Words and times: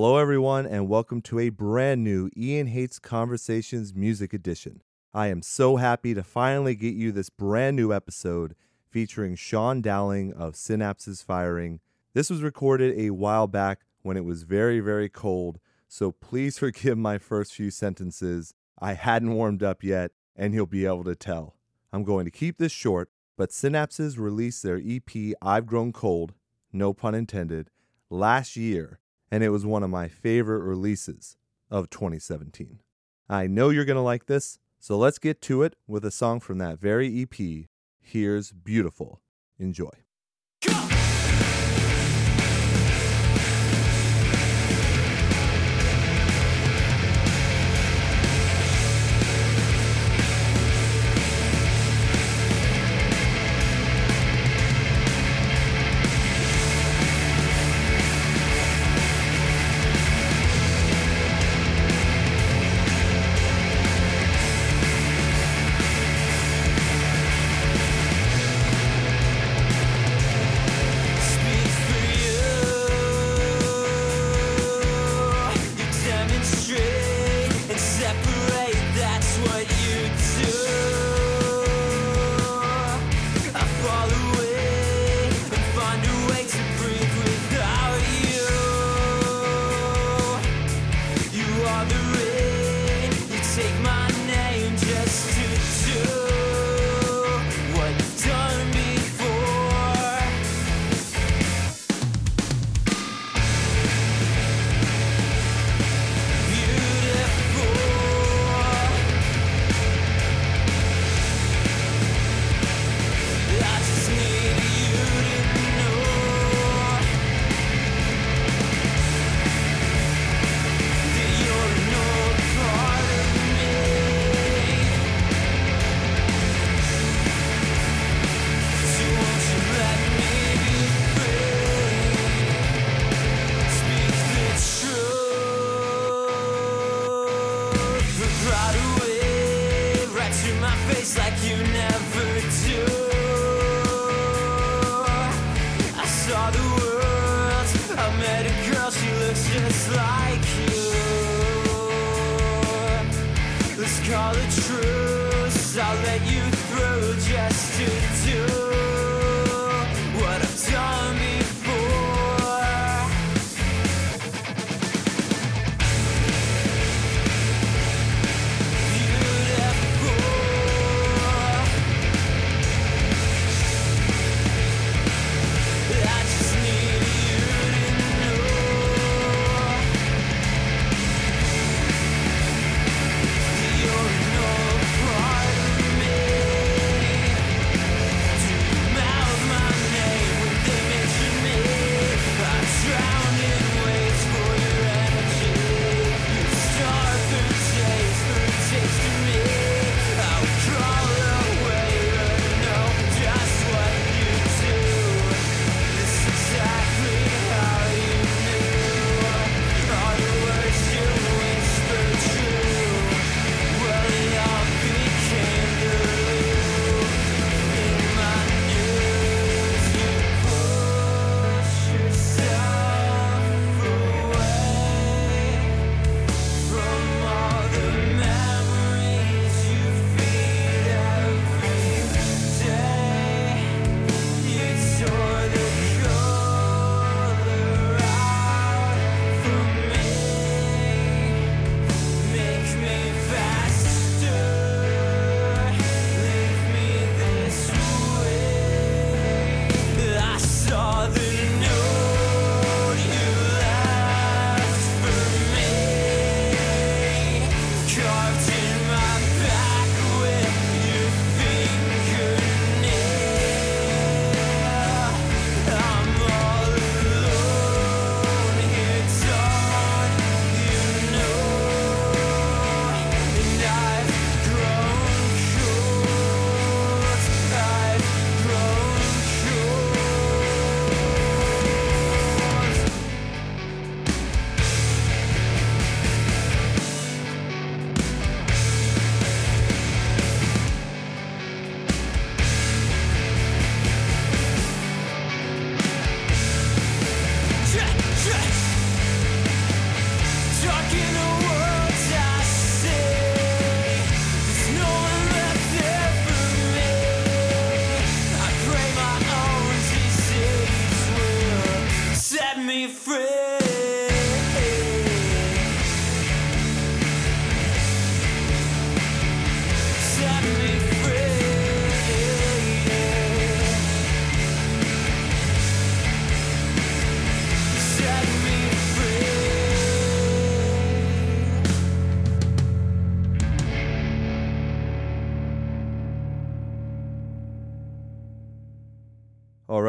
Hello, 0.00 0.16
everyone, 0.16 0.64
and 0.64 0.88
welcome 0.88 1.20
to 1.22 1.40
a 1.40 1.48
brand 1.48 2.04
new 2.04 2.30
Ian 2.36 2.68
Hates 2.68 3.00
Conversations 3.00 3.96
Music 3.96 4.32
Edition. 4.32 4.80
I 5.12 5.26
am 5.26 5.42
so 5.42 5.74
happy 5.74 6.14
to 6.14 6.22
finally 6.22 6.76
get 6.76 6.94
you 6.94 7.10
this 7.10 7.30
brand 7.30 7.74
new 7.74 7.92
episode 7.92 8.54
featuring 8.88 9.34
Sean 9.34 9.82
Dowling 9.82 10.32
of 10.34 10.54
Synapses 10.54 11.24
Firing. 11.24 11.80
This 12.14 12.30
was 12.30 12.44
recorded 12.44 12.96
a 12.96 13.10
while 13.10 13.48
back 13.48 13.80
when 14.02 14.16
it 14.16 14.24
was 14.24 14.44
very, 14.44 14.78
very 14.78 15.08
cold, 15.08 15.58
so 15.88 16.12
please 16.12 16.58
forgive 16.60 16.96
my 16.96 17.18
first 17.18 17.52
few 17.52 17.72
sentences. 17.72 18.54
I 18.78 18.92
hadn't 18.92 19.34
warmed 19.34 19.64
up 19.64 19.82
yet, 19.82 20.12
and 20.36 20.54
you'll 20.54 20.66
be 20.66 20.86
able 20.86 21.02
to 21.04 21.16
tell. 21.16 21.56
I'm 21.92 22.04
going 22.04 22.24
to 22.24 22.30
keep 22.30 22.58
this 22.58 22.70
short, 22.70 23.10
but 23.36 23.50
Synapses 23.50 24.16
released 24.16 24.62
their 24.62 24.80
EP 24.80 25.34
I've 25.42 25.66
Grown 25.66 25.92
Cold, 25.92 26.34
no 26.72 26.94
pun 26.94 27.16
intended, 27.16 27.68
last 28.10 28.54
year, 28.54 29.00
and 29.30 29.42
it 29.42 29.50
was 29.50 29.66
one 29.66 29.82
of 29.82 29.90
my 29.90 30.08
favorite 30.08 30.62
releases 30.62 31.36
of 31.70 31.90
2017. 31.90 32.80
I 33.28 33.46
know 33.46 33.70
you're 33.70 33.84
going 33.84 33.96
to 33.96 34.02
like 34.02 34.26
this, 34.26 34.58
so 34.78 34.96
let's 34.96 35.18
get 35.18 35.42
to 35.42 35.62
it 35.62 35.76
with 35.86 36.04
a 36.04 36.10
song 36.10 36.40
from 36.40 36.58
that 36.58 36.78
very 36.78 37.22
EP. 37.22 37.66
Here's 38.00 38.52
Beautiful. 38.52 39.20
Enjoy. 39.58 39.90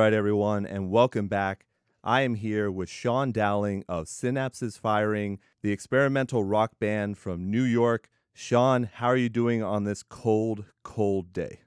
Right, 0.10 0.18
everyone, 0.18 0.66
and 0.66 0.90
welcome 0.90 1.28
back. 1.28 1.68
I 2.04 2.22
am 2.22 2.34
here 2.34 2.72
with 2.72 2.90
Sean 2.90 3.32
Dowling 3.32 3.84
of 3.88 4.08
Synapses 4.08 4.80
Firing, 4.80 5.38
the 5.62 5.72
experimental 5.72 6.44
rock 6.44 6.72
band 6.80 7.20
from 7.20 7.52
New 7.52 7.62
York. 7.62 8.10
Sean, 8.34 8.90
how 8.92 9.06
are 9.06 9.16
you 9.16 9.30
doing 9.30 9.62
on 9.62 9.84
this 9.84 10.02
cold, 10.02 10.66
cold 10.82 11.32
day? 11.32 11.60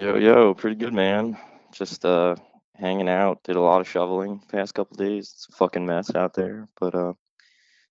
Yo, 0.00 0.16
yo, 0.16 0.54
pretty 0.54 0.76
good, 0.76 0.94
man. 0.94 1.36
Just 1.70 2.06
uh 2.06 2.36
hanging 2.74 3.10
out. 3.10 3.42
Did 3.44 3.56
a 3.56 3.60
lot 3.60 3.82
of 3.82 3.88
shoveling 3.88 4.40
past 4.50 4.72
couple 4.72 4.96
days. 4.96 5.30
It's 5.34 5.48
a 5.50 5.56
fucking 5.58 5.84
mess 5.84 6.14
out 6.14 6.32
there, 6.32 6.68
but 6.80 6.94
uh 6.94 7.12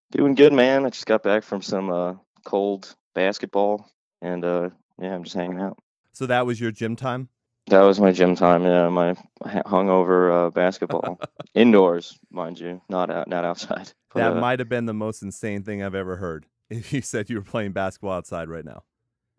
doing 0.10 0.34
good, 0.34 0.52
man. 0.52 0.88
I 0.88 0.90
just 0.90 1.06
got 1.06 1.22
back 1.22 1.44
from 1.44 1.62
some 1.62 1.92
uh 1.92 2.16
cold 2.44 2.96
basketball 3.14 3.88
and 4.20 4.44
uh 4.44 4.72
yeah, 5.00 5.14
I'm 5.14 5.26
just 5.26 5.36
hanging 5.36 5.62
out. 5.62 5.78
So 6.12 6.26
that 6.26 6.48
was 6.48 6.60
your 6.60 6.72
gym 6.72 6.96
time? 6.96 7.30
That 7.68 7.82
was 7.82 8.00
my 8.00 8.12
gym 8.12 8.36
time, 8.36 8.64
yeah, 8.64 8.90
my 8.90 9.16
hungover 9.44 10.48
uh 10.48 10.50
basketball. 10.52 11.20
Indoors, 11.56 12.18
mind 12.30 12.60
you, 12.60 12.82
not 12.90 13.10
out, 13.10 13.28
not 13.28 13.46
outside. 13.46 13.92
But, 14.14 14.20
That 14.22 14.34
uh, 14.34 14.36
might 14.42 14.60
have 14.60 14.70
been 14.70 14.86
the 14.86 14.94
most 14.94 15.24
insane 15.24 15.64
thing 15.64 15.82
I've 15.82 15.96
ever 15.96 16.18
heard. 16.18 16.46
If 16.70 16.94
you 16.94 17.02
said 17.02 17.30
you 17.30 17.38
were 17.38 17.44
playing 17.44 17.74
basketball 17.74 18.14
outside 18.14 18.50
right 18.50 18.66
now. 18.66 18.84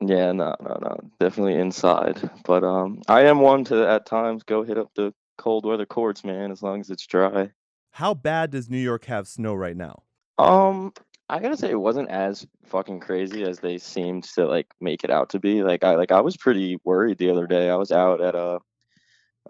Yeah, 0.00 0.32
no, 0.32 0.55
no, 0.61 0.78
no, 0.81 1.00
definitely 1.19 1.55
inside. 1.55 2.31
But 2.44 2.62
um, 2.62 3.02
I 3.08 3.23
am 3.23 3.40
one 3.40 3.64
to 3.64 3.88
at 3.88 4.06
times 4.06 4.43
go 4.43 4.62
hit 4.62 4.76
up 4.78 4.90
the 4.94 5.14
cold 5.38 5.64
weather 5.64 5.87
courts, 5.87 6.25
man, 6.25 6.50
as 6.50 6.62
long 6.62 6.81
as 6.81 6.90
it's 6.90 7.06
dry. 7.06 7.50
How 7.93 8.12
bad 8.12 8.50
does 8.50 8.69
New 8.69 8.78
York 8.78 9.06
have 9.06 9.26
snow 9.26 9.55
right 9.55 9.76
now? 9.76 10.02
Um, 10.38 10.93
I 11.28 11.40
gotta 11.40 11.56
say 11.56 11.70
it 11.70 11.81
wasn't 11.81 12.11
as 12.11 12.46
fucking 12.67 13.00
crazy 13.00 13.43
as 13.43 13.58
they 13.58 13.78
seemed 13.78 14.25
to 14.34 14.46
like 14.46 14.69
make 14.81 15.02
it 15.05 15.11
out 15.11 15.31
to 15.31 15.40
be. 15.40 15.62
Like 15.62 15.82
I 15.84 15.96
like 15.96 16.12
I 16.12 16.20
was 16.20 16.37
pretty 16.37 16.78
worried 16.84 17.19
the 17.19 17.31
other 17.31 17.46
day. 17.46 17.69
I 17.69 17.76
was 17.76 17.90
out 17.90 18.20
at 18.20 18.34
a 18.34 18.61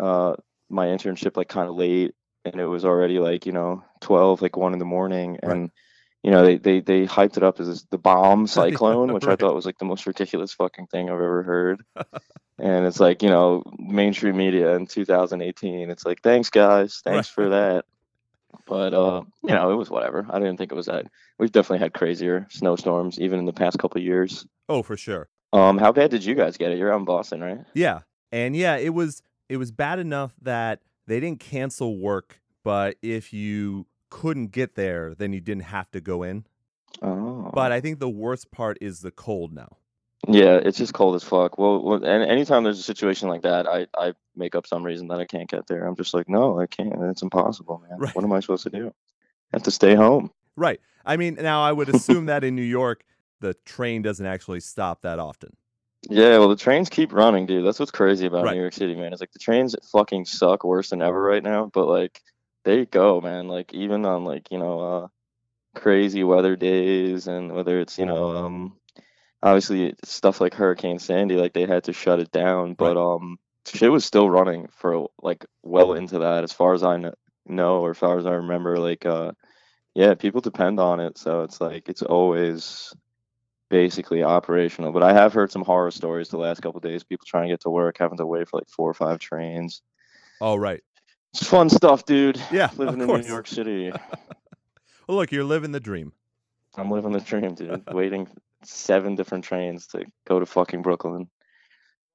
uh 0.01 0.35
my 0.71 0.87
internship 0.87 1.37
like 1.37 1.49
kind 1.49 1.69
of 1.69 1.77
late, 1.77 2.15
and 2.45 2.61
it 2.61 2.67
was 2.67 2.85
already 2.85 3.19
like 3.19 3.47
you 3.47 3.53
know 3.53 3.85
twelve, 4.01 4.41
like 4.43 4.57
one 4.57 4.73
in 4.73 4.79
the 4.79 4.85
morning, 4.85 5.39
Right. 5.43 5.53
and 5.57 5.71
you 6.23 6.31
know 6.31 6.45
they 6.45 6.57
they 6.57 6.81
they 6.81 7.05
hyped 7.07 7.37
it 7.37 7.43
up 7.43 7.61
as 7.61 7.85
the 7.91 7.99
bomb 7.99 8.47
cyclone, 8.47 9.13
which 9.13 9.27
I 9.27 9.37
thought 9.37 9.55
was 9.55 9.67
like 9.67 9.79
the 9.79 9.85
most 9.85 10.07
ridiculous 10.07 10.53
fucking 10.55 10.87
thing 10.87 11.09
I've 11.11 11.15
ever 11.15 11.43
heard. 11.43 11.85
and 12.59 12.87
it's 12.87 13.01
like 13.01 13.23
you 13.23 13.29
know 13.29 13.63
mainstream 13.79 14.37
media 14.39 14.75
in 14.77 14.87
2018. 14.87 15.91
It's 15.91 16.07
like 16.07 16.23
thanks 16.23 16.49
guys, 16.49 17.01
thanks 17.05 17.29
for 17.29 17.51
that. 17.51 17.85
But 18.67 18.95
uh, 18.95 19.23
you 19.43 19.55
know, 19.55 19.71
it 19.71 19.77
was 19.77 19.91
whatever. 19.91 20.27
I 20.29 20.39
didn't 20.39 20.57
think 20.57 20.73
it 20.73 20.75
was 20.75 20.87
that. 20.87 21.07
We've 21.39 21.53
definitely 21.53 21.79
had 21.79 21.95
crazier 21.95 22.47
snowstorms 22.51 23.19
even 23.21 23.39
in 23.39 23.45
the 23.45 23.53
past 23.53 23.79
couple 23.79 24.01
years. 24.01 24.47
Oh, 24.69 24.83
for 24.83 24.97
sure. 24.97 25.29
Um, 25.53 25.79
how 25.79 25.93
bad 25.93 26.11
did 26.11 26.25
you 26.25 26.35
guys 26.35 26.57
get 26.57 26.73
it? 26.73 26.79
You're 26.79 26.93
out 26.93 26.99
in 26.99 27.05
Boston, 27.05 27.41
right? 27.41 27.61
Yeah. 27.75 28.01
And 28.33 28.57
yeah, 28.57 28.77
it 28.77 28.93
was 28.93 29.23
it 29.49 29.57
was 29.57 29.71
bad 29.71 29.99
enough 29.99 30.35
that 30.43 30.81
they 31.07 31.21
didn't 31.21 31.41
cancel 31.41 31.99
work, 31.99 32.41
but 32.65 32.97
if 33.03 33.33
you 33.33 33.87
couldn't 34.11 34.49
get 34.49 34.75
there, 34.75 35.15
then 35.15 35.33
you 35.33 35.41
didn't 35.41 35.65
have 35.65 35.91
to 35.93 36.01
go 36.01 36.23
in. 36.23 36.45
Oh, 37.03 37.51
But 37.53 37.73
I 37.73 37.81
think 37.81 38.01
the 38.01 38.09
worst 38.09 38.51
part 38.51 38.79
is 38.81 39.01
the 39.01 39.11
cold 39.11 39.53
now. 39.53 39.77
Yeah, 40.29 40.57
it's 40.57 40.79
just 40.79 40.95
cold 40.95 41.15
as 41.15 41.25
fuck. 41.25 41.59
Well, 41.59 41.83
well, 41.83 42.05
and 42.05 42.23
anytime 42.31 42.65
there's 42.65 42.79
a 42.79 42.83
situation 42.83 43.29
like 43.29 43.43
that, 43.43 43.67
I 43.67 43.87
I 43.97 44.15
make 44.35 44.55
up 44.55 44.67
some 44.67 44.85
reason 44.85 45.09
that 45.09 45.21
I 45.21 45.25
can't 45.25 45.49
get 45.49 45.67
there. 45.67 45.87
I'm 45.87 45.97
just 45.97 46.15
like, 46.15 46.29
no, 46.29 46.59
I 46.61 46.67
can't. 46.67 46.95
It's 47.05 47.23
impossible, 47.23 47.83
man. 47.89 47.99
Right. 47.99 48.15
What 48.15 48.25
am 48.25 48.33
I 48.33 48.41
supposed 48.41 48.65
to 48.65 48.71
do? 48.71 48.89
I 48.89 49.57
have 49.57 49.63
to 49.65 49.71
stay 49.71 49.95
home. 49.95 50.31
Right. 50.57 50.81
I 51.05 51.17
mean, 51.17 51.35
now 51.41 51.63
I 51.63 51.73
would 51.73 51.89
assume 51.89 52.27
that 52.27 52.43
in 52.45 52.57
New 52.57 52.63
York 52.63 53.05
the 53.41 53.55
train 53.65 54.03
doesn't 54.03 54.25
actually 54.27 54.61
stop 54.61 55.03
that 55.03 55.19
often. 55.19 55.57
Yeah, 56.09 56.39
well, 56.39 56.49
the 56.49 56.57
trains 56.57 56.89
keep 56.89 57.13
running, 57.13 57.47
dude. 57.47 57.67
That's 57.67 57.79
what's 57.79 57.91
crazy 57.91 58.27
about 58.27 58.45
Right. 58.45 58.55
New 58.55 58.61
York 58.61 58.73
City, 58.75 58.95
man. 58.95 59.13
It's 59.13 59.21
like 59.21 59.33
the 59.33 59.39
trains 59.39 59.75
fucking 59.93 60.25
suck 60.25 60.65
worse 60.65 60.91
than 60.91 61.03
ever 61.03 61.21
right 61.21 61.43
now, 61.43 61.71
but 61.73 61.87
like 61.87 62.23
they 62.65 62.87
go, 62.87 63.21
man. 63.21 63.49
Like 63.49 63.75
even 63.75 64.05
on 64.05 64.25
like, 64.25 64.51
you 64.51 64.59
know, 64.59 64.81
uh 64.81 65.09
crazy 65.75 66.25
weather 66.25 66.57
days 66.57 67.27
and 67.27 67.53
whether 67.53 67.81
it's, 67.81 67.99
you 67.99 68.07
know, 68.07 68.37
um 68.37 68.77
obviously 69.47 69.95
stuff 70.05 70.41
like 70.41 70.55
Hurricane 70.55 70.99
Sandy, 70.99 71.37
like 71.37 71.53
they 71.53 71.67
had 71.67 71.85
to 71.85 71.93
shut 71.93 72.19
it 72.21 72.33
down, 72.33 72.75
but 72.75 72.97
um 72.97 73.39
shit 73.67 73.91
was 73.91 74.05
still 74.05 74.29
running 74.29 74.69
for 74.77 75.07
like 75.23 75.47
well 75.63 75.95
into 75.95 76.21
that 76.21 76.45
as 76.45 76.53
far 76.53 76.75
as 76.75 76.83
I 76.83 77.13
know 77.47 77.81
or 77.81 77.91
as 77.91 77.99
far 77.99 78.19
as 78.19 78.27
I 78.27 78.33
remember 78.33 78.79
like 78.79 79.07
uh 79.07 79.33
yeah, 79.95 80.15
people 80.15 80.41
depend 80.41 80.79
on 80.79 81.01
it, 81.01 81.17
so 81.17 81.43
it's 81.43 81.61
like 81.61 81.89
it's 81.89 82.03
always 82.03 82.93
basically 83.71 84.23
operational. 84.23 84.93
But 84.93 85.03
I 85.03 85.13
have 85.13 85.33
heard 85.33 85.51
some 85.53 85.63
horror 85.63 85.91
stories 85.91 86.29
the 86.29 86.39
last 86.39 86.61
couple 86.61 86.81
days. 86.81 87.05
People 87.05 87.25
trying 87.27 87.45
to 87.49 87.53
get 87.53 87.61
to 87.63 87.71
work, 87.71 87.97
having 87.99 88.19
to 88.19 88.27
wait 88.27 88.49
for 88.49 88.59
like 88.59 88.69
four 88.69 88.91
or 88.91 88.95
five 88.95 89.21
trains. 89.21 89.81
Oh, 90.41 90.57
right. 90.57 90.83
It's 91.33 91.47
fun 91.47 91.71
stuff, 91.71 92.05
dude. 92.05 92.41
Yeah, 92.51 92.71
living 92.77 93.01
in 93.01 93.07
course. 93.07 93.25
New 93.25 93.33
York 93.33 93.47
City. 93.47 93.93
Well, 95.09 95.19
look, 95.19 95.31
you're 95.31 95.45
living 95.45 95.71
the 95.71 95.79
dream. 95.79 96.13
I'm 96.75 96.91
living 96.91 97.13
the 97.13 97.21
dream, 97.21 97.55
dude. 97.55 97.85
Waiting 97.93 98.27
seven 98.67 99.15
different 99.15 99.45
trains 99.45 99.87
to 99.89 100.05
go 100.27 100.39
to 100.41 100.47
fucking 100.47 100.83
Brooklyn. 100.83 101.29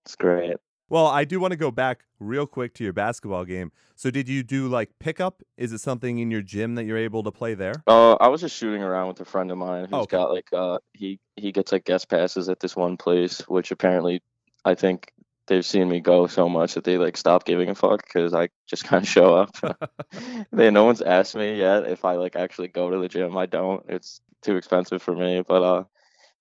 It's 0.06 0.16
great. 0.16 0.58
Well, 0.90 1.08
I 1.08 1.24
do 1.24 1.40
want 1.40 1.52
to 1.52 1.58
go 1.58 1.72
back 1.72 2.04
real 2.20 2.46
quick 2.46 2.74
to 2.76 2.84
your 2.84 2.92
basketball 2.92 3.46
game. 3.46 3.72
So, 3.96 4.12
did 4.12 4.28
you 4.28 4.44
do 4.44 4.68
like 4.68 4.90
pickup? 5.00 5.42
Is 5.58 5.72
it 5.72 5.78
something 5.80 6.20
in 6.20 6.30
your 6.32 6.42
gym 6.42 6.76
that 6.76 6.84
you're 6.84 6.98
able 6.98 7.24
to 7.24 7.32
play 7.32 7.54
there? 7.54 7.84
Uh, 7.88 8.14
I 8.16 8.28
was 8.28 8.42
just 8.42 8.58
shooting 8.58 8.84
around 8.84 9.08
with 9.08 9.22
a 9.22 9.26
friend 9.26 9.52
of 9.52 9.58
mine 9.58 9.86
who's 9.86 9.92
Oh, 9.94 10.00
okay. 10.02 10.18
got 10.18 10.32
like 10.32 10.48
uh 10.52 10.80
he 10.94 11.20
he 11.38 11.52
gets 11.54 11.72
like 11.72 11.86
guest 11.86 12.10
passes 12.10 12.50
at 12.50 12.60
this 12.60 12.76
one 12.76 12.98
place, 12.98 13.40
which 13.48 13.72
apparently 13.72 14.22
I 14.66 14.76
think 14.76 15.14
they've 15.48 15.66
seen 15.66 15.88
me 15.88 16.00
go 16.02 16.28
so 16.28 16.50
much 16.50 16.74
that 16.74 16.84
they 16.84 16.98
like 16.98 17.16
stop 17.16 17.46
giving 17.46 17.70
a 17.70 17.76
fuck 17.76 18.04
because 18.06 18.34
I 18.34 18.50
just 18.68 18.84
kind 18.90 19.04
of 19.04 19.10
show 19.10 19.34
up. 19.36 19.56
they 20.52 20.72
no 20.72 20.84
one's 20.84 21.02
asked 21.02 21.36
me 21.36 21.58
yet 21.58 21.88
if 21.88 22.04
I 22.04 22.16
like 22.16 22.36
actually 22.36 22.68
go 22.68 22.90
to 22.90 22.98
the 22.98 23.08
gym. 23.08 23.38
I 23.38 23.46
don't. 23.46 23.86
It's 23.88 24.20
too 24.42 24.58
expensive 24.58 25.02
for 25.02 25.16
me. 25.16 25.42
But 25.48 25.64
uh, 25.64 25.84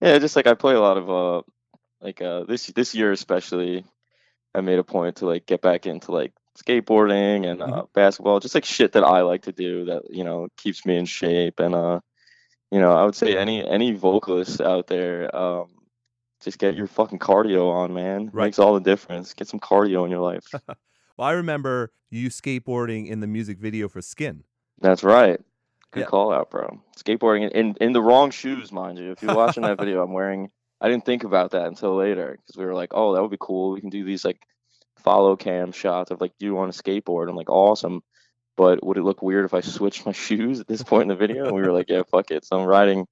yeah, 0.00 0.18
just 0.18 0.36
like 0.36 0.46
I 0.46 0.54
play 0.54 0.74
a 0.74 0.80
lot 0.80 0.96
of 0.96 1.10
uh 1.10 1.42
like 2.00 2.20
uh 2.20 2.44
this 2.44 2.66
this 2.68 2.94
year 2.94 3.12
especially, 3.12 3.84
I 4.54 4.60
made 4.60 4.78
a 4.78 4.84
point 4.84 5.16
to 5.16 5.26
like 5.26 5.46
get 5.46 5.62
back 5.62 5.86
into 5.86 6.12
like 6.12 6.32
skateboarding 6.58 7.46
and 7.46 7.62
uh, 7.62 7.84
basketball, 7.94 8.40
just 8.40 8.54
like 8.54 8.64
shit 8.64 8.92
that 8.92 9.04
I 9.04 9.22
like 9.22 9.42
to 9.42 9.52
do 9.52 9.86
that 9.86 10.02
you 10.10 10.24
know 10.24 10.48
keeps 10.56 10.84
me 10.84 10.96
in 10.96 11.06
shape. 11.06 11.60
And 11.60 11.74
uh, 11.74 12.00
you 12.70 12.80
know, 12.80 12.92
I 12.92 13.04
would 13.04 13.14
say 13.14 13.36
any 13.36 13.66
any 13.66 13.92
vocalists 13.92 14.60
out 14.60 14.86
there, 14.86 15.34
um, 15.34 15.66
just 16.42 16.58
get 16.58 16.76
your 16.76 16.86
fucking 16.86 17.18
cardio 17.18 17.70
on, 17.70 17.92
man. 17.92 18.30
Right. 18.32 18.46
Makes 18.46 18.58
all 18.58 18.74
the 18.74 18.80
difference. 18.80 19.34
Get 19.34 19.48
some 19.48 19.60
cardio 19.60 20.04
in 20.04 20.10
your 20.10 20.20
life. 20.20 20.46
Well, 21.20 21.28
I 21.28 21.32
remember 21.32 21.92
you 22.08 22.30
skateboarding 22.30 23.06
in 23.06 23.20
the 23.20 23.26
music 23.26 23.58
video 23.58 23.90
for 23.90 24.00
Skin. 24.00 24.44
That's 24.80 25.04
right. 25.04 25.38
Good 25.92 26.00
Yeah. 26.00 26.06
call 26.06 26.32
out, 26.32 26.50
bro. 26.50 26.80
Skateboarding 26.96 27.50
in, 27.50 27.50
in 27.50 27.76
in 27.80 27.92
the 27.92 28.02
wrong 28.02 28.30
shoes, 28.30 28.70
mind 28.70 28.98
you. 28.98 29.10
If 29.10 29.22
you're 29.22 29.34
watching 29.34 29.64
that 29.64 29.78
video, 29.80 30.02
I'm 30.02 30.12
wearing. 30.12 30.50
I 30.80 30.88
didn't 30.88 31.04
think 31.04 31.24
about 31.24 31.50
that 31.50 31.66
until 31.66 31.94
later 31.96 32.38
because 32.38 32.56
we 32.56 32.64
were 32.64 32.74
like, 32.74 32.92
oh, 32.94 33.14
that 33.14 33.20
would 33.20 33.30
be 33.30 33.36
cool. 33.38 33.72
We 33.72 33.80
can 33.80 33.90
do 33.90 34.04
these 34.04 34.24
like 34.24 34.40
follow 35.00 35.36
cam 35.36 35.72
shots 35.72 36.10
of 36.10 36.20
like 36.20 36.32
you 36.38 36.58
on 36.58 36.68
a 36.68 36.72
skateboard. 36.72 37.28
I'm 37.28 37.36
like, 37.36 37.50
awesome. 37.50 38.02
But 38.56 38.84
would 38.84 38.96
it 38.96 39.02
look 39.02 39.22
weird 39.22 39.44
if 39.44 39.54
I 39.54 39.60
switched 39.60 40.06
my 40.06 40.12
shoes 40.26 40.60
at 40.60 40.68
this 40.68 40.82
point 40.82 41.02
in 41.02 41.08
the 41.08 41.16
video? 41.16 41.46
And 41.46 41.54
we 41.54 41.62
were 41.62 41.72
like, 41.72 41.88
yeah, 41.88 42.02
fuck 42.10 42.30
it. 42.30 42.44
So 42.44 42.58
I'm 42.58 42.66
riding. 42.66 43.06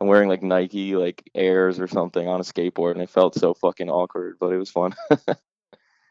I'm 0.00 0.06
wearing 0.06 0.28
like 0.30 0.42
Nike 0.42 0.96
like 0.96 1.22
Airs 1.34 1.78
or 1.78 1.86
something 1.86 2.26
on 2.26 2.40
a 2.40 2.44
skateboard, 2.44 2.92
and 2.92 3.02
it 3.02 3.10
felt 3.10 3.34
so 3.34 3.52
fucking 3.52 3.90
awkward, 3.90 4.36
but 4.40 4.52
it 4.52 4.58
was 4.58 4.70
fun. 4.70 4.94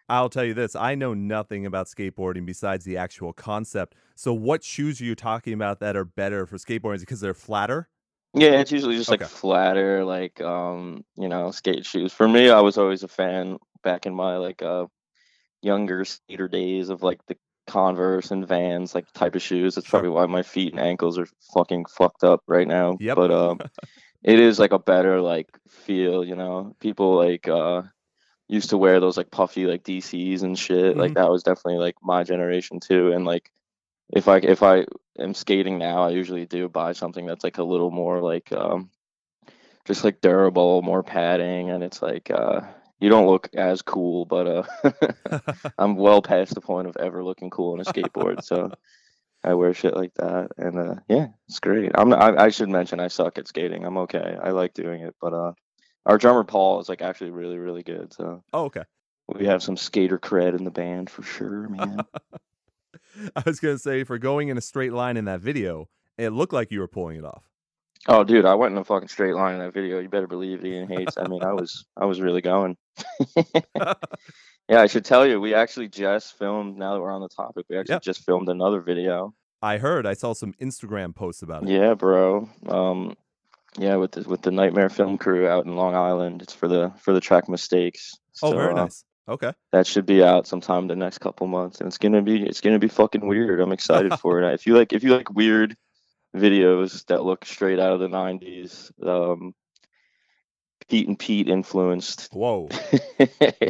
I'll 0.10 0.30
tell 0.30 0.44
you 0.44 0.54
this 0.54 0.76
I 0.76 0.96
know 0.96 1.14
nothing 1.14 1.66
about 1.66 1.88
skateboarding 1.88 2.46
besides 2.46 2.86
the 2.86 2.98
actual 2.98 3.34
concept. 3.34 3.96
So, 4.16 4.34
what 4.34 4.64
shoes 4.64 5.00
are 5.02 5.06
you 5.06 5.16
talking 5.16 5.54
about 5.54 5.80
that 5.80 5.96
are 5.96 6.06
better 6.06 6.46
for 6.46 6.58
skateboarding? 6.58 6.96
Is 6.96 7.02
because 7.02 7.22
they're 7.22 7.34
flatter? 7.34 7.90
Yeah, 8.34 8.60
it's 8.60 8.72
usually 8.72 8.96
just 8.98 9.10
Okay. 9.10 9.24
like 9.24 9.30
flatter, 9.30 10.06
like 10.06 10.40
um, 10.42 11.04
you 11.16 11.28
know, 11.30 11.52
skate 11.52 11.86
shoes. 11.86 12.14
For 12.14 12.28
me, 12.28 12.50
I 12.50 12.62
was 12.62 12.78
always 12.78 13.04
a 13.04 13.08
fan 13.08 13.58
back 13.84 14.06
in 14.06 14.14
my 14.14 14.38
like 14.38 14.62
uh 14.62 14.88
younger 15.62 16.06
skater 16.06 16.48
days 16.48 16.90
of 16.90 17.04
like 17.04 17.26
the 17.28 17.38
Converse 17.68 18.32
and 18.32 18.48
Vans 18.48 18.96
like 18.96 19.12
type 19.14 19.36
of 19.36 19.42
shoes. 19.42 19.76
That's 19.76 19.90
probably 19.90 20.10
why 20.10 20.26
my 20.28 20.44
feet 20.44 20.74
and 20.74 20.82
ankles 20.82 21.18
are 21.20 21.28
fucking 21.54 21.86
fucked 21.86 22.24
up 22.24 22.42
right 22.48 22.68
now. 22.68 22.98
Yep. 23.00 23.16
But 23.16 23.32
um 23.32 23.60
it 24.24 24.40
is 24.40 24.60
like 24.60 24.74
a 24.74 24.80
better 24.80 25.22
like 25.22 25.50
feel, 25.70 26.24
you 26.26 26.36
know. 26.36 26.76
People 26.80 27.16
like 27.16 27.48
uh 27.48 27.84
used 28.50 28.72
to 28.72 28.78
wear 28.78 29.00
those 29.00 29.16
like 29.16 29.32
puffy 29.32 29.66
like 29.66 29.84
DCs 29.84 30.42
and 30.42 30.58
shit. 30.58 30.98
Like 30.98 31.12
Mhm. 31.12 31.16
that 31.16 31.30
was 31.30 31.44
definitely 31.44 31.78
like 31.78 31.96
my 32.02 32.24
generation 32.24 32.80
too. 32.80 33.14
And 33.14 33.24
like 33.24 33.52
if 34.12 34.28
I 34.28 34.38
if 34.38 34.64
I 34.64 34.86
am 35.20 35.34
skating 35.36 35.78
now, 35.78 36.04
I 36.04 36.10
usually 36.10 36.46
do 36.48 36.68
buy 36.68 36.94
something 36.94 37.26
that's 37.28 37.44
like 37.44 37.60
a 37.60 37.64
little 37.64 37.92
more 37.92 38.22
like 38.22 38.52
um, 38.52 38.90
just 39.86 40.04
like 40.04 40.20
durable, 40.20 40.82
more 40.82 41.04
padding, 41.04 41.70
and 41.70 41.84
it's 41.84 42.02
like 42.02 42.32
uh, 42.32 42.62
you 43.00 43.10
don't 43.10 43.28
look 43.28 43.50
as 43.54 43.84
cool, 43.84 44.26
but 44.26 44.48
uh, 44.48 44.92
I'm 45.78 45.96
well 45.96 46.22
past 46.24 46.56
the 46.56 46.62
point 46.62 46.88
of 46.88 46.98
ever 46.98 47.24
looking 47.24 47.52
cool 47.52 47.74
on 47.74 47.80
a 47.80 47.84
skateboard, 47.84 48.44
so 48.44 48.72
I 49.44 49.54
wear 49.54 49.74
shit 49.76 49.96
like 49.96 50.14
that, 50.16 50.50
and 50.58 50.78
uh, 50.80 50.96
yeah, 51.08 51.28
it's 51.48 51.60
great. 51.60 51.92
I'm 51.96 52.12
I, 52.14 52.36
I 52.46 52.50
should 52.50 52.70
mention 52.70 53.00
I 53.00 53.10
suck 53.10 53.38
at 53.38 53.48
skating. 53.48 53.86
I'm 53.86 53.98
okay. 54.00 54.38
I 54.42 54.50
like 54.50 54.74
doing 54.74 55.02
it, 55.02 55.16
but 55.22 55.34
uh, 55.34 55.54
our 56.06 56.18
drummer 56.18 56.44
Paul 56.44 56.80
is 56.80 56.90
like 56.90 57.02
actually 57.02 57.32
really 57.32 57.58
really 57.58 57.84
good. 57.84 58.14
So 58.14 58.44
oh, 58.54 58.66
okay. 58.66 58.84
we 59.28 59.46
have 59.46 59.62
some 59.64 59.78
skater 59.78 60.18
cred 60.20 60.58
in 60.58 60.64
the 60.64 60.72
band 60.72 61.10
for 61.10 61.24
sure, 61.24 61.70
man. 61.70 62.00
I 63.36 63.44
was 63.46 63.60
gonna 63.60 63.78
say 63.78 64.04
for 64.04 64.18
going 64.18 64.50
in 64.50 64.58
a 64.58 64.62
straight 64.62 64.94
line 64.94 65.18
in 65.18 65.26
that 65.26 65.42
video, 65.42 65.90
it 66.18 66.30
looked 66.30 66.54
like 66.54 66.72
you 66.72 66.80
were 66.80 66.88
pulling 66.88 67.18
it 67.18 67.26
off. 67.26 67.44
oh, 68.08 68.24
dude, 68.24 68.46
I 68.46 68.56
went 68.56 68.74
in 68.74 68.78
a 68.78 68.84
fucking 68.84 69.10
straight 69.10 69.36
line 69.36 69.54
in 69.56 69.60
that 69.60 69.74
video. 69.74 70.00
You 70.00 70.08
better 70.10 70.28
believe 70.28 70.64
it, 70.64 70.68
Ian 70.68 70.88
hates. 70.88 71.18
I 71.18 71.28
mean, 71.28 71.44
I 71.44 71.54
was 71.54 71.86
I 71.98 72.06
was 72.06 72.22
really 72.22 72.42
going. 72.42 72.78
yeah, 73.76 73.94
I 74.82 74.88
should 74.88 75.06
tell 75.06 75.26
you, 75.28 75.40
we 75.42 75.54
actually 75.54 75.90
just 75.90 76.38
filmed. 76.38 76.78
Now 76.78 76.94
that 76.94 77.02
we're 77.02 77.12
on 77.12 77.22
the 77.22 77.30
topic, 77.30 77.66
we 77.70 77.78
actually 77.78 77.96
Yeah. 77.96 78.00
just 78.00 78.24
filmed 78.26 78.50
another 78.50 78.82
video. 78.82 79.34
I 79.62 79.78
heard. 79.78 80.06
I 80.06 80.14
saw 80.14 80.34
some 80.34 80.54
Instagram 80.62 81.14
posts 81.14 81.42
about 81.42 81.64
it. 81.64 81.70
Yeah, 81.70 81.94
bro. 81.94 82.48
Um, 82.70 83.16
yeah, 83.78 83.96
with 83.98 84.12
the 84.14 84.22
with 84.28 84.42
the 84.42 84.52
Nightmare 84.52 84.90
Film 84.90 85.18
Crew 85.18 85.48
out 85.48 85.66
in 85.66 85.76
Long 85.76 85.96
Island. 85.96 86.42
It's 86.42 86.54
for 86.54 86.68
the 86.68 86.92
for 87.00 87.14
the 87.14 87.22
track 87.22 87.48
Mistakes. 87.50 88.12
Oh, 88.42 88.52
So, 88.52 88.58
very 88.58 88.74
uh, 88.74 88.76
nice. 88.86 89.04
Okay. 89.28 89.54
that 89.72 89.86
should 89.86 90.08
be 90.08 90.24
out 90.24 90.48
sometime 90.48 90.88
the 90.88 90.96
next 90.96 91.20
couple 91.20 91.46
months, 91.46 91.80
and 91.80 91.88
it's 91.88 92.00
gonna 92.00 92.22
be 92.24 92.42
it's 92.44 92.62
gonna 92.62 92.80
be 92.80 92.88
fucking 92.88 93.26
weird. 93.28 93.60
I'm 93.62 93.72
excited 93.72 94.14
for 94.20 94.42
it. 94.42 94.54
If 94.54 94.66
you 94.66 94.76
like 94.76 94.92
if 94.94 95.04
you 95.04 95.16
like 95.16 95.30
weird 95.30 95.76
videos 96.36 97.06
that 97.08 97.24
look 97.24 97.46
straight 97.46 97.80
out 97.80 97.94
of 97.94 98.00
the 98.00 98.08
'90s, 98.08 98.92
um, 99.08 99.54
Pete 100.88 101.08
and 101.08 101.20
Pete 101.20 101.48
influenced. 101.48 102.30
Whoa. 102.34 102.70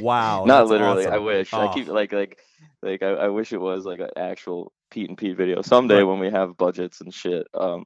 Wow. 0.02 0.46
Not 0.46 0.68
literally. 0.68 1.06
I 1.06 1.12
awesome. 1.12 1.26
wish. 1.26 1.54
I 1.54 1.66
Oh. 1.68 1.74
keep 1.74 1.88
like 1.88 2.14
like 2.14 2.40
like 2.82 3.04
I, 3.04 3.10
I 3.10 3.28
wish 3.28 3.52
it 3.52 3.60
was 3.60 3.84
like 3.86 4.00
an 4.00 4.10
actual 4.16 4.72
Pete 4.90 5.10
and 5.10 5.18
Pete 5.18 5.36
video. 5.36 5.62
Someday 5.62 5.96
Right. 5.98 6.04
when 6.04 6.20
we 6.20 6.30
have 6.32 6.56
budgets 6.58 7.02
and 7.02 7.14
shit, 7.14 7.48
um, 7.54 7.84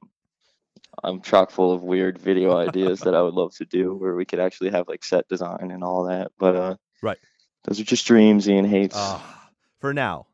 I'm 1.02 1.20
chock 1.20 1.50
full 1.50 1.72
of 1.72 1.82
weird 1.82 2.18
video 2.18 2.56
ideas 2.56 3.00
that 3.00 3.14
I 3.14 3.22
would 3.22 3.34
love 3.34 3.54
to 3.56 3.64
do 3.64 3.94
where 3.94 4.14
we 4.14 4.24
could 4.24 4.38
actually 4.40 4.70
have 4.70 4.88
like 4.88 5.04
set 5.04 5.28
design 5.28 5.70
and 5.70 5.82
all 5.82 6.04
that. 6.04 6.30
But 6.38 6.56
uh, 6.56 6.76
Right. 7.02 7.18
those 7.64 7.80
are 7.80 7.84
just 7.84 8.06
dreams. 8.06 8.48
Ian 8.48 8.64
hates 8.64 8.94
Ah, 8.96 9.50
for 9.80 9.92
now. 9.92 10.26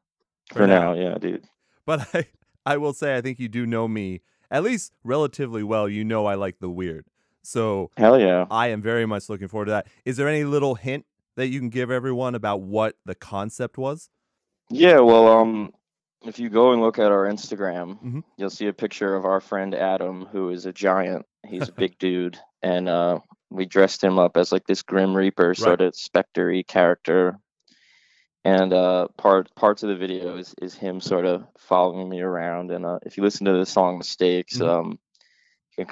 for 0.52 0.66
now. 0.66 0.92
Yeah, 0.94 1.16
dude. 1.18 1.44
But 1.86 2.08
I, 2.14 2.26
I 2.66 2.76
will 2.76 2.92
say, 2.92 3.16
I 3.16 3.20
think 3.20 3.38
you 3.40 3.48
do 3.48 3.66
know 3.66 3.88
me 3.88 4.20
at 4.50 4.62
least 4.62 4.92
relatively 5.02 5.62
well. 5.62 5.88
You 5.88 6.04
know, 6.04 6.26
I 6.26 6.34
like 6.34 6.58
the 6.60 6.70
weird. 6.70 7.06
So 7.42 7.90
Hell 7.96 8.20
yeah. 8.20 8.46
I 8.50 8.68
am 8.68 8.82
very 8.82 9.06
much 9.06 9.28
looking 9.30 9.48
forward 9.48 9.66
to 9.66 9.70
that. 9.72 9.86
Is 10.04 10.18
there 10.18 10.28
any 10.28 10.44
little 10.44 10.74
hint 10.74 11.06
that 11.36 11.46
you 11.48 11.58
can 11.58 11.70
give 11.70 11.90
everyone 11.90 12.34
about 12.34 12.60
what 12.60 12.96
the 13.06 13.14
concept 13.14 13.78
was? 13.78 14.10
Yeah, 14.68 15.00
well, 15.00 15.26
um, 15.26 15.72
if 16.24 16.38
you 16.38 16.48
go 16.50 16.72
and 16.72 16.82
look 16.82 16.98
at 16.98 17.12
our 17.12 17.24
Instagram, 17.26 17.98
Mhm. 18.02 18.24
you'll 18.36 18.50
see 18.50 18.66
a 18.66 18.72
picture 18.72 19.14
of 19.14 19.24
our 19.24 19.40
friend 19.40 19.74
Adam, 19.74 20.26
who 20.26 20.50
is 20.50 20.66
a 20.66 20.72
giant. 20.72 21.26
He's 21.46 21.68
a 21.68 21.72
big 21.72 21.96
dude, 21.98 22.38
and 22.62 22.88
uh, 22.88 23.20
we 23.50 23.66
dressed 23.66 24.04
him 24.04 24.18
up 24.18 24.36
as 24.36 24.52
like 24.52 24.66
this 24.66 24.82
Grim 24.82 25.16
Reaper 25.16 25.54
sort 25.54 25.80
of 25.80 25.94
spectery 25.94 26.62
character. 26.62 27.38
And 28.44 28.72
uh, 28.72 29.08
part 29.18 29.54
parts 29.54 29.82
of 29.82 29.90
the 29.90 29.96
video 29.96 30.36
is, 30.36 30.54
is 30.62 30.74
him 30.74 31.00
sort 31.00 31.26
of 31.26 31.44
following 31.58 32.08
me 32.08 32.20
around. 32.22 32.70
And 32.70 32.86
uh, 32.86 32.98
if 33.04 33.16
you 33.18 33.22
listen 33.22 33.44
to 33.46 33.52
the 33.52 33.66
song 33.66 33.98
"Mistakes," 33.98 34.58
Mhm. 34.58 34.68
um, 34.68 34.98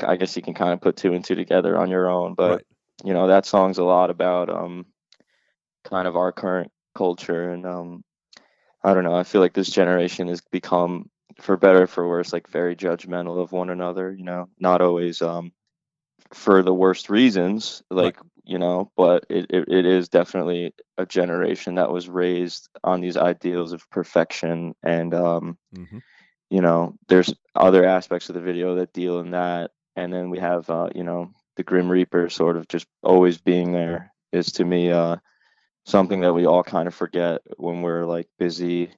I 0.07 0.17
guess 0.17 0.35
you 0.37 0.43
can 0.43 0.55
kind 0.55 0.73
of 0.73 0.81
put 0.81 0.97
two 0.97 1.13
and 1.15 1.25
two 1.25 1.35
together 1.35 1.77
on 1.79 1.91
your 1.91 2.09
own. 2.09 2.35
But 2.35 2.51
Right. 2.51 2.67
you 3.05 3.13
know 3.15 3.27
that 3.29 3.45
song's 3.47 3.79
a 3.79 3.85
lot 3.85 4.11
about 4.11 4.49
um, 4.51 4.87
kind 5.85 6.09
of 6.09 6.17
our 6.17 6.33
current 6.33 6.71
culture 6.95 7.51
and 7.51 7.65
um, 7.67 8.05
I 8.83 8.95
don't 8.95 9.05
know. 9.05 9.15
I 9.15 9.25
feel 9.25 9.41
like 9.41 9.55
this 9.55 9.71
generation 9.71 10.29
has 10.29 10.41
become, 10.53 11.11
for 11.41 11.57
better 11.57 11.83
or 11.83 11.87
for 11.87 12.09
worse, 12.09 12.33
like 12.33 12.49
very 12.49 12.77
judgmental 12.77 13.41
of 13.41 13.53
one 13.53 13.71
another. 13.71 14.13
You 14.13 14.25
know, 14.25 14.49
not 14.59 14.81
always 14.81 15.21
um, 15.23 15.53
for 16.33 16.63
the 16.63 16.75
worst 16.75 17.11
reasons, 17.11 17.83
like 17.91 18.19
you 18.45 18.59
know, 18.59 18.91
but 18.97 19.27
it, 19.29 19.47
it, 19.51 19.69
it 19.69 19.87
is 19.87 20.09
definitely 20.09 20.75
a 20.97 21.05
generation 21.05 21.75
that 21.77 21.93
was 21.93 22.09
raised 22.09 22.69
on 22.85 23.01
these 23.01 23.17
ideals 23.17 23.73
of 23.73 23.89
perfection 23.91 24.75
and 24.83 25.15
um, 25.15 25.59
hmm 25.75 25.99
you 26.51 26.61
know, 26.63 26.95
there's 27.09 27.35
other 27.55 27.85
aspects 27.85 28.29
of 28.29 28.35
the 28.35 28.41
video 28.41 28.77
that 28.77 28.93
deal 28.93 29.21
in 29.21 29.33
that, 29.33 29.71
and 29.97 30.13
then 30.13 30.31
we 30.31 30.39
have 30.39 30.69
uh, 30.71 30.89
you 30.95 31.05
know 31.05 31.31
the 31.57 31.63
Grim 31.63 31.91
Reaper 31.91 32.29
sort 32.31 32.57
of 32.57 32.69
just 32.69 32.87
always 33.03 33.39
being 33.39 33.73
there 33.73 34.13
is 34.33 34.53
to 34.53 34.65
me 34.65 34.91
uh, 34.91 35.17
something 35.89 36.21
that 36.21 36.33
we 36.35 36.47
all 36.47 36.63
kind 36.63 36.87
of 36.87 36.95
forget 36.95 37.41
when 37.57 37.83
we're 37.83 38.05
like 38.05 38.29
busy 38.39 38.91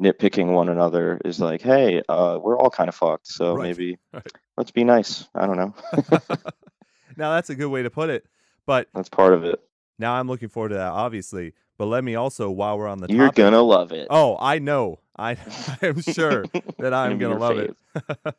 nitpicking 0.00 0.52
one 0.52 0.68
another. 0.68 1.20
Is 1.24 1.40
like, 1.40 1.62
hey, 1.62 2.02
uh, 2.08 2.38
we're 2.42 2.58
all 2.58 2.70
kind 2.70 2.88
of 2.88 2.94
fucked, 2.94 3.26
so 3.26 3.54
Right, 3.56 3.62
maybe 3.64 3.98
right. 4.12 4.26
let's 4.56 4.70
be 4.70 4.84
nice. 4.84 5.26
I 5.34 5.46
don't 5.46 5.56
know. 5.56 5.74
now 7.16 7.32
that's 7.34 7.50
a 7.50 7.54
good 7.54 7.68
way 7.68 7.82
to 7.82 7.90
put 7.90 8.10
it. 8.10 8.26
But 8.66 8.88
That's 8.94 9.08
part 9.10 9.34
of 9.34 9.44
it. 9.44 9.60
now 9.98 10.14
I'm 10.14 10.26
looking 10.26 10.48
forward 10.48 10.70
to 10.70 10.76
that, 10.76 10.90
obviously. 10.92 11.52
But 11.76 11.86
let 11.86 12.02
me 12.04 12.14
also, 12.14 12.50
while 12.50 12.78
we're 12.78 12.86
on 12.88 13.00
the 13.00 13.08
You're 13.10 13.26
topic, 13.26 13.36
gonna 13.36 13.60
love 13.62 13.92
it. 13.92 14.06
oh, 14.10 14.36
I 14.40 14.58
know, 14.58 15.00
I, 15.16 15.32
I 15.32 15.78
am 15.86 16.00
sure 16.00 16.44
that 16.78 16.94
I'm 16.94 17.18
Gonna 17.18 17.36
love 17.38 17.56
your 17.56 17.64
it. 17.64 18.34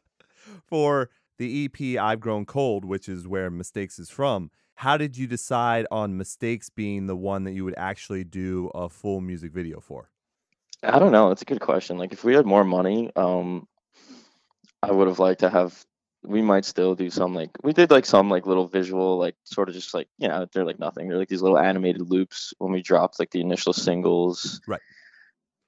For 0.67 1.09
the 1.37 1.65
EP 1.65 1.99
"I've 2.01 2.19
Grown 2.21 2.45
Cold," 2.45 2.85
which 2.85 3.07
is 3.09 3.27
where 3.27 3.49
Mistakes 3.51 3.99
is 3.99 4.09
from, 4.09 4.51
how 4.75 4.97
did 4.97 5.17
you 5.17 5.27
decide 5.27 5.87
on 5.91 6.17
Mistakes 6.17 6.69
being 6.69 7.07
the 7.07 7.15
one 7.15 7.43
that 7.45 7.53
you 7.53 7.65
would 7.65 7.77
actually 7.77 8.23
do 8.23 8.69
a 8.75 8.89
full 8.89 9.21
music 9.21 9.51
video 9.51 9.79
for? 9.79 10.09
I 10.83 10.99
don't 10.99 11.11
know. 11.11 11.29
That's 11.29 11.41
a 11.41 11.45
good 11.45 11.61
question. 11.61 11.97
Like, 11.97 12.13
if 12.13 12.23
we 12.23 12.35
had 12.35 12.45
more 12.45 12.63
money, 12.63 13.11
um, 13.15 13.67
I 14.83 14.91
would 14.91 15.07
have 15.07 15.19
liked 15.19 15.39
to 15.41 15.49
have. 15.49 15.83
We 16.23 16.41
might 16.41 16.65
still 16.65 16.95
do 16.95 17.11
some 17.11 17.35
like 17.35 17.51
we 17.61 17.71
did 17.71 17.91
like 17.91 18.05
some 18.05 18.31
like 18.31 18.47
little 18.47 18.67
visual 18.67 19.19
like 19.19 19.35
sort 19.43 19.69
of 19.69 19.75
just 19.75 19.93
like 19.93 20.07
you 20.17 20.27
know 20.27 20.47
they're 20.51 20.65
like 20.65 20.79
nothing. 20.79 21.07
They're 21.07 21.19
like 21.19 21.29
these 21.29 21.43
little 21.43 21.59
animated 21.59 22.01
loops 22.09 22.51
when 22.57 22.71
we 22.71 22.81
dropped 22.81 23.19
like 23.19 23.29
the 23.29 23.41
initial 23.41 23.73
singles, 23.73 24.59
Right. 24.65 24.81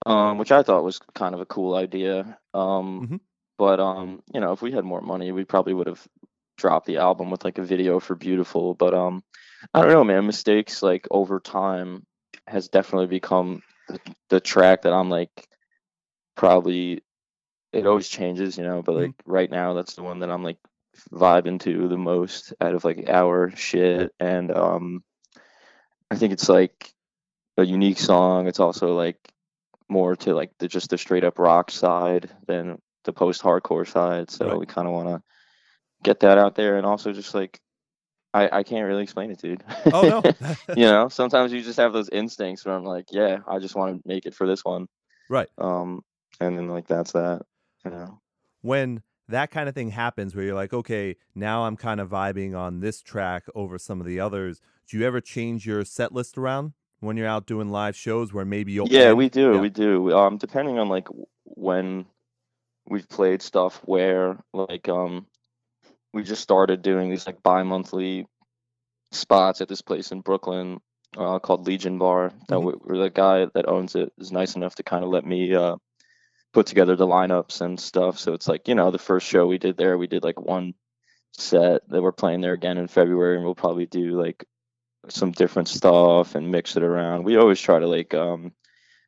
Um, 0.07 0.39
which 0.39 0.51
I 0.51 0.63
thought 0.63 0.83
was 0.83 0.99
kind 1.13 1.35
of 1.35 1.41
a 1.41 1.45
cool 1.45 1.75
idea. 1.75 2.39
Um, 2.55 3.07
Mhm. 3.07 3.19
but 3.59 3.79
um, 3.79 4.23
you 4.33 4.39
know, 4.39 4.51
if 4.51 4.63
we 4.63 4.71
had 4.71 4.83
more 4.83 5.01
money, 5.01 5.31
we 5.31 5.45
probably 5.45 5.75
would 5.75 5.87
have 5.87 6.07
dropped 6.57 6.85
the 6.87 6.97
album 6.97 7.29
with 7.29 7.45
like 7.45 7.57
a 7.57 7.63
video 7.63 7.99
for 7.99 8.15
Beautiful. 8.15 8.73
But 8.73 8.93
um, 8.93 9.23
I 9.73 9.81
don't 9.81 9.91
know, 9.91 10.03
man. 10.03 10.25
Mistakes 10.25 10.83
like 10.83 11.07
over 11.11 11.39
time 11.39 12.05
has 12.47 12.67
definitely 12.67 13.07
become 13.07 13.61
the, 13.87 13.99
the 14.29 14.39
track 14.39 14.83
that 14.83 14.93
I'm 14.93 15.09
like 15.09 15.47
probably 16.35 17.03
it 17.73 17.85
always 17.85 18.07
changes, 18.07 18.57
you 18.57 18.63
know, 18.63 18.81
but 18.81 18.95
Mhm. 18.95 19.01
like 19.03 19.13
right 19.25 19.51
now 19.51 19.73
that's 19.73 19.95
the 19.95 20.03
one 20.03 20.19
that 20.19 20.31
I'm 20.31 20.43
like 20.43 20.57
vibing 21.11 21.59
to 21.61 21.87
the 21.87 21.97
most 21.97 22.53
out 22.59 22.73
of 22.73 22.83
like 22.83 23.07
our 23.09 23.51
shit 23.55 24.13
and 24.19 24.51
um 24.51 25.03
I 26.09 26.15
think 26.15 26.33
it's 26.33 26.49
like 26.49 26.93
a 27.57 27.63
unique 27.63 27.99
song. 27.99 28.47
It's 28.47 28.59
also 28.59 28.95
like 28.95 29.17
more 29.89 30.15
to 30.17 30.33
like 30.33 30.51
the 30.59 30.67
just 30.67 30.89
the 30.89 30.97
straight 30.97 31.23
up 31.23 31.39
rock 31.39 31.71
side 31.71 32.29
than 32.47 32.79
the 33.03 33.13
post 33.13 33.41
hardcore 33.41 33.87
side. 33.87 34.31
So 34.31 34.47
Right. 34.47 34.59
we 34.59 34.65
kind 34.65 34.87
of 34.87 34.93
want 34.93 35.09
to 35.09 35.21
get 36.07 36.21
that 36.21 36.37
out 36.37 36.55
there 36.55 36.77
and 36.77 36.85
also 36.85 37.11
just 37.11 37.33
like 37.35 37.59
I 38.33 38.59
I 38.59 38.63
can't 38.63 38.85
really 38.87 39.03
explain 39.03 39.31
it, 39.31 39.39
dude. 39.41 39.63
Oh 39.93 40.01
no, 40.07 40.55
you 40.75 40.85
know, 40.85 41.09
sometimes 41.09 41.51
you 41.53 41.61
just 41.61 41.77
have 41.79 41.93
those 41.93 42.09
instincts 42.09 42.65
where 42.65 42.75
I'm 42.75 42.83
like, 42.83 43.05
yeah, 43.11 43.39
I 43.47 43.59
just 43.59 43.75
want 43.75 43.95
to 43.95 44.07
make 44.07 44.25
it 44.25 44.33
for 44.35 44.47
this 44.47 44.63
one. 44.63 44.87
right. 45.29 45.49
Um, 45.57 46.01
and 46.39 46.57
then 46.57 46.67
like 46.69 46.87
that's 46.87 47.11
that. 47.13 47.41
You 47.85 47.91
know. 47.91 48.19
when 48.61 49.01
that 49.29 49.51
kind 49.51 49.67
of 49.69 49.75
thing 49.75 49.91
happens 49.91 50.35
where 50.35 50.45
you're 50.45 50.55
like, 50.55 50.73
okay, 50.73 51.15
now 51.35 51.65
I'm 51.65 51.75
kind 51.77 51.99
of 51.99 52.09
vibing 52.09 52.57
on 52.57 52.79
this 52.79 53.01
track 53.01 53.43
over 53.55 53.77
some 53.77 53.99
of 54.01 54.07
the 54.07 54.19
others. 54.19 54.61
Do 54.89 54.97
you 54.97 55.05
ever 55.05 55.19
change 55.21 55.65
your 55.67 55.83
set 55.85 56.11
list 56.13 56.37
around 56.37 56.73
when 57.01 57.17
you're 57.17 57.27
out 57.27 57.45
doing 57.45 57.69
live 57.69 57.95
shows 57.95 58.33
where 58.33 58.45
maybe 58.45 58.71
you'll 58.71 58.87
Yeah, 58.89 59.09
end- 59.09 59.17
we 59.17 59.29
do. 59.29 59.53
yeah. 59.53 59.59
We 59.61 59.69
do. 59.69 60.11
Um, 60.17 60.37
depending 60.37 60.79
on 60.79 60.87
like 60.89 61.07
when 61.43 62.05
we've 62.89 63.07
played 63.09 63.41
stuff 63.41 63.81
where 63.85 64.37
like 64.53 64.87
um 64.89 65.25
we 66.13 66.23
just 66.23 66.41
started 66.41 66.81
doing 66.81 67.09
these 67.09 67.25
like 67.27 67.41
bi-monthly 67.43 68.25
spots 69.11 69.61
at 69.61 69.67
this 69.67 69.81
place 69.81 70.11
in 70.11 70.21
Brooklyn 70.21 70.79
uh, 71.17 71.39
called 71.39 71.65
Legion 71.67 71.97
Bar. 71.97 72.31
That 72.49 72.59
Mhm. 72.59 72.79
we, 72.85 72.99
the 72.99 73.09
guy 73.09 73.45
that 73.53 73.67
owns 73.67 73.95
it 73.95 74.11
is 74.17 74.31
nice 74.31 74.55
enough 74.55 74.75
to 74.75 74.83
kind 74.83 75.03
of 75.03 75.09
let 75.09 75.25
me 75.25 75.55
uh 75.55 75.75
put 76.53 76.65
together 76.65 76.95
the 76.95 77.07
lineups 77.07 77.61
and 77.61 77.79
stuff. 77.79 78.19
So 78.19 78.33
it's 78.33 78.47
like 78.47 78.67
you 78.67 78.75
know 78.75 78.91
the 78.91 78.97
first 78.99 79.27
show 79.27 79.45
we 79.47 79.57
did 79.57 79.77
there, 79.77 79.97
we 79.97 80.07
did 80.07 80.23
like 80.23 80.39
one 80.39 80.73
set 81.33 81.87
that 81.89 82.01
we're 82.01 82.11
playing 82.11 82.41
there 82.41 82.53
again 82.53 82.77
in 82.77 82.87
February, 82.87 83.35
and 83.35 83.45
we'll 83.45 83.55
probably 83.55 83.85
do 83.85 84.19
like 84.21 84.45
some 85.09 85.31
different 85.31 85.67
stuff 85.69 86.35
and 86.35 86.51
mix 86.51 86.75
it 86.75 86.83
around. 86.83 87.23
We 87.23 87.37
always 87.37 87.61
try 87.61 87.79
to 87.79 87.87
like 87.87 88.13
um 88.13 88.53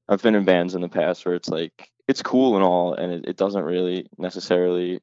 I've 0.07 0.23
been 0.23 0.35
in 0.35 0.45
bands 0.45 0.75
in 0.75 0.81
the 0.81 0.89
past 0.89 1.25
where 1.25 1.35
it's 1.35 1.49
like 1.49 1.89
it's 2.07 2.23
cool 2.23 2.55
and 2.55 2.63
all, 2.63 2.93
and 2.95 3.11
it, 3.13 3.25
it 3.27 3.37
doesn't 3.37 3.63
really 3.63 4.07
necessarily 4.17 4.99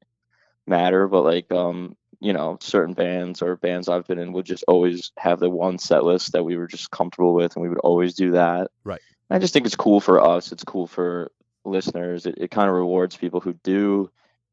matter, 0.67 1.09
but 1.09 1.23
like 1.23 1.51
um 1.53 1.97
you 2.21 2.33
know 2.33 2.59
certain 2.61 2.95
bands 2.95 3.43
or 3.43 3.57
bands 3.57 3.89
I've 3.89 4.07
been 4.07 4.19
in 4.19 4.33
would 4.33 4.47
just 4.47 4.65
always 4.69 5.13
have 5.19 5.39
the 5.39 5.51
one 5.51 5.79
set 5.79 6.05
list 6.05 6.33
that 6.33 6.45
we 6.45 6.57
were 6.57 6.67
just 6.67 6.91
comfortable 6.91 7.35
with, 7.35 7.57
and 7.57 7.63
we 7.63 7.69
would 7.69 7.79
always 7.79 8.15
do 8.15 8.33
that. 8.33 8.71
Right. 8.85 9.01
I 9.31 9.39
just 9.39 9.53
think 9.53 9.67
it's 9.67 9.77
cool 9.77 10.01
for 10.01 10.21
us. 10.21 10.53
It's 10.53 10.65
cool 10.65 10.87
for 10.87 11.33
listeners. 11.65 12.27
It, 12.27 12.37
it 12.39 12.51
kind 12.51 12.69
of 12.69 12.77
rewards 12.77 13.17
people 13.17 13.41
who 13.41 13.55
do 13.55 14.11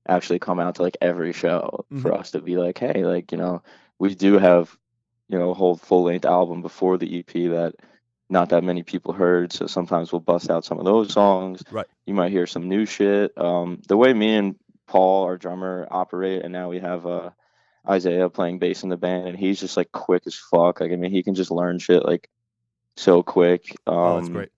actually 0.08 0.40
come 0.40 0.60
out 0.60 0.76
to 0.76 0.82
like 0.82 0.98
every 1.00 1.32
show 1.32 1.86
for 2.02 2.14
us 2.14 2.32
to 2.32 2.42
be 2.42 2.58
like, 2.58 2.78
hey, 2.78 3.06
like 3.06 3.32
you 3.32 3.38
know, 3.38 3.62
we 4.00 4.16
do 4.16 4.38
have 4.38 4.76
you 5.30 5.40
know 5.40 5.52
a 5.52 5.56
whole 5.56 5.76
full 5.76 6.04
length 6.04 6.26
album 6.26 6.62
before 6.62 6.98
the 6.98 7.20
EP 7.20 7.34
that 7.34 7.74
not 8.30 8.50
that 8.50 8.64
many 8.64 8.84
people 8.84 9.14
heard. 9.14 9.54
So 9.54 9.68
sometimes 9.68 10.12
we'll 10.12 10.20
bust 10.20 10.50
out 10.50 10.66
some 10.66 10.80
of 10.80 10.86
those 10.86 11.14
songs. 11.14 11.64
Right. 11.72 11.86
You 12.06 12.14
might 12.14 12.32
hear 12.32 12.48
some 12.48 12.68
new 12.68 12.86
shit. 12.86 13.32
Um, 13.38 13.82
the 13.88 13.98
way 13.98 14.14
me 14.14 14.36
and 14.36 14.56
Paul, 14.88 15.24
our 15.24 15.38
drummer, 15.38 15.88
operate, 15.90 16.44
and 16.44 16.52
now 16.54 16.70
we 16.70 16.80
have 16.80 17.06
uh 17.06 17.30
Isaiah 17.88 18.30
playing 18.30 18.60
bass 18.60 18.84
in 18.84 18.90
the 18.90 18.98
band, 18.98 19.28
and 19.28 19.38
he's 19.38 19.60
just 19.60 19.78
like 19.78 19.92
quick 19.92 20.24
as 20.26 20.36
fuck. 20.36 20.80
Like 20.80 20.92
I 20.92 20.96
mean, 20.96 21.12
he 21.12 21.24
can 21.24 21.36
just 21.36 21.52
learn 21.52 21.80
shit 21.80 22.06
like 22.06 22.30
so 22.96 23.24
quick. 23.24 23.76
Um, 23.88 23.96
oh, 23.96 24.16
that's 24.18 24.30
great. 24.30 24.50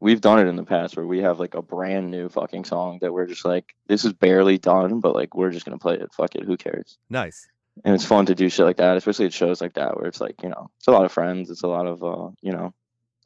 We've 0.00 0.20
done 0.20 0.38
it 0.38 0.46
in 0.48 0.56
the 0.56 0.64
past 0.64 0.96
where 0.96 1.06
we 1.06 1.18
have 1.20 1.40
like 1.40 1.54
a 1.54 1.62
brand 1.62 2.10
new 2.10 2.28
fucking 2.28 2.64
song 2.64 2.98
that 3.00 3.12
we're 3.12 3.26
just 3.26 3.44
like, 3.44 3.74
this 3.88 4.04
is 4.04 4.12
barely 4.12 4.56
done, 4.56 5.00
but 5.00 5.14
like 5.14 5.34
we're 5.34 5.50
just 5.50 5.64
gonna 5.66 5.78
play 5.78 5.94
it. 5.94 6.12
Fuck 6.14 6.36
it, 6.36 6.44
who 6.44 6.56
cares? 6.56 6.98
Nice. 7.10 7.48
And 7.84 7.94
it's 7.94 8.04
fun 8.04 8.26
to 8.26 8.34
do 8.34 8.48
shit 8.48 8.66
like 8.66 8.78
that, 8.78 8.96
especially 8.96 9.26
at 9.26 9.32
shows 9.32 9.60
like 9.60 9.74
that 9.74 9.96
where 9.96 10.06
it's 10.06 10.20
like, 10.20 10.42
you 10.42 10.48
know, 10.48 10.70
it's 10.78 10.88
a 10.88 10.92
lot 10.92 11.04
of 11.04 11.12
friends, 11.12 11.50
it's 11.50 11.62
a 11.62 11.68
lot 11.68 11.86
of, 11.86 12.02
uh, 12.02 12.30
you 12.40 12.52
know, 12.52 12.74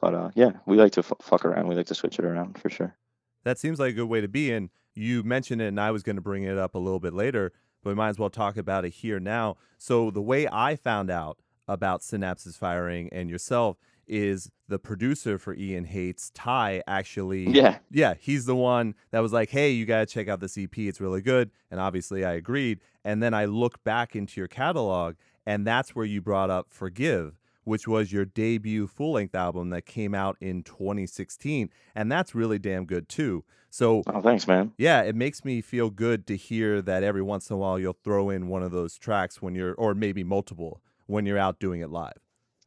but 0.01 0.15
uh, 0.15 0.31
yeah, 0.35 0.51
we 0.67 0.77
like 0.77 0.93
to 0.93 1.01
f- 1.01 1.13
fuck 1.23 1.45
around. 1.45 1.69
We 1.69 1.75
like 1.75 1.87
to 1.87 1.95
switch 1.95 2.19
it 2.19 2.25
around 2.25 2.59
for 2.59 2.69
sure. 2.69 2.97
That 3.45 3.59
seems 3.59 3.79
like 3.79 3.93
a 3.93 3.97
good 3.97 4.09
way 4.09 4.21
to 4.21 4.29
be. 4.29 4.53
And 4.53 4.69
you 4.95 5.23
mentioned 5.23 5.63
it, 5.63 5.69
and 5.69 5.81
I 5.81 5.91
was 5.91 6.03
going 6.03 6.17
to 6.17 6.23
bring 6.23 6.45
it 6.45 6.59
up 6.59 6.75
a 6.75 6.79
little 6.79 7.01
bit 7.01 7.15
later, 7.15 7.53
but 7.83 7.91
we 7.91 7.95
might 7.95 8.11
as 8.11 8.19
well 8.19 8.31
talk 8.31 8.57
about 8.57 8.85
it 8.85 8.91
here 8.91 9.21
now. 9.21 9.57
So, 9.79 10.11
the 10.11 10.23
way 10.23 10.49
I 10.51 10.77
found 10.77 11.11
out 11.11 11.39
about 11.69 12.01
Synapses 12.01 12.57
Firing 12.57 13.09
and 13.13 13.31
yourself 13.31 13.79
is 14.07 14.51
the 14.69 14.79
producer 14.79 15.39
for 15.39 15.55
Ian 15.55 15.85
Hates, 15.85 16.31
Ty, 16.35 16.83
actually. 16.87 17.49
Yeah. 17.49 17.79
Yeah, 17.91 18.15
he's 18.19 18.47
the 18.47 18.57
one 18.57 18.95
that 19.11 19.21
was 19.21 19.33
like, 19.33 19.51
hey, 19.51 19.71
you 19.71 19.87
got 19.87 20.01
to 20.01 20.07
check 20.07 20.29
out 20.29 20.41
this 20.41 20.59
EP. 20.59 20.77
It's 20.77 21.01
really 21.01 21.23
good. 21.23 21.51
And 21.71 21.81
obviously, 21.81 22.25
I 22.25 22.33
agreed. 22.33 22.81
And 23.05 23.23
then 23.23 23.35
I 23.35 23.45
look 23.47 23.83
back 23.85 24.15
into 24.15 24.41
your 24.41 24.49
catalog, 24.49 25.17
and 25.47 25.67
that's 25.67 25.95
where 25.95 26.05
you 26.05 26.21
brought 26.21 26.51
up 26.51 26.67
Forgive, 26.71 27.39
which 27.65 27.87
was 27.89 28.13
your 28.13 28.25
debut 28.25 28.87
full 28.87 29.13
length 29.13 29.35
album 29.35 29.71
that 29.71 29.87
came 29.87 30.15
out 30.15 30.37
in 30.41 30.63
2016. 30.63 31.71
And 31.95 32.11
that's 32.11 32.35
really 32.35 32.59
damn 32.59 32.85
good, 32.87 33.09
too. 33.09 33.45
So, 33.71 34.03
Oh, 34.07 34.21
thanks, 34.21 34.47
man. 34.47 34.73
yeah, 34.77 35.03
it 35.03 35.15
makes 35.15 35.45
me 35.45 35.61
feel 35.63 35.89
good 35.91 36.27
to 36.27 36.37
hear 36.37 36.83
that 36.83 37.03
every 37.03 37.23
once 37.23 37.49
in 37.51 37.55
a 37.55 37.57
while 37.59 37.79
you'll 37.79 37.97
throw 38.05 38.29
in 38.31 38.49
one 38.49 38.63
of 38.63 38.71
those 38.71 38.99
tracks 38.99 39.41
when 39.41 39.55
you're, 39.55 39.75
or 39.75 39.95
maybe 39.95 40.23
multiple, 40.25 40.81
when 41.07 41.25
you're 41.25 41.39
out 41.39 41.59
doing 41.59 41.81
it 41.81 41.91
live. 41.91 42.19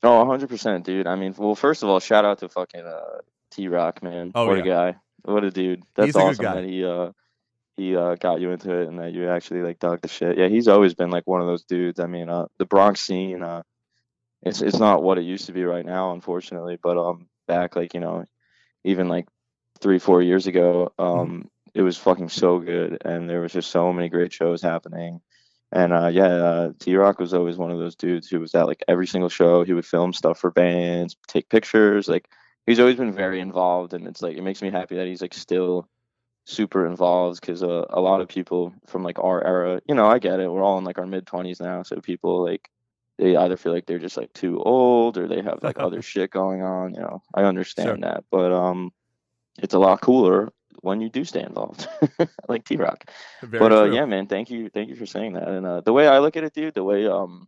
Oh, 0.01 0.23
100%, 0.25 0.84
dude. 0.84 1.08
I 1.08 1.15
mean, 1.15 1.34
well, 1.38 1.55
first 1.55 1.84
of 1.84 1.89
all, 1.89 1.99
shout 1.99 2.25
out 2.25 2.39
to 2.39 2.49
fucking 2.49 2.86
uh, 2.86 3.19
T 3.51 3.67
Rock, 3.67 4.01
man. 4.03 4.31
Oh, 4.36 4.47
what 4.47 4.58
yeah. 4.58 4.63
a 4.63 4.65
guy. 4.91 4.95
What 5.23 5.43
a 5.43 5.51
dude. 5.51 5.84
That's 5.95 6.08
He's 6.08 6.15
a 6.15 6.19
good 6.19 6.25
awesome 6.27 6.43
guy. 6.45 6.55
that 6.55 6.63
he 6.65 6.86
uh 6.86 7.12
he 7.77 7.95
uh 7.95 8.13
got 8.15 8.41
you 8.41 8.51
into 8.51 8.71
it 8.79 8.88
and 8.88 8.99
that 8.99 9.12
you 9.13 9.27
actually 9.27 9.62
like 9.63 9.79
dug 9.79 10.01
the 10.01 10.08
shit. 10.08 10.38
Yeah, 10.38 10.47
he's 10.49 10.67
always 10.67 10.93
been 10.93 11.10
like 11.10 11.25
one 11.25 11.41
of 11.41 11.47
those 11.47 11.63
dudes. 11.63 11.99
I 11.99 12.05
mean, 12.05 12.29
uh 12.29 12.45
the 12.60 12.65
Bronx 12.65 12.99
scene 13.01 13.41
uh 13.41 13.63
it's 14.45 14.62
it's 14.62 14.79
not 14.79 15.03
what 15.03 15.17
it 15.19 15.23
used 15.25 15.47
to 15.47 15.53
be 15.53 15.65
right 15.65 15.86
now, 15.86 16.13
unfortunately, 16.13 16.77
but 16.81 16.97
um 16.97 17.27
back 17.47 17.75
like, 17.75 17.93
you 17.93 17.99
know, 17.99 18.25
even 18.84 19.10
like 19.10 19.27
3 19.81 19.99
4 19.99 20.21
years 20.23 20.47
ago, 20.47 20.93
Mm-hmm. 21.15 21.29
um 21.29 21.49
it 21.73 21.81
was 21.84 21.97
fucking 21.97 22.29
so 22.29 22.60
good 22.60 23.01
and 23.05 23.29
there 23.29 23.41
was 23.41 23.51
just 23.53 23.69
so 23.71 23.91
many 23.93 24.10
great 24.10 24.31
shows 24.34 24.62
happening. 24.62 25.21
And 25.71 25.91
uh, 25.93 26.08
yeah, 26.08 26.27
uh, 26.27 26.71
T 26.79 26.95
Rock 26.95 27.19
was 27.19 27.34
always 27.34 27.58
one 27.58 27.71
of 27.71 27.79
those 27.79 27.95
dudes 27.95 28.29
who 28.29 28.39
was 28.39 28.55
at 28.55 28.67
like 28.67 28.84
every 28.88 29.08
single 29.08 29.29
show. 29.29 29.63
He 29.63 29.73
would 29.73 29.86
film 29.86 30.13
stuff 30.13 30.39
for 30.39 30.51
bands, 30.51 31.17
take 31.27 31.49
pictures. 31.49 32.08
Like 32.08 32.29
he's 32.65 32.79
always 32.79 32.95
been 32.97 33.13
very 33.13 33.41
involved, 33.41 33.93
and 33.93 34.08
it's 34.08 34.21
like 34.21 34.38
it 34.38 34.43
makes 34.43 34.62
me 34.62 34.71
happy 34.71 34.95
that 34.95 35.08
he's 35.08 35.21
like 35.21 35.34
still 35.34 35.89
super 36.45 36.86
involved 36.88 37.41
because 37.41 37.63
uh, 37.63 37.86
a 37.89 37.99
lot 38.01 38.21
of 38.21 38.27
people 38.29 38.73
from 38.88 39.03
like 39.03 39.19
our 39.19 39.43
era, 39.45 39.81
you 39.88 39.95
know, 39.95 40.05
I 40.08 40.19
get 40.19 40.39
it. 40.39 40.49
We're 40.51 40.63
all 40.63 40.77
in 40.77 40.86
like 40.86 40.99
our 40.99 41.08
mid 41.08 41.25
twenties 41.27 41.60
now, 41.60 41.84
so 41.84 41.99
people 42.01 42.43
like 42.43 42.69
they 43.17 43.36
either 43.36 43.58
feel 43.58 43.73
like 43.73 43.86
they're 43.86 43.99
just 43.99 44.17
like 44.17 44.34
too 44.34 44.62
old 44.62 45.17
or 45.17 45.28
they 45.28 45.41
have 45.41 45.60
like 45.62 45.80
other 45.80 46.01
shit 46.04 46.32
going 46.32 46.62
on. 46.62 46.93
You 46.93 47.01
know, 47.01 47.23
I 47.34 47.43
understand 47.43 48.04
that, 48.04 48.25
but 48.32 48.51
um, 48.51 48.91
it's 49.58 49.73
a 49.73 49.80
lot 49.80 50.01
cooler 50.01 50.51
when 50.82 51.01
you 51.01 51.10
do 51.10 51.23
stay 51.23 51.41
involved, 51.41 51.88
like 52.47 52.63
T 52.65 52.75
Rock 52.75 53.06
but 53.41 53.71
uh, 53.71 53.86
yeah, 53.86 54.06
man, 54.06 54.28
thank 54.28 54.49
you, 54.49 54.69
thank 54.69 54.89
you 54.89 54.95
for 54.95 55.06
saying 55.06 55.34
that. 55.34 55.47
And 55.47 55.65
uh, 55.65 55.82
the 55.82 55.93
way 55.93 56.08
I 56.08 56.19
look 56.19 56.38
at 56.38 56.43
it, 56.43 56.54
dude, 56.54 56.73
the 56.73 56.84
way 56.84 57.08
um, 57.08 57.47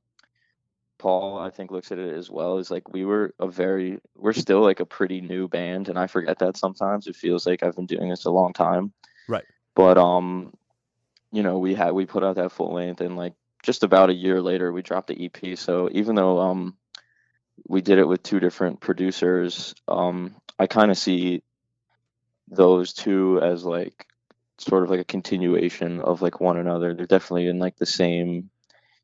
Paul 0.97 1.37
I 1.37 1.49
think 1.49 1.71
looks 1.71 1.91
at 1.91 1.99
it 1.99 2.13
as 2.15 2.29
well 2.29 2.57
is 2.57 2.71
like 2.71 2.91
we 2.93 3.05
were 3.05 3.33
a 3.39 3.47
very, 3.47 3.99
we're 4.15 4.33
still 4.33 4.61
like 4.61 4.79
a 4.79 4.85
pretty 4.85 5.21
new 5.21 5.47
band, 5.47 5.89
and 5.89 5.99
I 5.99 6.07
forget 6.07 6.39
that 6.39 6.57
sometimes. 6.57 7.07
It 7.07 7.15
feels 7.15 7.45
like 7.45 7.63
I've 7.63 7.75
been 7.75 7.85
doing 7.85 8.09
this 8.09 8.25
a 8.25 8.31
long 8.31 8.53
time. 8.53 8.93
Right. 9.27 9.45
But 9.75 9.97
um, 9.97 10.53
you 11.31 11.43
know, 11.43 11.59
we 11.59 11.75
had 11.75 11.91
we 11.91 12.05
put 12.05 12.23
out 12.23 12.37
that 12.37 12.51
full 12.51 12.73
length, 12.73 13.01
and 13.01 13.15
like 13.15 13.33
just 13.67 13.83
about 13.83 14.09
a 14.09 14.13
year 14.13 14.41
later, 14.41 14.71
we 14.71 14.81
dropped 14.81 15.07
the 15.07 15.25
EP. 15.25 15.57
So 15.57 15.89
even 15.91 16.15
though 16.15 16.39
um, 16.39 16.77
we 17.67 17.81
did 17.81 17.99
it 17.99 18.07
with 18.07 18.23
two 18.23 18.39
different 18.39 18.79
producers, 18.79 19.75
um, 19.89 20.37
I 20.57 20.67
kind 20.67 20.89
of 20.89 20.97
see 20.97 21.43
those 22.47 22.93
two 22.93 23.41
as 23.43 23.65
like 23.65 24.07
sort 24.57 24.83
of 24.83 24.89
like 24.89 25.01
a 25.01 25.03
continuation 25.03 25.99
of 25.99 26.21
like 26.21 26.39
one 26.39 26.55
another. 26.55 26.93
They're 26.93 27.05
definitely 27.05 27.47
in 27.47 27.59
like 27.59 27.75
the 27.75 27.85
same 27.85 28.49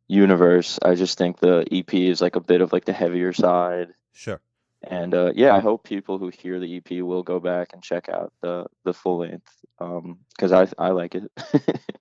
universe. 0.07 0.79
I 0.81 0.95
just 0.95 1.17
think 1.17 1.39
the 1.39 1.67
EP 1.69 1.93
is 1.93 2.21
like 2.21 2.37
a 2.37 2.41
bit 2.41 2.61
of 2.61 2.71
like 2.71 2.85
the 2.85 2.93
heavier 2.93 3.33
side. 3.33 3.89
Sure. 4.13 4.39
And 4.81 5.13
uh, 5.13 5.33
yeah, 5.35 5.53
I 5.53 5.59
hope 5.59 5.83
people 5.83 6.19
who 6.19 6.29
hear 6.29 6.61
the 6.61 6.77
EP 6.77 7.03
will 7.03 7.23
go 7.23 7.41
back 7.41 7.73
and 7.73 7.83
check 7.83 8.07
out 8.07 8.31
the 8.41 8.67
the 8.85 8.93
full 8.93 9.19
length 9.19 9.51
because 9.77 10.53
I 10.53 10.69
I 10.77 10.91
like 10.91 11.15
it. 11.15 11.29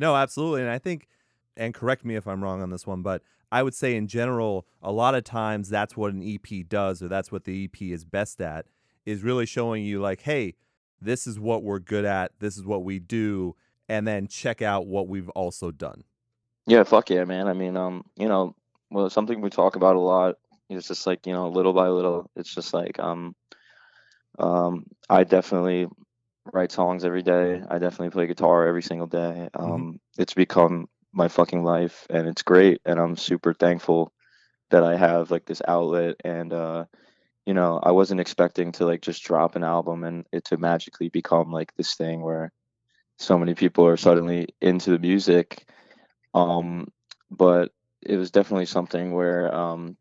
No, 0.00 0.16
absolutely. 0.16 0.62
And 0.62 0.70
I 0.70 0.78
think, 0.78 1.06
and 1.60 1.74
correct 1.74 2.06
me 2.06 2.16
if 2.16 2.26
I'm 2.26 2.42
wrong 2.42 2.62
on 2.62 2.70
this 2.70 2.86
one, 2.86 3.02
but 3.02 3.22
I 3.52 3.62
would 3.62 3.74
say 3.74 3.94
in 3.94 4.08
general, 4.08 4.66
a 4.82 4.90
lot 4.90 5.14
of 5.14 5.24
times 5.24 5.68
that's 5.68 5.94
what 5.94 6.12
an 6.12 6.22
EP 6.22 6.66
does, 6.66 7.02
or 7.02 7.08
that's 7.08 7.30
what 7.30 7.44
the 7.44 7.64
EP 7.64 7.82
is 7.82 8.04
best 8.04 8.40
at, 8.40 8.66
is 9.04 9.22
really 9.22 9.44
showing 9.44 9.84
you, 9.84 10.00
like, 10.00 10.22
hey, 10.22 10.54
this 11.02 11.26
is 11.26 11.38
what 11.38 11.62
we're 11.62 11.78
good 11.78 12.06
at, 12.06 12.32
this 12.38 12.56
is 12.56 12.64
what 12.64 12.82
we 12.82 12.98
do, 12.98 13.54
and 13.88 14.08
then 14.08 14.26
check 14.26 14.62
out 14.62 14.86
what 14.86 15.06
we've 15.06 15.28
also 15.30 15.70
done. 15.70 16.04
yeah, 16.66 16.82
fuck 16.84 17.10
yeah, 17.10 17.24
man. 17.24 17.46
I 17.46 17.52
mean, 17.52 17.76
um, 17.76 18.04
you 18.16 18.28
know, 18.28 18.54
well, 18.90 19.10
something 19.10 19.40
we 19.40 19.50
talk 19.50 19.76
about 19.76 19.96
a 19.96 20.00
lot 20.00 20.36
is 20.70 20.88
just 20.88 21.06
like 21.06 21.26
you 21.26 21.32
know, 21.32 21.48
little 21.48 21.74
by 21.74 21.88
little. 21.88 22.30
It's 22.36 22.54
just 22.54 22.72
like 22.72 22.98
um, 22.98 23.34
um, 24.38 24.86
I 25.08 25.24
definitely 25.24 25.88
write 26.52 26.72
songs 26.72 27.04
every 27.04 27.22
day. 27.22 27.62
I 27.68 27.78
definitely 27.78 28.10
play 28.10 28.26
guitar 28.26 28.66
every 28.66 28.82
single 28.82 29.06
day. 29.06 29.48
Um, 29.54 30.00
It's 30.16 30.34
become 30.34 30.88
my 31.12 31.28
fucking 31.28 31.64
life, 31.64 32.06
and 32.10 32.28
it's 32.28 32.42
great. 32.42 32.80
And 32.84 32.98
I'm 32.98 33.16
super 33.16 33.52
thankful 33.52 34.12
that 34.70 34.84
I 34.84 34.96
have 34.96 35.30
like 35.30 35.46
this 35.46 35.62
outlet. 35.66 36.16
And 36.24 36.52
uh, 36.52 36.84
you 37.46 37.54
know, 37.54 37.80
I 37.82 37.90
wasn't 37.92 38.20
expecting 38.20 38.72
to 38.72 38.86
like 38.86 39.02
just 39.02 39.24
drop 39.24 39.56
an 39.56 39.64
album 39.64 40.04
and 40.04 40.26
it 40.32 40.44
to 40.46 40.56
magically 40.56 41.08
become 41.08 41.50
like 41.50 41.74
this 41.76 41.94
thing 41.94 42.20
where 42.20 42.52
so 43.18 43.38
many 43.38 43.54
people 43.54 43.86
are 43.86 43.96
suddenly 43.96 44.48
into 44.60 44.90
the 44.90 44.98
music. 44.98 45.66
Um, 46.34 46.88
but 47.30 47.72
it 48.02 48.16
was 48.16 48.30
definitely 48.30 48.66
something 48.66 49.12
where 49.12 49.54
um, 49.54 49.96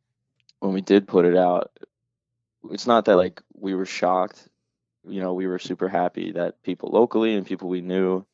when 0.60 0.74
we 0.74 0.82
did 0.82 1.08
put 1.08 1.26
it 1.26 1.36
out, 1.36 1.72
it's 2.72 2.88
not 2.88 3.06
that 3.06 3.18
like 3.18 3.42
we 3.54 3.74
were 3.74 3.86
shocked 3.86 4.48
you 5.08 5.22
know 5.22 5.34
we 5.34 5.48
were 5.48 5.60
super 5.60 5.88
happy 5.88 6.32
that 6.32 6.62
people 6.64 6.90
locally 6.92 7.36
and 7.36 7.46
people 7.46 7.70
we 7.70 7.82
knew 7.82 8.26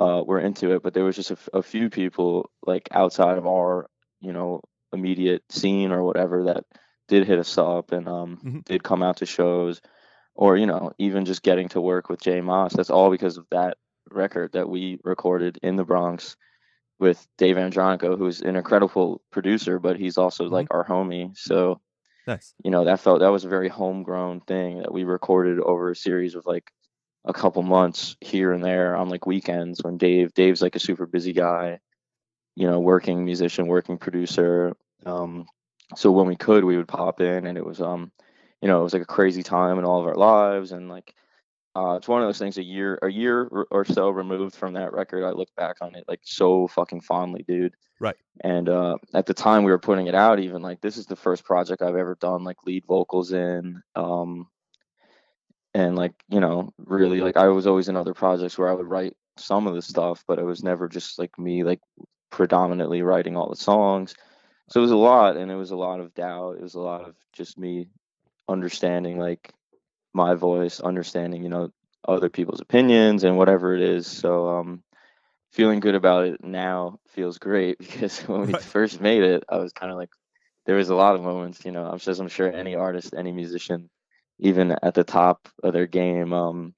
uh, 0.00 0.22
were 0.26 0.40
into 0.40 0.72
it 0.74 0.82
but 0.82 0.92
there 0.94 1.04
was 1.04 1.16
just 1.16 1.30
a, 1.30 1.34
f- 1.34 1.48
a 1.54 1.62
few 1.62 1.88
people 1.88 2.50
like 2.66 2.88
outside 2.92 3.38
of 3.38 3.46
our 3.46 3.88
you 4.20 4.32
know 4.32 4.60
immediate 4.92 5.42
scene 5.50 5.92
or 5.92 6.02
whatever 6.04 6.44
that 6.44 6.64
did 7.08 7.26
hit 7.26 7.38
us 7.38 7.58
up 7.58 7.92
and 7.92 8.08
um, 8.08 8.38
Mhm. 8.44 8.64
did 8.64 8.82
come 8.82 9.02
out 9.02 9.16
to 9.18 9.26
shows 9.26 9.80
or 10.34 10.56
you 10.56 10.66
know 10.66 10.92
even 10.98 11.24
just 11.24 11.42
getting 11.42 11.68
to 11.68 11.80
work 11.80 12.08
with 12.08 12.20
jay 12.20 12.40
maas 12.40 12.72
that's 12.72 12.90
all 12.90 13.10
because 13.10 13.36
of 13.36 13.46
that 13.50 13.76
record 14.10 14.52
that 14.52 14.68
we 14.68 14.98
recorded 15.04 15.58
in 15.62 15.76
the 15.76 15.84
bronx 15.84 16.36
with 16.98 17.26
dave 17.38 17.56
andronico 17.56 18.16
who's 18.16 18.40
an 18.40 18.56
incredible 18.56 19.20
producer 19.30 19.78
but 19.78 19.96
he's 19.98 20.18
also 20.18 20.44
like 20.44 20.68
our 20.70 20.84
homie 20.84 21.36
so 21.36 21.80
Nice. 22.26 22.54
you 22.64 22.70
know 22.70 22.84
that 22.84 23.00
felt 23.00 23.20
that 23.20 23.32
was 23.32 23.44
a 23.44 23.48
very 23.48 23.68
homegrown 23.68 24.40
thing 24.42 24.78
that 24.78 24.92
we 24.92 25.04
recorded 25.04 25.58
over 25.60 25.90
a 25.90 25.96
series 25.96 26.34
of 26.34 26.46
like 26.46 26.70
a 27.24 27.32
couple 27.32 27.62
months 27.62 28.16
here 28.20 28.52
and 28.52 28.62
there 28.64 28.96
on 28.96 29.08
like 29.08 29.26
weekends 29.26 29.80
when 29.82 29.96
Dave 29.96 30.34
Dave's 30.34 30.62
like 30.62 30.76
a 30.76 30.80
super 30.80 31.06
busy 31.06 31.32
guy 31.32 31.78
you 32.56 32.68
know 32.68 32.80
working 32.80 33.24
musician 33.24 33.66
working 33.66 33.98
producer 33.98 34.76
um 35.06 35.46
so 35.96 36.10
when 36.10 36.26
we 36.26 36.36
could 36.36 36.64
we 36.64 36.76
would 36.76 36.88
pop 36.88 37.20
in 37.20 37.46
and 37.46 37.58
it 37.58 37.64
was 37.64 37.80
um 37.80 38.12
you 38.62 38.68
know 38.68 38.80
it 38.80 38.84
was 38.84 38.92
like 38.92 39.02
a 39.02 39.06
crazy 39.06 39.42
time 39.42 39.78
in 39.78 39.84
all 39.84 40.00
of 40.00 40.06
our 40.06 40.14
lives 40.14 40.72
and 40.72 40.88
like 40.88 41.14
uh, 41.76 41.96
it's 41.96 42.06
one 42.06 42.22
of 42.22 42.28
those 42.28 42.38
things. 42.38 42.56
A 42.56 42.62
year, 42.62 43.00
a 43.02 43.08
year 43.10 43.48
or- 43.50 43.66
or 43.72 43.84
so 43.84 44.08
removed 44.08 44.54
from 44.54 44.74
that 44.74 44.92
record, 44.92 45.24
I 45.24 45.30
look 45.30 45.48
back 45.56 45.78
on 45.80 45.96
it 45.96 46.04
like 46.06 46.20
so 46.22 46.68
fucking 46.68 47.00
fondly, 47.00 47.44
dude. 47.48 47.74
Right. 47.98 48.14
And 48.42 48.68
uh, 48.68 48.98
at 49.12 49.26
the 49.26 49.34
time 49.34 49.64
we 49.64 49.72
were 49.72 49.78
putting 49.80 50.06
it 50.06 50.14
out, 50.14 50.38
even 50.38 50.62
like 50.62 50.80
this 50.80 50.96
is 50.96 51.06
the 51.06 51.16
first 51.16 51.44
project 51.44 51.82
I've 51.82 51.96
ever 51.96 52.16
done 52.20 52.44
like 52.44 52.58
lead 52.64 52.84
vocals 52.86 53.32
in. 53.32 53.82
Um, 53.96 54.46
and 55.74 55.96
like 55.96 56.12
you 56.28 56.40
know, 56.40 56.72
really 56.78 57.20
like 57.20 57.36
I 57.36 57.48
was 57.48 57.66
always 57.66 57.88
in 57.88 57.96
other 57.96 58.14
projects 58.14 58.58
where 58.58 58.68
I 58.68 58.74
would 58.74 58.88
write 58.88 59.16
some 59.36 59.66
of 59.66 59.74
the 59.74 59.82
stuff, 59.82 60.24
but 60.28 60.38
it 60.38 60.44
was 60.44 60.62
never 60.62 60.88
just 60.88 61.18
like 61.18 61.38
me 61.38 61.64
like 61.64 61.80
predominantly 62.30 63.02
writing 63.02 63.36
all 63.36 63.48
the 63.50 63.56
songs. 63.56 64.14
So 64.70 64.80
it 64.80 64.82
was 64.82 64.90
a 64.92 64.96
lot, 64.96 65.36
and 65.36 65.50
it 65.50 65.56
was 65.56 65.70
a 65.72 65.76
lot 65.76 66.00
of 66.00 66.14
doubt. 66.14 66.56
It 66.56 66.62
was 66.62 66.74
a 66.74 66.80
lot 66.80 67.02
of 67.08 67.16
just 67.32 67.58
me 67.58 67.88
understanding 68.48 69.18
like 69.18 69.52
my 70.14 70.34
voice, 70.34 70.80
understanding, 70.80 71.42
you 71.42 71.48
know, 71.50 71.70
other 72.06 72.28
people's 72.30 72.60
opinions 72.60 73.24
and 73.24 73.36
whatever 73.38 73.74
it 73.74 73.82
is. 73.82 74.06
So 74.06 74.48
um 74.48 74.82
feeling 75.52 75.80
good 75.80 75.94
about 75.94 76.24
it 76.26 76.42
now 76.44 76.98
feels 77.08 77.38
great 77.38 77.78
because 77.80 78.20
when 78.22 78.46
we 78.46 78.54
Right. 78.54 78.62
first 78.62 79.00
made 79.00 79.22
it, 79.22 79.44
I 79.48 79.58
was 79.58 79.72
kind 79.72 79.92
of 79.92 79.98
like 79.98 80.10
there 80.66 80.76
was 80.76 80.90
a 80.90 80.94
lot 80.94 81.14
of 81.16 81.22
moments, 81.22 81.64
you 81.64 81.72
know, 81.72 81.84
I'm 81.86 81.98
just 81.98 82.20
I'm 82.20 82.28
sure 82.28 82.52
any 82.52 82.74
artist, 82.74 83.14
any 83.16 83.32
musician, 83.32 83.90
even 84.44 84.76
at 84.82 84.94
the 84.94 85.04
top 85.04 85.48
of 85.62 85.72
their 85.72 85.86
game, 85.86 86.32
um 86.32 86.74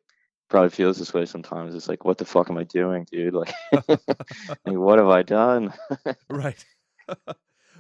probably 0.49 0.71
feels 0.71 0.99
this 0.99 1.13
way 1.13 1.27
sometimes. 1.27 1.75
It's 1.75 1.89
like, 1.89 2.05
what 2.05 2.19
the 2.19 2.25
fuck 2.25 2.49
am 2.49 2.57
I 2.57 2.63
doing, 2.63 3.05
dude? 3.11 3.35
Like, 3.35 3.53
like 3.89 3.99
what 4.65 4.99
have 4.99 5.09
I 5.09 5.23
done? 5.23 5.73
right. 6.31 6.65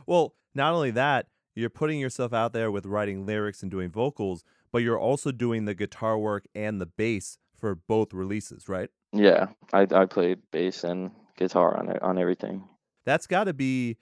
well, 0.07 0.35
not 0.55 0.75
only 0.75 0.91
that, 0.93 1.27
you're 1.55 1.71
putting 1.71 2.01
yourself 2.01 2.33
out 2.33 2.53
there 2.53 2.71
with 2.71 2.85
writing 2.85 3.25
lyrics 3.25 3.63
and 3.63 3.71
doing 3.71 3.91
vocals, 3.91 4.43
but 4.73 4.83
you're 4.83 4.99
also 4.99 5.31
doing 5.31 5.65
the 5.65 5.75
guitar 5.75 6.19
work 6.19 6.45
and 6.55 6.81
the 6.81 6.87
bass 6.87 7.39
for 7.55 7.75
both 7.75 8.13
releases, 8.13 8.69
right? 8.69 8.91
yeah, 9.13 9.47
I 9.73 9.87
I 9.91 10.07
played 10.07 10.41
bass 10.51 10.85
and 10.85 11.11
guitar 11.39 11.77
on 11.79 11.89
it 11.89 12.03
on 12.03 12.19
everything. 12.19 12.65
That's 13.05 13.27
got 13.27 13.45
to 13.45 13.55
be 13.55 13.97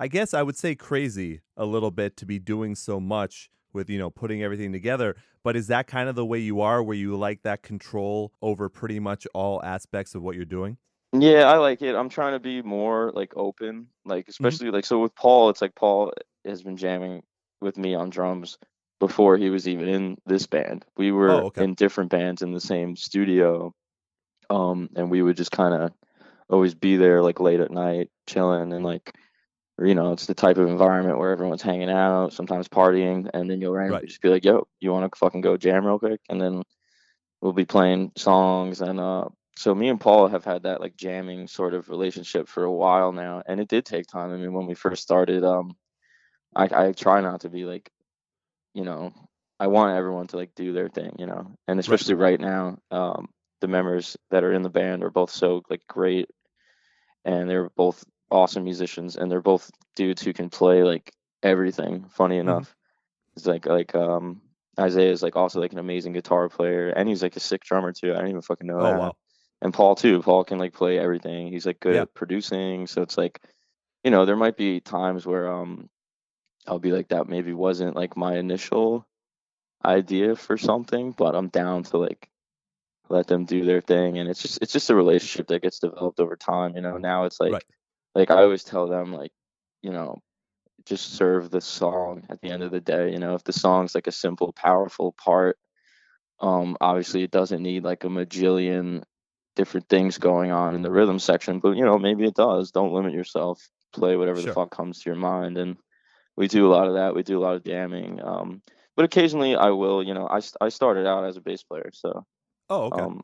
I 0.00 0.08
guess 0.08 0.34
I 0.34 0.42
would 0.42 0.56
say 0.56 0.74
crazy 0.74 1.40
a 1.56 1.64
little 1.64 1.90
bit 1.90 2.16
to 2.18 2.26
be 2.26 2.38
doing 2.38 2.74
so 2.74 2.98
much 2.98 3.48
with, 3.74 3.90
you 3.90 3.98
know, 3.98 4.10
putting 4.10 4.42
everything 4.42 4.72
together, 4.72 5.16
but 5.42 5.56
is 5.56 5.66
that 5.68 5.86
kind 5.86 6.08
of 6.08 6.14
the 6.14 6.24
way 6.26 6.38
you 6.38 6.60
are 6.60 6.82
where 6.82 6.96
you 6.96 7.16
like 7.16 7.42
that 7.42 7.62
control 7.62 8.32
over 8.42 8.68
pretty 8.68 9.00
much 9.00 9.26
all 9.34 9.62
aspects 9.64 10.14
of 10.14 10.22
what 10.22 10.36
you're 10.36 10.44
doing? 10.44 10.78
Yeah, 11.12 11.44
I 11.50 11.58
like 11.58 11.80
it. 11.82 11.94
I'm 11.94 12.08
trying 12.08 12.32
to 12.32 12.40
be 12.40 12.60
more 12.62 13.12
like 13.14 13.32
open, 13.36 13.88
like 14.04 14.28
especially 14.28 14.70
like 14.70 14.84
so 14.84 15.00
with 15.00 15.14
Paul, 15.14 15.48
it's 15.50 15.62
like 15.62 15.74
Paul 15.76 16.12
has 16.44 16.62
been 16.62 16.76
jamming 16.76 17.22
with 17.60 17.76
me 17.78 17.94
on 17.94 18.10
drums 18.10 18.58
before 18.98 19.36
he 19.36 19.48
was 19.50 19.68
even 19.68 19.88
in 19.88 20.16
this 20.26 20.46
band. 20.46 20.84
We 20.96 21.12
were 21.12 21.30
Oh, 21.30 21.46
okay. 21.46 21.64
in 21.64 21.74
different 21.74 22.10
bands 22.10 22.42
in 22.42 22.52
the 22.52 22.60
same 22.60 22.96
studio. 22.96 23.72
Um 24.50 24.90
and 24.96 25.10
we 25.10 25.22
would 25.22 25.36
just 25.36 25.52
kind 25.52 25.74
of 25.74 25.92
always 26.50 26.74
be 26.74 26.96
there 26.96 27.22
like 27.22 27.40
late 27.40 27.60
at 27.60 27.70
night 27.70 28.10
chilling 28.26 28.72
and 28.72 28.84
like 28.84 29.14
you 29.80 29.94
know, 29.94 30.12
it's 30.12 30.26
the 30.26 30.34
type 30.34 30.58
of 30.58 30.68
environment 30.68 31.18
where 31.18 31.30
everyone's 31.32 31.62
hanging 31.62 31.90
out, 31.90 32.32
sometimes 32.32 32.68
partying, 32.68 33.28
and 33.34 33.50
then 33.50 33.60
you'll 33.60 33.72
randomly 33.74 34.02
Right. 34.02 34.08
just 34.08 34.22
be 34.22 34.28
like, 34.28 34.44
"Yo, 34.44 34.66
you 34.80 34.92
want 34.92 35.10
to 35.12 35.18
fucking 35.18 35.40
go 35.42 35.56
jam 35.56 35.86
real 35.86 35.98
quick?" 35.98 36.20
And 36.28 36.40
then 36.40 36.62
we'll 37.40 37.52
be 37.52 37.64
playing 37.66 38.12
songs 38.16 38.80
and 38.80 38.98
uh 39.00 39.26
so 39.56 39.74
me 39.74 39.88
and 39.88 40.00
Paul 40.00 40.28
have 40.28 40.44
had 40.44 40.64
that 40.64 40.80
like 40.80 40.96
jamming 40.96 41.46
sort 41.46 41.74
of 41.74 41.88
relationship 41.88 42.48
for 42.48 42.64
a 42.64 42.72
while 42.72 43.12
now 43.12 43.42
and 43.46 43.60
it 43.60 43.68
did 43.68 43.84
take 43.84 44.06
time. 44.06 44.32
I 44.32 44.36
mean 44.36 44.52
when 44.52 44.66
we 44.66 44.74
first 44.74 45.02
started 45.02 45.44
um 45.44 45.76
I 46.56 46.88
I 46.88 46.92
try 46.92 47.20
not 47.20 47.42
to 47.42 47.50
be 47.50 47.64
like 47.64 47.90
you 48.74 48.84
know 48.84 49.12
I 49.60 49.68
want 49.68 49.96
everyone 49.96 50.26
to 50.28 50.36
like 50.36 50.54
do 50.56 50.72
their 50.72 50.88
thing, 50.88 51.16
you 51.18 51.26
know. 51.26 51.52
And 51.68 51.78
especially 51.80 52.14
right 52.14 52.40
now 52.40 52.78
um 52.90 53.28
the 53.60 53.68
members 53.68 54.16
that 54.30 54.44
are 54.44 54.52
in 54.52 54.62
the 54.62 54.70
band 54.70 55.02
are 55.04 55.10
both 55.10 55.30
so 55.30 55.62
like 55.70 55.82
great 55.88 56.28
and 57.24 57.48
they're 57.48 57.70
both 57.76 58.04
awesome 58.34 58.64
musicians 58.64 59.16
and 59.16 59.30
they're 59.30 59.40
both 59.40 59.70
dudes 59.96 60.22
who 60.22 60.32
can 60.32 60.50
play 60.50 60.82
like 60.82 61.12
everything 61.42 62.06
funny 62.10 62.38
enough 62.38 62.74
it's 63.36 63.46
like 63.46 63.66
like 63.66 63.94
um 63.94 64.40
isaiah 64.78 65.12
is 65.12 65.22
like 65.22 65.36
also 65.36 65.60
like 65.60 65.72
an 65.72 65.78
amazing 65.78 66.12
guitar 66.12 66.48
player 66.48 66.88
and 66.90 67.08
he's 67.08 67.22
like 67.22 67.36
a 67.36 67.40
sick 67.40 67.62
drummer 67.62 67.92
too 67.92 68.12
i 68.12 68.18
don't 68.18 68.28
even 68.28 68.42
fucking 68.42 68.66
know 68.66 68.80
Oh 68.80 68.90
that 68.90 68.98
wow. 68.98 69.16
and 69.62 69.72
paul 69.72 69.94
too 69.94 70.20
paul 70.22 70.44
can 70.44 70.58
like 70.58 70.72
play 70.74 70.98
everything 70.98 71.48
he's 71.48 71.66
like 71.66 71.80
good 71.80 71.94
Yeah. 71.94 72.02
at 72.02 72.14
producing 72.14 72.86
so 72.88 73.02
it's 73.02 73.16
like 73.18 73.40
you 74.02 74.10
know 74.10 74.24
there 74.26 74.36
might 74.36 74.56
be 74.56 74.80
times 74.80 75.26
where 75.26 75.52
um 75.52 75.88
i'll 76.66 76.80
be 76.80 76.92
like 76.92 77.08
that 77.08 77.28
maybe 77.28 77.52
wasn't 77.52 77.96
like 77.96 78.16
my 78.16 78.36
initial 78.36 79.06
idea 79.84 80.34
for 80.34 80.56
something 80.58 81.12
but 81.12 81.36
i'm 81.36 81.48
down 81.48 81.84
to 81.84 81.98
like 81.98 82.28
let 83.10 83.26
them 83.26 83.44
do 83.44 83.64
their 83.64 83.80
thing 83.82 84.18
and 84.18 84.28
it's 84.30 84.42
just 84.42 84.58
it's 84.62 84.72
just 84.72 84.90
a 84.90 84.94
relationship 84.94 85.46
that 85.48 85.62
gets 85.62 85.78
developed 85.78 86.20
over 86.20 86.36
time 86.36 86.74
you 86.74 86.80
know 86.82 86.96
now 86.96 87.24
it's 87.24 87.38
like 87.40 87.52
Right. 87.52 87.64
Like 88.14 88.30
i 88.30 88.42
always 88.42 88.64
tell 88.64 88.86
them 88.86 89.12
like 89.12 89.32
you 89.82 89.90
know 89.90 90.16
just 90.86 91.14
serve 91.14 91.50
the 91.50 91.60
song 91.60 92.24
at 92.30 92.40
the 92.40 92.50
end 92.50 92.62
of 92.62 92.70
the 92.70 92.80
day 92.80 93.12
you 93.12 93.18
know 93.18 93.34
if 93.34 93.44
the 93.44 93.52
song's 93.52 93.94
like 93.94 94.06
a 94.06 94.12
simple 94.12 94.52
powerful 94.52 95.12
part 95.12 95.58
um 96.40 96.76
obviously 96.80 97.22
it 97.22 97.30
doesn't 97.30 97.62
need 97.62 97.84
like 97.84 98.04
a 98.04 98.08
majillion 98.08 99.02
different 99.56 99.88
things 99.88 100.18
going 100.18 100.50
on 100.50 100.74
in 100.74 100.82
the 100.82 100.90
rhythm 100.90 101.18
section 101.18 101.60
but 101.60 101.76
you 101.76 101.84
know 101.84 101.98
maybe 101.98 102.24
it 102.24 102.34
does 102.34 102.70
don't 102.72 102.92
limit 102.92 103.12
yourself 103.12 103.68
play 103.92 104.16
whatever 104.16 104.40
Sure. 104.40 104.48
the 104.48 104.54
fuck 104.54 104.70
comes 104.70 105.00
to 105.00 105.10
your 105.10 105.18
mind 105.18 105.56
and 105.56 105.76
we 106.36 106.48
do 106.48 106.66
a 106.66 106.72
lot 106.74 106.88
of 106.88 106.94
that 106.94 107.14
we 107.14 107.22
do 107.22 107.38
a 107.38 107.42
lot 107.44 107.54
of 107.54 107.64
jamming 107.64 108.20
um 108.22 108.60
but 108.96 109.04
occasionally 109.04 109.54
i 109.56 109.70
will 109.70 110.02
you 110.02 110.14
know 110.14 110.26
i, 110.28 110.40
I 110.60 110.68
started 110.70 111.06
out 111.06 111.24
as 111.24 111.36
a 111.36 111.40
bass 111.40 111.62
player 111.62 111.90
so 111.92 112.24
Oh, 112.70 112.84
okay. 112.86 113.06
um, 113.06 113.22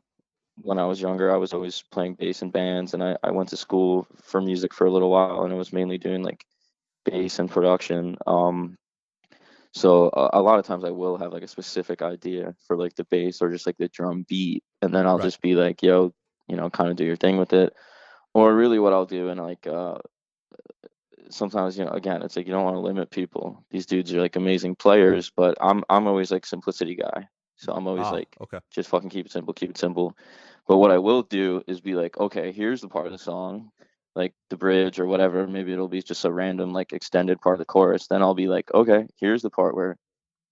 when 0.55 0.79
I 0.79 0.85
was 0.85 1.01
younger, 1.01 1.31
I 1.33 1.37
was 1.37 1.53
always 1.53 1.83
playing 1.91 2.15
bass 2.15 2.41
in 2.41 2.51
bands, 2.51 2.93
and 2.93 3.03
I, 3.03 3.17
I 3.23 3.31
went 3.31 3.49
to 3.49 3.57
school 3.57 4.07
for 4.23 4.41
music 4.41 4.73
for 4.73 4.85
a 4.85 4.91
little 4.91 5.09
while, 5.11 5.43
and 5.43 5.53
it 5.53 5.57
was 5.57 5.73
mainly 5.73 5.97
doing 5.97 6.23
like 6.23 6.45
bass 7.05 7.39
and 7.39 7.49
production. 7.49 8.17
Um, 8.27 8.77
so 9.73 10.09
a, 10.13 10.39
a 10.39 10.41
lot 10.41 10.59
of 10.59 10.65
times 10.65 10.83
I 10.83 10.91
will 10.91 11.17
have 11.17 11.33
like 11.33 11.43
a 11.43 11.47
specific 11.47 12.01
idea 12.01 12.55
for 12.67 12.77
like 12.77 12.95
the 12.95 13.05
bass 13.05 13.41
or 13.41 13.49
just 13.51 13.65
like 13.65 13.77
the 13.77 13.89
drum 13.89 14.25
beat, 14.27 14.63
and 14.81 14.93
then 14.93 15.07
I'll 15.07 15.17
Right. 15.17 15.23
just 15.23 15.41
be 15.41 15.55
like, 15.55 15.81
yo, 15.81 16.13
you 16.47 16.55
know, 16.57 16.69
kind 16.69 16.89
of 16.89 16.95
do 16.97 17.05
your 17.05 17.15
thing 17.15 17.37
with 17.37 17.53
it. 17.53 17.73
Or 18.33 18.53
really, 18.53 18.79
what 18.79 18.93
I'll 18.93 19.05
do, 19.05 19.29
and 19.29 19.39
like 19.41 19.67
uh, 19.67 19.97
sometimes 21.29 21.77
you 21.77 21.85
know, 21.85 21.91
again, 21.91 22.21
it's 22.21 22.35
like 22.35 22.47
you 22.47 22.53
don't 22.53 22.63
want 22.63 22.75
to 22.75 22.79
limit 22.81 23.09
people. 23.11 23.63
These 23.71 23.85
dudes 23.85 24.13
are 24.13 24.21
like 24.21 24.35
amazing 24.35 24.75
players, 24.75 25.31
but 25.35 25.57
I'm 25.61 25.83
I'm 25.89 26.07
always 26.07 26.31
like 26.31 26.45
simplicity 26.45 26.95
guy. 26.95 27.27
So 27.61 27.73
I'm 27.73 27.87
always 27.87 28.07
Ah, 28.07 28.13
like 28.13 28.35
okay. 28.41 28.59
just 28.71 28.89
fucking 28.89 29.09
keep 29.11 29.27
it 29.27 29.31
simple, 29.31 29.53
keep 29.53 29.69
it 29.69 29.77
simple. 29.77 30.17
But 30.67 30.77
what 30.77 30.91
I 30.91 30.97
will 30.97 31.21
do 31.21 31.63
is 31.67 31.79
be 31.79 31.93
like, 31.93 32.17
okay, 32.17 32.51
here's 32.51 32.81
the 32.81 32.89
part 32.89 33.05
of 33.05 33.11
the 33.11 33.19
song, 33.19 33.71
like 34.15 34.33
the 34.49 34.57
bridge 34.57 34.99
or 34.99 35.05
whatever. 35.05 35.45
Maybe 35.47 35.71
it'll 35.71 35.87
be 35.87 36.01
just 36.01 36.25
a 36.25 36.31
random 36.31 36.73
like 36.73 36.91
extended 36.91 37.39
part 37.39 37.55
of 37.55 37.59
the 37.59 37.65
chorus. 37.65 38.07
Then 38.07 38.23
I'll 38.23 38.33
be 38.33 38.47
like, 38.47 38.73
okay, 38.73 39.05
here's 39.19 39.43
the 39.43 39.51
part 39.51 39.75
where 39.75 39.95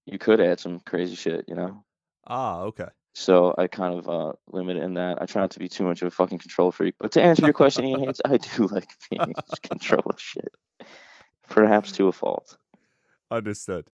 you 0.06 0.19
could 0.19 0.39
add 0.39 0.60
some 0.60 0.80
crazy 0.82 1.15
shit, 1.15 1.45
you 1.48 1.56
know. 1.56 1.84
Ah, 2.28 2.62
okay. 2.62 2.88
So 3.15 3.56
I 3.58 3.65
kind 3.67 3.98
of 3.98 4.08
uh, 4.08 4.34
limit 4.52 4.78
in 4.78 4.93
that. 4.93 5.19
I 5.22 5.26
try 5.26 5.41
not 5.41 5.52
to 5.52 5.60
be 5.60 5.67
too 5.67 5.84
much 5.84 6.02
of 6.04 6.08
a 6.08 6.12
fucking 6.12 6.38
control 6.38 6.72
freak. 6.72 6.93
But 7.00 7.12
to 7.13 7.24
answer 7.24 7.43
your 7.43 7.54
question, 7.54 7.86
Ian 7.88 8.13
I 8.24 8.38
do 8.38 8.67
like 8.72 8.89
being 9.10 9.22
in 9.24 9.34
control 9.63 10.04
of 10.06 10.19
shit, 10.22 10.54
perhaps 11.50 11.91
to 11.93 12.08
a 12.08 12.12
fault. 12.12 12.56
Understood. 13.32 13.88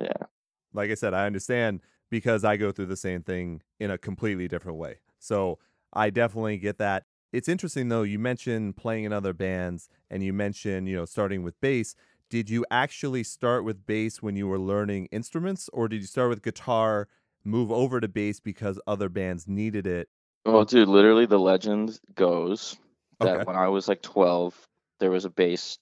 Yeah. 0.00 0.26
Like 0.74 0.90
I 0.90 0.94
said, 0.94 1.14
I 1.14 1.26
understand 1.26 1.80
because 2.10 2.44
I 2.44 2.56
go 2.56 2.72
through 2.72 2.86
the 2.86 2.96
same 2.96 3.22
thing 3.22 3.62
in 3.78 3.90
a 3.90 3.98
completely 3.98 4.48
different 4.48 4.78
way. 4.78 4.98
So 5.18 5.58
I 5.92 6.10
definitely 6.10 6.58
get 6.58 6.78
that. 6.78 7.04
It's 7.32 7.48
interesting 7.48 7.88
though, 7.88 8.02
you 8.02 8.18
mentioned 8.18 8.76
playing 8.76 9.04
in 9.04 9.12
other 9.12 9.32
bands 9.32 9.88
and 10.10 10.22
you 10.22 10.32
mentioned, 10.32 10.88
you 10.88 10.96
know, 10.96 11.04
starting 11.04 11.42
with 11.42 11.60
bass. 11.60 11.94
Did 12.30 12.50
you 12.50 12.64
actually 12.70 13.24
start 13.24 13.64
with 13.64 13.86
bass 13.86 14.22
when 14.22 14.36
you 14.36 14.46
were 14.48 14.58
learning 14.58 15.08
instruments 15.10 15.68
or 15.72 15.88
did 15.88 16.00
you 16.00 16.06
start 16.06 16.30
with 16.30 16.42
guitar, 16.42 17.08
move 17.44 17.70
over 17.70 18.00
to 18.00 18.08
bass 18.08 18.40
because 18.40 18.80
other 18.86 19.08
bands 19.08 19.46
needed 19.46 19.86
it? 19.86 20.08
Well, 20.46 20.64
dude, 20.64 20.88
literally 20.88 21.26
the 21.26 21.38
legend 21.38 21.98
goes 22.14 22.76
that 23.20 23.34
Okay. 23.36 23.44
when 23.44 23.56
I 23.56 23.68
was 23.68 23.88
like 23.88 24.00
12, 24.02 24.54
there 25.00 25.10
was 25.10 25.24
a 25.24 25.30
bass 25.30 25.78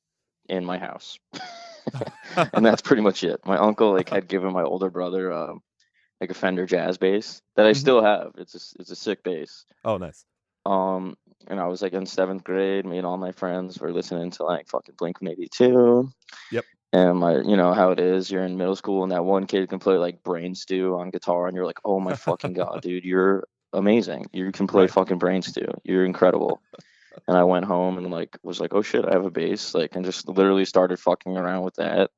in 0.48 0.64
my 0.64 0.78
house. 0.78 1.18
and 2.52 2.64
that's 2.66 2.82
pretty 2.82 3.02
much 3.02 3.22
it. 3.24 3.40
My 3.46 3.56
uncle 3.56 3.92
like 3.92 4.08
had 4.08 4.28
given 4.28 4.52
my 4.52 4.62
older 4.62 4.90
brother 4.90 5.32
um, 5.32 5.62
like 6.20 6.30
a 6.30 6.34
Fender 6.34 6.66
jazz 6.66 6.98
bass 6.98 7.42
that 7.56 7.66
I 7.66 7.70
Mhm. 7.72 7.76
still 7.76 8.02
have. 8.02 8.32
It's 8.38 8.54
a, 8.54 8.80
it's 8.80 8.90
a 8.90 8.96
sick 8.96 9.22
bass. 9.22 9.64
Oh, 9.84 9.96
nice. 9.98 10.24
Um, 10.64 11.16
and 11.46 11.60
I 11.60 11.66
was 11.68 11.82
like 11.82 11.92
in 11.92 12.06
seventh 12.06 12.42
grade. 12.42 12.84
Me 12.86 12.98
and 12.98 13.06
all 13.06 13.16
my 13.18 13.32
friends 13.32 13.78
were 13.78 13.92
listening 13.92 14.30
to 14.32 14.44
like 14.44 14.66
fucking 14.68 14.94
Blink 14.98 15.20
182. 15.20 16.10
Yep. 16.52 16.64
And 16.92 17.18
my, 17.18 17.36
you 17.38 17.56
know 17.56 17.72
how 17.72 17.90
it 17.90 18.00
is. 18.00 18.30
You're 18.30 18.44
in 18.44 18.56
middle 18.56 18.74
school, 18.76 19.02
and 19.02 19.12
that 19.12 19.24
one 19.24 19.46
kid 19.46 19.68
can 19.68 19.78
play 19.78 19.96
like 19.96 20.22
Brain 20.22 20.54
Stew 20.54 20.96
on 20.98 21.10
guitar, 21.10 21.46
and 21.46 21.54
you're 21.54 21.66
like, 21.66 21.80
oh 21.84 22.00
my 22.00 22.14
fucking 22.14 22.52
god, 22.54 22.80
dude, 22.82 23.04
you're 23.04 23.44
amazing. 23.72 24.26
You 24.32 24.50
can 24.52 24.66
play 24.66 24.82
Right. 24.84 24.90
fucking 24.90 25.18
Brain 25.18 25.42
Stew. 25.42 25.68
You're 25.84 26.04
incredible. 26.06 26.60
and 27.28 27.36
I 27.36 27.44
went 27.44 27.64
home 27.66 27.98
and 27.98 28.10
like 28.10 28.36
was 28.42 28.60
like, 28.60 28.72
oh 28.74 28.82
shit, 28.82 29.04
I 29.04 29.12
have 29.12 29.26
a 29.26 29.30
bass, 29.30 29.74
like, 29.74 29.94
and 29.94 30.04
just 30.04 30.28
literally 30.28 30.64
started 30.64 30.98
fucking 30.98 31.36
around 31.36 31.64
with 31.64 31.74
that, 31.76 32.10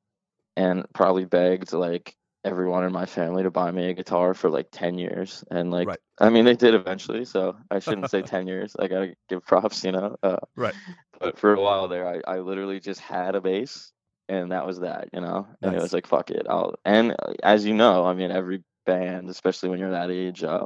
and 0.55 0.85
probably 0.93 1.25
begged 1.25 1.73
like 1.73 2.15
everyone 2.45 2.83
in 2.85 2.91
my 2.93 3.05
family 3.05 3.43
to 3.43 3.51
buy 3.51 3.69
me 3.69 3.89
a 3.89 3.93
guitar 3.93 4.33
for 4.33 4.49
like 4.49 4.67
10 4.71 4.97
years 4.97 5.43
and 5.51 5.71
like 5.71 5.87
Right. 5.87 5.99
i 6.19 6.29
mean 6.29 6.45
they 6.45 6.55
did 6.55 6.73
eventually 6.73 7.25
so 7.25 7.57
i 7.69 7.79
shouldn't 7.79 8.09
say 8.09 8.21
10 8.35 8.47
years 8.47 8.75
i 8.79 8.87
gotta 8.87 9.13
give 9.27 9.45
props 9.45 9.83
you 9.83 9.91
know 9.91 10.15
uh, 10.23 10.37
Right. 10.55 10.75
but 11.19 11.37
for 11.37 11.53
a 11.53 11.61
while 11.61 11.87
there 11.89 12.07
I, 12.07 12.21
I 12.35 12.39
literally 12.39 12.79
just 12.79 13.01
had 13.01 13.35
a 13.35 13.41
bass 13.41 13.91
and 14.29 14.51
that 14.53 14.65
was 14.65 14.79
that 14.79 15.09
you 15.13 15.19
know 15.19 15.47
and 15.61 15.75
it 15.75 15.81
was 15.81 15.91
like 15.91 16.07
fuck 16.07 16.31
it 16.31 16.45
i'll 16.49 16.75
and 16.85 17.11
uh, 17.11 17.33
as 17.43 17.65
you 17.65 17.73
know 17.73 18.05
i 18.05 18.13
mean 18.13 18.31
every 18.31 18.63
band 18.85 19.29
especially 19.29 19.67
when 19.69 19.79
you're 19.79 19.91
that 19.91 20.09
age 20.09 20.41
uh 20.43 20.65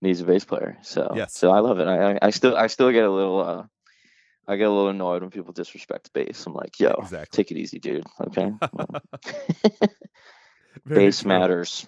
needs 0.00 0.20
a 0.22 0.24
bass 0.24 0.44
player 0.44 0.78
so 0.82 1.12
Yes. 1.14 1.34
so 1.36 1.50
i 1.50 1.58
love 1.58 1.80
it 1.80 1.86
I, 1.86 2.12
I 2.12 2.18
i 2.22 2.30
still 2.30 2.56
i 2.56 2.66
still 2.66 2.90
get 2.92 3.04
a 3.04 3.10
little 3.10 3.40
uh 3.40 3.64
i 4.46 4.56
get 4.56 4.68
a 4.68 4.70
little 4.70 4.88
annoyed 4.88 5.20
when 5.20 5.30
people 5.30 5.52
disrespect 5.52 6.10
bass 6.14 6.46
i'm 6.46 6.54
like 6.54 6.80
yo 6.80 6.94
Exactly. 6.98 7.36
take 7.36 7.50
it 7.50 7.58
easy 7.58 7.78
dude 7.78 8.06
okay 8.22 8.52
Very 10.84 11.06
bass 11.06 11.20
true. 11.22 11.28
matters 11.28 11.86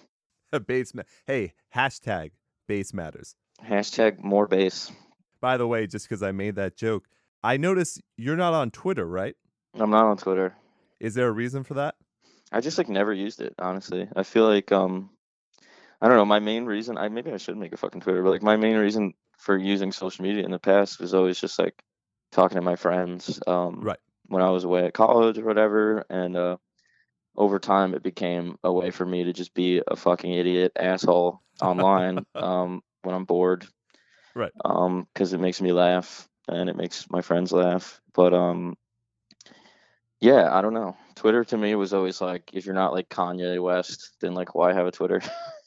Bass 0.67 0.93
ma- 0.93 1.03
Hey, 1.25 1.53
hashtag 1.75 2.31
bass 2.67 2.93
matters. 2.93 3.35
hashtag 3.63 4.23
more 4.23 4.47
bass. 4.47 4.91
By 5.39 5.57
the 5.57 5.67
way, 5.67 5.87
just 5.87 6.07
because 6.07 6.21
I 6.21 6.31
made 6.31 6.55
that 6.55 6.75
joke, 6.75 7.07
I 7.43 7.57
notice 7.57 7.99
you're 8.17 8.35
not 8.37 8.53
on 8.53 8.71
Twitter, 8.71 9.05
right? 9.07 9.35
i'm 9.79 9.89
not 9.89 10.05
on 10.05 10.17
twitter 10.17 10.53
Is 10.99 11.13
there 11.15 11.29
a 11.29 11.31
reason 11.31 11.63
for 11.63 11.75
that? 11.75 11.95
I 12.51 12.59
just 12.59 12.77
like 12.77 12.89
never 12.89 13.13
used 13.13 13.39
it, 13.39 13.55
honestly. 13.57 14.09
I 14.13 14.23
feel 14.23 14.45
like 14.45 14.71
um 14.73 15.09
I 16.01 16.07
don't 16.09 16.17
know, 16.17 16.25
my 16.25 16.39
main 16.39 16.65
reason 16.65 16.97
I 16.97 17.07
maybe 17.07 17.31
I 17.31 17.37
should 17.37 17.55
make 17.57 17.71
a 17.73 17.77
fucking 17.77 18.01
Twitter, 18.01 18.21
but 18.23 18.31
like 18.31 18.43
my 18.43 18.57
main 18.57 18.75
reason 18.75 19.13
for 19.37 19.57
using 19.57 19.91
social 19.93 20.23
media 20.23 20.43
in 20.43 20.51
the 20.51 20.59
past 20.59 20.99
was 20.99 21.13
always 21.13 21.39
just 21.39 21.57
like 21.57 21.81
talking 22.33 22.55
to 22.55 22.61
my 22.61 22.75
friends. 22.75 23.39
Um 23.47 23.79
Right. 23.81 23.99
when 24.27 24.41
I 24.43 24.49
was 24.49 24.65
away 24.65 24.85
at 24.85 24.93
college 24.93 25.37
or 25.37 25.45
whatever 25.45 26.03
and 26.09 26.35
uh 26.35 26.57
over 27.35 27.59
time 27.59 27.93
it 27.93 28.03
became 28.03 28.57
a 28.63 28.71
way 28.71 28.91
for 28.91 29.05
me 29.05 29.23
to 29.23 29.33
just 29.33 29.53
be 29.53 29.81
a 29.87 29.95
fucking 29.95 30.33
idiot 30.33 30.71
asshole 30.75 31.41
online 31.61 32.25
um 32.35 32.81
when 33.03 33.15
I'm 33.15 33.25
bored. 33.25 33.67
Right. 34.35 34.51
Um 34.63 35.07
cuz 35.15 35.33
it 35.33 35.39
makes 35.39 35.61
me 35.61 35.71
laugh 35.71 36.27
and 36.47 36.69
it 36.69 36.75
makes 36.75 37.09
my 37.09 37.21
friends 37.21 37.51
laugh. 37.51 38.01
But 38.13 38.33
um 38.33 38.75
yeah, 40.21 40.55
I 40.55 40.61
don't 40.61 40.75
know. 40.75 40.95
Twitter 41.15 41.43
to 41.45 41.57
me 41.57 41.73
was 41.73 41.93
always 41.93 42.21
like, 42.21 42.51
if 42.53 42.65
you're 42.65 42.75
not 42.75 42.93
like 42.93 43.09
Kanye 43.09 43.61
West, 43.61 44.15
then 44.21 44.35
like, 44.35 44.53
why 44.53 44.71
have 44.71 44.85
a 44.85 44.91
Twitter? 44.91 45.19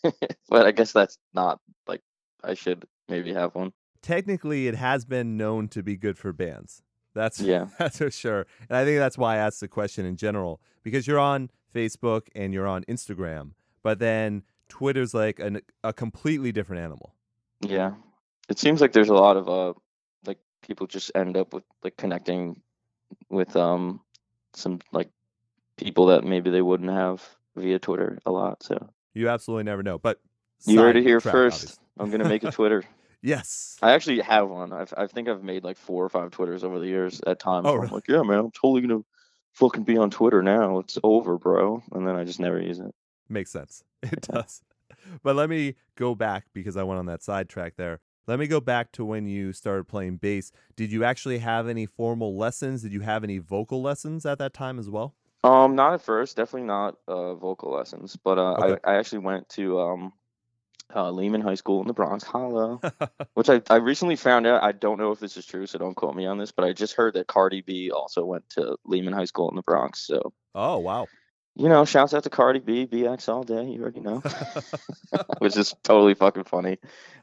but 0.49 0.65
I 0.65 0.71
guess 0.71 0.93
that's 0.93 1.19
not 1.35 1.61
like, 1.89 2.03
I 2.43 2.55
should 2.55 2.87
maybe 3.09 3.33
have 3.35 3.55
one. 3.57 3.73
Technically, 4.01 4.69
it 4.69 4.77
has 4.77 5.05
been 5.05 5.37
known 5.37 5.67
to 5.69 5.83
be 5.83 5.97
good 5.97 6.17
for 6.17 6.33
bands. 6.33 6.84
That's 7.15 7.41
Yeah. 7.53 7.67
that's 7.79 7.99
for 7.99 8.11
sure. 8.11 8.47
And 8.69 8.77
I 8.77 8.85
think 8.85 8.99
that's 8.99 9.17
why 9.19 9.35
I 9.35 9.39
asked 9.39 9.61
the 9.61 9.69
question 9.69 10.05
in 10.05 10.17
general 10.17 10.61
because 10.83 11.07
you're 11.07 11.19
on 11.19 11.51
Facebook 11.75 12.29
and 12.35 12.53
you're 12.53 12.67
on 12.67 12.85
Instagram, 12.85 13.53
but 13.83 13.99
then 13.99 14.43
Twitter's 14.69 15.15
like 15.15 15.39
an, 15.39 15.61
a 15.83 15.93
completely 15.93 16.53
different 16.53 16.83
animal. 16.83 17.15
Yeah. 17.61 17.93
It 18.49 18.59
seems 18.59 18.81
like 18.81 18.93
there's 18.93 19.09
a 19.09 19.15
lot 19.15 19.37
of, 19.37 19.49
uh, 19.49 19.73
like 20.27 20.39
people 20.63 20.87
just 20.87 21.11
end 21.15 21.37
up 21.37 21.55
with 21.55 21.65
like 21.83 21.97
connecting 21.97 22.61
with, 23.31 23.57
um, 23.57 24.01
some 24.53 24.81
like 24.93 25.11
people 25.77 26.07
that 26.07 26.25
maybe 26.25 26.51
they 26.51 26.63
wouldn't 26.63 26.91
have 26.91 27.23
via 27.57 27.79
Twitter 27.79 28.19
a 28.27 28.31
lot. 28.31 28.63
So 28.63 28.89
You 29.15 29.29
absolutely 29.29 29.65
never 29.65 29.83
know. 29.83 29.99
But 29.99 30.21
you 30.67 30.79
heard 30.79 30.97
it 30.97 31.03
here 31.03 31.21
track, 31.21 31.33
first. 31.33 31.57
obviously. 31.63 31.85
I'm 31.99 32.11
going 32.11 32.23
to 32.23 32.29
make 32.29 32.45
a 32.45 32.51
Twitter. 32.53 32.85
Yes. 33.25 33.79
I 33.81 33.93
actually 33.93 34.21
have 34.21 34.51
one. 34.51 34.71
I've, 34.71 34.93
I 34.99 35.07
think 35.07 35.31
I've 35.31 35.43
made 35.43 35.65
like 35.65 35.79
four 35.79 36.05
or 36.05 36.11
five 36.11 36.31
Twitters 36.31 36.63
over 36.63 36.79
the 36.79 36.87
years 36.87 37.23
at 37.27 37.39
times. 37.39 37.65
Oh, 37.67 37.73
where 37.73 37.85
I'm 37.85 37.91
like, 37.91 38.07
yeah, 38.07 38.21
man, 38.21 38.39
I'm 38.39 38.51
totally 38.51 38.83
gonna 38.83 39.01
fucking 39.55 39.85
be 39.85 39.97
on 39.97 40.11
Twitter 40.11 40.43
now. 40.43 40.81
It's 40.81 40.99
over, 41.03 41.39
bro. 41.39 41.83
And 41.93 42.07
then 42.07 42.17
I 42.17 42.25
just 42.25 42.39
never 42.39 42.61
use 42.61 42.81
it. 42.81 42.95
Makes 43.29 43.51
sense. 43.51 43.83
It 44.03 44.21
does. 44.21 44.61
But 45.23 45.37
let 45.37 45.49
me 45.49 45.77
go 45.97 46.15
back 46.15 46.45
because 46.53 46.77
I 46.77 46.83
went 46.83 46.99
on 46.99 47.07
that 47.07 47.23
sidetrack 47.23 47.77
there. 47.77 48.01
Let 48.27 48.39
me 48.39 48.47
go 48.47 48.61
back 48.61 48.93
to 48.93 49.05
when 49.07 49.27
you 49.27 49.55
started 49.55 49.89
playing 49.89 50.19
bass. 50.19 50.53
Did 50.77 50.93
you 50.93 51.05
actually 51.05 51.39
have 51.39 51.67
any 51.67 51.87
formal 51.87 52.37
lessons? 52.37 52.83
Did 52.83 52.93
you 52.93 53.01
have 53.01 53.25
any 53.25 53.39
vocal 53.39 53.81
lessons 53.81 54.27
at 54.27 54.39
that 54.39 54.53
time 54.53 54.79
as 54.79 54.91
well? 54.91 55.15
Um, 55.43 55.75
not 55.75 55.95
at 55.95 56.03
first, 56.03 56.37
definitely 56.37 56.67
not 56.67 56.97
uh, 57.09 57.35
vocal 57.35 57.73
lessons, 57.73 58.17
but 58.23 58.39
uh, 58.39 58.53
Okay. 58.53 58.77
I, 58.85 58.93
I 58.93 58.97
actually 58.99 59.21
went 59.21 59.49
to 59.51 59.81
um, 59.81 60.13
uh, 60.95 61.11
Lehman 61.11 61.41
High 61.41 61.55
School 61.55 61.81
in 61.81 61.87
the 61.87 61.93
Bronx, 61.93 62.25
Hollow, 62.25 62.81
which 63.35 63.49
I, 63.49 63.63
I 63.69 63.77
recently 63.77 64.17
found 64.17 64.47
out. 64.47 64.63
I 64.63 64.73
don't 64.73 64.99
know 64.99 65.11
if 65.13 65.21
this 65.21 65.37
is 65.37 65.47
true, 65.47 65.67
so 65.67 65.79
don't 65.79 65.95
quote 65.95 66.15
me 66.15 66.27
on 66.27 66.39
this, 66.39 66.53
but 66.53 66.65
I 66.65 66.73
just 66.73 66.95
heard 66.95 67.15
that 67.15 67.27
Cardi 67.27 67.63
B 67.63 67.91
also 67.91 68.25
went 68.25 68.49
to 68.51 68.77
Lehman 68.85 69.13
High 69.13 69.25
School 69.25 69.51
in 69.51 69.57
the 69.57 69.63
Bronx. 69.63 70.01
So, 70.07 70.33
oh, 70.55 70.79
wow. 70.79 71.07
you 71.57 71.69
know, 71.69 71.85
shouts 71.85 72.15
out 72.15 72.25
to 72.25 72.31
Cardi 72.31 72.61
B, 72.61 72.87
BX 72.87 73.29
all 73.29 73.43
day. 73.43 73.65
You 73.65 73.83
already 73.83 74.01
know. 74.01 74.23
which 75.39 75.57
is 75.57 75.75
totally 75.83 76.15
fucking 76.15 76.45
funny. 76.45 76.79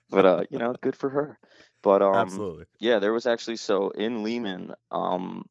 But 0.09 0.25
uh, 0.25 0.43
you 0.49 0.59
know, 0.59 0.75
good 0.81 0.95
for 0.95 1.09
her. 1.09 1.39
But 1.81 2.01
um, 2.01 2.15
Absolutely. 2.15 2.65
yeah, 2.79 2.99
there 2.99 3.13
was 3.13 3.25
actually 3.25 3.57
so 3.57 3.89
in 3.89 4.23
Lehman, 4.23 4.73
um, 4.91 5.45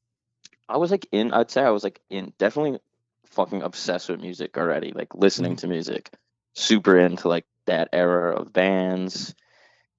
I 0.68 0.76
was 0.76 0.90
like 0.90 1.06
in, 1.10 1.32
I'd 1.32 1.50
say 1.50 1.62
I 1.62 1.70
was 1.70 1.82
like 1.82 2.00
in, 2.08 2.32
definitely 2.38 2.78
fucking 3.26 3.62
obsessed 3.62 4.08
with 4.08 4.20
music 4.20 4.56
already, 4.56 4.92
like 4.92 5.14
listening 5.14 5.56
to 5.56 5.66
music, 5.66 6.10
super 6.54 6.98
into 6.98 7.28
like 7.28 7.46
that 7.70 7.88
era 7.92 8.34
of 8.34 8.52
bands. 8.52 9.34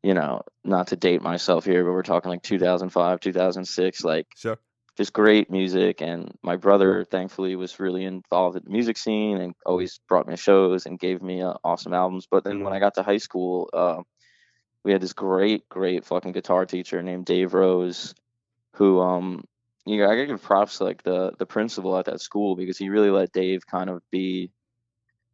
You 0.04 0.14
know, 0.16 0.42
not 0.64 0.88
to 0.88 0.96
date 0.96 1.22
myself 1.22 1.64
here, 1.64 1.84
but 1.84 1.92
we're 1.92 2.02
talking 2.02 2.32
like 2.32 2.42
2005, 2.42 3.20
2006, 3.20 4.04
like 4.04 4.28
Sure. 4.36 4.58
just 4.98 5.14
great 5.14 5.50
music 5.52 6.02
and 6.02 6.32
my 6.42 6.56
brother 6.56 7.06
thankfully 7.06 7.56
was 7.56 7.80
really 7.80 8.04
involved 8.06 8.58
in 8.58 8.64
the 8.64 8.72
music 8.72 8.98
scene 8.98 9.38
and 9.38 9.54
always 9.66 10.00
brought 10.10 10.28
me 10.28 10.36
shows 10.36 10.86
and 10.86 11.00
gave 11.00 11.22
me 11.22 11.42
uh, 11.42 11.54
awesome 11.64 11.94
albums 11.94 12.28
but 12.30 12.44
then 12.44 12.64
when 12.64 12.74
i 12.74 12.80
got 12.80 12.96
to 12.96 13.04
high 13.04 13.18
school 13.18 13.70
uh, 13.74 14.02
we 14.84 14.92
had 14.92 15.02
this 15.02 15.14
great 15.14 15.68
great 15.70 16.04
fucking 16.04 16.34
guitar 16.34 16.66
teacher 16.66 17.02
named 17.02 17.26
dave 17.26 17.54
rose 17.54 18.14
who 18.76 19.00
um 19.00 19.44
you 19.86 19.98
know, 19.98 20.06
i 20.06 20.16
gotta 20.16 20.28
give 20.28 20.42
props 20.42 20.78
to 20.80 20.84
like 20.84 21.04
the 21.04 21.32
the 21.40 21.46
principal 21.46 21.98
at 21.98 22.06
that 22.06 22.22
school 22.22 22.56
because 22.56 22.78
he 22.78 22.90
really 22.90 23.12
let 23.12 23.32
dave 23.32 23.66
kind 23.66 23.90
of 23.90 24.02
be 24.12 24.52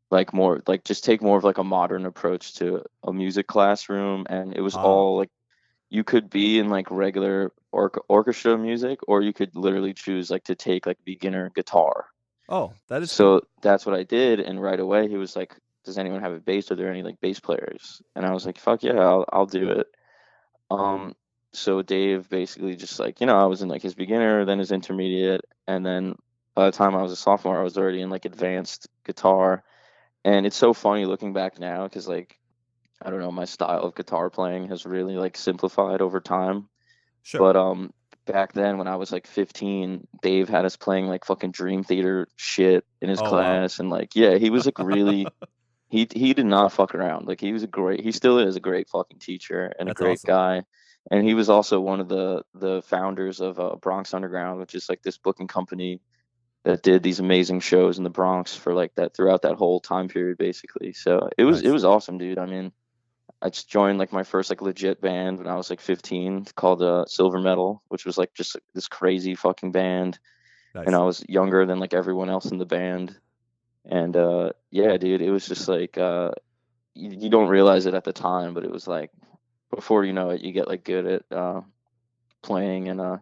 like 0.10 0.34
more 0.34 0.62
like 0.67 0.84
just 0.84 1.04
take 1.04 1.22
more 1.22 1.38
of 1.38 1.43
like 1.43 1.58
a 1.58 1.63
modern 1.63 2.06
approach 2.06 2.56
to 2.56 2.84
a 3.04 3.12
music 3.13 3.48
classroom 3.48 4.26
and 4.30 4.56
it 4.56 4.62
was 4.62 4.76
Ah. 4.76 4.82
all 4.84 5.17
like 5.17 5.30
you 5.89 6.04
could 6.04 6.30
be 6.30 6.60
in 6.60 6.70
like 6.70 6.89
regular 6.91 7.52
or- 7.72 7.91
orchestra 8.10 8.58
music 8.58 9.00
or 9.08 9.22
you 9.22 9.34
could 9.34 9.56
literally 9.56 9.93
choose 9.93 10.30
like 10.30 10.43
to 10.46 10.56
take 10.56 10.86
like 10.86 10.98
beginner 11.06 11.50
guitar. 11.56 12.08
Oh, 12.50 12.74
that 12.88 13.02
is 13.02 13.10
cool. 13.10 13.39
so 13.41 13.48
that's 13.62 13.86
what 13.86 13.96
i 13.96 14.04
did 14.04 14.39
and 14.39 14.62
right 14.62 14.80
away 14.80 15.08
he 15.10 15.17
was 15.17 15.36
like 15.36 15.56
does 15.84 15.98
anyone 15.98 16.20
have 16.22 16.34
a 16.34 16.39
bass? 16.39 16.70
Are 16.70 16.76
there 16.76 16.89
any 16.91 17.02
like 17.04 17.20
bass 17.22 17.39
players? 17.39 18.02
And 18.15 18.26
i 18.26 18.32
was 18.32 18.46
like 18.46 18.58
fuck 18.60 18.84
yeah 18.84 19.00
i'll, 19.00 19.26
I'll 19.32 19.46
do 19.46 19.70
it. 19.72 19.88
Um 20.70 21.15
so 21.54 21.82
dave 21.82 22.30
basically 22.30 22.76
just 22.76 23.00
like 23.00 23.20
you 23.22 23.28
know 23.28 23.38
i 23.38 23.46
was 23.46 23.62
in 23.62 23.70
like 23.70 23.82
his 23.82 23.96
beginner 23.96 24.46
then 24.46 24.60
his 24.60 24.72
intermediate 24.72 25.41
and 25.65 25.86
then 25.86 26.15
by 26.56 26.65
the 26.65 26.72
time 26.72 26.93
i 26.96 27.02
was 27.02 27.12
a 27.12 27.15
sophomore 27.15 27.58
i 27.60 27.63
was 27.63 27.78
already 27.78 28.02
in 28.02 28.10
like 28.10 28.26
advanced 28.26 28.88
guitar 29.06 29.63
and 30.25 30.45
it's 30.45 30.56
so 30.58 30.73
funny 30.73 31.06
looking 31.06 31.34
back 31.34 31.60
now 31.60 31.84
because 31.84 32.08
like 32.08 32.38
i 33.01 33.10
don't 33.10 33.19
know 33.19 33.32
my 33.32 33.45
style 33.45 33.82
of 33.84 33.95
guitar 33.95 34.30
playing 34.30 34.67
has 34.69 34.86
really 34.86 35.15
like 35.17 35.38
simplified 35.38 36.01
over 36.01 36.19
time 36.19 36.67
Sure. 37.23 37.39
but 37.41 37.56
um 37.56 37.93
back 38.25 38.51
then 38.51 38.77
when 38.77 38.89
I 38.89 38.97
was 38.97 39.12
like 39.13 39.25
15, 39.25 40.06
Dave 40.21 40.49
had 40.49 40.65
us 40.65 40.75
playing 40.75 41.08
like 41.08 41.23
fucking 41.23 41.51
Dream 41.51 41.82
Theater 41.82 42.27
shit 42.36 42.86
in 43.01 43.08
his 43.08 43.19
Oh, 43.19 43.23
wow. 43.23 43.30
class 43.30 43.80
and 43.80 43.89
like 43.89 44.15
yeah, 44.15 44.36
he 44.38 44.49
was 44.49 44.65
like 44.65 44.77
really 44.80 45.25
he 45.89 46.08
he 46.13 46.34
did 46.34 46.45
not 46.45 46.73
fuck 46.73 46.93
around. 46.93 47.25
Like 47.25 47.39
he 47.39 47.53
was 47.53 47.63
a 47.63 47.67
great 47.67 48.01
he 48.01 48.12
still 48.12 48.39
is 48.39 48.58
a 48.58 48.62
great 48.62 48.89
fucking 48.89 49.19
teacher 49.19 49.71
and 49.80 49.88
That's 49.88 49.99
a 49.99 50.03
great 50.03 50.19
awesome. 50.19 50.27
guy. 50.27 50.63
And 51.10 51.25
he 51.25 51.34
was 51.36 51.49
also 51.49 51.80
one 51.80 52.01
of 52.01 52.10
the 52.10 52.43
the 52.53 52.82
founders 52.82 53.39
of 53.39 53.60
uh, 53.62 53.75
Bronx 53.77 54.13
Underground, 54.13 54.60
which 54.60 54.75
is 54.75 54.89
like 54.89 55.01
this 55.03 55.17
booking 55.17 55.47
company 55.47 56.01
that 56.63 56.84
did 56.84 57.04
these 57.04 57.20
amazing 57.20 57.60
shows 57.62 57.98
in 57.98 58.04
the 58.04 58.10
Bronx 58.10 58.56
for 58.56 58.74
like 58.74 58.93
that 58.96 59.15
throughout 59.15 59.43
that 59.43 59.56
whole 59.56 59.80
time 59.80 60.08
period 60.08 60.38
basically. 60.38 60.93
So 60.93 61.30
it 61.38 61.46
was 61.46 61.62
Nice. 61.62 61.70
it 61.70 61.72
was 61.72 61.86
awesome, 61.86 62.17
dude. 62.17 62.38
I 62.39 62.46
mean, 62.46 62.72
I 63.41 63.50
just 63.50 63.70
joined 63.70 64.00
like 64.00 64.12
my 64.12 64.24
first 64.24 64.50
like 64.50 64.62
legit 64.62 65.00
band 65.00 65.38
when 65.38 65.48
I 65.48 65.56
was 65.56 65.70
like 65.70 65.80
15 65.82 66.46
called 66.56 66.82
uh, 66.82 67.06
Silver 67.06 67.39
Metal, 67.39 67.84
which 67.88 68.06
was 68.06 68.17
like 68.17 68.34
just 68.34 68.56
like, 68.56 68.63
this 68.74 68.88
crazy 68.88 69.36
fucking 69.36 69.72
band. 69.72 70.20
nice. 70.74 70.88
And 70.88 70.96
I 70.96 71.04
was 71.04 71.24
younger 71.30 71.65
than 71.65 71.80
like 71.80 71.93
everyone 71.93 72.30
else 72.30 72.52
in 72.52 72.58
the 72.58 72.65
band. 72.65 73.15
And 73.86 74.17
uh, 74.17 74.52
yeah, 74.72 74.98
dude, 74.98 75.22
it 75.22 75.32
was 75.32 75.48
just 75.48 75.67
like 75.67 75.98
uh, 75.98 76.32
you, 76.96 77.12
you 77.12 77.30
don't 77.30 77.48
realize 77.48 77.86
it 77.86 77.93
at 77.93 78.04
the 78.04 78.13
time, 78.13 78.54
but 78.54 78.65
it 78.65 78.72
was 78.72 78.88
like 78.88 79.12
before 79.74 80.04
you 80.04 80.13
know 80.13 80.32
it, 80.32 80.41
you 80.41 80.52
get 80.52 80.67
like 80.67 80.84
good 80.84 81.06
at 81.06 81.24
uh, 81.32 81.62
playing. 82.41 82.89
And 82.89 83.00
uh, 83.00 83.17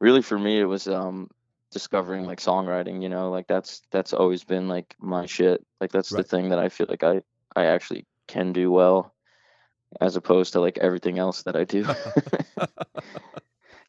really 0.00 0.22
for 0.22 0.38
me, 0.38 0.58
it 0.58 0.64
was 0.64 0.88
um, 0.88 1.30
discovering 1.72 2.24
like 2.24 2.40
songwriting. 2.40 3.02
You 3.02 3.08
know, 3.08 3.30
like 3.30 3.46
that's 3.48 3.82
that's 3.90 4.12
always 4.12 4.44
been 4.44 4.68
like 4.68 4.94
my 5.00 5.26
shit. 5.26 5.64
Like 5.80 5.90
that's 5.92 6.12
Right. 6.12 6.22
the 6.24 6.28
thing 6.28 6.50
that 6.50 6.58
I 6.58 6.68
feel 6.68 6.86
like 6.88 7.02
I 7.02 7.22
I 7.56 7.66
actually 7.66 8.06
can 8.28 8.52
do 8.52 8.70
well 8.70 9.14
as 10.00 10.16
opposed 10.16 10.52
to 10.54 10.60
like 10.60 10.78
everything 10.78 11.18
else 11.18 11.42
that 11.42 11.56
I 11.56 11.64
do. 11.64 11.84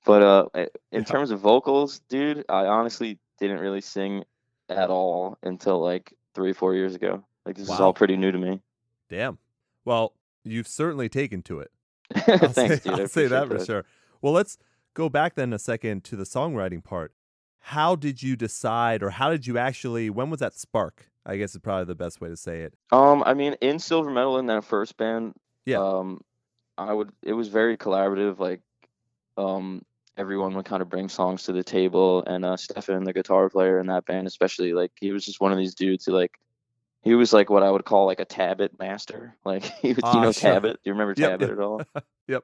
but 0.06 0.22
uh 0.24 0.46
in 0.56 0.68
Yeah. 0.92 1.04
terms 1.04 1.32
of 1.32 1.40
vocals, 1.40 2.00
dude, 2.10 2.46
I 2.50 2.66
honestly 2.66 3.20
didn't 3.40 3.60
really 3.60 3.82
sing 3.82 4.24
at 4.70 4.90
all 4.90 5.38
until 5.44 5.82
like 5.82 6.14
3 6.36 6.54
4 6.54 6.76
years 6.76 6.96
ago. 6.96 7.24
Like 7.46 7.56
this 7.56 7.70
is 7.70 7.80
all 7.80 7.94
pretty 7.94 8.18
new 8.18 8.32
to 8.32 8.38
me. 8.38 8.62
Damn. 9.10 9.38
Well, 9.86 10.14
you've 10.44 10.68
certainly 10.68 11.10
taken 11.10 11.42
to 11.44 11.60
it. 11.60 11.72
I'll 12.16 12.50
Thanks, 12.50 12.84
say, 12.84 12.90
dude. 12.90 13.00
I'll 13.00 13.08
say 13.08 13.28
that 13.28 13.44
appreciate 13.44 13.60
for 13.60 13.66
sure. 13.66 13.86
Well, 14.22 14.34
let's 14.34 14.58
go 14.94 15.10
back 15.10 15.36
then 15.36 15.52
a 15.54 15.60
second 15.60 16.04
to 16.06 16.16
the 16.16 16.24
songwriting 16.24 16.84
part. 16.84 17.14
How 17.66 17.96
did 17.96 18.22
you 18.22 18.36
decide, 18.36 19.02
or 19.04 19.10
how 19.10 19.30
did 19.30 19.48
you 19.48 19.58
actually? 19.58 20.10
When 20.10 20.30
was 20.30 20.42
that 20.42 20.54
spark? 20.54 21.08
I 21.26 21.38
guess 21.38 21.56
is 21.56 21.62
probably 21.62 21.86
the 21.86 21.96
best 21.96 22.20
way 22.20 22.28
to 22.28 22.36
say 22.36 22.60
it. 22.64 22.74
Um, 22.92 23.24
I 23.26 23.34
mean, 23.34 23.56
in 23.62 23.80
Silver 23.80 24.12
Metal 24.12 24.38
in 24.38 24.48
that 24.48 24.66
first 24.66 24.98
band, 24.98 25.34
Yeah. 25.66 25.78
um, 25.78 26.20
I 26.78 26.92
would. 26.94 27.12
It 27.22 27.32
was 27.32 27.48
very 27.48 27.78
collaborative. 27.78 28.38
Like, 28.40 28.60
um, 29.38 29.84
everyone 30.18 30.54
would 30.56 30.66
kind 30.66 30.82
of 30.82 30.90
bring 30.90 31.08
songs 31.08 31.44
to 31.44 31.54
the 31.54 31.64
table, 31.64 32.22
and 32.28 32.44
uh, 32.44 32.58
Stefan, 32.58 33.06
the 33.06 33.14
guitar 33.14 33.50
player 33.50 33.80
in 33.80 33.88
that 33.88 34.04
band, 34.06 34.28
especially, 34.28 34.74
like 34.74 34.92
he 35.00 35.14
was 35.14 35.24
just 35.24 35.40
one 35.40 35.54
of 35.54 35.58
these 35.58 35.74
dudes 35.76 36.06
who 36.06 36.12
like. 36.12 36.38
He 37.02 37.16
was 37.16 37.32
like 37.34 37.50
what 37.50 37.64
I 37.64 37.72
would 37.72 37.84
call 37.86 38.06
like 38.06 38.20
a 38.22 38.26
Tabit 38.26 38.78
master. 38.80 39.36
Like 39.46 39.64
he 39.64 39.90
was, 39.94 40.00
Ah, 40.04 40.16
you 40.16 40.22
know, 40.22 40.32
sure. 40.34 40.52
Tabit. 40.52 40.74
Do 40.74 40.80
you 40.86 40.92
remember 40.94 41.14
Yep, 41.18 41.40
Tabit 41.40 41.52
at 41.52 41.60
all? 41.60 41.82
Yep. 42.28 42.44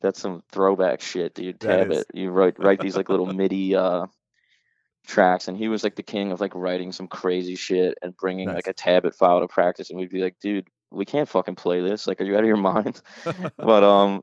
That's 0.00 0.20
some 0.20 0.42
throwback 0.52 1.00
shit, 1.00 1.34
dude. 1.34 1.58
Tabit. 1.60 2.04
You 2.14 2.30
write 2.30 2.58
write 2.58 2.80
these 2.80 2.96
like 2.96 3.08
little 3.08 3.26
MIDI 3.32 3.74
uh 3.76 4.06
tracks, 5.06 5.48
and 5.48 5.56
he 5.56 5.68
was 5.68 5.82
like 5.84 5.96
the 5.96 6.02
king 6.02 6.32
of 6.32 6.40
like 6.40 6.54
writing 6.54 6.92
some 6.92 7.08
crazy 7.08 7.56
shit 7.56 7.96
and 8.02 8.16
bringing 8.16 8.46
Nice. 8.46 8.56
like 8.56 8.66
a 8.68 8.74
Tabit 8.74 9.14
file 9.14 9.40
to 9.40 9.48
practice, 9.48 9.90
and 9.90 9.98
we'd 9.98 10.10
be 10.10 10.22
like, 10.22 10.36
dude, 10.40 10.68
we 10.90 11.04
can't 11.04 11.28
fucking 11.28 11.56
play 11.56 11.80
this. 11.80 12.06
Like, 12.06 12.20
are 12.20 12.24
you 12.24 12.34
out 12.34 12.40
of 12.40 12.46
your 12.46 12.56
mind? 12.56 13.00
but 13.56 13.84
um, 13.84 14.22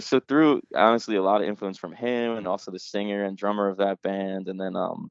so 0.00 0.20
through 0.20 0.62
honestly 0.74 1.16
a 1.16 1.22
lot 1.22 1.42
of 1.42 1.48
influence 1.48 1.78
from 1.78 1.92
him, 1.92 2.32
and 2.36 2.46
also 2.46 2.70
the 2.70 2.78
singer 2.78 3.24
and 3.24 3.36
drummer 3.36 3.68
of 3.68 3.78
that 3.78 4.02
band, 4.02 4.48
and 4.48 4.60
then 4.60 4.76
um, 4.76 5.10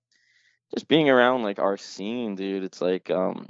just 0.74 0.88
being 0.88 1.10
around 1.10 1.44
like 1.44 1.60
our 1.60 1.78
scene, 1.78 2.36
dude. 2.36 2.64
It's 2.64 2.82
like 2.82 3.10
um, 3.10 3.48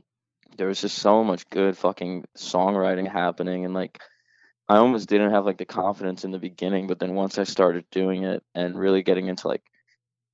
there 0.57 0.67
was 0.67 0.81
just 0.81 0.97
so 0.97 1.23
much 1.23 1.49
good 1.49 1.77
fucking 1.77 2.25
songwriting 2.37 3.11
happening, 3.11 3.65
and 3.65 3.73
like. 3.73 3.99
I 4.69 4.79
almost 4.79 5.07
didn't 5.07 5.31
have 5.31 5.45
like 5.45 5.59
the 5.59 5.63
confidence 5.63 6.25
in 6.25 6.31
the 6.31 6.39
beginning, 6.39 6.87
but 6.87 6.99
then 6.99 7.15
once 7.15 7.37
I 7.37 7.45
started 7.45 7.85
doing 7.89 8.23
it 8.25 8.43
and 8.53 8.77
really 8.77 9.01
getting 9.01 9.27
into 9.27 9.47
like 9.47 9.63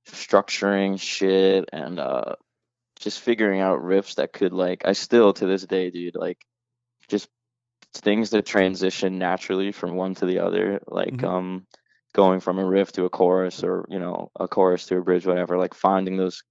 structuring 0.06 1.00
shit 1.00 1.68
and 1.72 1.98
uh 1.98 2.34
just 3.00 3.20
figuring 3.20 3.60
out 3.60 3.80
riffs 3.82 4.16
that 4.16 4.32
could 4.32 4.52
like 4.52 4.82
I 4.86 4.92
still 4.92 5.32
to 5.34 5.46
this 5.46 5.64
day, 5.66 5.90
dude, 5.90 6.16
like 6.16 6.38
just 7.08 7.28
things 7.94 8.30
that 8.30 8.46
transition 8.46 9.18
naturally 9.18 9.72
from 9.72 9.94
one 9.96 10.14
to 10.16 10.26
the 10.26 10.40
other, 10.40 10.80
like 10.88 11.18
Mhm. 11.18 11.24
um 11.24 11.66
going 12.14 12.40
from 12.40 12.58
a 12.58 12.64
riff 12.64 12.92
to 12.92 13.04
a 13.04 13.10
chorus 13.10 13.64
or 13.64 13.86
you 13.88 13.98
know 13.98 14.30
a 14.38 14.48
chorus 14.48 14.86
to 14.86 14.98
a 14.98 15.02
bridge, 15.02 15.26
whatever. 15.26 15.58
Like 15.58 15.74
finding 15.74 16.16
those 16.16 16.42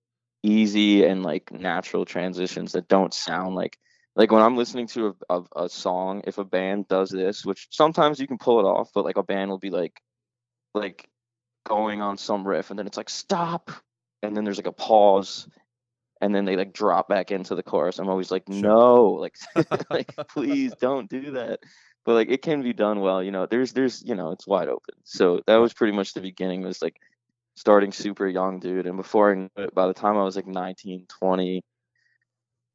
easy 0.44 1.06
and 1.06 1.24
like 1.24 1.52
natural 1.52 2.06
transitions 2.06 2.74
that 2.74 2.88
don't 2.88 3.14
sound 3.14 3.56
like 3.56 3.78
like 4.16 4.32
when 4.32 4.42
I'm 4.44 4.58
listening 4.58 4.88
to 4.88 5.16
a, 5.30 5.40
a, 5.40 5.64
a 5.66 5.70
song, 5.70 6.22
if 6.28 6.38
a 6.38 6.46
band 6.46 6.88
does 6.88 7.10
this, 7.10 7.46
which 7.46 7.68
sometimes 7.72 8.20
you 8.20 8.28
can 8.28 8.38
pull 8.38 8.60
it 8.60 8.66
off, 8.66 8.90
but 8.94 9.06
like 9.06 9.18
a 9.18 9.24
band 9.24 9.50
will 9.50 9.58
be 9.60 9.72
like, 9.72 10.00
like 10.76 11.10
going 11.64 12.02
on 12.02 12.18
some 12.18 12.48
riff, 12.48 12.70
and 12.70 12.80
then 12.80 12.88
it's 12.88 12.98
like 12.98 13.10
stop, 13.10 13.72
and 14.22 14.36
then 14.36 14.44
there's 14.44 14.58
like 14.58 14.68
a 14.68 14.72
pause, 14.72 15.48
and 16.22 16.34
then 16.34 16.46
they 16.46 16.56
like 16.56 16.74
drop 16.74 17.08
back 17.10 17.32
into 17.32 17.56
the 17.56 17.64
chorus. 17.64 18.00
I'm 18.00 18.10
always 18.10 18.32
like, 18.32 18.44
Sure. 18.50 18.62
no, 18.62 19.04
like, 19.14 19.36
like 19.90 20.16
please 20.30 20.74
don't 20.80 21.10
do 21.10 21.32
that. 21.32 21.60
But 22.06 22.14
like 22.16 22.30
it 22.30 22.42
can 22.42 22.62
be 22.62 22.74
done 22.74 23.00
well, 23.00 23.24
you 23.24 23.32
know. 23.32 23.46
There's 23.46 23.72
there's 23.74 24.04
you 24.04 24.16
know 24.16 24.32
it's 24.32 24.46
wide 24.48 24.68
open. 24.68 24.96
So 25.06 25.42
that 25.48 25.58
was 25.58 25.74
pretty 25.74 25.94
much 25.94 26.14
the 26.14 26.22
beginning. 26.22 26.62
Was 26.62 26.82
like 26.82 26.98
starting 27.56 27.92
super 27.92 28.28
young, 28.28 28.60
dude, 28.60 28.88
and 28.88 28.98
before 28.98 29.32
I 29.32 29.36
knew 29.36 29.50
it, 29.58 29.74
by 29.74 29.88
the 29.88 29.94
time 29.94 30.18
I 30.18 30.24
was 30.24 30.36
like 30.36 30.48
19, 30.48 31.06
20, 31.08 31.62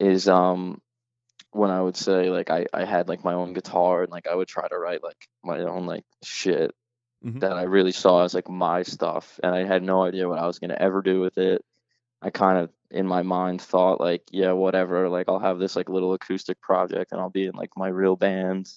is 0.01 0.29
um 0.29 0.81
when 1.51 1.71
I 1.71 1.81
would 1.83 1.97
say 1.97 2.31
like 2.31 2.51
I, 2.51 2.67
I 2.73 2.85
had 2.85 3.09
like 3.09 3.25
my 3.25 3.35
own 3.35 3.53
guitar 3.53 4.03
and 4.03 4.13
like 4.13 4.27
I 4.27 4.35
would 4.35 4.49
try 4.49 4.67
to 4.69 4.79
write 4.79 5.03
like 5.03 5.29
my 5.45 5.61
own 5.61 5.87
like 5.87 6.05
shit 6.23 6.73
Mhm. 7.23 7.41
that 7.41 7.53
I 7.53 7.63
really 7.65 7.93
saw 7.93 8.25
as 8.25 8.35
like 8.35 8.49
my 8.49 8.83
stuff 8.83 9.39
and 9.43 9.55
I 9.55 9.65
had 9.65 9.83
no 9.83 10.03
idea 10.05 10.29
what 10.29 10.39
I 10.39 10.47
was 10.47 10.59
gonna 10.59 10.77
ever 10.81 11.03
do 11.03 11.21
with 11.21 11.39
it. 11.39 11.63
I 12.23 12.31
kind 12.31 12.59
of 12.59 12.71
in 12.91 13.07
my 13.07 13.23
mind 13.23 13.63
thought 13.63 14.01
like 14.01 14.23
yeah 14.33 14.53
whatever 14.53 15.09
like 15.11 15.29
I'll 15.29 15.39
have 15.41 15.59
this 15.61 15.77
like 15.77 15.89
little 15.91 16.15
acoustic 16.15 16.61
project 16.63 17.13
and 17.13 17.21
I'll 17.21 17.31
be 17.31 17.47
in 17.47 17.55
like 17.57 17.71
my 17.77 17.89
real 17.89 18.17
band, 18.17 18.69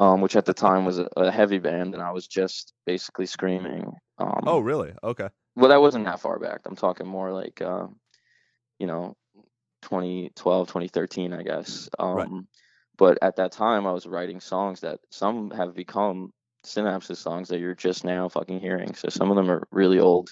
um 0.00 0.20
which 0.22 0.36
at 0.36 0.46
the 0.46 0.54
time 0.54 0.84
was 0.86 0.98
a, 0.98 1.08
a 1.16 1.30
heavy 1.32 1.58
band 1.58 1.94
and 1.94 2.02
I 2.02 2.12
was 2.12 2.26
just 2.28 2.74
basically 2.86 3.26
screaming. 3.26 3.92
Um, 4.18 4.46
Oh, 4.46 4.60
really? 4.60 4.94
Okay. 5.02 5.28
well 5.56 5.70
that 5.70 5.80
wasn't 5.80 6.04
that 6.06 6.20
far 6.20 6.38
back. 6.38 6.60
I'm 6.66 6.76
talking 6.76 7.06
more 7.06 7.32
like 7.32 7.60
uh, 7.62 7.86
you 8.78 8.86
know 8.86 9.16
2012 9.82 10.68
2013 10.68 11.32
i 11.32 11.42
guess 11.42 11.88
um 11.98 12.08
Right. 12.12 12.30
but 12.98 13.18
at 13.22 13.36
that 13.36 13.52
time 13.52 13.86
i 13.86 13.92
was 13.92 14.06
writing 14.06 14.40
songs 14.40 14.80
that 14.80 14.98
some 15.10 15.50
have 15.50 15.74
become 15.74 16.32
synapses 16.66 17.16
songs 17.16 17.48
that 17.48 17.58
you're 17.60 17.74
just 17.74 18.04
now 18.04 18.28
fucking 18.28 18.60
hearing 18.60 18.94
so 18.94 19.08
some 19.08 19.30
of 19.30 19.36
them 19.36 19.50
are 19.50 19.66
really 19.70 19.98
old 19.98 20.30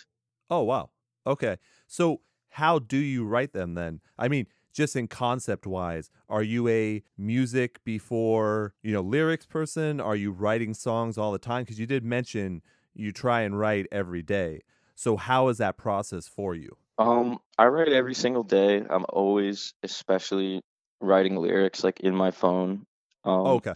Oh, 0.51 0.62
wow. 0.62 0.90
Okay. 1.27 1.57
So, 1.87 2.20
how 2.51 2.79
do 2.79 2.97
you 2.99 3.25
write 3.25 3.53
them 3.53 3.75
then? 3.75 4.01
I 4.18 4.29
mean, 4.29 4.47
just 4.73 4.94
in 4.94 5.09
concept 5.09 5.66
wise, 5.66 6.11
are 6.29 6.42
you 6.42 6.68
a 6.68 7.03
music 7.16 7.83
before, 7.85 8.75
you 8.83 8.92
know, 8.92 9.01
lyrics 9.01 9.47
person? 9.47 10.01
Are 10.01 10.16
you 10.16 10.31
writing 10.31 10.75
songs 10.75 11.16
all 11.18 11.33
the 11.33 11.38
time? 11.38 11.62
Because 11.64 11.81
you 11.81 11.87
did 11.87 12.05
mention 12.05 12.62
you 12.94 13.11
try 13.11 13.40
and 13.42 13.59
write 13.59 13.87
every 13.90 14.23
day. 14.23 14.61
So, 14.94 15.16
how 15.16 15.49
is 15.49 15.59
that 15.59 15.77
process 15.77 16.29
for 16.29 16.55
you? 16.55 16.77
um 16.99 17.38
i 17.59 17.66
write 17.66 17.88
every 17.88 18.14
single 18.14 18.44
day 18.44 18.81
i'm 18.88 19.05
always 19.09 19.75
especially 19.83 20.62
writing 21.01 21.37
lyrics 21.37 21.83
like 21.83 21.99
in 21.99 22.14
my 22.14 22.31
phone 22.31 22.87
um 23.25 23.47
Oh, 23.47 23.55
okay. 23.57 23.73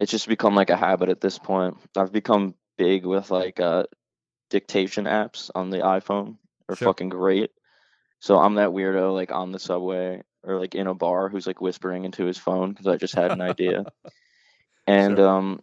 It's 0.00 0.10
just 0.12 0.28
become 0.28 0.54
like 0.54 0.70
a 0.70 0.76
habit 0.76 1.08
at 1.08 1.20
this 1.20 1.38
point. 1.38 1.76
I've 1.96 2.12
become 2.12 2.54
big 2.76 3.04
with 3.04 3.30
like 3.30 3.58
uh 3.60 3.84
dictation 4.50 5.04
apps 5.04 5.50
on 5.54 5.70
the 5.70 5.78
iphone. 5.78 6.36
Are 6.68 6.76
Sure. 6.76 6.88
fucking 6.88 7.08
great. 7.08 7.50
So 8.20 8.38
i'm 8.38 8.54
that 8.56 8.70
weirdo 8.70 9.14
like 9.14 9.30
on 9.32 9.52
the 9.52 9.58
subway 9.58 10.22
or 10.44 10.58
like 10.58 10.74
in 10.74 10.86
a 10.86 10.94
bar 10.94 11.28
who's 11.28 11.46
like 11.46 11.60
whispering 11.60 12.04
into 12.04 12.24
his 12.24 12.38
phone 12.38 12.70
because 12.70 12.86
i 12.86 12.96
just 12.96 13.14
had 13.14 13.30
an 13.32 13.40
idea. 13.40 13.84
And 14.86 15.16
Sure. 15.18 15.28
um 15.28 15.60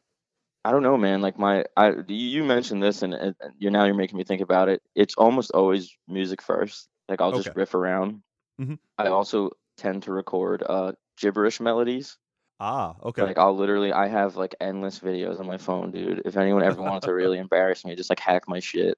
i 0.64 0.72
don't 0.72 0.84
know 0.84 0.98
man 0.98 1.22
like 1.22 1.38
my 1.40 1.66
i 1.78 1.94
you 2.08 2.44
mentioned 2.44 2.82
this 2.84 3.02
and, 3.02 3.14
and 3.14 3.36
you're 3.58 3.72
now 3.72 3.86
you're 3.86 3.96
making 3.96 4.18
me 4.18 4.24
think 4.24 4.42
about 4.42 4.70
it. 4.70 4.82
It's 4.96 5.16
almost 5.16 5.52
always 5.52 5.96
music 6.08 6.42
first. 6.42 6.88
Like 7.10 7.22
i'll 7.22 7.32
just 7.38 7.56
riff 7.56 7.74
around. 7.74 8.22
Mhm. 8.62 8.78
i 8.98 9.08
also 9.08 9.52
tend 9.78 10.04
to 10.04 10.12
record 10.14 10.64
uh 10.68 10.94
gibberish 11.18 11.60
melodies 11.60 12.18
Ah, 12.60 12.96
okay. 13.04 13.22
like 13.24 13.38
I'll 13.38 13.56
literally 13.56 13.92
I 13.92 14.08
have 14.08 14.36
like 14.36 14.56
endless 14.60 15.00
videos 15.00 15.40
on 15.40 15.48
my 15.48 15.58
phone, 15.58 15.92
dude. 15.92 16.22
If 16.26 16.38
anyone 16.38 16.64
ever 16.64 16.82
wanted 16.82 17.04
to 17.04 17.14
really 17.14 17.38
embarrass 17.40 17.86
me, 17.86 17.96
just 17.96 18.10
like 18.10 18.20
hack 18.20 18.44
my 18.48 18.60
shit. 18.60 18.98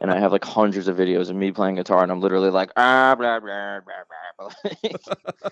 And 0.00 0.10
I 0.10 0.18
have 0.20 0.32
like 0.32 0.44
hundreds 0.44 0.88
of 0.88 0.96
videos 0.96 1.30
of 1.30 1.36
me 1.36 1.52
playing 1.52 1.76
guitar 1.76 2.02
and 2.02 2.12
I'm 2.12 2.20
literally 2.20 2.50
like 2.50 2.70
ah 2.76 3.14
blah 3.18 3.40
blah 3.40 3.80
blah 3.80 4.50
blah. 4.50 4.90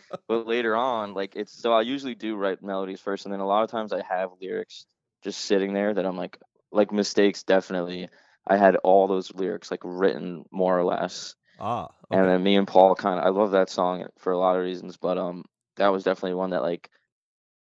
but 0.28 0.46
later 0.46 0.76
on, 0.76 1.14
like 1.14 1.36
it's 1.36 1.52
so 1.52 1.72
I 1.72 1.82
usually 1.82 2.14
do 2.14 2.36
write 2.36 2.62
melodies 2.62 3.00
first 3.00 3.26
and 3.26 3.32
then 3.32 3.40
a 3.40 3.46
lot 3.46 3.64
of 3.64 3.70
times 3.70 3.92
I 3.92 4.02
have 4.02 4.30
lyrics 4.40 4.86
just 5.22 5.40
sitting 5.42 5.72
there 5.74 5.94
that 5.94 6.06
I'm 6.06 6.16
like 6.16 6.38
like 6.72 6.92
mistakes 6.92 7.42
definitely. 7.42 8.08
I 8.46 8.56
had 8.56 8.76
all 8.76 9.08
those 9.08 9.34
lyrics 9.34 9.70
like 9.70 9.80
written 9.84 10.44
more 10.52 10.78
or 10.78 10.84
less. 10.84 11.34
ah, 11.58 11.90
And 12.10 12.28
then 12.28 12.42
me 12.42 12.56
and 12.56 12.66
Paul 12.68 12.94
kind 12.94 13.18
of 13.18 13.24
I 13.26 13.30
love 13.30 13.52
that 13.52 13.70
song 13.70 14.06
for 14.18 14.32
a 14.32 14.38
lot 14.38 14.56
of 14.56 14.64
reasons, 14.64 14.96
but 14.96 15.18
um 15.18 15.44
that 15.76 15.88
was 15.88 16.04
definitely 16.04 16.34
one 16.34 16.50
that 16.50 16.62
like 16.62 16.90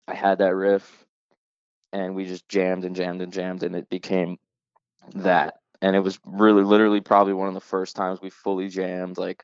I 0.08 0.14
had 0.16 0.40
that 0.40 0.56
riff 0.56 1.06
and 1.94 2.16
we 2.16 2.26
just 2.26 2.48
jammed 2.50 2.86
and 2.86 2.96
jammed 2.96 3.22
and 3.22 3.34
jammed 3.34 3.64
and 3.64 3.76
it 3.76 3.90
became 3.90 4.38
that. 5.16 5.56
And 5.82 5.96
it 5.96 6.00
was 6.00 6.20
really 6.26 6.64
literally 6.64 7.02
probably 7.02 7.34
one 7.34 7.48
of 7.48 7.54
the 7.54 7.60
first 7.60 7.96
times 7.96 8.22
we 8.22 8.30
fully 8.30 8.70
jammed. 8.70 9.18
Like 9.18 9.44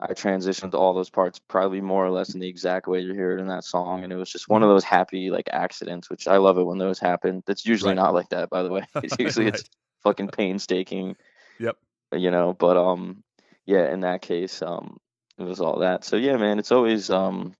I 0.00 0.12
transitioned 0.12 0.72
to 0.72 0.78
all 0.78 0.94
those 0.94 1.10
parts 1.10 1.38
probably 1.38 1.80
more 1.80 2.04
or 2.04 2.10
less 2.10 2.34
in 2.34 2.40
the 2.40 2.48
exact 2.48 2.86
way 2.86 3.00
you 3.00 3.14
hear 3.14 3.32
it 3.32 3.40
in 3.40 3.48
that 3.48 3.64
song. 3.64 4.04
And 4.04 4.12
it 4.12 4.16
was 4.16 4.30
just 4.30 4.48
one 4.48 4.62
of 4.62 4.68
those 4.68 4.84
happy 4.84 5.30
like 5.30 5.48
accidents, 5.52 6.10
which 6.10 6.28
I 6.28 6.36
love 6.38 6.58
it 6.58 6.64
when 6.66 6.78
those 6.78 6.98
happen. 6.98 7.42
That's 7.46 7.66
usually 7.66 7.94
Right. 7.94 7.96
not 7.96 8.14
like 8.14 8.28
that, 8.30 8.50
by 8.50 8.62
the 8.62 8.70
way. 8.70 8.86
It's 9.02 9.18
usually 9.18 9.46
Right. 9.46 9.54
it's 9.54 9.64
fucking 10.02 10.28
painstaking 10.28 11.16
Yep. 11.58 11.76
you 12.12 12.30
know 12.30 12.54
but 12.54 12.76
um 12.76 13.22
yeah 13.66 13.92
in 13.92 14.00
that 14.00 14.22
case 14.22 14.62
um 14.62 14.98
it 15.38 15.42
was 15.42 15.60
all 15.60 15.80
that 15.80 16.04
so 16.04 16.16
yeah 16.16 16.36
man 16.36 16.58
it's 16.58 16.72
always 16.72 17.10
um 17.10 17.52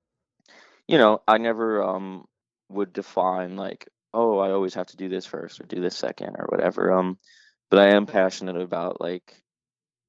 you 0.87 0.99
know 0.99 1.21
i 1.29 1.39
never 1.39 1.83
um 1.83 2.27
would 2.69 2.93
define 2.93 3.57
like 3.57 3.89
oh 4.15 4.39
i 4.39 4.51
always 4.51 4.75
have 4.75 4.87
to 4.87 4.97
do 4.97 5.09
this 5.09 5.27
first 5.27 5.61
or 5.61 5.65
do 5.65 5.81
this 5.81 5.97
second 5.97 6.37
or 6.39 6.47
whatever 6.49 6.93
um 6.93 7.19
but 7.71 7.81
i 7.81 7.95
am 7.95 8.07
passionate 8.07 8.61
about 8.61 9.01
like 9.01 9.43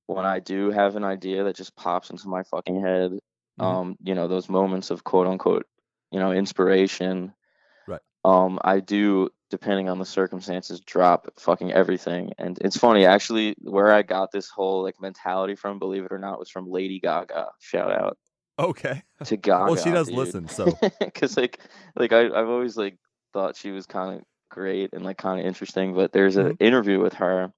when 0.08 0.26
i 0.26 0.40
do 0.40 0.72
have 0.72 0.96
an 0.96 1.04
idea 1.04 1.44
that 1.44 1.56
just 1.56 1.76
pops 1.76 2.10
into 2.10 2.28
my 2.28 2.44
fucking 2.44 2.82
head 2.82 3.12
Mhm. 3.60 3.66
um 3.66 3.96
you 4.04 4.16
know 4.16 4.28
those 4.28 4.50
moments 4.50 4.90
of 4.90 5.04
quote 5.04 5.28
unquote 5.28 5.66
you 6.12 6.20
know 6.20 6.32
inspiration 6.32 7.34
Right. 7.88 8.02
um 8.24 8.60
i 8.64 8.80
do 8.80 9.30
depending 9.50 9.90
on 9.90 9.98
the 10.00 10.06
circumstances 10.06 10.80
drop 10.80 11.28
fucking 11.40 11.72
everything 11.74 12.32
and 12.38 12.58
it's 12.62 12.78
funny 12.78 13.06
actually 13.06 13.56
where 13.62 13.92
i 13.92 14.02
got 14.04 14.32
this 14.32 14.50
whole 14.50 14.84
like 14.84 15.02
mentality 15.02 15.56
from 15.56 15.80
believe 15.80 16.06
it 16.06 16.12
or 16.12 16.20
not 16.20 16.40
was 16.40 16.50
from 16.50 16.70
lady 16.70 17.00
gaga 17.00 17.48
shout 17.60 17.92
out 17.92 18.18
Okay. 18.60 19.04
to 19.26 19.38
Gaga. 19.38 19.66
Well, 19.66 19.76
she 19.76 19.92
does 19.92 20.08
dude. 20.08 20.18
listen, 20.18 20.48
so 20.48 20.78
because 21.00 21.38
like 21.38 21.60
like 21.96 22.14
I, 22.14 22.26
I've 22.26 22.50
always 22.50 22.78
like 22.78 22.98
thought 23.34 23.56
she 23.58 23.72
was 23.72 23.86
kind 23.86 24.20
of 24.20 24.26
great 24.52 24.92
and 24.94 25.04
like 25.06 25.18
kind 25.18 25.40
of 25.40 25.46
interesting 25.46 25.94
but 25.94 26.12
there's 26.12 26.38
an 26.38 26.54
Mhm. 26.54 26.58
interview 26.60 27.00
with 27.00 27.14
her 27.14 27.54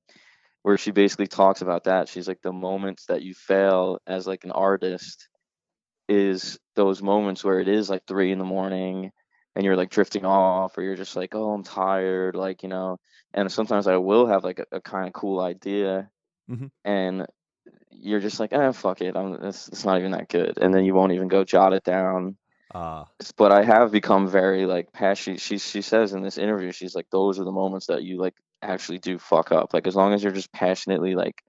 where 0.64 0.78
she 0.78 0.92
basically 0.92 1.28
talks 1.28 1.62
about 1.62 1.86
that 1.86 2.10
she's 2.10 2.28
like 2.28 2.42
the 2.44 2.52
moments 2.54 3.06
that 3.08 3.22
you 3.24 3.34
fail 3.34 4.00
as 4.08 4.28
like 4.28 4.44
an 4.46 4.52
artist 4.52 5.30
is 6.10 6.60
those 6.76 7.02
moments 7.02 7.44
where 7.44 7.60
it 7.60 7.68
is 7.68 7.90
like 7.90 8.04
three 8.08 8.32
in 8.32 8.40
the 8.40 8.46
morning 8.46 9.12
and 9.56 9.66
you're 9.66 9.78
like 9.78 9.90
drifting 9.90 10.26
off 10.26 10.78
or 10.78 10.84
you're 10.84 10.96
just 10.96 11.16
like 11.16 11.36
oh 11.36 11.52
i'm 11.52 11.64
tired 11.64 12.36
like 12.36 12.64
you 12.64 12.70
know 12.70 12.98
and 13.34 13.52
sometimes 13.52 13.88
i 13.88 13.98
will 13.98 14.26
have 14.28 14.44
like 14.44 14.60
a, 14.60 14.66
a 14.74 14.82
kind 14.82 15.08
of 15.08 15.14
cool 15.14 15.40
idea 15.40 16.10
Mhm. 16.48 16.72
and 16.86 17.26
you're 17.92 18.20
just 18.20 18.40
like 18.40 18.54
eh, 18.54 18.72
fuck 18.72 19.02
it 19.02 19.16
i'm 19.16 19.34
it's, 19.44 19.68
it's 19.68 19.86
not 19.86 20.00
even 20.00 20.12
that 20.12 20.30
good 20.30 20.58
and 20.60 20.74
then 20.74 20.86
you 20.86 20.94
won't 20.94 21.14
even 21.14 21.28
go 21.28 21.44
jot 21.44 21.74
it 21.74 21.84
down 21.84 22.36
uh 22.74 23.06
but 23.38 23.52
I 23.52 23.64
have 23.64 23.92
become 23.92 24.28
very 24.28 24.66
like 24.66 24.92
passionate. 24.92 25.40
She 25.42 25.58
she 25.58 25.70
she 25.70 25.82
says 25.82 26.14
in 26.14 26.24
this 26.24 26.38
interview, 26.38 26.72
she's 26.72 26.96
like, 26.96 27.08
those 27.12 27.40
are 27.40 27.44
the 27.44 27.52
moments 27.52 27.88
that 27.88 28.04
you 28.04 28.18
like 28.20 28.34
actually 28.62 29.00
do 29.00 29.20
fuck 29.20 29.52
up. 29.52 29.74
Like 29.74 29.88
as 29.88 29.96
long 29.96 30.14
as 30.14 30.24
you're 30.24 30.32
just 30.32 30.52
passionately 30.52 31.16
like 31.16 31.44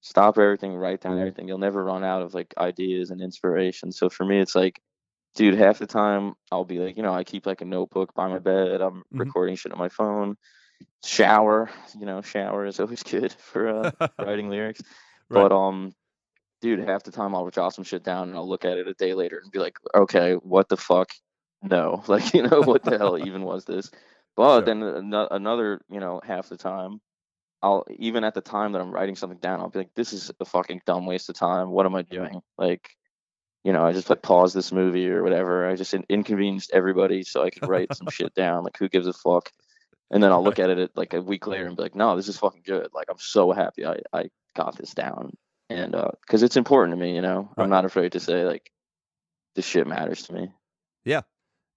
stop 0.00 0.38
everything, 0.38 0.74
write 0.74 1.00
down 1.00 1.18
everything, 1.18 1.48
you'll 1.48 1.58
never 1.58 1.84
run 1.84 2.04
out 2.04 2.22
of 2.22 2.34
like 2.34 2.54
ideas 2.58 3.10
and 3.10 3.20
inspiration. 3.20 3.92
So 3.92 4.08
for 4.08 4.24
me, 4.24 4.40
it's 4.40 4.54
like, 4.54 4.80
dude, 5.36 5.54
half 5.54 5.78
the 5.78 5.86
time 5.86 6.34
I'll 6.52 6.64
be 6.64 6.78
like, 6.78 6.96
you 6.96 7.02
know, 7.02 7.14
I 7.14 7.24
keep 7.24 7.46
like 7.46 7.60
a 7.62 7.64
notebook 7.66 8.14
by 8.14 8.28
my 8.28 8.38
bed. 8.38 8.80
I'm 8.80 9.04
Mhm. 9.14 9.18
recording 9.20 9.56
shit 9.56 9.72
on 9.72 9.78
my 9.78 9.88
phone. 9.88 10.36
Shower, 11.04 11.70
you 11.98 12.06
know, 12.06 12.22
shower 12.22 12.66
is 12.66 12.80
always 12.80 13.02
good 13.04 13.32
for 13.32 13.68
uh, 13.68 14.08
writing 14.18 14.50
lyrics. 14.50 14.82
Right. 15.34 15.48
But 15.48 15.54
um, 15.54 15.94
dude, 16.60 16.80
half 16.80 17.02
the 17.02 17.12
time 17.12 17.34
I'll 17.34 17.50
jot 17.50 17.74
some 17.74 17.84
shit 17.84 18.04
down 18.04 18.28
and 18.28 18.36
I'll 18.36 18.48
look 18.48 18.64
at 18.64 18.78
it 18.78 18.88
a 18.88 18.94
day 18.94 19.14
later 19.14 19.40
and 19.42 19.50
be 19.52 19.58
like, 19.58 19.76
okay, 19.94 20.34
what 20.34 20.68
the 20.68 20.76
fuck? 20.76 21.10
No, 21.62 22.02
like 22.08 22.34
you 22.34 22.42
know, 22.42 22.62
what 22.62 22.84
the 22.84 22.98
hell 22.98 23.18
even 23.26 23.42
was 23.42 23.64
this? 23.64 23.90
But 24.36 24.60
Sure. 24.60 24.62
then 24.62 24.82
another, 24.82 25.80
you 25.88 26.00
know, 26.00 26.20
half 26.24 26.48
the 26.48 26.56
time, 26.56 27.00
I'll 27.62 27.84
even 27.90 28.24
at 28.24 28.34
the 28.34 28.40
time 28.40 28.72
that 28.72 28.82
I'm 28.82 28.92
writing 28.92 29.14
something 29.14 29.38
down, 29.38 29.60
I'll 29.60 29.70
be 29.70 29.78
like, 29.78 29.94
this 29.94 30.12
is 30.12 30.30
a 30.40 30.44
fucking 30.44 30.82
dumb 30.86 31.06
waste 31.06 31.28
of 31.30 31.36
time. 31.36 31.70
What 31.70 31.86
am 31.86 31.94
I 31.94 32.02
doing? 32.02 32.40
Like, 32.58 32.90
you 33.62 33.72
know, 33.72 33.84
I 33.86 33.92
just 33.92 34.10
like 34.10 34.22
pause 34.22 34.52
this 34.52 34.72
movie 34.72 35.08
or 35.08 35.22
whatever. 35.22 35.68
I 35.68 35.76
just 35.76 35.94
in- 35.94 36.04
inconvenienced 36.08 36.72
everybody 36.72 37.22
so 37.22 37.42
I 37.42 37.50
could 37.50 37.68
write 37.68 37.94
some 37.94 38.08
shit 38.10 38.34
down. 38.34 38.64
Like, 38.64 38.76
who 38.76 38.88
gives 38.88 39.06
a 39.06 39.12
fuck? 39.12 39.50
And 40.14 40.22
then 40.22 40.30
I'll 40.32 40.44
look 40.44 40.58
at 40.60 40.70
it 40.70 40.92
like 40.96 41.12
a 41.12 41.20
week 41.20 41.46
later 41.48 41.66
and 41.66 41.76
be 41.76 41.82
like, 41.82 41.96
no, 41.96 42.14
this 42.16 42.28
is 42.28 42.38
fucking 42.38 42.62
good. 42.64 42.88
Like, 42.94 43.08
I'm 43.10 43.18
so 43.18 43.50
happy 43.52 43.84
I, 43.84 43.96
I 44.12 44.30
got 44.56 44.78
this 44.78 44.94
down. 44.94 45.36
And 45.68 45.94
uh, 45.94 46.12
because 46.22 46.42
it's 46.44 46.56
important 46.56 46.96
to 46.96 47.02
me, 47.04 47.14
you 47.16 47.20
know, 47.20 47.50
Right. 47.56 47.64
I'm 47.64 47.70
not 47.70 47.84
afraid 47.84 48.12
to 48.12 48.20
say, 48.20 48.44
like, 48.44 48.70
this 49.56 49.66
shit 49.66 49.86
matters 49.88 50.22
to 50.24 50.32
me. 50.32 50.52
Yeah, 51.04 51.22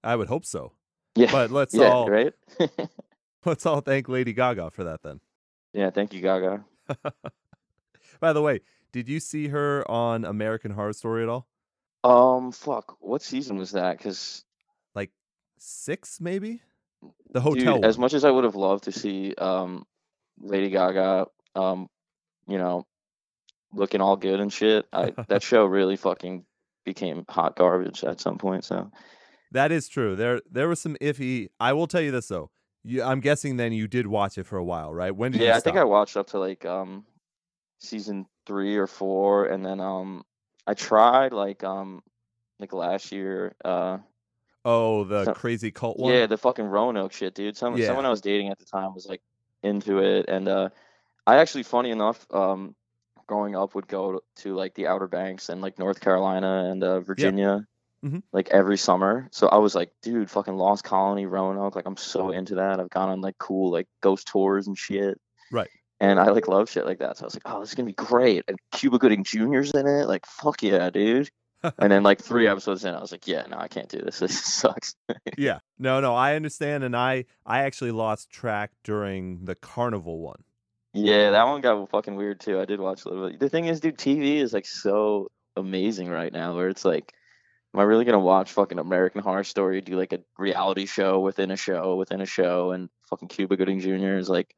I 0.04 0.16
would 0.16 0.28
hope 0.28 0.46
so. 0.46 0.74
Yeah. 1.16 1.32
But 1.32 1.50
let's 1.60 1.74
yeah, 1.74 1.90
all 1.90 2.08
right? 2.10 2.34
let's 3.46 3.66
all 3.66 3.82
thank 3.82 4.08
Lady 4.08 4.34
Gaga 4.34 4.70
for 4.70 4.84
that 4.84 5.02
then. 5.04 5.20
yeah, 5.74 5.90
thank 5.90 6.14
you, 6.14 6.22
Gaga. 6.22 6.64
By 8.20 8.34
the 8.34 8.42
way, 8.42 8.62
did 8.92 9.10
you 9.10 9.20
see 9.20 9.48
her 9.48 9.90
on 9.90 10.26
American 10.26 10.72
Horror 10.72 10.94
Story 10.94 11.24
at 11.24 11.30
all? 11.30 11.48
Um, 12.04 12.52
fuck, 12.52 12.98
what 13.00 13.22
season 13.24 13.58
was 13.58 13.72
that? 13.72 13.98
Because 13.98 14.44
Like 14.96 15.12
six, 15.58 16.22
maybe? 16.22 16.62
The 17.32 17.42
hotel. 17.42 17.76
Dude, 17.76 17.86
as 17.86 17.98
much 17.98 18.14
as 18.14 18.24
I 18.24 18.32
would 18.32 18.44
have 18.44 18.56
loved 18.56 18.86
to 18.86 18.92
see 18.92 19.34
um 19.38 19.86
Lady 20.40 20.70
Gaga 20.70 21.28
um 21.56 21.90
you 22.48 22.58
know 22.58 22.86
looking 23.74 24.02
all 24.02 24.16
good 24.16 24.40
and 24.40 24.52
shit, 24.52 24.86
I 24.94 25.14
that 25.28 25.44
show 25.44 25.66
really 25.66 25.96
fucking 25.96 26.46
became 26.86 27.26
hot 27.30 27.56
garbage 27.56 28.04
at 28.04 28.22
some 28.22 28.38
point. 28.38 28.64
So 28.64 28.92
That 29.52 29.72
is 29.72 29.88
true. 29.88 30.16
There 30.16 30.42
there 30.50 30.68
was 30.68 30.80
some 30.80 30.96
iffy. 31.02 31.50
I 31.60 31.74
will 31.74 31.88
tell 31.88 32.02
you 32.02 32.12
this 32.12 32.28
though. 32.28 32.50
You, 32.84 33.04
I'm 33.04 33.20
guessing 33.20 33.58
then 33.58 33.74
you 33.74 33.88
did 33.88 34.08
watch 34.08 34.38
it 34.38 34.46
for 34.46 34.58
a 34.58 34.64
while, 34.64 34.94
right? 34.94 35.14
When 35.14 35.34
did 35.34 35.42
you 35.42 35.48
yeah, 35.48 35.58
I 35.58 35.60
think 35.60 35.76
I 35.76 35.84
watched 35.84 36.16
up 36.16 36.28
to 36.28 36.40
like 36.40 36.66
um 36.66 37.06
season 37.80 38.26
three 38.46 38.78
or 38.78 38.88
four, 38.88 39.46
and 39.46 39.66
then 39.66 39.80
um 39.82 40.24
I 40.66 40.74
tried 40.74 41.34
like 41.34 41.64
um 41.64 42.02
like 42.60 42.74
last 42.74 43.12
year 43.12 43.56
uh 43.66 43.98
Oh, 44.70 45.06
the 45.06 45.24
So- 45.26 45.34
crazy 45.34 45.72
cult 45.72 45.98
one. 45.98 46.14
yeah 46.14 46.26
the 46.28 46.38
fucking 46.38 46.66
Roanoke 46.66 47.14
shit, 47.14 47.34
dude. 47.36 47.56
Some 47.56 47.78
Yeah. 47.78 47.88
someone 47.88 48.06
I 48.06 48.10
was 48.10 48.22
dating 48.22 48.50
at 48.50 48.60
the 48.60 48.66
time 48.66 48.94
was 48.94 49.06
like 49.08 49.22
into 49.64 50.00
it, 50.00 50.28
and 50.28 50.48
uh 50.48 50.70
I 51.26 51.38
actually, 51.38 51.64
funny 51.64 51.92
enough, 51.92 52.26
um 52.32 52.76
growing 53.28 53.56
up 53.56 53.76
would 53.76 53.88
go 53.88 54.22
to 54.38 54.56
like 54.56 54.74
the 54.76 54.88
Outer 54.88 55.08
Banks 55.08 55.50
and 55.50 55.62
like 55.62 55.78
North 55.80 56.00
Carolina 56.00 56.70
and 56.72 56.84
uh, 56.84 57.00
Virginia. 57.02 57.66
Mhm. 58.06 58.22
Like 58.32 58.50
every 58.52 58.78
summer, 58.78 59.28
so 59.32 59.48
I 59.48 59.58
was 59.58 59.74
like, 59.74 59.92
dude, 60.04 60.30
fucking 60.30 60.56
Lost 60.56 60.84
Colony, 60.84 61.26
Roanoke, 61.26 61.76
like 61.76 61.86
I'm 61.88 61.98
so 61.98 62.30
into 62.32 62.56
that. 62.56 62.80
I've 62.80 62.90
gone 62.92 63.10
on 63.10 63.22
like 63.22 63.38
cool 63.40 63.72
like 63.72 63.88
ghost 64.02 64.28
tours 64.28 64.68
and 64.68 64.78
shit. 64.78 65.20
Right. 65.52 65.70
And 66.00 66.20
I 66.20 66.28
like 66.30 66.48
love 66.48 66.70
shit 66.70 66.86
like 66.86 67.00
that. 67.00 67.18
So 67.18 67.24
I 67.24 67.26
was 67.28 67.36
like, 67.36 67.44
oh, 67.46 67.60
this 67.60 67.70
is 67.70 67.76
gonna 67.76 67.88
be 67.88 67.94
great. 67.94 68.44
And 68.48 68.58
Cuba 68.72 69.00
Gooding 69.00 69.24
Jr.'s 69.24 69.72
in 69.72 69.88
it. 69.88 70.08
Like, 70.08 70.26
fuck 70.28 70.62
yeah, 70.62 70.90
dude. 70.92 71.30
And 71.78 71.92
then 71.92 72.04
like 72.04 72.22
three 72.22 72.48
episodes 72.48 72.86
in, 72.86 72.94
I 72.94 73.00
was 73.00 73.12
like, 73.12 73.28
yeah, 73.28 73.46
no, 73.50 73.58
I 73.58 73.68
can't 73.68 73.90
do 73.90 74.00
this. 74.00 74.20
This 74.28 74.44
sucks. 74.44 74.96
yeah. 75.38 75.60
No, 75.80 76.00
no, 76.00 76.16
I 76.16 76.36
understand, 76.36 76.84
and 76.84 76.96
I 76.96 77.26
I 77.46 77.60
actually 77.60 77.92
lost 77.92 78.30
track 78.30 78.72
during 78.84 79.46
the 79.46 79.56
carnival 79.56 80.20
one. 80.20 80.44
Yeah, 80.94 81.32
that 81.32 81.46
one 81.46 81.62
got 81.62 81.90
fucking 81.90 82.16
weird 82.16 82.40
too. 82.40 82.60
I 82.60 82.66
did 82.66 82.80
watch 82.80 83.06
a 83.06 83.10
little 83.10 83.30
bit. 83.30 83.40
The 83.40 83.50
thing 83.50 83.66
is, 83.66 83.80
dude, 83.80 83.98
TV 83.98 84.38
is 84.38 84.54
like 84.54 84.66
so 84.66 85.30
amazing 85.56 86.10
right 86.10 86.34
now 86.34 86.56
where 86.56 86.70
it's 86.70 86.86
like, 86.86 87.14
am 87.74 87.80
I 87.80 87.84
really 87.84 88.06
gonna 88.06 88.20
watch 88.20 88.52
fucking 88.52 88.80
American 88.80 89.22
Horror 89.22 89.44
Story 89.44 89.82
do 89.82 89.96
like 89.98 90.14
a 90.14 90.20
reality 90.38 90.86
show 90.86 91.20
within 91.20 91.52
a 91.52 91.58
show 91.58 91.96
within 91.96 92.22
a 92.22 92.26
show 92.26 92.72
and 92.72 92.90
fucking 93.10 93.28
Cuba 93.28 93.58
Gooding 93.58 93.80
Jr. 93.80 94.18
is 94.18 94.30
like 94.30 94.56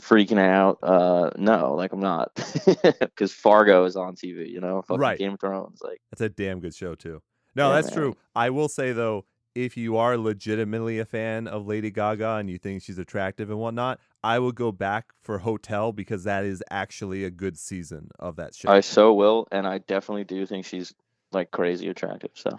freaking 0.00 0.38
out? 0.38 0.78
Uh 0.82 1.30
no, 1.36 1.74
like 1.74 1.92
I'm 1.92 2.00
not. 2.00 2.30
Because 3.00 3.32
Fargo 3.32 3.84
is 3.84 3.96
on 3.96 4.14
TV, 4.16 4.50
you 4.50 4.60
know? 4.60 4.82
Fucking 4.82 5.00
Right. 5.00 5.18
Game 5.18 5.34
of 5.34 5.40
Thrones. 5.40 5.80
Like 5.82 6.00
That's 6.10 6.20
a 6.22 6.28
damn 6.28 6.60
good 6.60 6.74
show 6.74 6.94
too. 6.94 7.22
No, 7.54 7.68
Yeah, 7.68 7.74
that's 7.76 7.88
man. 7.88 7.96
true. 7.96 8.16
I 8.34 8.50
will 8.50 8.68
say 8.68 8.92
though, 8.92 9.24
if 9.54 9.76
you 9.76 9.96
are 9.98 10.16
legitimately 10.16 10.98
a 10.98 11.04
fan 11.04 11.46
of 11.46 11.66
Lady 11.66 11.90
Gaga 11.90 12.36
and 12.36 12.48
you 12.48 12.56
think 12.58 12.82
she's 12.82 12.98
attractive 12.98 13.50
and 13.50 13.58
whatnot, 13.58 14.00
I 14.24 14.38
would 14.38 14.54
go 14.54 14.72
back 14.72 15.12
for 15.20 15.38
Hotel 15.38 15.92
because 15.92 16.24
that 16.24 16.44
is 16.44 16.62
actually 16.70 17.24
a 17.24 17.30
good 17.30 17.58
season 17.58 18.08
of 18.18 18.36
that 18.36 18.54
show. 18.54 18.70
I 18.70 18.80
so 18.80 19.12
will, 19.12 19.48
and 19.52 19.66
I 19.66 19.78
definitely 19.78 20.24
do 20.24 20.46
think 20.46 20.64
she's 20.64 20.94
like 21.32 21.50
crazy 21.50 21.88
attractive. 21.88 22.30
So 22.34 22.56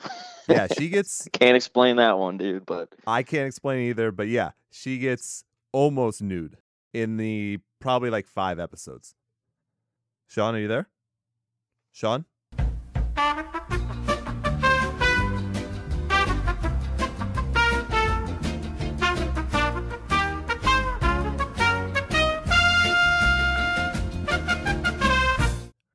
yeah, 0.48 0.68
she 0.78 0.90
gets 0.90 1.28
can't 1.32 1.56
explain 1.56 1.96
that 1.96 2.20
one, 2.20 2.38
dude, 2.38 2.66
but 2.66 2.90
I 3.08 3.24
can't 3.24 3.48
explain 3.48 3.90
either, 3.90 4.12
but 4.12 4.28
yeah, 4.28 4.52
she 4.70 5.00
gets 5.00 5.46
almost 5.72 6.22
nude 6.22 6.58
in 6.94 7.18
the 7.18 7.60
probably 7.80 8.10
like 8.10 8.28
five 8.28 8.60
episodes. 8.60 9.16
Sean, 10.28 10.56
are 10.56 10.60
you 10.60 10.68
there? 10.68 10.90
Sean? 11.92 12.26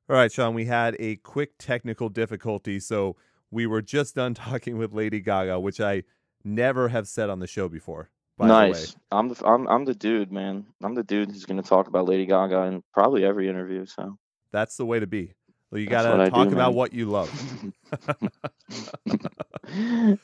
All 0.09 0.15
right, 0.15 0.31
Sean, 0.31 0.55
we 0.55 0.65
had 0.65 0.95
a 0.99 1.17
quick 1.17 1.51
technical 1.59 2.09
difficulty. 2.09 2.79
So 2.79 3.15
we 3.51 3.67
were 3.67 3.81
just 3.83 4.15
done 4.15 4.33
talking 4.33 4.77
with 4.77 4.91
Lady 4.91 5.19
Gaga, 5.19 5.59
which 5.59 5.79
I 5.79 6.03
never 6.43 6.89
have 6.89 7.07
said 7.07 7.29
on 7.29 7.39
the 7.39 7.47
show 7.47 7.69
before. 7.69 8.09
By 8.39 8.47
the 8.47 8.53
way. 8.53 8.69
nice. 8.69 8.95
I'm 9.11 9.27
the 9.27 9.45
I'm 9.45 9.67
I'm 9.67 9.83
the 9.83 9.93
dude, 9.93 10.31
man. 10.31 10.65
I'm 10.81 10.95
the 10.95 11.03
dude 11.03 11.29
who's 11.29 11.45
gonna 11.45 11.61
talk 11.61 11.87
about 11.87 12.07
Lady 12.07 12.25
Gaga 12.25 12.61
in 12.63 12.81
probably 12.93 13.25
every 13.25 13.49
interview. 13.49 13.85
So 13.85 14.17
That's 14.53 14.77
the 14.77 14.85
way 14.85 15.01
to 15.01 15.07
be. 15.07 15.33
Well, 15.71 15.79
you 15.79 15.87
got 15.87 16.03
to 16.03 16.25
do, 16.25 16.31
talk 16.31 16.47
about 16.47 16.69
man. 16.69 16.73
what 16.73 16.93
you 16.93 17.11
love. 17.11 17.29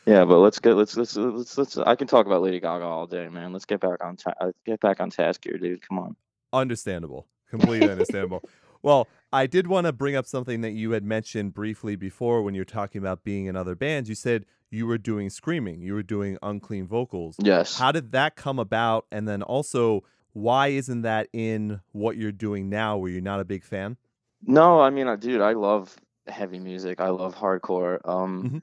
yeah, 0.07 0.26
but 0.26 0.39
let's 0.39 0.57
get 0.57 0.74
let's 0.74 0.97
let's 0.97 1.16
let's 1.16 1.55
let's. 1.57 1.78
I 1.78 1.95
can 1.95 2.07
talk 2.07 2.26
about 2.26 2.41
Lady 2.41 2.59
Gaga 2.59 2.84
all 2.84 3.05
day, 3.05 3.28
man. 3.28 3.53
Let's 3.53 3.66
get 3.66 3.80
back 3.80 4.03
on 4.03 4.16
ta- 4.16 4.34
uh, 4.41 4.51
get 4.66 4.80
back 4.80 5.01
on 5.01 5.11
task 5.11 5.43
here, 5.43 5.59
dude. 5.59 5.88
Come 5.88 5.99
on. 5.99 6.16
Understandable. 6.51 7.28
Completely 7.49 7.89
understandable. 7.89 8.41
Well, 8.82 9.07
I 9.34 9.47
did 9.47 9.66
want 9.66 9.88
to 9.88 9.93
bring 9.93 10.16
up 10.16 10.28
something 10.28 10.61
that 10.61 10.74
you 10.74 10.91
had 10.91 11.03
mentioned 11.03 11.55
briefly 11.55 11.95
before 11.95 12.43
when 12.43 12.53
you 12.53 12.61
were 12.61 12.66
talking 12.66 12.99
about 12.99 13.24
being 13.24 13.47
in 13.47 13.55
other 13.55 13.74
bands. 13.74 14.09
You 14.09 14.13
said 14.13 14.45
you 14.72 14.88
were 14.88 14.97
doing 14.97 15.30
screaming, 15.30 15.82
you 15.82 15.93
were 15.93 16.03
doing 16.03 16.38
unclean 16.41 16.88
vocals. 16.88 17.36
Yes. 17.39 17.78
How 17.78 17.91
did 17.91 18.11
that 18.13 18.36
come 18.36 18.59
about? 18.59 19.05
And 19.11 19.28
then 19.28 19.41
also, 19.41 20.03
why 20.34 20.68
isn't 20.68 21.03
that 21.03 21.28
in 21.34 21.82
what 21.91 22.18
you're 22.18 22.32
doing 22.32 22.70
now? 22.70 22.97
Were 22.97 23.09
you 23.09 23.22
not 23.22 23.39
a 23.39 23.45
big 23.45 23.63
fan? 23.63 23.97
No, 24.45 24.82
I 24.82 24.89
mean, 24.89 25.07
dude, 25.20 25.41
I 25.41 25.53
love 25.53 25.95
heavy 26.28 26.59
music. 26.59 26.99
I 26.99 27.09
love 27.09 27.36
hardcore. 27.36 27.99
Um, 28.07 28.43
Mhm. 28.43 28.61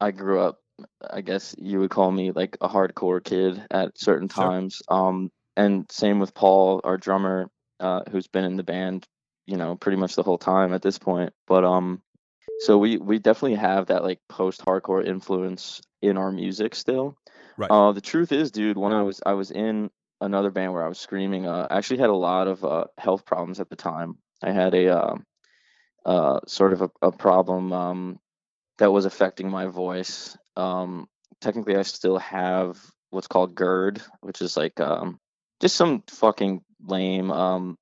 I 0.00 0.10
grew 0.12 0.40
up, 0.40 0.60
I 1.10 1.20
guess 1.20 1.54
you 1.58 1.80
would 1.80 1.90
call 1.90 2.10
me 2.10 2.30
like 2.32 2.56
a 2.60 2.68
hardcore 2.68 3.22
kid 3.22 3.62
at 3.70 3.98
certain 3.98 4.28
Sure. 4.28 4.44
times. 4.44 4.80
Um, 4.88 5.30
and 5.56 5.90
same 5.90 6.20
with 6.20 6.32
Paul, 6.34 6.80
our 6.84 6.96
drummer, 6.96 7.50
uh, 7.80 8.02
who's 8.10 8.28
been 8.28 8.44
in 8.44 8.56
the 8.56 8.62
band, 8.62 9.06
you 9.46 9.56
know, 9.56 9.76
pretty 9.76 9.98
much 9.98 10.14
the 10.14 10.22
whole 10.22 10.38
time 10.38 10.72
at 10.72 10.80
this 10.82 10.98
point. 10.98 11.34
But 11.46 11.64
um, 11.64 12.00
so 12.60 12.78
we 12.78 12.98
we 12.98 13.18
definitely 13.18 13.56
have 13.56 13.86
that 13.86 14.04
like 14.04 14.20
post-hardcore 14.28 15.06
influence 15.06 15.80
in 16.02 16.16
our 16.16 16.30
music 16.30 16.74
still. 16.74 17.16
Right. 17.56 17.70
Uh, 17.70 17.92
the 17.92 18.00
truth 18.00 18.32
is, 18.32 18.50
dude, 18.50 18.76
when 18.76 18.92
I 18.92 19.02
was 19.02 19.20
I 19.24 19.32
was 19.32 19.50
in 19.50 19.90
another 20.20 20.50
band 20.50 20.72
where 20.72 20.84
I 20.84 20.88
was 20.88 20.98
screaming, 20.98 21.46
uh, 21.46 21.66
I 21.70 21.78
actually 21.78 21.98
had 21.98 22.10
a 22.10 22.14
lot 22.14 22.48
of 22.48 22.64
uh, 22.64 22.84
health 22.98 23.24
problems 23.24 23.60
at 23.60 23.70
the 23.70 23.76
time. 23.76 24.18
I 24.42 24.52
had 24.52 24.74
a 24.74 24.98
uh, 24.98 25.14
uh, 26.04 26.40
sort 26.46 26.72
of 26.72 26.82
a, 26.82 26.90
a 27.02 27.12
problem 27.12 27.72
um, 27.72 28.20
that 28.78 28.92
was 28.92 29.04
affecting 29.06 29.50
my 29.50 29.66
voice. 29.66 30.36
Um, 30.56 31.08
technically, 31.40 31.76
I 31.76 31.82
still 31.82 32.18
have 32.18 32.78
what's 33.10 33.26
called 33.26 33.54
GERD, 33.54 34.02
which 34.20 34.42
is 34.42 34.56
like 34.56 34.80
um, 34.80 35.18
just 35.60 35.76
some 35.76 36.02
fucking 36.08 36.62
lame 36.86 37.30
um, 37.30 37.78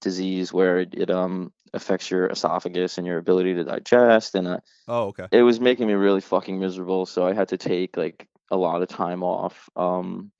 disease 0.00 0.52
where 0.52 0.80
it, 0.80 0.94
it 0.94 1.10
um 1.10 1.52
affects 1.72 2.10
your 2.10 2.26
esophagus 2.26 2.98
and 2.98 3.06
your 3.06 3.18
ability 3.18 3.54
to 3.54 3.64
digest 3.64 4.34
and 4.34 4.46
uh, 4.48 4.58
Oh, 4.88 5.08
okay. 5.08 5.26
it 5.32 5.42
was 5.42 5.60
making 5.60 5.86
me 5.86 5.94
really 5.94 6.20
fucking 6.20 6.58
miserable 6.58 7.06
so 7.06 7.26
i 7.26 7.32
had 7.34 7.48
to 7.48 7.56
take 7.58 7.96
like 7.96 8.26
a 8.50 8.56
lot 8.56 8.82
of 8.82 8.88
time 8.88 9.22
off 9.22 9.68
um 9.76 10.32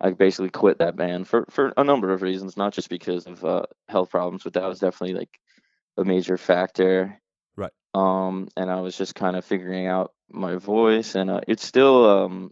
i 0.00 0.10
basically 0.10 0.50
quit 0.50 0.78
that 0.78 0.96
band 0.96 1.28
for 1.28 1.44
for 1.50 1.72
a 1.76 1.84
number 1.84 2.12
of 2.12 2.22
reasons 2.22 2.56
not 2.56 2.72
just 2.72 2.88
because 2.88 3.26
of 3.26 3.44
uh 3.44 3.62
health 3.88 4.10
problems 4.10 4.42
but 4.44 4.54
that 4.54 4.66
was 4.66 4.78
definitely 4.80 5.16
like 5.18 5.38
a 5.98 6.04
major 6.04 6.36
factor 6.38 7.20
Right. 7.56 7.72
um 7.94 8.48
and 8.56 8.70
i 8.70 8.80
was 8.80 8.96
just 8.96 9.14
kind 9.14 9.36
of 9.36 9.44
figuring 9.44 9.86
out 9.86 10.12
my 10.30 10.56
voice 10.56 11.14
and 11.14 11.28
uh, 11.30 11.40
it's 11.48 11.64
still 11.66 12.08
um 12.08 12.50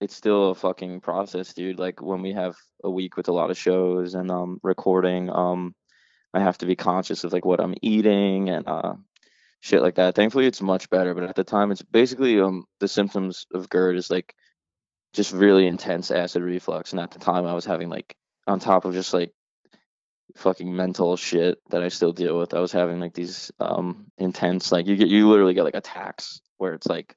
it's 0.00 0.14
still 0.16 0.50
a 0.50 0.54
fucking 0.54 1.00
process 1.00 1.54
dude 1.54 1.78
like 1.78 2.02
when 2.02 2.20
we 2.22 2.32
have 2.32 2.54
a 2.82 2.90
week 2.90 3.16
with 3.16 3.28
a 3.28 3.32
lot 3.32 3.50
of 3.50 3.56
shows 3.58 4.14
and 4.14 4.30
um 4.30 4.58
recording 4.62 5.30
um 5.30 5.74
i 6.34 6.40
have 6.40 6.58
to 6.58 6.66
be 6.66 6.76
conscious 6.76 7.24
of 7.24 7.32
like 7.32 7.44
what 7.44 7.60
i'm 7.60 7.74
eating 7.82 8.50
and 8.50 8.66
uh 8.68 8.94
shit 9.60 9.82
like 9.82 9.94
that 9.94 10.14
thankfully 10.14 10.46
it's 10.46 10.60
much 10.60 10.90
better 10.90 11.14
but 11.14 11.24
at 11.24 11.34
the 11.36 11.44
time 11.44 11.70
it's 11.70 11.82
basically 11.82 12.40
um 12.40 12.64
the 12.80 12.88
symptoms 12.88 13.46
of 13.54 13.68
gerd 13.68 13.96
is 13.96 14.10
like 14.10 14.34
just 15.14 15.32
really 15.32 15.66
intense 15.66 16.10
acid 16.10 16.42
reflux 16.42 16.92
and 16.92 17.00
at 17.00 17.10
the 17.12 17.18
time 17.18 17.46
i 17.46 17.54
was 17.54 17.64
having 17.64 17.88
like 17.88 18.16
on 18.46 18.58
top 18.60 18.84
of 18.84 18.92
just 18.92 19.14
like 19.14 19.32
fucking 20.36 20.74
mental 20.74 21.16
shit 21.16 21.58
that 21.70 21.82
i 21.82 21.88
still 21.88 22.12
deal 22.12 22.38
with 22.38 22.54
i 22.54 22.60
was 22.60 22.72
having 22.72 22.98
like 22.98 23.14
these 23.14 23.52
um 23.60 24.06
intense 24.18 24.72
like 24.72 24.86
you 24.86 24.96
get 24.96 25.08
you 25.08 25.28
literally 25.28 25.54
get 25.54 25.64
like 25.64 25.76
attacks 25.76 26.40
where 26.58 26.74
it's 26.74 26.86
like 26.88 27.14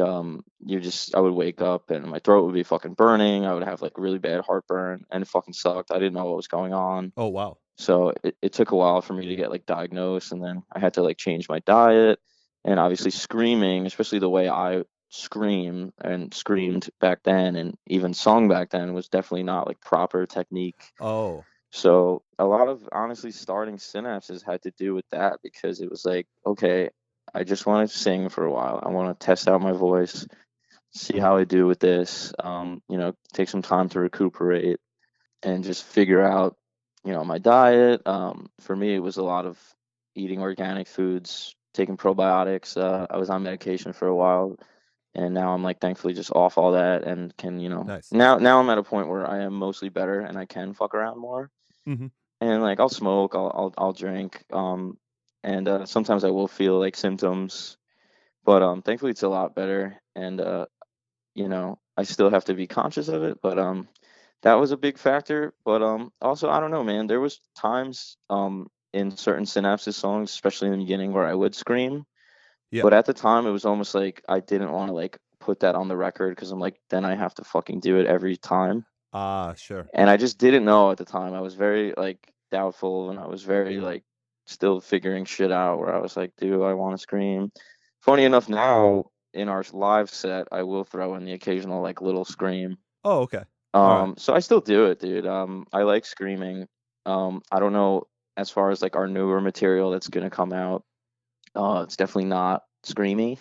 um 0.00 0.42
you 0.64 0.80
just 0.80 1.14
i 1.14 1.20
would 1.20 1.32
wake 1.32 1.60
up 1.60 1.90
and 1.90 2.06
my 2.06 2.18
throat 2.18 2.44
would 2.44 2.54
be 2.54 2.62
fucking 2.62 2.94
burning 2.94 3.44
i 3.46 3.52
would 3.52 3.62
have 3.64 3.82
like 3.82 3.98
really 3.98 4.18
bad 4.18 4.40
heartburn 4.40 5.04
and 5.10 5.22
it 5.22 5.28
fucking 5.28 5.54
sucked 5.54 5.90
i 5.90 5.98
didn't 5.98 6.14
know 6.14 6.24
what 6.24 6.36
was 6.36 6.48
going 6.48 6.72
on 6.72 7.12
Oh, 7.16 7.28
wow. 7.28 7.58
So 7.78 8.12
it, 8.22 8.36
it 8.42 8.52
took 8.52 8.72
a 8.72 8.76
while 8.76 9.00
for 9.00 9.14
me 9.14 9.26
to 9.28 9.36
get 9.36 9.50
like 9.50 9.66
diagnosed 9.66 10.32
and 10.32 10.42
then 10.42 10.62
i 10.72 10.78
had 10.78 10.94
to 10.94 11.02
like 11.02 11.16
change 11.16 11.48
my 11.48 11.60
diet 11.60 12.18
and 12.64 12.78
obviously 12.78 13.10
screaming 13.10 13.86
especially 13.86 14.18
the 14.18 14.28
way 14.28 14.48
i 14.48 14.82
scream 15.10 15.90
and 16.02 16.34
screamed 16.34 16.90
back 17.00 17.22
then 17.24 17.56
and 17.56 17.76
even 17.86 18.12
song 18.12 18.48
back 18.48 18.70
then 18.70 18.92
was 18.92 19.08
definitely 19.08 19.42
not 19.42 19.66
like 19.66 19.80
proper 19.80 20.26
technique 20.26 20.82
Oh, 21.00 21.44
so 21.70 22.22
a 22.38 22.44
lot 22.44 22.68
of 22.68 22.88
honestly 22.92 23.30
starting 23.30 23.76
synapses 23.76 24.44
had 24.44 24.62
to 24.62 24.70
do 24.72 24.94
with 24.94 25.08
that 25.10 25.40
because 25.42 25.80
it 25.80 25.90
was 25.90 26.04
like, 26.04 26.26
okay, 26.46 26.90
I 27.34 27.44
just 27.44 27.66
want 27.66 27.88
to 27.88 27.96
sing 27.96 28.28
for 28.28 28.44
a 28.44 28.52
while. 28.52 28.82
I 28.82 28.88
want 28.88 29.18
to 29.18 29.26
test 29.26 29.48
out 29.48 29.60
my 29.60 29.72
voice, 29.72 30.26
see 30.92 31.18
how 31.18 31.36
I 31.36 31.44
do 31.44 31.66
with 31.66 31.78
this. 31.78 32.32
Um, 32.38 32.82
you 32.88 32.96
know, 32.96 33.14
take 33.34 33.48
some 33.48 33.62
time 33.62 33.90
to 33.90 34.00
recuperate 34.00 34.80
and 35.42 35.62
just 35.62 35.84
figure 35.84 36.24
out, 36.24 36.56
you 37.04 37.12
know, 37.12 37.24
my 37.24 37.38
diet. 37.38 38.06
Um, 38.06 38.50
for 38.60 38.74
me, 38.76 38.94
it 38.94 39.00
was 39.00 39.16
a 39.16 39.22
lot 39.22 39.46
of 39.46 39.58
eating 40.14 40.40
organic 40.40 40.86
foods, 40.86 41.54
taking 41.74 41.96
probiotics. 41.96 42.76
Uh, 42.76 43.06
I 43.10 43.16
was 43.18 43.30
on 43.30 43.42
medication 43.42 43.92
for 43.92 44.08
a 44.08 44.14
while, 44.14 44.56
and 45.14 45.34
now 45.34 45.52
I'm 45.52 45.62
like 45.62 45.80
thankfully 45.80 46.14
just 46.14 46.32
off 46.32 46.58
all 46.58 46.72
that 46.72 47.04
and 47.04 47.36
can, 47.36 47.60
you 47.60 47.68
know, 47.68 47.84
Nice. 47.84 48.12
now 48.12 48.38
now 48.38 48.60
I'm 48.60 48.70
at 48.70 48.78
a 48.78 48.82
point 48.82 49.08
where 49.08 49.28
I 49.28 49.40
am 49.42 49.54
mostly 49.54 49.88
better 49.88 50.20
and 50.20 50.36
I 50.38 50.46
can 50.46 50.74
fuck 50.74 50.94
around 50.94 51.18
more 51.18 51.50
Mhm. 51.86 52.10
and 52.40 52.62
like 52.62 52.80
I'll 52.80 52.88
smoke, 52.88 53.34
I'll 53.34 53.52
I'll, 53.54 53.74
I'll 53.78 53.92
drink, 53.92 54.44
um, 54.52 54.98
and 55.42 55.68
uh, 55.68 55.86
sometimes 55.86 56.24
I 56.24 56.30
will 56.30 56.48
feel 56.48 56.78
like 56.78 56.96
symptoms, 56.96 57.76
but 58.44 58.62
um, 58.62 58.82
thankfully 58.82 59.10
it's 59.12 59.22
a 59.22 59.28
lot 59.28 59.54
better, 59.54 60.00
and 60.14 60.40
uh, 60.40 60.66
you 61.34 61.48
know 61.48 61.78
I 61.96 62.04
still 62.04 62.30
have 62.30 62.44
to 62.46 62.54
be 62.54 62.66
conscious 62.66 63.08
of 63.08 63.22
it, 63.24 63.38
but 63.42 63.58
um, 63.58 63.88
that 64.42 64.54
was 64.54 64.70
a 64.72 64.76
big 64.76 64.98
factor. 64.98 65.52
But 65.64 65.82
um, 65.82 66.12
also 66.20 66.48
I 66.50 66.60
don't 66.60 66.70
know, 66.70 66.84
man. 66.84 67.06
There 67.06 67.20
was 67.20 67.40
times 67.56 68.16
um 68.30 68.68
in 68.92 69.16
certain 69.16 69.44
synapses 69.44 69.94
songs, 69.94 70.30
especially 70.30 70.68
in 70.68 70.72
the 70.78 70.84
beginning, 70.84 71.12
where 71.12 71.26
I 71.26 71.34
would 71.34 71.54
scream, 71.54 72.04
Yeah. 72.70 72.82
but 72.82 72.94
at 72.94 73.04
the 73.04 73.12
time 73.12 73.46
it 73.46 73.50
was 73.50 73.64
almost 73.66 73.94
like 73.94 74.22
I 74.28 74.40
didn't 74.40 74.72
want 74.72 74.88
to 74.88 74.94
like 74.94 75.18
put 75.40 75.60
that 75.60 75.74
on 75.74 75.88
the 75.88 75.96
record 75.96 76.34
because 76.34 76.50
I'm 76.50 76.58
like 76.58 76.80
then 76.90 77.04
I 77.04 77.14
have 77.14 77.34
to 77.34 77.44
fucking 77.44 77.80
do 77.80 77.98
it 77.98 78.06
every 78.06 78.36
time 78.36 78.84
ah, 79.12 79.54
sure. 79.54 79.86
and 79.94 80.10
I 80.10 80.16
just 80.16 80.38
didn't 80.38 80.64
know 80.64 80.90
at 80.90 80.98
the 80.98 81.04
time. 81.04 81.34
I 81.34 81.40
was 81.40 81.54
very 81.54 81.92
like 81.96 82.18
doubtful, 82.50 83.10
and 83.10 83.18
I 83.18 83.26
was 83.26 83.42
very 83.42 83.78
like 83.80 84.04
still 84.46 84.80
figuring 84.80 85.24
shit 85.26 85.52
out. 85.52 85.78
Where 85.78 85.94
I 85.94 85.98
was 86.00 86.16
like, 86.16 86.32
do 86.38 86.62
I 86.62 86.72
want 86.74 86.94
to 86.96 87.02
scream? 87.02 87.50
Funny 88.00 88.24
enough, 88.24 88.48
now 88.48 89.04
in 89.34 89.48
our 89.50 89.62
live 89.72 90.08
set, 90.10 90.48
I 90.50 90.62
will 90.62 90.84
throw 90.84 91.14
in 91.16 91.24
the 91.26 91.32
occasional 91.34 91.82
like 91.82 92.00
little 92.00 92.24
scream. 92.24 92.78
Oh, 93.04 93.20
okay. 93.20 93.44
Um, 93.78 94.08
right. 94.10 94.20
so 94.20 94.34
I 94.34 94.40
still 94.40 94.60
do 94.60 94.86
it, 94.86 95.00
dude. 95.00 95.26
Um, 95.26 95.66
I 95.72 95.82
like 95.82 96.04
screaming. 96.06 96.66
Um, 97.06 97.42
I 97.50 97.60
don't 97.60 97.72
know 97.72 98.06
as 98.36 98.50
far 98.50 98.70
as 98.70 98.82
like 98.82 98.96
our 98.96 99.06
newer 99.06 99.40
material 99.40 99.90
that's 99.90 100.08
gonna 100.08 100.30
come 100.30 100.52
out. 100.52 100.84
Uh, 101.54 101.82
it's 101.84 101.96
definitely 101.96 102.26
not 102.26 102.62
screamy. 102.84 103.38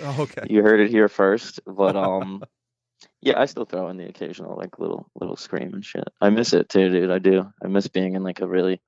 Oh, 0.00 0.22
okay. 0.22 0.42
you 0.50 0.62
heard 0.62 0.80
it 0.80 0.90
here 0.90 1.08
first, 1.08 1.60
but 1.66 1.96
um, 1.96 2.42
yeah, 3.22 3.40
I 3.40 3.46
still 3.46 3.64
throw 3.64 3.88
in 3.88 3.96
the 3.96 4.08
occasional 4.08 4.56
like 4.56 4.78
little 4.78 5.10
little 5.14 5.36
scream 5.36 5.74
and 5.74 5.84
shit. 5.84 6.04
I 6.20 6.30
miss 6.30 6.52
it 6.52 6.68
too, 6.68 6.90
dude. 6.90 7.10
I 7.10 7.18
do. 7.18 7.50
I 7.64 7.68
miss 7.68 7.88
being 7.88 8.14
in 8.14 8.22
like 8.22 8.40
a 8.40 8.48
really 8.48 8.80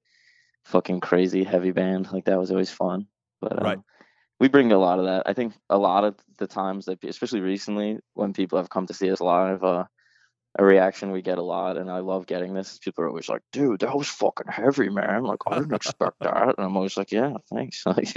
fucking 0.65 1.01
crazy 1.01 1.45
heavy 1.45 1.73
band. 1.73 2.13
Like 2.13 2.25
that 2.27 2.39
was 2.39 2.51
always 2.51 2.71
fun. 2.71 3.07
But 3.41 3.59
um, 3.59 3.65
Right. 3.65 3.79
we 4.41 4.49
bring 4.49 4.73
a 4.73 4.79
lot 4.79 4.99
of 4.99 5.07
that. 5.07 5.25
I 5.27 5.33
think 5.33 5.55
a 5.71 5.79
lot 5.79 6.05
of 6.05 6.17
the 6.39 6.47
times 6.47 6.87
that, 6.87 7.03
especially 7.05 7.41
recently, 7.41 7.99
when 8.15 8.33
people 8.33 8.59
have 8.59 8.71
come 8.71 8.87
to 8.87 8.95
see 8.95 9.11
us 9.11 9.21
live, 9.21 9.65
uh, 9.65 9.85
a 10.59 10.65
reaction 10.65 11.11
we 11.13 11.23
get 11.23 11.39
a 11.39 11.43
lot, 11.43 11.77
and 11.79 11.91
I 11.91 11.99
love 12.01 12.27
getting 12.27 12.55
this. 12.55 12.79
People 12.79 13.05
are 13.05 13.09
always 13.09 13.29
like, 13.29 13.43
"Dude, 13.53 13.81
that 13.81 13.97
was 13.97 14.09
fucking 14.09 14.49
heavy, 14.53 14.89
man! 14.91 15.25
Like 15.25 15.41
I 15.47 15.55
didn't 15.59 15.75
expect 15.75 16.17
that." 16.21 16.55
And 16.59 16.67
I'm 16.67 16.77
always 16.77 16.97
like, 16.97 17.13
"Yeah, 17.13 17.35
thanks." 17.53 17.85
Like 17.87 18.09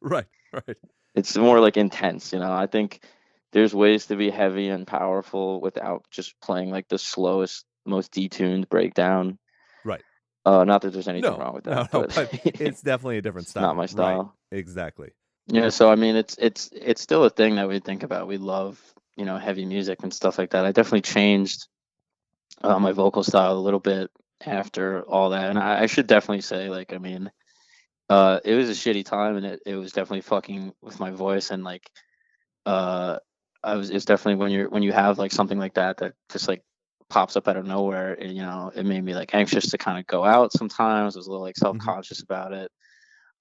Right, 0.00 0.26
right. 0.52 0.76
it's 1.14 1.36
more 1.36 1.60
like 1.60 1.76
intense 1.76 2.32
you 2.32 2.38
know 2.38 2.52
i 2.52 2.66
think 2.66 3.04
there's 3.52 3.74
ways 3.74 4.06
to 4.06 4.16
be 4.16 4.30
heavy 4.30 4.68
and 4.68 4.86
powerful 4.86 5.60
without 5.60 6.04
just 6.10 6.34
playing 6.40 6.70
like 6.70 6.88
the 6.88 6.98
slowest 6.98 7.64
most 7.84 8.12
detuned 8.12 8.68
breakdown 8.68 9.38
Right. 9.84 10.02
uh 10.44 10.64
not 10.64 10.82
that 10.82 10.92
there's 10.92 11.08
anything 11.08 11.32
No, 11.32 11.38
wrong 11.38 11.54
with 11.54 11.64
that 11.64 11.92
no, 11.92 12.06
but, 12.06 12.14
but 12.14 12.28
it's 12.60 12.82
definitely 12.82 13.18
a 13.18 13.22
different 13.22 13.48
style. 13.48 13.64
not 13.64 13.76
my 13.76 13.82
Right, 13.82 13.88
style 13.88 14.36
Exactly. 14.50 15.10
yeah 15.48 15.68
so 15.68 15.90
i 15.90 15.96
mean 15.96 16.16
it's 16.16 16.36
it's 16.38 16.70
it's 16.72 17.00
still 17.02 17.24
a 17.24 17.30
thing 17.30 17.56
that 17.56 17.68
we 17.68 17.78
think 17.80 18.02
about 18.02 18.26
we 18.28 18.38
love 18.38 18.80
you 19.16 19.24
know 19.24 19.36
heavy 19.38 19.64
music 19.64 20.02
and 20.02 20.12
stuff 20.14 20.38
like 20.38 20.50
that 20.50 20.64
i 20.64 20.72
definitely 20.72 21.00
changed 21.02 21.66
uh, 22.62 22.78
my 22.78 22.92
vocal 22.92 23.22
style 23.22 23.56
a 23.56 23.60
little 23.60 23.80
bit 23.80 24.10
after 24.46 25.02
all 25.02 25.30
that 25.30 25.50
and 25.50 25.58
I, 25.58 25.82
I 25.82 25.86
should 25.86 26.06
definitely 26.06 26.40
say 26.40 26.68
like 26.68 26.92
i 26.92 26.98
mean 26.98 27.30
uh 28.08 28.40
it 28.44 28.54
was 28.54 28.68
a 28.68 28.72
shitty 28.72 29.04
time 29.04 29.36
and 29.36 29.46
it, 29.46 29.60
it 29.64 29.76
was 29.76 29.92
definitely 29.92 30.22
fucking 30.22 30.72
with 30.82 30.98
my 30.98 31.10
voice 31.10 31.50
and 31.50 31.62
like 31.62 31.88
uh 32.66 33.18
i 33.62 33.76
was 33.76 33.90
it's 33.90 34.04
definitely 34.04 34.40
when 34.42 34.50
you're 34.50 34.68
when 34.68 34.82
you 34.82 34.92
have 34.92 35.18
like 35.18 35.32
something 35.32 35.58
like 35.58 35.74
that 35.74 35.98
that 35.98 36.14
just 36.30 36.48
like 36.48 36.62
pops 37.08 37.36
up 37.36 37.46
out 37.46 37.56
of 37.56 37.66
nowhere 37.66 38.14
and 38.14 38.34
you 38.34 38.42
know 38.42 38.72
it 38.74 38.86
made 38.86 39.04
me 39.04 39.14
like 39.14 39.34
anxious 39.34 39.70
to 39.70 39.78
kind 39.78 39.98
of 39.98 40.06
go 40.06 40.24
out 40.24 40.52
sometimes 40.52 41.14
i 41.14 41.18
was 41.18 41.26
a 41.26 41.30
little 41.30 41.44
like 41.44 41.56
self-conscious 41.56 42.22
about 42.22 42.52
it. 42.52 42.70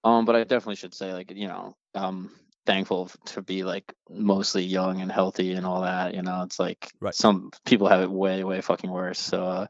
Um 0.04 0.26
but 0.26 0.36
i 0.36 0.44
definitely 0.44 0.76
should 0.76 0.94
say 0.94 1.14
like 1.14 1.32
you 1.32 1.48
know 1.48 1.76
um 1.96 2.32
thankful 2.72 3.12
to 3.26 3.42
be 3.42 3.64
like 3.64 3.94
mostly 4.10 4.64
young 4.64 5.02
and 5.02 5.12
healthy 5.12 5.52
and 5.54 5.66
all 5.66 5.82
that 5.82 6.14
you 6.16 6.22
know 6.22 6.44
it's 6.44 6.60
like 6.60 6.90
Right. 7.02 7.14
some 7.14 7.52
people 7.66 7.88
have 7.90 8.02
it 8.02 8.12
way 8.12 8.44
way 8.46 8.62
fucking 8.62 8.90
worse 8.90 9.20
so 9.20 9.44
uh 9.44 9.68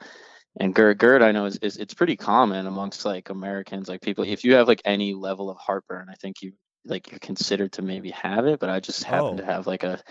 and 0.59 0.75
GERD, 0.75 0.97
GERD, 0.99 1.21
I 1.23 1.31
know 1.31 1.45
is, 1.45 1.57
is 1.57 1.77
it's 1.77 1.93
pretty 1.93 2.17
common 2.17 2.67
amongst 2.67 3.05
like 3.05 3.29
Americans. 3.29 3.87
Like 3.87 4.01
people, 4.01 4.25
if 4.25 4.43
you 4.43 4.55
have 4.55 4.67
like 4.67 4.81
any 4.83 5.13
level 5.13 5.49
of 5.49 5.57
heartburn, 5.57 6.07
I 6.09 6.15
think 6.15 6.41
you 6.41 6.53
like 6.85 7.09
you're 7.09 7.19
considered 7.19 7.71
to 7.73 7.81
maybe 7.81 8.11
have 8.11 8.45
it. 8.47 8.59
But 8.59 8.69
I 8.69 8.81
just 8.81 9.03
happen 9.05 9.37
Oh. 9.37 9.37
to 9.37 9.45
have 9.45 9.65
like 9.65 9.83
a 9.83 10.01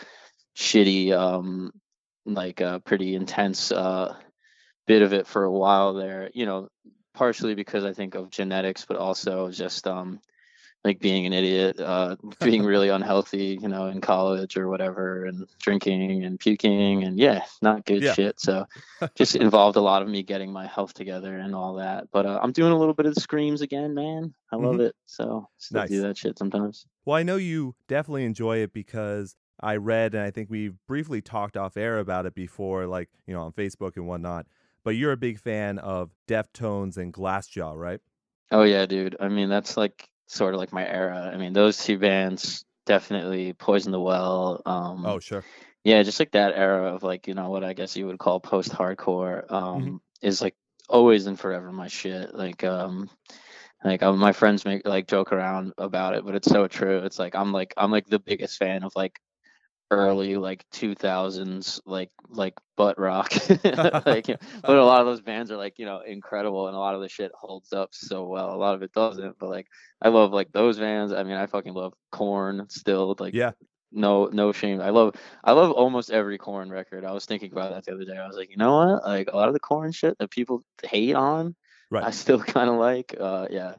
shitty, 0.57 1.13
um, 1.13 1.73
like 2.25 2.61
a 2.61 2.81
pretty 2.85 3.15
intense 3.15 3.71
uh 3.71 4.17
bit 4.87 5.03
of 5.03 5.13
it 5.13 5.27
for 5.27 5.45
a 5.45 5.53
while 5.53 5.95
there. 5.95 6.31
You 6.33 6.47
know, 6.47 6.69
partially 7.15 7.55
because 7.55 7.85
I 7.85 7.93
think 7.93 8.15
of 8.15 8.31
genetics, 8.31 8.87
but 8.87 8.97
also 8.97 9.51
just 9.51 9.87
um 9.87 10.21
like 10.85 10.99
being 10.99 11.27
an 11.27 11.33
idiot, 11.33 11.79
uh, 11.79 12.17
being 12.41 12.65
really 12.65 12.89
unhealthy, 12.89 13.59
you 13.61 13.69
know, 13.69 13.87
in 13.87 14.01
college 14.01 14.57
or 14.57 14.69
whatever, 14.69 15.27
and 15.27 15.47
drinking 15.61 16.25
and 16.25 16.41
puking 16.41 17.05
and 17.05 17.19
yeah, 17.19 17.45
not 17.61 17.85
good 17.85 18.03
Yeah. 18.03 18.15
shit. 18.15 18.41
So 18.41 18.67
just 19.17 19.37
involved 19.37 19.77
a 19.77 19.81
lot 19.81 20.03
of 20.03 20.09
me 20.09 20.23
getting 20.23 20.53
my 20.53 20.67
health 20.67 20.95
together 20.95 21.37
and 21.37 21.55
all 21.55 21.75
that. 21.75 22.09
But 22.13 22.27
uh, 22.27 22.41
I'm 22.43 22.53
doing 22.53 22.73
a 22.73 22.79
little 22.79 22.95
bit 22.95 23.07
of 23.07 23.15
the 23.15 23.21
screams 23.21 23.61
again, 23.61 23.95
man. 23.95 24.35
I 24.53 24.57
love 24.57 24.81
it. 24.81 24.95
So 25.07 25.49
still 25.59 25.81
Nice. 25.83 25.91
do 25.91 26.03
that 26.03 26.17
shit 26.17 26.39
sometimes. 26.39 26.87
Well, 27.05 27.17
I 27.17 27.23
know 27.23 27.37
you 27.37 27.75
definitely 27.89 28.25
enjoy 28.25 28.59
it 28.59 28.73
because 28.73 29.37
I 29.61 29.77
read, 29.77 30.15
and 30.15 30.23
I 30.25 30.31
think 30.31 30.49
we've 30.51 30.75
briefly 30.89 31.21
talked 31.21 31.57
off 31.57 31.77
air 31.77 31.99
about 31.99 32.25
it 32.25 32.35
before, 32.35 32.87
like, 32.87 33.11
you 33.27 33.35
know, 33.35 33.43
on 33.43 33.53
Facebook 33.53 33.97
and 33.97 34.07
whatnot. 34.07 34.47
But 34.83 34.91
you're 34.97 35.13
a 35.13 35.17
big 35.19 35.39
fan 35.39 35.79
of 35.79 36.11
Deftones 36.27 36.97
and 36.97 37.13
Glassjaw, 37.13 37.77
right? 37.77 38.01
Oh 38.51 38.63
yeah, 38.63 38.87
dude. 38.87 39.17
I 39.21 39.29
mean, 39.29 39.51
that's 39.51 39.77
like 39.77 40.09
sort 40.31 40.55
of 40.55 40.61
like 40.61 40.73
my 40.73 40.87
era. 40.87 41.31
I 41.33 41.37
mean, 41.37 41.53
those 41.53 41.77
two 41.85 41.99
bands 41.99 42.65
definitely 42.87 43.53
Poison 43.53 43.93
the 43.93 44.01
Well. 44.01 44.63
Um, 44.65 45.05
Oh, 45.05 45.19
sure. 45.19 45.45
yeah, 45.85 46.03
just 46.03 46.21
like 46.21 46.31
that 46.33 46.55
era 46.57 46.95
of 46.95 47.03
like 47.03 47.27
you 47.27 47.35
know 47.35 47.51
what 47.51 47.65
I 47.65 47.73
guess 47.73 47.97
you 47.97 48.07
would 48.07 48.19
call 48.19 48.41
post-hardcore 48.41 49.51
um, 49.51 50.01
is 50.23 50.41
like 50.41 50.55
always 50.89 51.27
and 51.27 51.39
forever 51.39 51.73
my 51.73 51.89
shit. 51.89 52.35
Like 52.35 52.63
um, 52.65 53.11
like 53.85 54.03
uh, 54.03 54.13
my 54.13 54.33
friends 54.33 54.65
make 54.65 54.87
like 54.87 55.09
joke 55.09 55.33
around 55.33 55.73
about 55.79 56.15
it, 56.15 56.25
but 56.25 56.35
it's 56.37 56.49
so 56.49 56.69
true. 56.69 56.99
It's 56.99 57.19
like 57.19 57.35
I'm 57.35 57.53
like 57.53 57.75
I'm 57.77 57.91
like 57.91 58.07
the 58.07 58.19
biggest 58.21 58.59
fan 58.59 58.85
of 58.85 58.93
like 58.95 59.19
early 59.91 60.37
like 60.37 60.65
2000s 60.73 61.81
like 61.87 62.11
like 62.29 62.55
butt 62.77 62.99
rock. 62.99 63.33
Like 64.07 64.29
you 64.29 64.35
know, 64.35 64.61
but 64.63 64.77
a 64.77 64.85
lot 64.85 65.01
of 65.01 65.07
those 65.07 65.21
bands 65.21 65.51
are 65.51 65.57
like 65.57 65.79
you 65.79 65.85
know 65.87 66.01
incredible 66.01 66.69
and 66.69 66.77
a 66.77 66.79
lot 66.79 66.95
of 66.95 67.01
the 67.01 67.09
shit 67.09 67.33
holds 67.35 67.73
up 67.73 67.91
so 67.93 68.25
well. 68.27 68.55
A 68.55 68.57
lot 68.57 68.75
of 68.75 68.83
it 68.83 68.93
doesn't 68.93 69.39
but 69.39 69.51
like 69.51 69.67
i 70.03 70.09
love 70.09 70.33
like 70.33 70.53
those 70.53 70.79
bands. 70.79 71.13
I 71.13 71.23
mean 71.25 71.37
i 71.37 71.47
fucking 71.47 71.75
love 71.75 71.93
Korn 72.13 72.67
still 72.69 73.17
like 73.19 73.35
Yeah. 73.35 73.53
no 73.93 74.27
no 74.27 74.53
shame. 74.53 74.81
I 74.81 74.91
love 74.91 75.15
i 75.45 75.53
love 75.53 75.73
almost 75.73 76.11
every 76.11 76.39
Korn 76.39 76.71
record. 76.71 77.05
I 77.05 77.13
was 77.13 77.27
thinking 77.27 77.53
about 77.53 77.73
that 77.73 77.85
the 77.85 77.95
other 77.95 78.05
day. 78.05 78.17
I 78.17 78.27
was 78.27 78.37
like 78.37 78.51
you 78.51 78.57
know 78.57 78.77
what? 78.77 79.05
Like 79.05 79.29
a 79.33 79.37
lot 79.37 79.49
of 79.49 79.55
the 79.55 79.61
Korn 79.61 79.93
shit 79.93 80.17
that 80.19 80.31
people 80.31 80.63
hate 80.85 81.15
on 81.17 81.55
Right. 81.91 82.05
i 82.05 82.11
still 82.11 82.39
kind 82.57 82.71
of 82.71 82.77
like. 82.77 83.15
Uh 83.19 83.49
yeah 83.51 83.75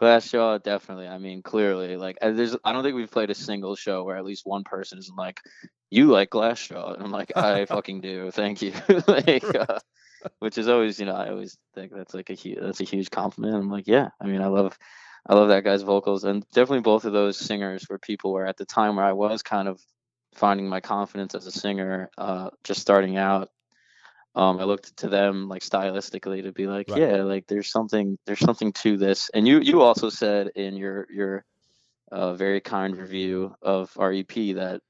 Glassjaw, 0.00 0.62
definitely. 0.62 1.06
I 1.06 1.18
mean, 1.18 1.42
clearly, 1.42 1.96
like, 1.96 2.18
there's. 2.20 2.56
I 2.64 2.72
don't 2.72 2.82
think 2.82 2.96
we've 2.96 3.10
played 3.10 3.30
a 3.30 3.34
single 3.34 3.76
show 3.76 4.02
where 4.02 4.16
at 4.16 4.24
least 4.24 4.42
one 4.44 4.64
person 4.64 4.98
isn't 4.98 5.16
like, 5.16 5.40
"You 5.90 6.06
like 6.06 6.30
Glass 6.30 6.68
Glassjaw," 6.68 6.94
and 6.94 7.02
I'm 7.04 7.12
like, 7.12 7.36
"I 7.36 7.64
fucking 7.66 8.00
do. 8.00 8.30
Thank 8.32 8.60
you." 8.62 8.72
like, 9.06 9.44
uh, 9.54 9.78
which 10.40 10.58
is 10.58 10.68
always, 10.68 10.98
you 10.98 11.06
know, 11.06 11.14
I 11.14 11.28
always 11.28 11.56
think 11.74 11.92
that's 11.94 12.12
like 12.14 12.30
a 12.30 12.34
huge, 12.34 12.58
that's 12.60 12.80
a 12.80 12.84
huge 12.84 13.10
compliment. 13.10 13.54
I'm 13.54 13.70
like, 13.70 13.86
yeah. 13.86 14.08
I 14.20 14.26
mean, 14.26 14.42
I 14.42 14.46
love, 14.46 14.76
I 15.28 15.34
love 15.34 15.48
that 15.48 15.64
guy's 15.64 15.82
vocals, 15.82 16.24
and 16.24 16.44
definitely 16.50 16.80
both 16.80 17.04
of 17.04 17.12
those 17.12 17.38
singers 17.38 17.86
were 17.88 17.98
people 17.98 18.32
where 18.32 18.46
at 18.46 18.56
the 18.56 18.66
time 18.66 18.96
where 18.96 19.04
I 19.04 19.12
was 19.12 19.42
kind 19.42 19.68
of 19.68 19.80
finding 20.34 20.68
my 20.68 20.80
confidence 20.80 21.36
as 21.36 21.46
a 21.46 21.52
singer, 21.52 22.10
uh, 22.18 22.50
just 22.64 22.80
starting 22.80 23.16
out. 23.16 23.50
Um, 24.34 24.58
I 24.58 24.64
looked 24.64 24.96
to 24.98 25.08
them 25.08 25.48
like 25.48 25.62
stylistically 25.62 26.42
to 26.42 26.52
be 26.52 26.66
like, 26.66 26.88
Right. 26.88 27.00
yeah, 27.00 27.22
like 27.22 27.46
there's 27.46 27.70
something, 27.70 28.18
there's 28.26 28.40
something 28.40 28.72
to 28.72 28.96
this. 28.96 29.30
And 29.32 29.46
you, 29.46 29.60
you 29.60 29.82
also 29.82 30.10
said 30.10 30.48
in 30.56 30.76
your 30.76 31.06
your 31.10 31.44
uh, 32.10 32.34
very 32.34 32.60
kind 32.60 32.96
review 32.96 33.54
of 33.62 33.96
REP 33.96 34.34
that 34.56 34.80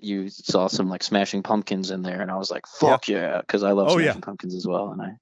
you 0.00 0.28
saw 0.28 0.66
some 0.66 0.88
like 0.88 1.02
Smashing 1.02 1.42
Pumpkins 1.42 1.90
in 1.90 2.02
there, 2.02 2.20
and 2.20 2.30
I 2.30 2.36
was 2.36 2.50
like, 2.50 2.66
fuck 2.66 3.08
yeah, 3.08 3.40
because 3.40 3.62
I 3.62 3.72
love 3.72 3.88
Oh, 3.90 3.98
yeah. 3.98 4.06
Smashing 4.06 4.22
Pumpkins 4.22 4.54
as 4.54 4.66
well, 4.66 4.90
and 4.92 5.02
I. 5.02 5.16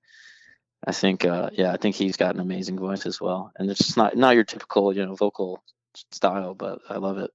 I 0.85 0.91
think, 0.91 1.25
uh, 1.25 1.49
yeah, 1.53 1.73
I 1.73 1.77
think 1.77 1.95
he's 1.95 2.17
got 2.17 2.35
an 2.35 2.41
amazing 2.41 2.77
voice 2.77 3.07
as 3.07 3.21
well, 3.21 3.53
and 3.57 3.71
it's 3.71 3.79
just 3.79 3.97
not 3.97 4.17
not 4.17 4.35
your 4.35 4.43
typical, 4.43 4.93
you 4.93 5.07
know, 5.07 5.15
vocal 5.15 5.63
style, 6.11 6.55
but 6.55 6.81
I 6.89 6.97
love 6.97 7.19
it. 7.19 7.31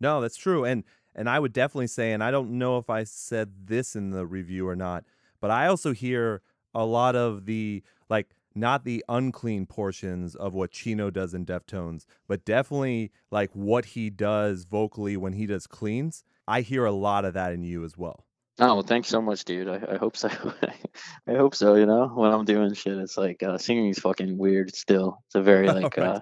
No, 0.00 0.22
that's 0.22 0.38
true. 0.38 0.64
And 0.64 0.82
and 1.14 1.28
I 1.28 1.38
would 1.38 1.52
definitely 1.52 1.88
say, 1.88 2.12
and 2.12 2.24
I 2.24 2.30
don't 2.30 2.52
know 2.52 2.78
if 2.78 2.88
I 2.88 3.04
said 3.04 3.66
this 3.66 3.96
in 3.96 4.12
the 4.12 4.24
review 4.24 4.66
or 4.66 4.74
not, 4.74 5.04
but 5.40 5.50
I 5.50 5.66
also 5.66 5.92
hear 5.92 6.42
a 6.74 6.84
lot 6.84 7.16
of 7.16 7.46
the 7.46 7.82
like 8.08 8.28
not 8.54 8.84
the 8.84 9.04
unclean 9.08 9.66
portions 9.66 10.34
of 10.34 10.54
what 10.54 10.70
Chino 10.70 11.10
does 11.10 11.34
in 11.34 11.44
Deftones, 11.44 12.06
but 12.26 12.44
definitely 12.44 13.12
like 13.30 13.50
what 13.52 13.84
he 13.84 14.08
does 14.10 14.64
vocally 14.64 15.16
when 15.16 15.34
he 15.34 15.46
does 15.46 15.66
cleans. 15.66 16.24
I 16.48 16.62
hear 16.62 16.84
a 16.84 16.92
lot 16.92 17.24
of 17.24 17.34
that 17.34 17.52
in 17.52 17.62
you 17.64 17.84
as 17.84 17.98
well. 17.98 18.24
Oh, 18.58 18.76
well, 18.76 18.82
thanks 18.82 19.08
so 19.08 19.20
much, 19.20 19.44
dude. 19.44 19.68
I, 19.68 19.82
I 19.92 19.96
hope 19.98 20.16
so. 20.16 20.28
I 21.28 21.34
hope 21.34 21.54
so. 21.54 21.74
You 21.74 21.84
know, 21.84 22.06
when 22.08 22.30
I'm 22.32 22.46
doing 22.46 22.72
shit, 22.72 22.96
it's 22.96 23.18
like 23.18 23.42
uh, 23.42 23.58
singing 23.58 23.88
is 23.90 23.98
fucking 23.98 24.38
weird. 24.38 24.74
Still, 24.74 25.18
it's 25.26 25.34
a 25.34 25.42
very 25.42 25.66
like 25.80 25.96
Right. 25.98 26.06
uh, 26.06 26.20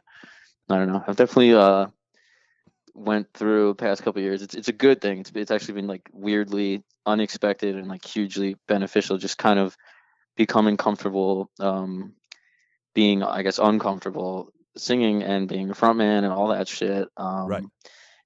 I 0.68 0.76
don't 0.78 0.88
know. 0.88 1.04
I've 1.06 1.14
definitely 1.16 1.54
uh 1.54 1.86
went 2.94 3.28
through 3.34 3.68
the 3.68 3.74
past 3.74 4.02
couple 4.02 4.22
years. 4.22 4.42
It's 4.42 4.54
it's 4.54 4.68
a 4.68 4.72
good 4.72 5.00
thing. 5.00 5.20
It's 5.20 5.32
it's 5.34 5.50
actually 5.50 5.74
been 5.74 5.86
like 5.86 6.08
weirdly 6.12 6.82
unexpected 7.06 7.76
and 7.76 7.88
like 7.88 8.04
hugely 8.04 8.56
beneficial. 8.68 9.18
Just 9.18 9.38
kind 9.38 9.58
of 9.58 9.76
becoming 10.36 10.76
comfortable, 10.76 11.50
um, 11.60 12.14
being 12.94 13.22
I 13.22 13.42
guess 13.42 13.58
uncomfortable 13.58 14.50
singing 14.76 15.22
and 15.22 15.48
being 15.48 15.70
a 15.70 15.74
frontman 15.74 16.24
and 16.24 16.32
all 16.32 16.48
that 16.48 16.68
shit. 16.68 17.08
Um, 17.16 17.46
Right. 17.46 17.64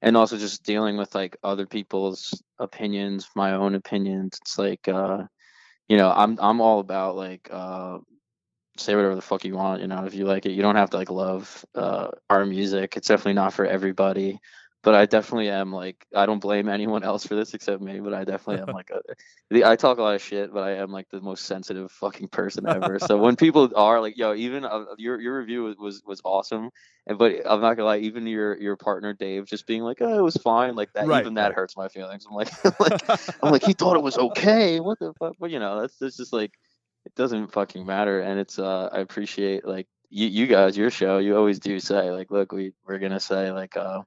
And 0.01 0.17
also 0.17 0.39
just 0.39 0.63
dealing 0.63 0.97
with 0.97 1.13
like 1.15 1.37
other 1.43 1.67
people's 1.67 2.41
opinions, 2.61 3.29
my 3.35 3.55
own 3.55 3.75
opinions. 3.75 4.39
It's 4.43 4.57
like 4.57 4.87
uh, 4.87 5.25
you 5.89 5.97
know, 5.97 6.11
I'm 6.11 6.39
I'm 6.41 6.61
all 6.61 6.79
about 6.81 7.17
like 7.17 7.49
uh 7.51 7.99
say 8.81 8.95
whatever 8.95 9.15
the 9.15 9.23
fuck 9.23 9.45
you 9.45 9.55
want, 9.55 9.81
you 9.81 9.89
know, 9.89 10.05
if 10.05 10.15
you 10.15 10.25
like 10.25 10.47
it. 10.47 10.53
You 10.53 10.63
don't 10.63 10.77
have 10.77 10.91
to 10.91 10.97
like 10.97 11.11
love 11.11 11.65
uh 11.75 12.09
our 12.31 12.47
music. 12.47 12.97
It's 12.97 13.09
definitely 13.09 13.35
not 13.35 13.53
for 13.53 13.67
everybody. 13.67 14.41
But 14.85 14.95
I 14.95 15.07
definitely 15.07 15.51
am 15.51 15.73
like 15.73 16.07
I 16.15 16.25
don't 16.25 16.39
blame 16.39 16.69
anyone 16.69 17.03
else 17.03 17.27
for 17.27 17.35
this 17.35 17.53
except 17.55 17.83
me, 17.83 18.01
but 18.01 18.15
I 18.15 18.25
definitely 18.25 18.63
am 18.63 18.71
like 18.71 18.91
a, 18.91 19.01
the, 19.51 19.65
I 19.65 19.77
talk 19.77 19.99
a 19.99 20.03
lot 20.03 20.15
of 20.15 20.23
shit, 20.23 20.53
but 20.53 20.63
I 20.63 20.77
am 20.77 20.93
like 20.93 21.09
the 21.11 21.21
most 21.21 21.47
sensitive 21.47 21.91
fucking 21.91 22.29
person 22.29 22.67
ever. 22.67 22.99
so 22.99 23.19
when 23.19 23.37
people 23.37 23.71
are 23.75 24.01
like, 24.01 24.17
yo, 24.17 24.35
even 24.35 24.65
uh, 24.65 24.85
your 24.97 25.21
your 25.21 25.39
review 25.39 25.65
was, 25.65 25.77
was 25.79 26.03
was 26.07 26.21
awesome, 26.25 26.71
and 27.07 27.19
but 27.19 27.33
I'm 27.45 27.61
not 27.61 27.75
gonna 27.75 27.87
lie, 27.87 27.99
even 27.99 28.27
your 28.27 28.57
your 28.61 28.77
partner 28.77 29.13
Dave 29.15 29.47
just 29.47 29.67
being 29.67 29.83
like, 29.83 29.99
oh, 30.01 30.19
it 30.19 30.23
was 30.23 30.37
fine, 30.37 30.77
like 30.77 30.93
that, 30.93 31.07
Right, 31.07 31.23
even 31.23 31.35
that 31.35 31.55
hurts 31.55 31.77
my 31.77 31.89
feelings. 31.89 32.25
I'm 32.29 32.37
like, 32.37 32.81
like 32.81 33.03
I'm 33.43 33.51
like, 33.51 33.65
he 33.65 33.73
thought 33.73 33.97
it 33.97 34.03
was 34.03 34.17
okay. 34.17 34.79
What 34.79 35.01
the 35.01 35.13
fuck? 35.15 35.35
But 35.41 35.51
you 35.51 35.59
know, 35.59 35.81
that's 35.81 35.97
that's 35.97 36.17
just 36.17 36.33
like 36.33 36.53
it 37.09 37.15
doesn't 37.17 37.53
fucking 37.53 37.87
matter. 37.87 38.21
And 38.21 38.39
it's 38.39 38.59
uh 38.59 38.91
I 38.93 39.01
appreciate 39.01 39.67
like 39.67 39.89
you 40.11 40.29
you 40.29 40.47
guys, 40.47 40.77
your 40.77 40.91
show, 40.91 41.19
you 41.19 41.37
always 41.37 41.59
do 41.59 41.81
say 41.81 42.11
like, 42.13 42.31
look, 42.31 42.53
we 42.53 42.75
we're 42.87 42.99
gonna 43.01 43.21
say 43.21 43.51
like 43.51 43.77
uh 43.79 44.03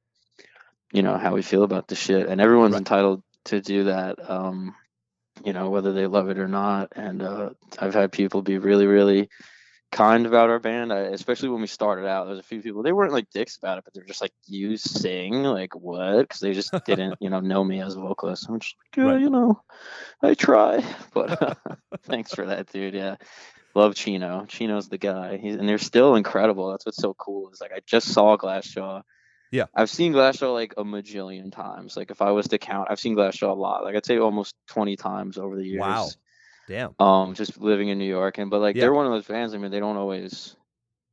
you 0.93 1.03
know 1.03 1.17
how 1.17 1.33
we 1.33 1.41
feel 1.41 1.63
about 1.63 1.87
the 1.87 1.95
shit, 1.95 2.27
and 2.29 2.39
everyone's 2.41 2.73
Right. 2.73 2.79
entitled 2.79 3.23
to 3.45 3.61
do 3.61 3.85
that. 3.85 4.17
Um, 4.29 4.75
you 5.45 5.53
know 5.53 5.71
whether 5.71 5.93
they 5.93 6.07
love 6.07 6.29
it 6.29 6.39
or 6.39 6.47
not. 6.47 6.93
And 6.95 7.23
uh, 7.23 7.51
I've 7.79 7.95
had 7.95 8.11
people 8.11 8.43
be 8.43 8.59
really 8.59 8.87
really 8.87 9.29
kind 9.91 10.25
about 10.25 10.49
our 10.49 10.59
band, 10.59 10.91
I, 10.93 10.99
especially 10.99 11.49
when 11.49 11.61
we 11.61 11.67
started 11.67 12.07
out. 12.07 12.25
There's 12.27 12.39
a 12.39 12.43
few 12.43 12.61
people 12.61 12.81
they 12.83 12.93
weren't 12.93 13.11
like 13.13 13.29
dicks 13.29 13.57
about 13.57 13.77
it, 13.77 13.83
but 13.83 13.93
they're 13.93 14.05
just 14.05 14.21
like, 14.21 14.33
"You 14.47 14.77
sing 14.77 15.43
like 15.43 15.75
what?" 15.75 16.21
Because 16.21 16.39
they 16.39 16.53
just 16.53 16.73
didn't, 16.85 17.15
you 17.19 17.29
know, 17.29 17.39
know 17.51 17.63
me 17.63 17.81
as 17.81 17.95
a 17.95 17.99
vocalist. 17.99 18.47
I'm 18.49 18.59
just 18.59 18.75
like, 18.79 18.97
yeah, 18.97 19.11
Right. 19.13 19.21
you 19.21 19.29
know, 19.29 19.61
I 20.21 20.33
try. 20.33 20.83
But 21.13 21.41
uh, 21.41 21.55
thanks 22.03 22.33
for 22.33 22.45
that, 22.47 22.71
dude. 22.71 22.93
Yeah, 22.93 23.15
love 23.75 23.95
Chino. 23.95 24.45
Chino's 24.47 24.87
the 24.89 24.97
guy. 24.97 25.37
He's, 25.37 25.55
and 25.55 25.67
they're 25.67 25.77
still 25.77 26.15
incredible. 26.15 26.71
That's 26.71 26.85
what's 26.85 26.97
so 26.97 27.13
cool. 27.13 27.49
Is 27.51 27.59
like 27.61 27.73
I 27.73 27.81
just 27.85 28.07
saw 28.07 28.37
Glassjaw. 28.37 29.01
Yeah. 29.51 29.65
I've 29.75 29.89
seen 29.89 30.13
Glassjaw 30.13 30.53
like 30.53 30.75
a 30.77 30.83
majillion 30.85 31.51
times. 31.51 31.97
Like 31.97 32.09
if 32.11 32.21
I 32.21 32.31
was 32.31 32.47
to 32.47 32.57
count, 32.57 32.87
I've 32.89 33.01
seen 33.01 33.17
Glassjaw 33.17 33.49
a 33.49 33.53
lot. 33.53 33.83
Like 33.83 33.97
I'd 33.97 34.05
say 34.05 34.17
almost 34.17 34.55
20 34.69 34.95
times 34.95 35.37
over 35.37 35.57
the 35.57 35.65
years 35.65 35.81
Wow. 35.81 36.07
Damn. 36.71 36.95
um 36.99 37.33
just 37.33 37.59
living 37.59 37.89
in 37.89 37.97
new 37.97 38.05
york 38.05 38.37
and 38.37 38.49
but 38.49 38.61
like 38.61 38.75
Yeah. 38.75 38.81
they're 38.81 38.93
one 38.93 39.05
of 39.05 39.11
those 39.11 39.27
bands 39.27 39.53
i 39.53 39.57
mean 39.57 39.71
they 39.71 39.79
don't 39.79 39.97
always 39.97 40.55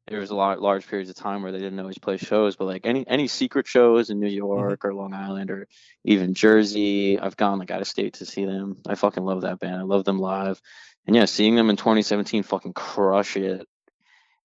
there 0.06 0.20
was 0.20 0.30
a 0.30 0.34
lot 0.36 0.62
large 0.62 0.86
periods 0.86 1.11
of 1.11 1.16
time 1.16 1.42
where 1.42 1.52
they 1.52 1.59
didn't 1.59 1.78
always 1.80 1.98
play 1.98 2.16
shows 2.16 2.56
but 2.56 2.66
like 2.66 2.86
any 2.86 3.06
any 3.09 3.26
secret 3.28 3.66
shows 3.66 4.09
in 4.11 4.20
new 4.20 4.28
york 4.28 4.84
or 4.84 4.94
long 4.94 5.12
island 5.12 5.50
or 5.50 5.66
even 6.04 6.32
jersey 6.34 7.18
i've 7.18 7.36
gone 7.36 7.59
like 7.59 7.70
out 7.70 7.80
of 7.80 7.88
state 7.88 8.14
to 8.14 8.24
see 8.26 8.44
them 8.44 8.76
i 8.86 8.94
fucking 8.94 9.24
love 9.24 9.42
that 9.42 9.59
band 9.59 9.76
i 9.76 9.82
love 9.82 10.04
them 10.04 10.18
live 10.18 10.61
and 11.06 11.16
yeah 11.16 11.24
seeing 11.24 11.56
them 11.56 11.70
in 11.70 11.76
2017 11.76 12.42
fucking 12.44 12.72
crush 12.72 13.36
it 13.36 13.66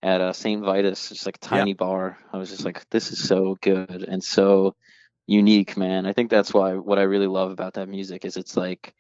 at 0.02 0.20
uh, 0.20 0.34
st 0.34 0.64
vitus 0.64 1.10
just 1.10 1.26
like 1.26 1.38
a 1.42 1.46
Yeah. 1.46 1.60
tiny 1.60 1.74
bar 1.74 2.18
i 2.34 2.38
was 2.38 2.50
just 2.50 2.66
like 2.66 2.84
this 2.90 3.12
is 3.12 3.24
so 3.24 3.56
good 3.62 4.04
and 4.08 4.24
so 4.24 4.76
unique 5.28 5.78
man 5.78 6.06
i 6.06 6.12
think 6.14 6.30
that's 6.30 6.54
why 6.54 6.74
what 6.74 7.00
i 7.00 7.04
really 7.04 7.28
love 7.28 7.52
about 7.52 7.76
that 7.76 7.88
music 7.88 8.26
is 8.26 8.36
it's 8.36 8.58
like 8.58 8.94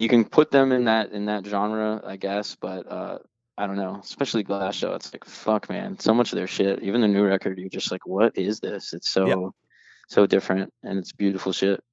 you 0.00 0.08
can 0.08 0.24
put 0.24 0.50
them 0.50 0.72
in 0.72 0.84
that 0.86 1.12
in 1.12 1.26
that 1.26 1.46
genre, 1.46 2.00
I 2.04 2.16
guess, 2.16 2.56
but 2.56 2.90
uh, 2.90 3.18
I 3.58 3.66
don't 3.66 3.76
know. 3.76 4.00
Especially 4.02 4.42
Glassjaw, 4.42 4.96
it's 4.96 5.12
like 5.12 5.26
fuck, 5.26 5.68
man. 5.68 5.98
So 5.98 6.14
much 6.14 6.32
of 6.32 6.36
their 6.36 6.46
shit, 6.46 6.82
even 6.82 7.02
the 7.02 7.08
new 7.08 7.24
record, 7.24 7.58
you're 7.58 7.68
just 7.68 7.92
like, 7.92 8.06
what 8.06 8.36
is 8.36 8.60
this? 8.60 8.94
It's 8.94 9.10
so 9.10 9.54
so 10.08 10.26
different, 10.26 10.72
and 10.82 10.98
it's 10.98 11.12
beautiful 11.12 11.52
shit. 11.52 11.84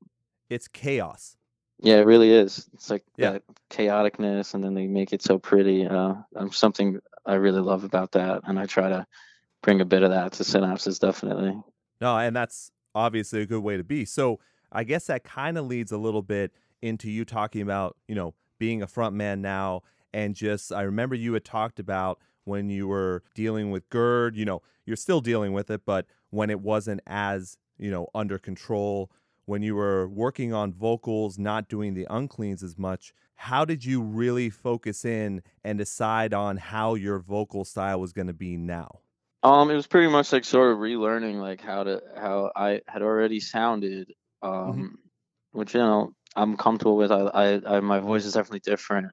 It's 0.50 0.70
chaos. 0.70 1.36
Yeah, 1.80 1.98
it 1.98 2.06
really 2.08 2.32
is. 2.32 2.68
It's 2.74 2.90
like 2.90 3.04
Yeah. 3.18 3.34
that 3.34 3.44
chaoticness, 3.70 4.54
and 4.54 4.64
then 4.64 4.74
they 4.74 4.88
make 4.88 5.12
it 5.12 5.22
so 5.22 5.38
pretty. 5.38 5.86
Uh, 5.86 6.16
um, 6.36 6.52
something 6.52 7.00
I 7.26 7.36
really 7.36 7.60
love 7.62 7.84
about 7.84 8.14
that, 8.14 8.42
and 8.46 8.58
I 8.58 8.66
try 8.66 8.88
to 8.88 9.06
bring 9.62 9.82
a 9.82 9.86
bit 9.86 10.02
of 10.02 10.12
that 10.12 10.32
to 10.34 10.44
Synapses, 10.44 11.00
definitely. 11.00 11.62
No, 12.00 12.18
and 12.18 12.34
that's 12.34 12.72
obviously 12.96 13.42
a 13.42 13.46
good 13.46 13.62
way 13.62 13.76
to 13.76 13.84
be. 13.84 14.06
So 14.06 14.40
I 14.72 14.86
guess 14.86 15.08
that 15.08 15.26
kind 15.26 15.58
of 15.58 15.66
leads 15.68 15.92
a 15.92 15.98
little 15.98 16.22
bit 16.22 16.54
into 16.82 17.10
you 17.10 17.26
talking 17.26 17.62
about, 17.62 17.98
you 18.08 18.16
know, 18.16 18.34
being 18.60 18.82
a 18.82 18.88
front 18.88 19.16
man 19.16 19.42
now 19.42 19.84
and 20.14 20.36
just 20.36 20.72
I 20.72 20.82
remember 20.82 21.16
you 21.16 21.34
had 21.34 21.46
talked 21.46 21.80
about 21.80 22.20
when 22.46 22.70
you 22.70 22.88
were 22.88 23.24
dealing 23.36 23.72
with 23.72 23.90
GERD, 23.90 24.36
you 24.36 24.46
know, 24.46 24.62
you're 24.86 24.96
still 24.96 25.22
dealing 25.22 25.54
with 25.54 25.70
it, 25.70 25.82
but 25.86 26.06
when 26.30 26.50
it 26.50 26.62
wasn't 26.62 27.02
as, 27.06 27.58
you 27.78 27.92
know, 27.92 28.08
under 28.16 28.40
control, 28.40 29.12
when 29.46 29.62
you 29.62 29.76
were 29.76 30.08
working 30.08 30.54
on 30.54 30.74
vocals, 30.74 31.38
not 31.38 31.68
doing 31.68 31.94
the 31.94 32.08
uncleans 32.10 32.64
as 32.64 32.78
much, 32.78 33.14
how 33.36 33.66
did 33.66 33.86
you 33.86 34.02
really 34.02 34.50
focus 34.50 35.06
in 35.06 35.44
and 35.64 35.78
decide 35.78 36.34
on 36.34 36.58
how 36.58 36.96
your 36.96 37.20
vocal 37.20 37.64
style 37.64 38.00
was 38.00 38.14
going 38.14 38.28
to 38.28 38.34
be 38.34 38.58
now? 38.58 39.00
Um, 39.44 39.70
it 39.70 39.76
was 39.76 39.88
pretty 39.88 40.08
much 40.08 40.34
like 40.34 40.46
sort 40.46 40.72
of 40.72 40.80
relearning 40.80 41.40
like 41.40 41.62
how 41.62 41.84
to 41.84 42.02
how 42.16 42.52
I 42.56 42.82
had 42.88 43.04
already 43.04 43.40
sounded. 43.40 44.14
Um, 44.42 44.98
which 45.52 45.74
you 45.74 45.80
know 45.80 46.14
I'm 46.38 46.58
comfortable 46.58 46.98
with. 46.98 47.12
I, 47.12 47.22
I, 47.68 47.78
I 47.78 47.82
my 47.82 48.00
voice 48.00 48.26
is 48.26 48.34
definitely 48.36 48.62
different, 48.62 49.12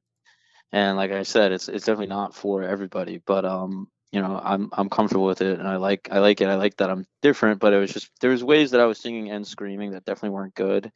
and 0.72 0.96
like 0.96 1.12
I 1.12 1.22
said, 1.24 1.52
it's 1.52 1.68
it's 1.68 1.86
definitely 1.86 2.08
not 2.14 2.34
for 2.34 2.62
everybody. 2.62 3.22
But 3.26 3.44
um, 3.46 3.88
you 4.12 4.22
know, 4.22 4.40
I'm 4.42 4.70
I'm 4.72 4.90
comfortable 4.90 5.26
with 5.26 5.42
it, 5.42 5.58
and 5.60 5.68
I 5.68 5.76
like 5.76 6.08
I 6.12 6.20
like 6.20 6.40
it. 6.42 6.48
I 6.48 6.56
like 6.56 6.76
that 6.78 6.90
I'm 6.90 7.06
different. 7.22 7.60
But 7.60 7.74
it 7.74 7.78
was 7.78 7.92
just 7.92 8.10
there 8.20 8.30
was 8.30 8.44
ways 8.44 8.72
that 8.72 8.80
I 8.80 8.86
was 8.86 8.98
singing 9.00 9.30
and 9.30 9.46
screaming 9.46 9.92
that 9.92 10.04
definitely 10.06 10.30
weren't 10.36 10.54
good. 10.56 10.92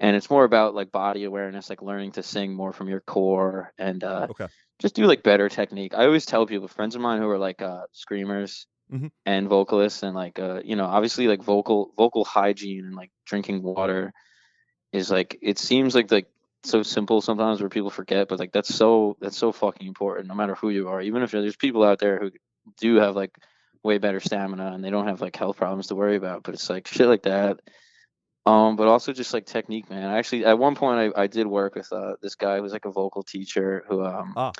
And 0.00 0.16
it's 0.16 0.30
more 0.30 0.44
about 0.44 0.74
like 0.74 0.92
body 0.92 1.24
awareness, 1.24 1.70
like 1.70 1.82
learning 1.82 2.12
to 2.12 2.22
sing 2.22 2.54
more 2.54 2.72
from 2.72 2.88
your 2.88 3.00
core 3.00 3.72
and 3.78 4.02
uh, 4.04 4.28
Okay. 4.28 4.48
just 4.80 4.94
do 4.94 5.06
like 5.06 5.22
better 5.24 5.48
technique. 5.48 5.94
I 5.94 6.06
always 6.06 6.26
tell 6.26 6.46
people, 6.46 6.68
friends 6.68 6.94
of 6.94 7.00
mine 7.02 7.20
who 7.20 7.28
are 7.28 7.38
like 7.38 7.62
uh, 7.62 7.82
screamers 7.92 8.66
Mhm. 8.88 9.08
and 9.26 9.48
vocalists, 9.48 10.02
and 10.02 10.14
like 10.14 10.38
uh, 10.38 10.62
you 10.64 10.76
know, 10.76 10.86
obviously 10.86 11.28
like 11.28 11.42
vocal 11.42 11.92
vocal 11.96 12.24
hygiene 12.24 12.84
and 12.86 12.94
like 12.96 13.10
drinking 13.26 13.62
water 13.62 14.12
is 14.92 15.10
like 15.10 15.38
it 15.42 15.58
seems 15.58 15.94
like 15.94 16.10
like 16.10 16.28
so 16.64 16.82
simple 16.82 17.20
sometimes 17.20 17.60
where 17.60 17.68
people 17.70 17.90
forget, 17.90 18.28
but 18.28 18.38
like 18.38 18.52
that's 18.52 18.74
so 18.74 19.16
that's 19.20 19.36
so 19.36 19.52
fucking 19.52 19.86
important. 19.86 20.28
No 20.28 20.34
matter 20.34 20.54
who 20.54 20.70
you 20.70 20.88
are, 20.88 21.00
even 21.00 21.22
if 21.22 21.30
there's 21.30 21.56
people 21.56 21.84
out 21.84 21.98
there 21.98 22.18
who 22.18 22.30
do 22.78 22.96
have 22.96 23.14
like 23.16 23.34
way 23.84 23.98
better 23.98 24.20
stamina 24.20 24.72
and 24.72 24.84
they 24.84 24.90
don't 24.90 25.06
have 25.06 25.20
like 25.20 25.36
health 25.36 25.56
problems 25.56 25.86
to 25.88 25.94
worry 25.94 26.16
about, 26.16 26.42
but 26.42 26.54
it's 26.54 26.68
like 26.68 26.86
shit 26.88 27.06
like 27.06 27.22
that. 27.22 27.60
Um, 28.46 28.76
but 28.76 28.88
also 28.88 29.12
just 29.12 29.34
like 29.34 29.44
technique, 29.46 29.90
man. 29.90 30.08
I 30.08 30.18
actually 30.18 30.44
at 30.46 30.58
one 30.58 30.74
point 30.74 31.14
I, 31.16 31.22
I 31.22 31.26
did 31.26 31.46
work 31.46 31.74
with 31.74 31.92
uh 31.92 32.14
this 32.22 32.34
guy 32.34 32.58
who's 32.60 32.72
like 32.72 32.86
a 32.86 32.90
vocal 32.90 33.22
teacher 33.22 33.84
who 33.88 34.04
um 34.04 34.32
Ah. 34.36 34.52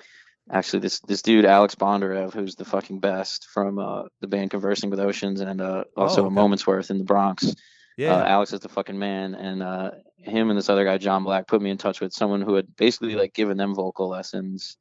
actually 0.51 0.81
this 0.81 1.01
this 1.01 1.23
dude 1.23 1.47
Alex 1.47 1.75
Bondarev 1.75 2.35
who's 2.35 2.55
the 2.55 2.67
fucking 2.67 3.01
best 3.01 3.47
from 3.53 3.79
uh 3.79 4.03
the 4.21 4.27
band 4.29 4.51
Conversing 4.51 4.91
with 4.91 5.01
Oceans 5.01 5.41
and 5.41 5.61
uh 5.61 5.85
also 5.97 6.25
Oh, 6.25 6.27
a. 6.27 6.31
Moment's 6.31 6.67
Worth 6.67 6.91
in 6.91 6.99
the 6.99 7.05
Bronx. 7.05 7.55
Yeah. 7.99 8.15
Uh, 8.15 8.25
Alex 8.27 8.53
is 8.53 8.61
the 8.61 8.69
fucking 8.69 8.99
man, 8.99 9.35
and 9.35 9.61
uh, 9.61 9.91
him 10.19 10.51
and 10.51 10.57
this 10.57 10.69
other 10.69 10.85
guy, 10.85 10.99
John 10.99 11.25
Black, 11.25 11.49
put 11.49 11.61
me 11.61 11.71
in 11.71 11.79
touch 11.79 12.01
with 12.01 12.13
someone 12.13 12.41
who 12.41 12.55
had 12.55 12.77
basically 12.77 13.17
like 13.17 13.35
given 13.35 13.57
them 13.57 13.75
vocal 13.75 14.09
lessons. 14.09 14.77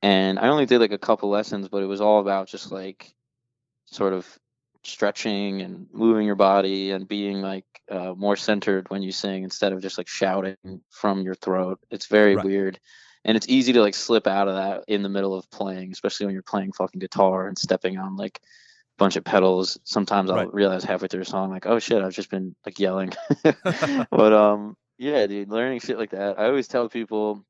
And 0.00 0.38
I 0.38 0.46
only 0.46 0.64
did 0.64 0.80
like 0.80 0.92
a 0.92 0.98
couple 0.98 1.28
lessons, 1.28 1.68
but 1.68 1.82
it 1.82 1.86
was 1.86 2.00
all 2.00 2.20
about 2.20 2.46
just 2.46 2.70
like 2.70 3.12
sort 3.86 4.12
of 4.12 4.26
stretching 4.84 5.60
and 5.62 5.88
moving 5.92 6.24
your 6.24 6.36
body 6.36 6.92
and 6.92 7.08
being 7.08 7.42
like 7.42 7.64
uh, 7.90 8.14
more 8.16 8.36
centered 8.36 8.88
when 8.90 9.02
you 9.02 9.10
sing 9.10 9.42
instead 9.42 9.72
of 9.72 9.82
just 9.82 9.98
like 9.98 10.06
shouting 10.06 10.56
from 10.90 11.22
your 11.22 11.34
throat. 11.34 11.80
It's 11.90 12.06
very 12.06 12.36
Right. 12.36 12.44
weird. 12.44 12.78
And 13.24 13.36
it's 13.36 13.48
easy 13.48 13.72
to 13.72 13.80
like 13.80 13.94
slip 13.94 14.28
out 14.28 14.46
of 14.46 14.54
that 14.54 14.84
in 14.86 15.02
the 15.02 15.08
middle 15.08 15.34
of 15.34 15.50
playing, 15.50 15.90
especially 15.90 16.26
when 16.26 16.32
you're 16.34 16.42
playing 16.42 16.70
fucking 16.70 17.00
guitar 17.00 17.48
and 17.48 17.58
stepping 17.58 17.98
on 17.98 18.14
like 18.14 18.40
bunch 18.98 19.16
of 19.16 19.24
pedals. 19.24 19.78
Sometimes 19.84 20.30
I'll 20.30 20.36
Right. 20.36 20.54
realize 20.54 20.84
halfway 20.84 21.08
through 21.08 21.22
a 21.22 21.26
song, 21.26 21.50
like, 21.50 21.66
oh 21.66 21.78
shit, 21.78 22.02
I've 22.02 22.14
just 22.14 22.30
been 22.30 22.54
like 22.64 22.78
yelling. 22.78 23.12
but 24.10 24.32
um, 24.32 24.76
yeah, 24.98 25.26
dude, 25.26 25.50
learning 25.50 25.80
shit 25.80 25.98
like 25.98 26.10
that. 26.10 26.38
I 26.38 26.46
always 26.46 26.68
tell 26.68 26.88
people 26.88 27.44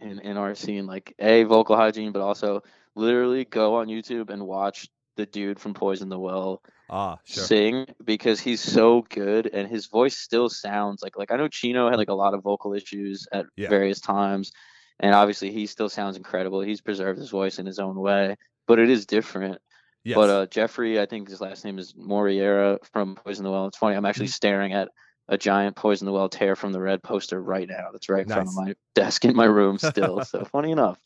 in 0.00 0.18
in 0.20 0.36
our 0.36 0.54
scene, 0.54 0.86
like, 0.86 1.14
a 1.18 1.44
vocal 1.44 1.76
hygiene, 1.76 2.12
but 2.12 2.22
also 2.22 2.62
literally 2.94 3.44
go 3.44 3.76
on 3.76 3.86
YouTube 3.86 4.30
and 4.30 4.46
watch 4.46 4.88
the 5.16 5.26
dude 5.26 5.58
from 5.60 5.74
Poison 5.74 6.08
the 6.08 6.18
Well 6.18 6.62
ah, 6.90 7.18
sure. 7.24 7.44
sing 7.44 7.86
because 8.04 8.40
he's 8.40 8.60
so 8.60 9.02
good 9.10 9.46
and 9.46 9.68
his 9.68 9.86
voice 9.86 10.16
still 10.16 10.48
sounds 10.48 11.02
like 11.02 11.16
like 11.18 11.30
I 11.30 11.36
know 11.36 11.48
Chino 11.48 11.88
had 11.90 11.98
like 11.98 12.08
a 12.08 12.14
lot 12.14 12.34
of 12.34 12.42
vocal 12.42 12.74
issues 12.74 13.26
at 13.32 13.46
Yeah. 13.56 13.68
various 13.68 14.00
times 14.00 14.52
and 15.00 15.14
obviously 15.14 15.52
he 15.52 15.66
still 15.66 15.88
sounds 15.88 16.16
incredible. 16.16 16.60
He's 16.60 16.80
preserved 16.80 17.18
his 17.18 17.30
voice 17.30 17.58
in 17.58 17.66
his 17.66 17.78
own 17.78 17.98
way, 17.98 18.36
but 18.66 18.78
it 18.78 18.88
is 18.88 19.04
different. 19.06 19.58
Yes. 20.04 20.16
But 20.16 20.30
uh, 20.30 20.46
Jeffrey, 20.46 21.00
I 21.00 21.06
think 21.06 21.28
his 21.28 21.40
last 21.40 21.64
name 21.64 21.78
is 21.78 21.94
Moreira 21.96 22.78
from 22.92 23.14
Poison 23.14 23.44
the 23.44 23.50
Well. 23.50 23.66
It's 23.66 23.78
funny. 23.78 23.96
I'm 23.96 24.04
actually 24.04 24.26
Mm-hmm. 24.26 24.32
staring 24.32 24.72
at 24.72 24.88
a 25.28 25.38
giant 25.38 25.76
Poison 25.76 26.06
the 26.06 26.12
Well 26.12 26.28
tear 26.28 26.56
from 26.56 26.72
the 26.72 26.80
red 26.80 27.02
poster 27.02 27.40
right 27.40 27.68
now. 27.68 27.88
That's 27.92 28.08
right 28.08 28.22
in 28.24 28.28
front 28.28 28.48
of 28.48 28.54
my 28.56 28.74
desk 28.94 29.24
in 29.24 29.36
my 29.36 29.44
room 29.44 29.78
still. 29.78 30.24
so 30.24 30.44
funny 30.44 30.72
enough. 30.72 30.98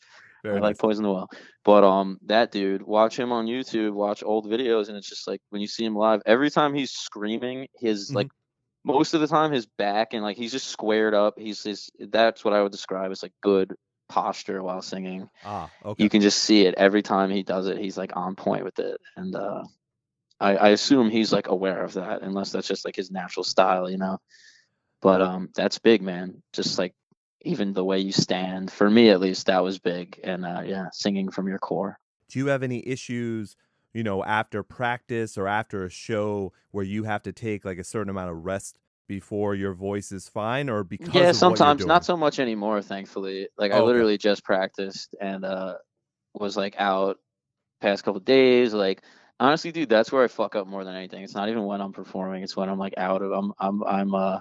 Very 0.43 0.57
I 0.57 0.61
like. 0.61 0.77
Poison 0.79 1.03
the 1.03 1.11
Well. 1.11 1.29
But 1.63 1.83
um 1.83 2.17
that 2.25 2.51
dude, 2.51 2.81
watch 2.81 3.17
him 3.19 3.31
on 3.31 3.45
YouTube, 3.45 3.93
watch 3.93 4.23
old 4.23 4.45
videos, 4.47 4.87
and 4.87 4.97
it's 4.97 5.09
just 5.09 5.27
like 5.27 5.41
when 5.51 5.61
you 5.61 5.67
see 5.67 5.85
him 5.85 5.95
live, 5.95 6.21
every 6.25 6.49
time 6.49 6.73
he's 6.73 6.91
screaming, 6.91 7.67
his 7.75 8.09
Mhm. 8.11 8.15
like 8.15 8.27
most 8.83 9.13
of 9.13 9.21
the 9.21 9.27
time 9.27 9.51
his 9.51 9.65
back 9.77 10.13
and 10.13 10.23
like 10.23 10.37
he's 10.37 10.51
just 10.51 10.67
squared 10.69 11.13
up. 11.13 11.35
He's 11.37 11.61
his 11.63 11.89
that's 11.99 12.43
what 12.43 12.53
I 12.55 12.63
would 12.63 12.71
describe 12.71 13.11
as 13.11 13.21
like 13.21 13.33
good 13.43 13.75
posture 14.09 14.61
while 14.61 14.81
singing. 14.81 15.29
Ah, 15.43 15.69
okay. 15.85 16.03
you 16.03 16.09
can 16.09 16.21
just 16.21 16.39
see 16.43 16.65
it 16.65 16.75
every 16.75 17.01
time 17.01 17.29
he 17.29 17.43
does 17.43 17.67
it 17.67 17.77
he's 17.77 17.97
like 17.97 18.15
on 18.15 18.35
point 18.35 18.63
with 18.63 18.79
it. 18.79 18.99
And 19.15 19.35
uh 19.35 19.63
I, 20.39 20.55
I 20.55 20.69
assume 20.69 21.09
he's 21.09 21.33
like 21.33 21.47
aware 21.47 21.83
of 21.83 21.93
that 21.93 22.21
unless 22.21 22.51
that's 22.51 22.67
just 22.67 22.85
like 22.85 22.95
his 22.95 23.11
natural 23.11 23.43
style 23.43 23.89
you 23.89 23.97
know? 23.97 24.19
But 25.01 25.21
um 25.21 25.49
that's 25.55 25.79
big 25.79 26.01
man. 26.01 26.41
Just 26.53 26.77
like 26.77 26.93
even 27.41 27.73
the 27.73 27.85
way 27.85 27.99
you 27.99 28.11
stand 28.11 28.71
for 28.71 28.89
me 28.89 29.09
at 29.09 29.19
least 29.19 29.47
that 29.47 29.63
was 29.63 29.79
big. 29.79 30.19
And 30.23 30.45
uh 30.45 30.61
yeah 30.65 30.87
singing 30.91 31.29
from 31.29 31.47
your 31.47 31.59
core. 31.59 31.99
Do 32.29 32.39
you 32.39 32.47
have 32.47 32.63
any 32.63 32.85
issues, 32.87 33.55
you 33.93 34.03
know, 34.03 34.23
after 34.23 34.63
practice 34.63 35.37
or 35.37 35.47
after 35.47 35.85
a 35.85 35.89
show 35.89 36.51
where 36.71 36.83
you 36.83 37.03
have 37.03 37.23
to 37.23 37.31
take 37.31 37.63
like 37.63 37.77
a 37.77 37.83
certain 37.83 38.09
amount 38.09 38.31
of 38.31 38.43
rest 38.45 38.77
before 39.07 39.55
your 39.55 39.73
voice 39.73 40.11
is 40.11 40.29
fine 40.29 40.69
or 40.69 40.83
because 40.83 41.15
yeah 41.15 41.31
of 41.31 41.43
what 41.43 41.59
you're 41.59 41.59
sometimes. 41.59 41.85
Not 41.85 42.05
so 42.05 42.17
much 42.17 42.39
anymore 42.39 42.81
thankfully. 42.81 43.49
Like 43.57 43.71
i 43.73 43.75
Oh, 43.77 43.85
okay. 43.87 43.87
literally 43.87 44.17
just 44.17 44.43
practiced 44.43 45.15
and 45.21 45.45
uh 45.45 45.75
was 46.35 46.57
like 46.57 46.75
out 46.79 47.17
past 47.81 48.03
couple 48.03 48.19
days 48.21 48.73
like 48.73 49.03
honestly 49.39 49.71
dude 49.71 49.89
that's 49.89 50.11
where 50.11 50.23
i 50.23 50.27
fuck 50.27 50.55
up 50.55 50.67
more 50.67 50.83
than 50.85 50.95
anything. 50.95 51.23
It's 51.23 51.35
not 51.35 51.49
even 51.49 51.65
when 51.65 51.81
i'm 51.81 51.93
performing 51.93 52.43
it's 52.43 52.57
when 52.57 52.69
i'm 52.69 52.79
like 52.79 52.95
out 52.97 53.21
of 53.21 53.31
i'm 53.33 53.53
i'm 53.59 53.83
i'm 53.83 54.15
uh 54.15 54.39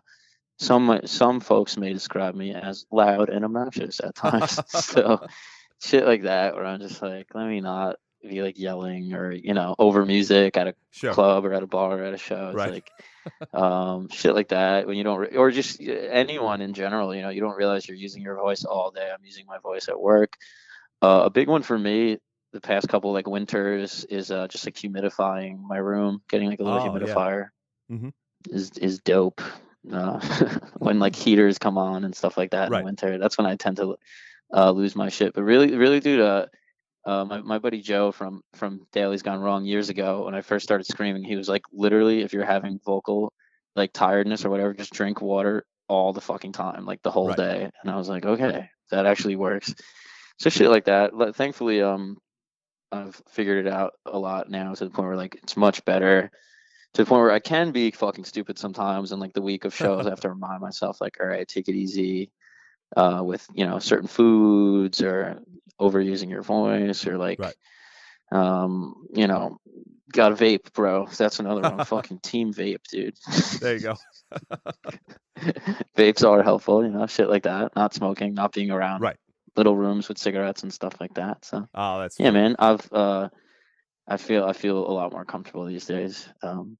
some 0.60 1.00
some 1.06 1.40
folks 1.40 1.76
may 1.78 1.92
describe 1.92 2.34
me 2.34 2.54
as 2.54 2.86
loud 2.92 3.30
and 3.30 3.44
obnoxious 3.44 4.00
at 4.00 4.14
times. 4.16 4.60
So 4.68 5.26
shit 5.82 6.06
like 6.06 6.22
that 6.24 6.54
where 6.54 6.64
i'm 6.66 6.80
just 6.80 7.02
like 7.02 7.26
let 7.34 7.46
me 7.48 7.60
not 7.60 7.96
be 8.28 8.42
like 8.42 8.58
yelling 8.58 9.12
or 9.14 9.32
you 9.32 9.54
know 9.54 9.74
over 9.78 10.04
music 10.04 10.56
at 10.56 10.68
a 10.68 10.74
Sure. 10.90 11.12
club 11.12 11.44
or 11.44 11.52
at 11.52 11.62
a 11.62 11.66
bar 11.66 11.98
or 11.98 12.02
at 12.04 12.14
a 12.14 12.18
show. 12.18 12.48
It's 12.48 12.56
Right. 12.56 12.72
like 12.72 12.90
um, 13.52 14.08
shit 14.12 14.34
like 14.34 14.48
that 14.48 14.86
when 14.86 14.96
you 14.96 15.04
don't, 15.04 15.18
re- 15.18 15.36
or 15.36 15.50
just 15.50 15.80
anyone 15.80 16.60
in 16.62 16.72
general. 16.74 17.14
You 17.14 17.22
know, 17.22 17.28
you 17.30 17.40
don't 17.40 17.56
realize 17.56 17.86
you're 17.86 17.96
using 17.96 18.22
your 18.22 18.36
voice 18.36 18.64
all 18.64 18.90
day. 18.90 19.10
I'm 19.12 19.24
using 19.24 19.46
my 19.46 19.58
voice 19.58 19.88
at 19.88 20.00
work. 20.00 20.32
Uh, 21.02 21.22
a 21.26 21.30
big 21.30 21.48
one 21.48 21.62
for 21.62 21.78
me 21.78 22.18
the 22.52 22.60
past 22.60 22.88
couple 22.88 23.12
like 23.12 23.28
winters 23.28 24.04
is 24.04 24.30
uh, 24.30 24.48
just 24.48 24.64
like 24.66 24.74
humidifying 24.76 25.60
my 25.60 25.76
room, 25.76 26.22
getting 26.30 26.48
like 26.48 26.60
a 26.60 26.64
little 26.64 26.80
Oh, 26.80 26.84
yeah. 26.84 26.90
humidifier 26.90 27.48
Mhm. 27.92 28.12
is 28.48 28.70
is 28.78 29.00
dope. 29.00 29.42
Uh, 29.92 30.18
when 30.78 30.98
like 30.98 31.14
heaters 31.14 31.58
come 31.58 31.76
on 31.76 32.04
and 32.04 32.14
stuff 32.14 32.36
like 32.38 32.52
that 32.52 32.68
in 32.68 32.72
Right. 32.72 32.78
the 32.80 32.84
winter, 32.86 33.18
that's 33.18 33.36
when 33.36 33.46
I 33.46 33.56
tend 33.56 33.76
to 33.76 33.96
uh, 34.54 34.70
lose 34.70 34.96
my 34.96 35.10
shit. 35.10 35.34
But 35.34 35.42
really, 35.44 35.76
really, 35.76 36.00
dude, 36.00 36.20
uh, 36.20 36.46
uh, 37.06 37.24
my, 37.24 37.40
my 37.40 37.58
buddy 37.58 37.80
Joe 37.80 38.12
from 38.12 38.42
from 38.54 38.86
Daly's 38.92 39.22
Gone 39.22 39.40
Wrong 39.40 39.64
years 39.64 39.88
ago, 39.88 40.24
when 40.24 40.34
I 40.34 40.42
first 40.42 40.64
started 40.64 40.86
screaming, 40.86 41.24
he 41.24 41.36
was 41.36 41.48
like, 41.48 41.62
literally, 41.72 42.22
if 42.22 42.32
you're 42.32 42.44
having 42.44 42.80
vocal 42.84 43.32
like 43.76 43.92
tiredness 43.92 44.44
or 44.44 44.50
whatever, 44.50 44.74
just 44.74 44.92
drink 44.92 45.20
water 45.22 45.64
all 45.88 46.12
the 46.12 46.20
fucking 46.20 46.52
time, 46.52 46.84
like 46.84 47.02
the 47.02 47.10
whole 47.10 47.28
Right. 47.28 47.36
day. 47.36 47.70
And 47.82 47.90
I 47.90 47.96
was 47.96 48.08
like, 48.08 48.26
okay, 48.26 48.68
that 48.90 49.06
actually 49.06 49.36
works. 49.36 49.74
So 50.38 50.50
shit 50.50 50.68
like 50.68 50.86
that. 50.86 51.12
Thankfully, 51.34 51.80
um, 51.80 52.18
I've 52.92 53.20
figured 53.30 53.66
it 53.66 53.72
out 53.72 53.92
a 54.04 54.18
lot 54.18 54.50
now 54.50 54.74
to 54.74 54.84
the 54.84 54.90
point 54.90 55.08
where 55.08 55.16
like 55.16 55.36
it's 55.36 55.56
much 55.56 55.84
better. 55.84 56.30
To 56.94 57.04
the 57.04 57.08
point 57.08 57.22
where 57.22 57.32
I 57.32 57.40
can 57.40 57.72
be 57.72 57.90
fucking 57.90 58.24
stupid 58.24 58.58
sometimes, 58.58 59.12
and 59.12 59.20
like 59.20 59.32
the 59.34 59.42
week 59.42 59.64
of 59.64 59.74
shows, 59.74 60.06
I 60.06 60.10
have 60.10 60.20
to 60.20 60.30
remind 60.30 60.60
myself, 60.60 61.00
like, 61.00 61.18
all 61.20 61.26
right, 61.26 61.46
take 61.46 61.68
it 61.68 61.74
easy 61.74 62.30
uh, 62.96 63.22
with 63.24 63.46
you 63.54 63.66
know 63.66 63.78
certain 63.78 64.08
foods 64.08 65.02
or 65.02 65.40
overusing 65.80 66.30
your 66.30 66.42
voice 66.42 67.06
or 67.06 67.18
like 67.18 67.38
Right. 67.38 67.54
um 68.32 69.06
you 69.14 69.26
know 69.26 69.58
got 70.12 70.32
a 70.32 70.34
vape 70.34 70.72
bro 70.72 71.06
that's 71.06 71.38
another 71.40 71.60
one 71.62 71.84
fucking 71.84 72.20
team 72.20 72.52
vape 72.54 72.82
dude 72.90 73.16
There 73.60 73.74
you 73.74 73.80
go. 73.80 73.94
vapes 75.96 76.26
are 76.26 76.42
helpful 76.42 76.82
you 76.84 76.90
know 76.90 77.06
shit 77.06 77.28
like 77.28 77.42
that 77.42 77.74
not 77.76 77.92
smoking 77.94 78.34
not 78.34 78.52
being 78.52 78.70
around 78.70 79.00
Right. 79.02 79.16
little 79.56 79.76
rooms 79.76 80.08
with 80.08 80.18
cigarettes 80.18 80.62
and 80.62 80.72
stuff 80.72 80.94
like 81.00 81.14
that 81.14 81.44
so 81.44 81.68
Oh, 81.74 82.00
that's 82.00 82.18
yeah 82.18 82.26
fun. 82.28 82.34
man 82.34 82.56
i've 82.58 82.92
uh 82.92 83.28
i 84.08 84.16
feel 84.16 84.44
i 84.44 84.52
feel 84.54 84.78
a 84.78 84.92
lot 84.92 85.12
more 85.12 85.24
comfortable 85.24 85.66
these 85.66 85.86
days 85.86 86.28
um 86.42 86.78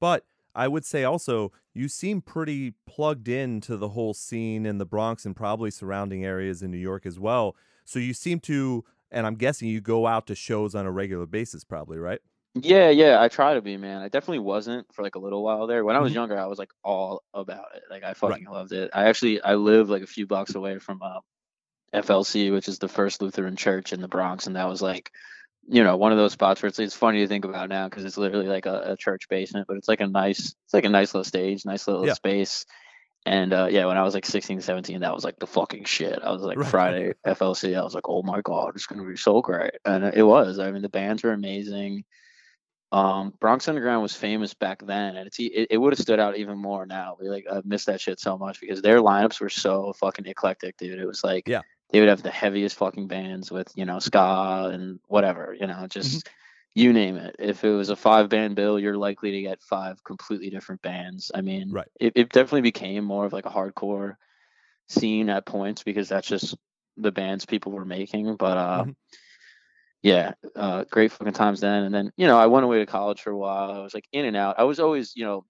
But 0.00 0.24
I 0.54 0.66
would 0.66 0.84
say 0.84 1.04
also 1.04 1.52
you 1.74 1.86
seem 1.88 2.20
pretty 2.22 2.74
plugged 2.86 3.28
into 3.28 3.76
the 3.76 3.90
whole 3.90 4.12
scene 4.14 4.66
in 4.66 4.78
the 4.78 4.86
Bronx 4.86 5.24
and 5.24 5.36
probably 5.36 5.70
surrounding 5.70 6.24
areas 6.24 6.62
in 6.62 6.70
New 6.72 6.78
York 6.78 7.06
as 7.06 7.16
well. 7.20 7.54
So 7.88 7.98
you 7.98 8.12
seem 8.12 8.38
to, 8.40 8.84
and 9.10 9.26
I'm 9.26 9.36
guessing 9.36 9.66
you 9.66 9.80
go 9.80 10.06
out 10.06 10.26
to 10.26 10.34
shows 10.34 10.74
on 10.74 10.84
a 10.84 10.90
regular 10.90 11.24
basis, 11.24 11.64
probably, 11.64 11.96
right? 11.96 12.20
Yeah, 12.54 12.90
yeah, 12.90 13.18
I 13.22 13.28
try 13.28 13.54
to 13.54 13.62
be, 13.62 13.78
man. 13.78 14.02
I 14.02 14.08
definitely 14.08 14.40
wasn't 14.40 14.92
for 14.92 15.02
like 15.02 15.14
a 15.14 15.18
little 15.18 15.42
while 15.42 15.66
there. 15.66 15.84
When 15.84 15.96
I 15.96 16.00
was 16.00 16.12
Mhm. 16.12 16.16
younger, 16.16 16.38
I 16.38 16.46
was 16.46 16.58
like 16.58 16.70
all 16.84 17.22
about 17.32 17.74
it. 17.76 17.84
Like 17.88 18.02
I 18.02 18.12
fucking 18.12 18.44
loved 18.44 18.72
it. 18.72 18.90
I 18.92 19.08
actually 19.08 19.40
I 19.40 19.54
live 19.54 19.88
like 19.88 20.02
a 20.02 20.06
few 20.06 20.26
blocks 20.26 20.54
away 20.54 20.78
from 20.78 21.00
uh, 21.02 21.20
FLC, 21.94 22.50
which 22.50 22.68
is 22.68 22.78
the 22.78 22.88
first 22.88 23.22
Lutheran 23.22 23.56
church 23.56 23.94
in 23.94 24.00
the 24.02 24.08
Bronx, 24.08 24.46
and 24.46 24.56
that 24.56 24.68
was 24.68 24.82
like, 24.82 25.10
you 25.68 25.84
know, 25.84 25.96
one 25.96 26.12
of 26.12 26.18
those 26.18 26.32
spots 26.32 26.62
where 26.62 26.68
it's 26.68 26.78
it's 26.78 26.96
funny 26.96 27.20
to 27.20 27.28
think 27.28 27.44
about 27.46 27.68
now 27.70 27.88
because 27.88 28.04
it's 28.04 28.18
literally 28.18 28.48
like 28.48 28.66
a, 28.66 28.92
a 28.92 28.96
church 28.98 29.28
basement, 29.30 29.66
but 29.68 29.76
it's 29.78 29.88
like 29.88 30.00
a 30.00 30.06
nice 30.08 30.54
it's 30.66 30.74
like 30.74 30.84
a 30.84 30.90
nice 30.90 31.14
little 31.14 31.24
stage, 31.24 31.64
nice 31.64 31.88
little 31.88 32.06
Yeah. 32.06 32.14
space. 32.14 32.66
And 33.28 33.52
uh, 33.52 33.68
yeah, 33.70 33.84
when 33.84 33.98
I 33.98 34.02
was 34.02 34.14
like 34.14 34.24
16, 34.24 34.62
17, 34.62 35.00
that 35.00 35.14
was 35.14 35.22
like 35.22 35.38
the 35.38 35.46
fucking 35.46 35.84
shit. 35.84 36.18
I 36.22 36.30
was 36.32 36.40
like 36.42 36.56
Right. 36.56 36.66
Friday 36.68 37.12
FLC. 37.26 37.78
I 37.78 37.82
was 37.82 37.94
like, 37.94 38.08
oh 38.08 38.22
my 38.22 38.40
god, 38.40 38.72
it's 38.74 38.86
gonna 38.86 39.04
be 39.04 39.16
so 39.18 39.42
great, 39.42 39.72
and 39.84 40.02
it 40.04 40.22
was. 40.22 40.58
I 40.58 40.70
mean, 40.70 40.82
the 40.82 40.88
bands 40.88 41.22
were 41.22 41.32
amazing. 41.32 42.04
Um, 42.90 43.34
Bronx 43.38 43.68
Underground 43.68 44.00
was 44.00 44.14
famous 44.16 44.54
back 44.54 44.84
then, 44.86 45.16
and 45.16 45.26
it's 45.26 45.38
it, 45.38 45.66
it 45.70 45.76
would 45.76 45.92
have 45.92 46.00
stood 46.00 46.18
out 46.18 46.38
even 46.38 46.56
more 46.56 46.86
now. 46.86 47.16
We 47.20 47.28
like 47.28 47.44
I 47.52 47.60
missed 47.64 47.86
that 47.86 48.00
shit 48.00 48.18
so 48.18 48.38
much 48.38 48.60
because 48.60 48.80
their 48.80 49.00
lineups 49.00 49.40
were 49.42 49.50
so 49.50 49.92
fucking 49.92 50.24
eclectic, 50.26 50.78
dude. 50.78 50.98
It 50.98 51.06
was 51.06 51.22
like 51.22 51.46
Yeah. 51.46 51.60
they 51.90 52.00
would 52.00 52.08
have 52.08 52.22
the 52.22 52.30
heaviest 52.30 52.76
fucking 52.76 53.08
bands 53.08 53.50
with 53.50 53.70
you 53.76 53.84
know 53.84 53.98
ska 53.98 54.70
and 54.72 55.00
whatever, 55.06 55.54
you 55.60 55.66
know, 55.66 55.86
just 55.86 56.20
Mm-hmm. 56.24 56.32
You 56.74 56.92
name 56.92 57.16
it. 57.16 57.36
If 57.38 57.64
it 57.64 57.70
was 57.70 57.90
a 57.90 57.96
five 57.96 58.28
band 58.28 58.54
bill, 58.56 58.78
you're 58.78 58.96
likely 58.96 59.32
to 59.32 59.42
get 59.42 59.62
five 59.62 60.02
completely 60.04 60.50
different 60.50 60.82
bands. 60.82 61.30
I 61.34 61.40
mean, 61.40 61.70
Right. 61.72 61.88
it, 62.00 62.12
it 62.16 62.28
definitely 62.30 62.62
became 62.62 63.04
more 63.04 63.26
of 63.26 63.32
like 63.32 63.46
a 63.46 63.50
hardcore 63.50 64.16
scene 64.88 65.28
at 65.30 65.46
points 65.46 65.82
because 65.82 66.08
that's 66.08 66.28
just 66.28 66.56
the 66.96 67.12
bands 67.12 67.46
people 67.46 67.72
were 67.72 67.84
making. 67.84 68.36
But 68.36 68.58
uh, 68.58 68.84
Mhm. 68.84 68.96
yeah, 70.02 70.32
uh, 70.54 70.84
great 70.90 71.12
fucking 71.12 71.32
times 71.34 71.60
then. 71.60 71.84
And 71.84 71.94
then 71.94 72.12
you 72.16 72.26
know, 72.26 72.38
I 72.38 72.46
went 72.46 72.64
away 72.64 72.78
to 72.78 72.86
college 72.86 73.20
for 73.20 73.30
a 73.30 73.36
while. 73.38 73.72
I 73.72 73.78
was 73.82 73.94
like 73.94 74.06
in 74.12 74.24
and 74.24 74.36
out. 74.36 74.58
I 74.58 74.64
was 74.64 74.80
always 74.80 75.14
you 75.16 75.24
know 75.24 75.44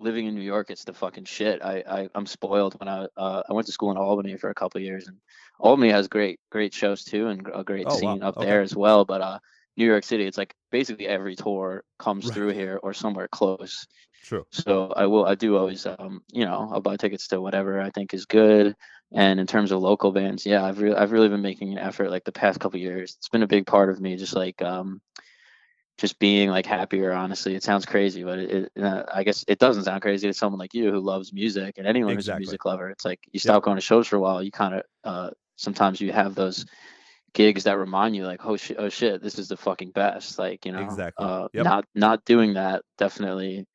living 0.00 0.26
in 0.26 0.34
New 0.34 0.42
York. 0.42 0.70
It's 0.70 0.84
the 0.84 0.94
fucking 0.94 1.24
shit. 1.24 1.62
I, 1.62 1.84
I 1.88 2.08
I'm 2.14 2.26
spoiled. 2.26 2.78
When 2.80 2.88
I 2.88 3.06
uh, 3.16 3.42
I 3.48 3.52
went 3.52 3.66
to 3.66 3.72
school 3.72 3.90
in 3.90 3.98
Albany 3.98 4.36
for 4.36 4.50
a 4.50 4.54
couple 4.54 4.78
of 4.78 4.84
years, 4.84 5.08
and 5.08 5.18
Albany 5.60 5.90
has 5.90 6.08
great 6.08 6.40
great 6.50 6.74
shows 6.74 7.04
too, 7.04 7.28
and 7.28 7.48
a 7.54 7.64
great 7.64 7.86
Oh, 7.86 7.94
wow. 7.96 7.98
scene 7.98 8.22
up 8.22 8.36
Okay. 8.38 8.46
there 8.48 8.62
as 8.62 8.74
well. 8.74 9.04
But 9.04 9.20
uh, 9.20 9.38
New 9.76 9.86
York 9.86 10.04
City, 10.04 10.26
it's 10.26 10.38
like 10.38 10.54
basically 10.70 11.06
every 11.06 11.34
tour 11.36 11.84
comes 11.98 12.26
Right. 12.26 12.34
through 12.34 12.50
here 12.52 12.78
or 12.82 12.92
somewhere 12.94 13.28
close. 13.28 13.86
True. 14.22 14.46
So 14.52 14.92
I 14.94 15.06
will, 15.06 15.24
I 15.24 15.34
do 15.34 15.56
always, 15.56 15.86
um, 15.86 16.22
you 16.32 16.44
know, 16.44 16.68
I'll 16.72 16.80
buy 16.80 16.96
tickets 16.96 17.26
to 17.28 17.40
whatever 17.40 17.80
I 17.80 17.90
think 17.90 18.12
is 18.14 18.26
good. 18.26 18.74
And 19.14 19.40
in 19.40 19.46
terms 19.46 19.72
of 19.72 19.80
local 19.80 20.12
bands, 20.12 20.44
yeah, 20.46 20.64
I've 20.64 20.80
really, 20.80 20.96
I've 20.96 21.12
really 21.12 21.28
been 21.28 21.42
making 21.42 21.72
an 21.72 21.78
effort 21.78 22.10
like 22.10 22.24
the 22.24 22.32
past 22.32 22.60
couple 22.60 22.78
years. 22.78 23.14
It's 23.16 23.28
been 23.30 23.42
a 23.42 23.46
big 23.46 23.66
part 23.66 23.88
of 23.90 24.00
me, 24.00 24.16
just 24.16 24.34
like, 24.34 24.60
um, 24.62 25.00
just 25.98 26.18
being 26.18 26.50
like 26.50 26.66
happier. 26.66 27.12
Honestly, 27.12 27.54
it 27.54 27.62
sounds 27.62 27.86
crazy, 27.86 28.24
but 28.24 28.38
it, 28.38 28.70
it 28.74 28.82
uh, 28.82 29.04
I 29.12 29.24
guess 29.24 29.44
it 29.46 29.58
doesn't 29.58 29.84
sound 29.84 30.02
crazy 30.02 30.26
to 30.28 30.34
someone 30.34 30.58
like 30.58 30.74
you 30.74 30.90
who 30.90 31.00
loves 31.00 31.32
music 31.32 31.78
and 31.78 31.86
anyone 31.86 32.14
who's 32.14 32.28
a 32.28 32.32
music 32.32 32.64
lover. 32.64 32.90
It's 32.90 33.04
like 33.04 33.20
you 33.32 33.38
stop 33.40 33.62
going 33.62 33.76
to 33.76 33.80
shows 33.82 34.08
for 34.08 34.16
a 34.16 34.20
while. 34.20 34.42
You 34.42 34.50
kind 34.50 34.74
of, 34.74 34.82
uh, 35.04 35.30
sometimes 35.56 36.00
you 36.00 36.12
have 36.12 36.34
those 36.34 36.64
gigs 37.34 37.64
that 37.64 37.78
remind 37.78 38.14
you 38.16 38.24
like, 38.26 38.44
oh 38.44 38.56
shit, 38.56 38.76
oh 38.78 38.88
shit, 38.88 39.22
this 39.22 39.38
is 39.38 39.48
the 39.48 39.56
fucking 39.56 39.90
best. 39.90 40.38
Like, 40.38 40.64
you 40.66 40.72
know, 40.72 40.80
Exactly. 40.82 41.24
uh, 41.26 41.48
Yep. 41.52 41.64
not, 41.64 41.84
not 41.94 42.24
doing 42.24 42.54
that 42.54 42.82
definitely 42.98 43.66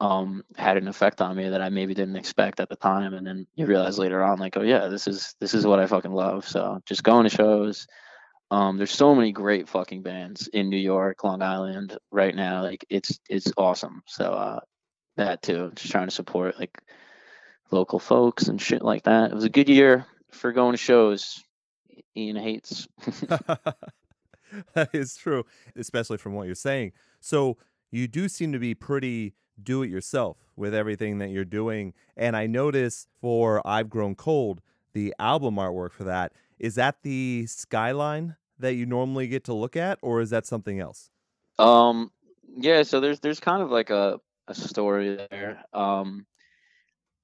um 0.00 0.42
had 0.56 0.78
an 0.78 0.88
effect 0.88 1.20
on 1.20 1.36
me 1.36 1.50
that 1.50 1.60
I 1.60 1.68
maybe 1.68 1.92
didn't 1.92 2.16
expect 2.16 2.58
at 2.58 2.70
the 2.70 2.76
time 2.76 3.12
and 3.12 3.26
then 3.26 3.46
you 3.54 3.66
realize 3.66 3.98
later 3.98 4.22
on 4.22 4.38
like 4.38 4.56
oh 4.56 4.62
yeah 4.62 4.88
this 4.88 5.06
is 5.06 5.34
this 5.40 5.52
is 5.52 5.66
what 5.66 5.78
I 5.78 5.86
fucking 5.86 6.12
love 6.12 6.48
so 6.48 6.80
just 6.86 7.02
going 7.02 7.24
to 7.24 7.28
shows 7.28 7.86
um 8.50 8.78
there's 8.78 8.90
so 8.92 9.14
many 9.14 9.30
great 9.30 9.68
fucking 9.68 10.00
bands 10.02 10.48
in 10.48 10.70
New 10.70 10.78
York 10.78 11.22
Long 11.22 11.42
Island 11.42 11.98
right 12.10 12.34
now 12.34 12.62
like 12.62 12.82
it's 12.88 13.20
it's 13.28 13.52
awesome 13.58 14.02
so 14.06 14.32
uh 14.32 14.60
that 15.18 15.42
too 15.42 15.70
just 15.74 15.90
trying 15.92 16.08
to 16.08 16.14
support 16.14 16.58
like 16.58 16.80
local 17.70 17.98
folks 17.98 18.48
and 18.48 18.58
shit 18.58 18.80
like 18.80 19.02
that 19.02 19.32
it 19.32 19.34
was 19.34 19.44
a 19.44 19.50
good 19.50 19.68
year 19.68 20.06
for 20.30 20.50
going 20.52 20.72
to 20.72 20.78
shows 20.78 21.44
Ian 22.16 22.36
hates 22.36 22.88
that 24.74 24.90
is 24.92 25.16
true, 25.16 25.44
especially 25.76 26.18
from 26.18 26.34
what 26.34 26.46
you're 26.46 26.54
saying. 26.54 26.92
So 27.20 27.56
you 27.90 28.08
do 28.08 28.28
seem 28.28 28.52
to 28.52 28.58
be 28.58 28.74
pretty 28.74 29.34
do 29.62 29.82
it 29.82 29.90
yourself 29.90 30.38
with 30.56 30.74
everything 30.74 31.18
that 31.18 31.30
you're 31.30 31.44
doing. 31.44 31.92
And 32.16 32.36
I 32.36 32.46
notice 32.46 33.06
for 33.20 33.66
I've 33.66 33.90
Grown 33.90 34.14
Cold, 34.14 34.60
the 34.92 35.14
album 35.18 35.56
artwork 35.56 35.92
for 35.92 36.04
that, 36.04 36.32
is 36.58 36.74
that 36.76 36.96
the 37.02 37.46
skyline 37.46 38.36
that 38.58 38.74
you 38.74 38.86
normally 38.86 39.26
get 39.26 39.44
to 39.44 39.54
look 39.54 39.76
at, 39.76 39.98
or 40.02 40.20
is 40.20 40.30
that 40.30 40.46
something 40.46 40.80
else? 40.80 41.10
Um, 41.58 42.10
yeah, 42.56 42.82
so 42.82 43.00
there's 43.00 43.20
there's 43.20 43.40
kind 43.40 43.62
of 43.62 43.70
like 43.70 43.90
a 43.90 44.20
a 44.48 44.54
story 44.54 45.16
there. 45.30 45.62
Um, 45.72 46.26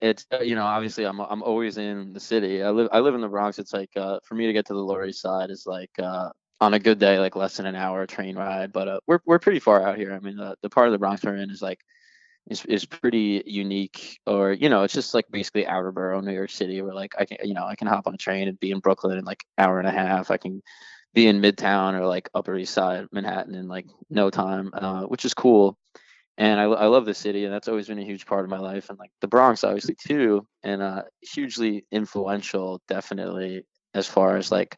it's 0.01 0.27
uh, 0.33 0.41
you 0.41 0.55
know 0.55 0.65
obviously 0.65 1.05
I'm 1.05 1.21
I'm 1.21 1.43
always 1.43 1.79
in 1.79 2.13
the 2.13 2.21
city. 2.21 2.63
I 2.63 2.71
live 2.71 2.89
I 2.93 3.01
live 3.01 3.15
in 3.15 3.21
the 3.21 3.29
Bronx. 3.29 3.59
It's 3.59 3.73
like 3.73 3.91
uh, 3.97 4.21
for 4.25 4.35
me 4.35 4.47
to 4.47 4.53
get 4.53 4.67
to 4.67 4.75
the 4.75 4.81
Lower 4.81 5.07
East 5.07 5.21
Side 5.23 5.51
is 5.51 5.67
like 5.67 5.91
uh, 5.99 6.31
on 6.61 6.75
a 6.75 6.79
good 6.79 6.99
day 6.99 7.19
like 7.19 7.37
less 7.37 7.57
than 7.57 7.67
an 7.67 7.77
hour 7.77 8.07
train 8.07 8.37
ride. 8.37 8.73
But 8.73 8.89
uh, 8.89 9.01
we're 9.07 9.21
we're 9.25 9.39
pretty 9.39 9.61
far 9.61 9.87
out 9.87 9.97
here. 9.97 10.13
I 10.13 10.21
mean 10.21 10.37
the 10.37 10.57
the 10.63 10.71
part 10.71 10.89
of 10.89 10.93
the 10.93 10.99
Bronx 10.99 11.23
we're 11.23 11.37
in 11.37 11.51
is 11.51 11.63
like 11.63 11.81
is 12.49 12.65
is 12.67 12.85
pretty 12.85 13.43
unique, 13.47 14.19
or 14.27 14.53
you 14.53 14.69
know 14.69 14.83
it's 14.83 14.95
just 14.95 15.15
like 15.15 15.27
basically 15.31 15.67
outer 15.67 15.93
borough 15.93 16.21
New 16.21 16.33
York 16.35 16.51
City. 16.51 16.83
Where 16.83 16.95
like 16.95 17.15
I 17.19 17.25
can 17.25 17.39
you 17.45 17.55
know 17.55 17.67
I 17.67 17.75
can 17.75 17.89
hop 17.89 18.07
on 18.07 18.15
a 18.15 18.19
train 18.19 18.49
and 18.49 18.61
be 18.61 18.71
in 18.71 18.81
Brooklyn 18.81 19.19
in 19.19 19.25
like 19.25 19.45
hour 19.59 19.79
and 19.79 19.89
a 19.89 19.93
half. 19.93 20.31
I 20.31 20.37
can 20.37 20.63
be 21.15 21.27
in 21.27 21.41
Midtown 21.41 21.95
or 21.95 22.07
like 22.07 22.29
Upper 22.35 22.57
East 22.57 22.75
Side 22.75 23.07
Manhattan 23.11 23.55
in 23.55 23.69
like 23.69 23.87
no 24.11 24.29
time, 24.29 24.71
uh, 24.75 25.05
which 25.05 25.25
is 25.25 25.33
cool. 25.33 25.79
And 26.39 26.61
I, 26.61 26.65
I 26.65 26.87
love 26.87 27.07
the 27.07 27.15
city, 27.15 27.45
and 27.45 27.53
that's 27.53 27.69
always 27.69 27.89
been 27.89 27.99
a 27.99 28.05
huge 28.05 28.27
part 28.27 28.45
of 28.45 28.51
my 28.51 28.59
life, 28.59 28.91
and 28.91 28.99
like 28.99 29.11
the 29.21 29.29
Bronx, 29.29 29.65
obviously 29.65 29.95
too, 29.95 30.47
and 30.63 30.83
uh, 30.83 31.03
hugely 31.23 31.87
influential, 31.91 32.83
definitely 32.89 33.65
as 33.95 34.07
far 34.07 34.37
as 34.37 34.53
like 34.53 34.77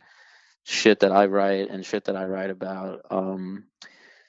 shit 0.64 1.00
that 1.00 1.12
I 1.12 1.26
write 1.26 1.70
and 1.70 1.84
shit 1.84 2.04
that 2.04 2.16
I 2.16 2.26
write 2.26 2.50
about. 2.50 3.00
Um, 3.10 3.64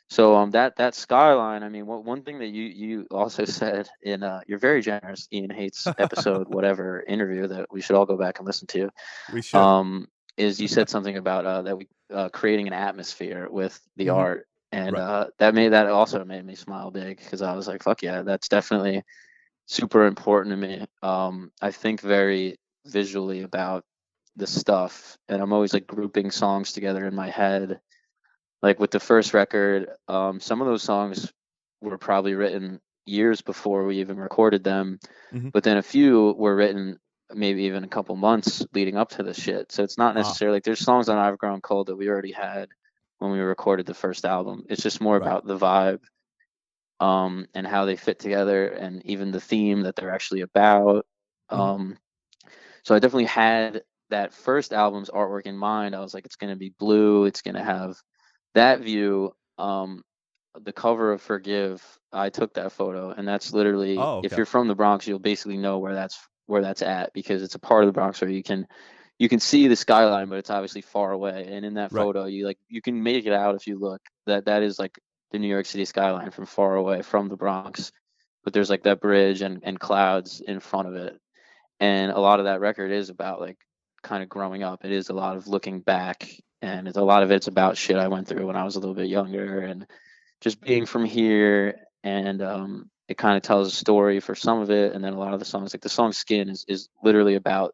so 0.10 0.36
um, 0.36 0.52
that 0.52 0.78
that 0.78 0.96
skyline, 0.96 1.62
I 1.62 1.70
mean, 1.70 1.86
one 1.86 2.04
one 2.04 2.24
thing 2.24 2.40
that 2.40 2.48
you 2.48 2.64
you 2.64 3.08
also 3.12 3.46
said 3.62 3.88
in 4.02 4.24
uh, 4.24 4.42
your 4.48 4.58
very 4.58 4.82
generous 4.82 5.28
Ian 5.32 5.52
hates 5.52 5.94
episode 6.00 6.48
whatever 6.50 7.04
interview 7.08 7.48
that 7.48 7.68
we 7.72 7.82
should 7.82 7.96
all 7.96 8.08
go 8.08 8.18
back 8.18 8.40
and 8.40 8.48
listen 8.48 8.68
to 8.70 8.90
We 9.32 9.42
should. 9.44 9.60
um, 9.60 10.08
is 10.38 10.60
you 10.60 10.68
said 10.68 10.90
something 10.90 11.18
about 11.18 11.46
uh, 11.46 11.62
that 11.64 11.78
we 11.78 11.88
uh, 12.14 12.30
creating 12.30 12.68
an 12.68 12.74
atmosphere 12.74 13.48
with 13.52 13.80
the 13.98 14.08
Mhm. 14.08 14.16
art, 14.16 14.48
and 14.72 14.96
Right. 14.96 15.00
uh, 15.00 15.28
that 15.40 15.56
made 15.56 15.70
that 15.74 15.88
also 15.88 16.24
made 16.26 16.46
me 16.46 16.56
smile 16.56 16.92
big 16.92 17.18
because 17.18 17.42
I 17.42 17.56
was 17.56 17.68
like, 17.68 17.84
"Fuck 17.84 18.04
yeah, 18.04 18.22
that's 18.24 18.48
definitely 18.50 19.04
super 19.68 20.06
important 20.06 20.54
to 20.54 20.58
me." 20.58 20.88
Um, 21.04 21.52
I 21.62 21.72
think 21.72 22.02
very 22.02 22.58
visually 22.86 23.42
about 23.44 23.86
the 24.36 24.48
stuff, 24.48 25.18
and 25.30 25.42
I'm 25.42 25.54
always 25.54 25.74
like 25.74 25.88
grouping 25.88 26.32
songs 26.32 26.74
together 26.74 27.06
in 27.08 27.16
my 27.16 27.30
head. 27.30 27.82
Like 28.62 28.80
with 28.80 28.92
the 28.92 29.00
first 29.00 29.34
record, 29.34 29.90
um, 30.08 30.40
some 30.40 30.62
of 30.62 30.68
those 30.68 30.84
songs 30.84 31.32
were 31.82 31.98
probably 31.98 32.36
written 32.36 32.82
years 33.06 33.42
before 33.42 33.86
we 33.86 34.00
even 34.00 34.18
recorded 34.20 34.64
them, 34.64 35.00
Mhm. 35.32 35.52
but 35.54 35.64
then 35.64 35.78
a 35.78 35.82
few 35.84 36.34
were 36.38 36.56
written 36.56 37.00
maybe 37.34 37.64
even 37.64 37.84
a 37.84 37.88
couple 37.90 38.16
months 38.16 38.66
leading 38.74 38.98
up 38.98 39.10
to 39.12 39.24
the 39.24 39.34
shit. 39.34 39.72
So 39.72 39.84
it's 39.84 39.98
not 39.98 40.16
necessarily 40.16 40.58
like 40.58 40.64
there's 40.64 40.80
songs 40.80 41.10
on 41.10 41.18
I've 41.18 41.38
Grown 41.38 41.62
Cold 41.62 41.88
that 41.88 41.96
we 41.96 42.10
already 42.10 42.32
had 42.34 42.70
when 43.20 43.32
we 43.32 43.40
recorded 43.40 43.86
the 43.86 43.94
first 43.94 44.26
album. 44.26 44.66
It's 44.70 44.84
just 44.84 45.02
more 45.02 45.18
Right. 45.18 45.28
about 45.28 45.46
the 45.46 45.58
vibe 45.58 46.02
um 47.00 47.48
and 47.54 47.66
how 47.68 47.86
they 47.86 47.96
fit 47.96 48.20
together 48.20 48.68
and 48.68 49.06
even 49.06 49.32
the 49.32 49.40
theme 49.42 49.82
that 49.84 49.96
they're 49.96 50.12
actually 50.12 50.42
about. 50.42 51.06
Mhm. 51.52 51.74
Um 51.78 51.98
so 52.84 52.96
I 52.96 53.00
definitely 53.00 53.26
had 53.26 53.84
that 54.10 54.34
first 54.34 54.74
album's 54.74 55.10
artwork 55.10 55.44
in 55.46 55.58
mind. 55.58 55.96
I 55.96 56.00
was 56.02 56.14
like 56.14 56.26
it's 56.26 56.36
going 56.36 56.52
to 56.54 56.60
be 56.60 56.74
blue, 56.80 57.26
it's 57.26 57.42
going 57.42 57.56
to 57.56 57.64
have 57.64 57.98
that 58.56 58.82
view 58.82 59.34
um 59.58 60.04
the 60.62 60.74
cover 60.74 61.12
of 61.14 61.22
Forgive, 61.22 61.82
I 62.12 62.30
took 62.30 62.54
that 62.56 62.72
photo 62.72 63.12
and 63.12 63.28
that's 63.28 63.54
literally 63.54 63.98
Oh, 63.98 64.20
if 64.22 64.36
you're 64.38 64.46
from 64.46 64.68
the 64.68 64.76
Bronx, 64.76 65.08
you'll 65.08 65.20
basically 65.20 65.58
know 65.58 65.80
where 65.80 65.94
that's 65.94 66.20
where 66.48 66.62
that's 66.62 66.82
at 66.82 67.14
because 67.14 67.44
it's 67.44 67.56
a 67.56 67.60
part 67.60 67.84
of 67.84 67.88
the 67.88 67.94
Bronx 67.94 68.22
where 68.22 68.30
you 68.32 68.44
can 68.44 68.68
you 69.20 69.30
can 69.30 69.40
see 69.40 69.68
the 69.68 69.76
skyline, 69.76 70.30
but 70.30 70.40
it's 70.40 70.50
obviously 70.50 70.82
far 70.82 71.12
away. 71.12 71.48
And 71.52 71.66
in 71.66 71.76
that 71.76 71.92
Right. 71.92 72.04
photo, 72.04 72.26
you 72.26 72.46
like 72.48 72.60
you 72.70 72.82
can 72.82 73.04
make 73.04 73.26
it 73.28 73.34
out 73.34 73.56
if 73.56 73.68
you 73.68 73.78
look. 73.80 74.02
That 74.28 74.46
that 74.46 74.64
is 74.64 74.80
like 74.80 75.00
the 75.32 75.40
New 75.40 75.48
York 75.50 75.68
City 75.68 75.86
skyline 75.86 76.32
from 76.32 76.48
far 76.48 76.76
away 76.76 77.04
from 77.04 77.30
the 77.30 77.38
Bronx. 77.38 77.92
But 78.44 78.54
there's 78.54 78.70
like 78.70 78.84
that 78.84 79.02
bridge 79.02 79.42
and, 79.42 79.60
and 79.64 79.80
clouds 79.80 80.42
in 80.42 80.60
front 80.62 80.88
of 80.88 80.96
it. 80.96 81.20
And 81.80 82.12
a 82.12 82.20
lot 82.20 82.40
of 82.40 82.46
that 82.46 82.62
record 82.62 82.92
is 82.92 83.10
about 83.10 83.42
like 83.42 83.58
kind 84.04 84.24
of 84.24 84.30
growing 84.30 84.64
up. 84.64 84.86
It 84.86 84.92
is 84.92 85.10
a 85.10 85.14
lot 85.14 85.38
of 85.38 85.48
looking 85.48 85.82
back 85.82 86.30
and 86.62 86.88
it's 86.88 86.98
a 86.98 87.04
lot 87.04 87.24
of 87.24 87.32
it's 87.32 87.48
about 87.48 87.78
shit 87.78 87.98
I 87.98 88.08
went 88.10 88.28
through 88.28 88.48
when 88.48 88.56
I 88.56 88.64
was 88.64 88.76
a 88.76 88.80
little 88.80 88.96
bit 88.96 89.08
younger 89.08 89.60
and 89.62 89.86
just 90.42 90.62
being 90.62 90.86
from 90.86 91.06
here 91.06 91.76
and 92.04 92.42
um 92.42 92.90
it 93.10 93.18
kind 93.18 93.36
of 93.38 93.44
tells 93.44 93.68
a 93.68 93.76
story 93.76 94.20
for 94.20 94.36
some 94.36 94.62
of 94.62 94.70
it, 94.70 94.94
and 94.94 95.04
then 95.04 95.14
a 95.14 95.20
lot 95.20 95.34
of 95.34 95.40
the 95.40 95.46
songs, 95.46 95.74
like 95.74 95.82
the 95.82 95.90
song 95.90 96.12
"Skin," 96.12 96.48
is 96.50 96.64
is 96.68 96.90
literally 97.04 97.36
about 97.36 97.74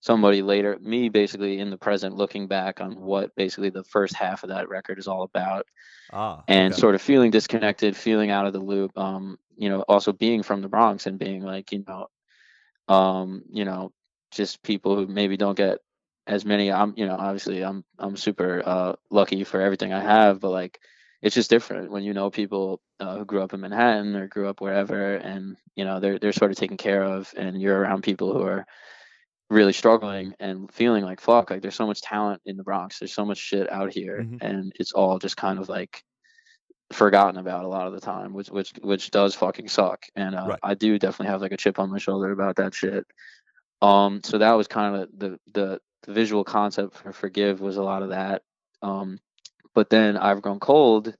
somebody 0.00 0.42
later, 0.42 0.78
me 0.80 1.08
basically 1.08 1.58
in 1.58 1.70
the 1.70 1.78
present, 1.78 2.16
looking 2.16 2.46
back 2.48 2.80
on 2.80 3.00
what 3.00 3.34
basically 3.36 3.70
the 3.70 3.84
first 3.84 4.14
half 4.14 4.42
of 4.42 4.50
that 4.50 4.68
record 4.68 4.98
is 4.98 5.08
all 5.08 5.22
about, 5.22 5.66
Ah, 6.10 6.44
and 6.48 6.74
okay. 6.74 6.74
sort 6.74 6.94
of 6.94 7.02
feeling 7.02 7.30
disconnected, 7.30 7.96
feeling 7.96 8.30
out 8.30 8.46
of 8.46 8.52
the 8.52 8.60
loop. 8.60 8.96
Um, 8.98 9.38
you 9.56 9.68
know, 9.68 9.82
also 9.88 10.12
being 10.12 10.42
from 10.42 10.62
the 10.62 10.68
Bronx 10.68 11.06
and 11.06 11.18
being 11.18 11.42
like, 11.42 11.72
you 11.72 11.84
know, 11.86 12.08
um, 12.88 13.42
you 13.50 13.64
know, 13.64 13.92
just 14.30 14.62
people 14.62 14.96
who 14.96 15.06
maybe 15.06 15.36
don't 15.36 15.56
get 15.56 15.78
as 16.26 16.44
many. 16.44 16.70
I'm, 16.72 16.94
you 16.96 17.06
know, 17.06 17.16
obviously 17.16 17.62
I'm 17.64 17.84
I'm 17.98 18.16
super 18.16 18.62
uh, 18.64 18.92
lucky 19.10 19.44
for 19.44 19.60
everything 19.60 19.92
I 19.92 20.00
have, 20.00 20.40
but 20.40 20.50
like, 20.50 20.80
it's 21.22 21.34
just 21.34 21.50
different 21.50 21.90
when 21.90 22.04
you 22.04 22.14
know 22.14 22.30
people 22.30 22.80
uh, 23.00 23.18
who 23.18 23.24
grew 23.24 23.42
up 23.42 23.52
in 23.52 23.60
Manhattan 23.60 24.14
or 24.14 24.28
grew 24.28 24.48
up 24.48 24.60
wherever, 24.60 25.16
and 25.16 25.56
you 25.74 25.84
know 25.84 26.00
they're 26.00 26.18
they're 26.18 26.32
sort 26.32 26.50
of 26.52 26.56
taken 26.56 26.76
care 26.76 27.02
of, 27.02 27.32
and 27.36 27.60
you're 27.60 27.78
around 27.80 28.02
people 28.02 28.32
who 28.32 28.42
are 28.42 28.66
really 29.50 29.72
struggling 29.72 30.34
and 30.40 30.70
feeling 30.72 31.04
like 31.04 31.20
fuck 31.20 31.50
like 31.50 31.62
there's 31.62 31.74
so 31.74 31.86
much 31.86 32.02
talent 32.02 32.40
in 32.44 32.56
the 32.56 32.62
bronx 32.62 32.98
there's 32.98 33.14
so 33.14 33.24
much 33.24 33.38
shit 33.38 33.70
out 33.72 33.92
here 33.92 34.24
Mhm. 34.24 34.38
and 34.42 34.72
it's 34.78 34.92
all 34.92 35.18
just 35.18 35.36
kind 35.36 35.58
of 35.58 35.68
like 35.68 36.02
forgotten 36.92 37.38
about 37.38 37.64
a 37.64 37.68
lot 37.68 37.86
of 37.86 37.92
the 37.92 38.00
time 38.00 38.32
which 38.34 38.48
which 38.50 38.72
which 38.82 39.10
does 39.10 39.34
fucking 39.34 39.68
suck 39.68 40.04
and 40.16 40.34
uh, 40.34 40.46
Right. 40.48 40.58
i 40.62 40.74
do 40.74 40.98
definitely 40.98 41.30
have 41.30 41.40
like 41.40 41.52
a 41.52 41.56
chip 41.56 41.78
on 41.78 41.90
my 41.90 41.98
shoulder 41.98 42.30
about 42.30 42.56
that 42.56 42.74
shit 42.74 43.06
um 43.82 44.20
so 44.24 44.38
that 44.38 44.52
was 44.52 44.68
kind 44.68 44.96
of 44.96 45.08
the 45.18 45.38
the, 45.52 45.80
the 46.04 46.12
visual 46.12 46.44
concept 46.44 46.96
for 46.96 47.12
forgive 47.12 47.60
was 47.60 47.76
a 47.76 47.82
lot 47.82 48.02
of 48.02 48.10
that 48.10 48.42
um 48.82 49.18
but 49.74 49.90
then 49.90 50.16
i've 50.16 50.42
grown 50.42 50.60
cold 50.60 51.14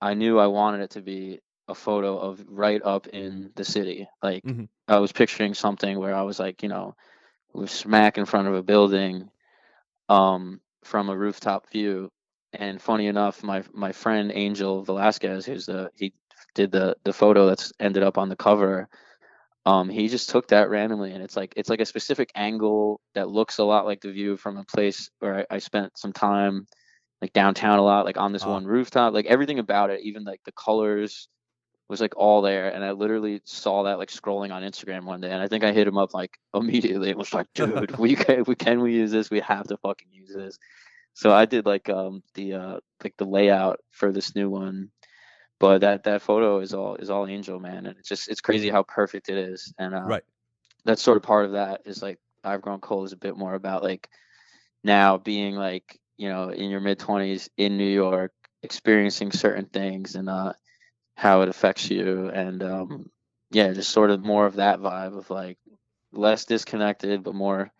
i 0.00 0.14
knew 0.14 0.38
i 0.38 0.46
wanted 0.46 0.80
it 0.80 0.90
to 0.90 1.02
be 1.02 1.40
a 1.68 1.74
photo 1.74 2.18
of 2.18 2.42
right 2.48 2.80
up 2.82 3.06
in 3.08 3.50
the 3.56 3.64
city 3.64 4.08
like 4.22 4.44
Mhm. 4.44 4.68
i 4.86 4.98
was 4.98 5.12
picturing 5.12 5.52
something 5.54 5.98
where 5.98 6.14
i 6.14 6.22
was 6.22 6.38
like 6.38 6.62
you 6.62 6.68
know 6.68 6.94
we're 7.52 7.66
smack 7.66 8.18
in 8.18 8.24
front 8.26 8.48
of 8.48 8.54
a 8.54 8.62
building 8.62 9.30
um, 10.08 10.60
from 10.84 11.08
a 11.08 11.16
rooftop 11.16 11.70
view. 11.70 12.10
And 12.52 12.80
funny 12.80 13.06
enough, 13.08 13.42
my 13.42 13.62
my 13.74 13.92
friend 13.92 14.32
Angel 14.34 14.82
Velasquez, 14.82 15.44
who's 15.44 15.66
the 15.66 15.90
he 15.94 16.12
did 16.54 16.72
the 16.72 16.96
the 17.04 17.12
photo 17.12 17.46
that's 17.46 17.72
ended 17.78 18.02
up 18.02 18.18
on 18.18 18.28
the 18.28 18.36
cover. 18.36 18.88
Um, 19.66 19.90
he 19.90 20.08
just 20.08 20.30
took 20.30 20.48
that 20.48 20.70
randomly, 20.70 21.12
and 21.12 21.22
it's 21.22 21.36
like 21.36 21.52
it's 21.56 21.68
like 21.68 21.80
a 21.80 21.86
specific 21.86 22.30
angle 22.34 23.00
that 23.14 23.28
looks 23.28 23.58
a 23.58 23.64
lot 23.64 23.84
like 23.84 24.00
the 24.00 24.12
view 24.12 24.36
from 24.36 24.56
a 24.56 24.64
place 24.64 25.10
where 25.18 25.40
I, 25.50 25.56
I 25.56 25.58
spent 25.58 25.98
some 25.98 26.12
time, 26.12 26.66
like 27.20 27.34
downtown 27.34 27.78
a 27.78 27.82
lot, 27.82 28.06
like 28.06 28.16
on 28.16 28.32
this 28.32 28.44
Ah. 28.44 28.54
one 28.54 28.64
rooftop. 28.66 29.12
Like 29.12 29.26
everything 29.26 29.58
about 29.58 29.90
it, 29.90 30.00
even 30.02 30.24
like 30.24 30.40
the 30.44 30.52
colors, 30.52 31.28
was 31.88 32.00
like 32.00 32.16
all 32.16 32.42
there 32.42 32.72
and 32.72 32.84
i 32.84 32.90
literally 32.92 33.40
saw 33.44 33.84
that 33.84 33.98
like 33.98 34.10
scrolling 34.10 34.52
on 34.52 34.62
instagram 34.62 35.04
one 35.04 35.20
day 35.20 35.30
and 35.30 35.42
i 35.42 35.48
think 35.48 35.64
i 35.64 35.72
hit 35.72 35.86
him 35.86 35.98
up 35.98 36.14
like 36.14 36.38
immediately 36.54 37.10
and 37.10 37.18
was 37.18 37.34
like 37.34 37.46
dude 37.54 37.96
we 37.98 38.14
can 38.14 38.44
we 38.46 38.54
can 38.54 38.80
we 38.80 38.92
use 38.94 39.10
this 39.10 39.30
we 39.30 39.40
have 39.40 39.66
to 39.66 39.76
fucking 39.78 40.08
use 40.12 40.32
this 40.34 40.58
so 41.14 41.32
i 41.32 41.44
did 41.44 41.66
like 41.66 41.88
um 41.88 42.22
the 42.34 42.54
uh 42.54 42.78
like 43.02 43.16
the 43.16 43.24
layout 43.24 43.80
for 43.90 44.12
this 44.12 44.34
new 44.34 44.48
one 44.50 44.90
but 45.60 45.80
that 45.80 46.04
that 46.04 46.22
photo 46.22 46.60
is 46.60 46.74
all 46.74 46.96
is 46.96 47.10
all 47.10 47.26
angel 47.26 47.58
man 47.58 47.86
and 47.86 47.96
it's 47.98 48.08
just 48.08 48.28
it's 48.28 48.40
crazy 48.40 48.68
how 48.68 48.82
perfect 48.82 49.28
it 49.28 49.36
is 49.36 49.72
and 49.78 49.94
uh 49.94 50.02
Right. 50.04 50.22
that's 50.84 51.02
sort 51.02 51.16
of 51.16 51.22
part 51.22 51.46
of 51.46 51.52
that 51.52 51.82
is 51.84 52.02
like 52.02 52.18
i've 52.44 52.62
grown 52.62 52.80
cold 52.80 53.06
is 53.06 53.12
a 53.12 53.16
bit 53.16 53.36
more 53.36 53.54
about 53.54 53.82
like 53.82 54.08
now 54.84 55.16
being 55.18 55.54
like 55.56 55.98
you 56.16 56.28
know 56.28 56.50
in 56.50 56.70
your 56.70 56.80
mid 56.80 56.98
20s 56.98 57.48
in 57.56 57.76
new 57.76 57.88
york 57.90 58.32
experiencing 58.62 59.32
certain 59.32 59.66
things 59.66 60.14
and 60.14 60.28
uh 60.28 60.52
how 61.18 61.40
it 61.42 61.48
affects 61.48 61.90
you 61.90 62.30
and 62.32 62.62
um 62.62 63.10
yeah 63.50 63.72
just 63.72 63.90
sort 63.90 64.10
of 64.12 64.24
more 64.24 64.46
of 64.46 64.54
that 64.54 64.78
vibe 64.78 65.18
of 65.18 65.28
like 65.30 65.58
less 66.12 66.44
disconnected 66.44 67.24
but 67.24 67.34
more 67.34 67.72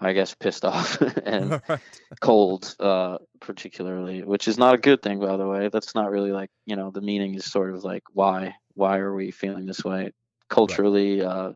i 0.00 0.12
guess 0.12 0.34
pissed 0.34 0.64
off 0.64 1.00
and 1.24 1.60
Right. 1.68 1.78
cold 2.20 2.74
uh 2.80 3.18
particularly 3.40 4.24
which 4.24 4.48
is 4.48 4.58
not 4.58 4.74
a 4.74 4.78
good 4.78 5.02
thing 5.02 5.20
by 5.20 5.36
the 5.36 5.46
way. 5.46 5.68
That's 5.72 5.94
not 5.94 6.10
really 6.10 6.32
like 6.32 6.50
you 6.66 6.74
know 6.74 6.90
the 6.90 7.00
meaning 7.00 7.36
is 7.36 7.44
sort 7.44 7.72
of 7.74 7.84
like 7.84 8.02
why 8.12 8.56
why 8.74 8.98
are 8.98 9.14
we 9.14 9.30
feeling 9.30 9.66
this 9.66 9.84
way? 9.84 10.10
Culturally 10.48 11.22
uh 11.22 11.52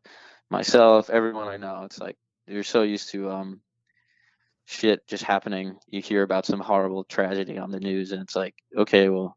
myself 0.50 1.10
everyone 1.10 1.48
i 1.48 1.56
know 1.56 1.82
it's 1.84 1.98
like 1.98 2.16
you're 2.46 2.62
so 2.62 2.82
used 2.82 3.10
to 3.10 3.30
um 3.30 3.60
shit 4.66 5.06
just 5.08 5.24
happening. 5.24 5.78
You 5.88 6.00
hear 6.02 6.22
about 6.22 6.46
some 6.46 6.60
horrible 6.60 7.02
tragedy 7.04 7.58
on 7.58 7.70
the 7.70 7.80
news 7.80 8.12
and 8.12 8.22
it's 8.22 8.36
like 8.36 8.54
okay 8.76 9.08
well 9.08 9.36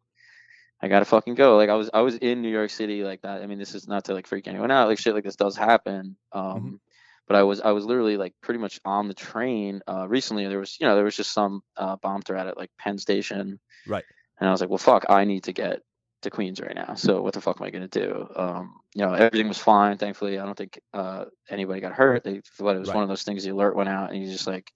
I 0.82 0.88
gotta 0.88 1.06
fucking 1.06 1.36
go. 1.36 1.58
Like 1.58 1.70
I 1.70 1.76
was 1.76 1.90
I 1.94 2.02
was 2.02 2.16
in 2.16 2.42
New 2.42 2.50
York 2.50 2.70
City 2.72 3.04
like 3.04 3.22
that. 3.22 3.42
I 3.42 3.48
mean, 3.48 3.60
this 3.60 3.76
is 3.76 3.88
not 3.88 4.06
to 4.06 4.14
like 4.14 4.28
freak 4.28 4.48
anyone 4.48 4.72
out. 4.72 4.88
Like 4.88 4.98
shit 5.00 5.14
like 5.14 5.24
this 5.24 5.36
does 5.36 5.56
happen. 5.56 6.16
Um 6.32 6.80
but 7.28 7.36
I 7.38 7.44
was 7.44 7.62
I 7.62 7.72
was 7.72 7.86
literally 7.86 8.18
like 8.18 8.34
pretty 8.42 8.60
much 8.60 8.80
on 8.84 9.08
the 9.08 9.14
train 9.14 9.82
uh 9.88 10.08
recently 10.08 10.48
there 10.48 10.60
was 10.60 10.78
you 10.80 10.88
know, 10.88 10.96
there 10.96 11.04
was 11.06 11.16
just 11.16 11.34
some 11.34 11.62
uh 11.78 11.98
bomb 11.98 12.22
threat 12.24 12.48
at 12.48 12.58
like 12.58 12.72
Penn 12.80 12.98
Station. 12.98 13.60
Right. 13.88 14.04
And 14.40 14.50
I 14.50 14.52
was 14.52 14.60
like, 14.62 14.70
well 14.72 14.80
fuck, 14.80 15.06
I 15.08 15.24
need 15.26 15.44
to 15.44 15.54
get 15.54 15.82
to 16.24 16.30
Queens 16.30 16.60
right 16.60 16.76
now. 16.76 16.94
So 16.96 17.22
what 17.22 17.34
the 17.34 17.42
fuck 17.42 17.60
am 17.62 17.66
I 17.68 17.70
gonna 17.72 17.88
do? 17.88 18.28
Um, 18.36 18.76
you 18.96 19.06
know, 19.06 19.14
everything 19.14 19.48
was 19.48 19.58
fine, 19.58 19.98
thankfully. 19.98 20.40
I 20.40 20.46
don't 20.46 20.58
think 20.58 20.80
uh 20.94 21.26
anybody 21.50 21.80
got 21.80 21.94
hurt. 21.94 22.24
They 22.24 22.42
thought 22.58 22.76
it 22.76 22.80
was 22.80 22.90
Right. 22.90 22.96
one 22.96 23.04
of 23.04 23.10
those 23.10 23.24
things 23.24 23.44
the 23.44 23.52
alert 23.52 23.76
went 23.76 23.90
out 23.90 24.12
and 24.12 24.24
you 24.24 24.32
just 24.32 24.48
like 24.48 24.72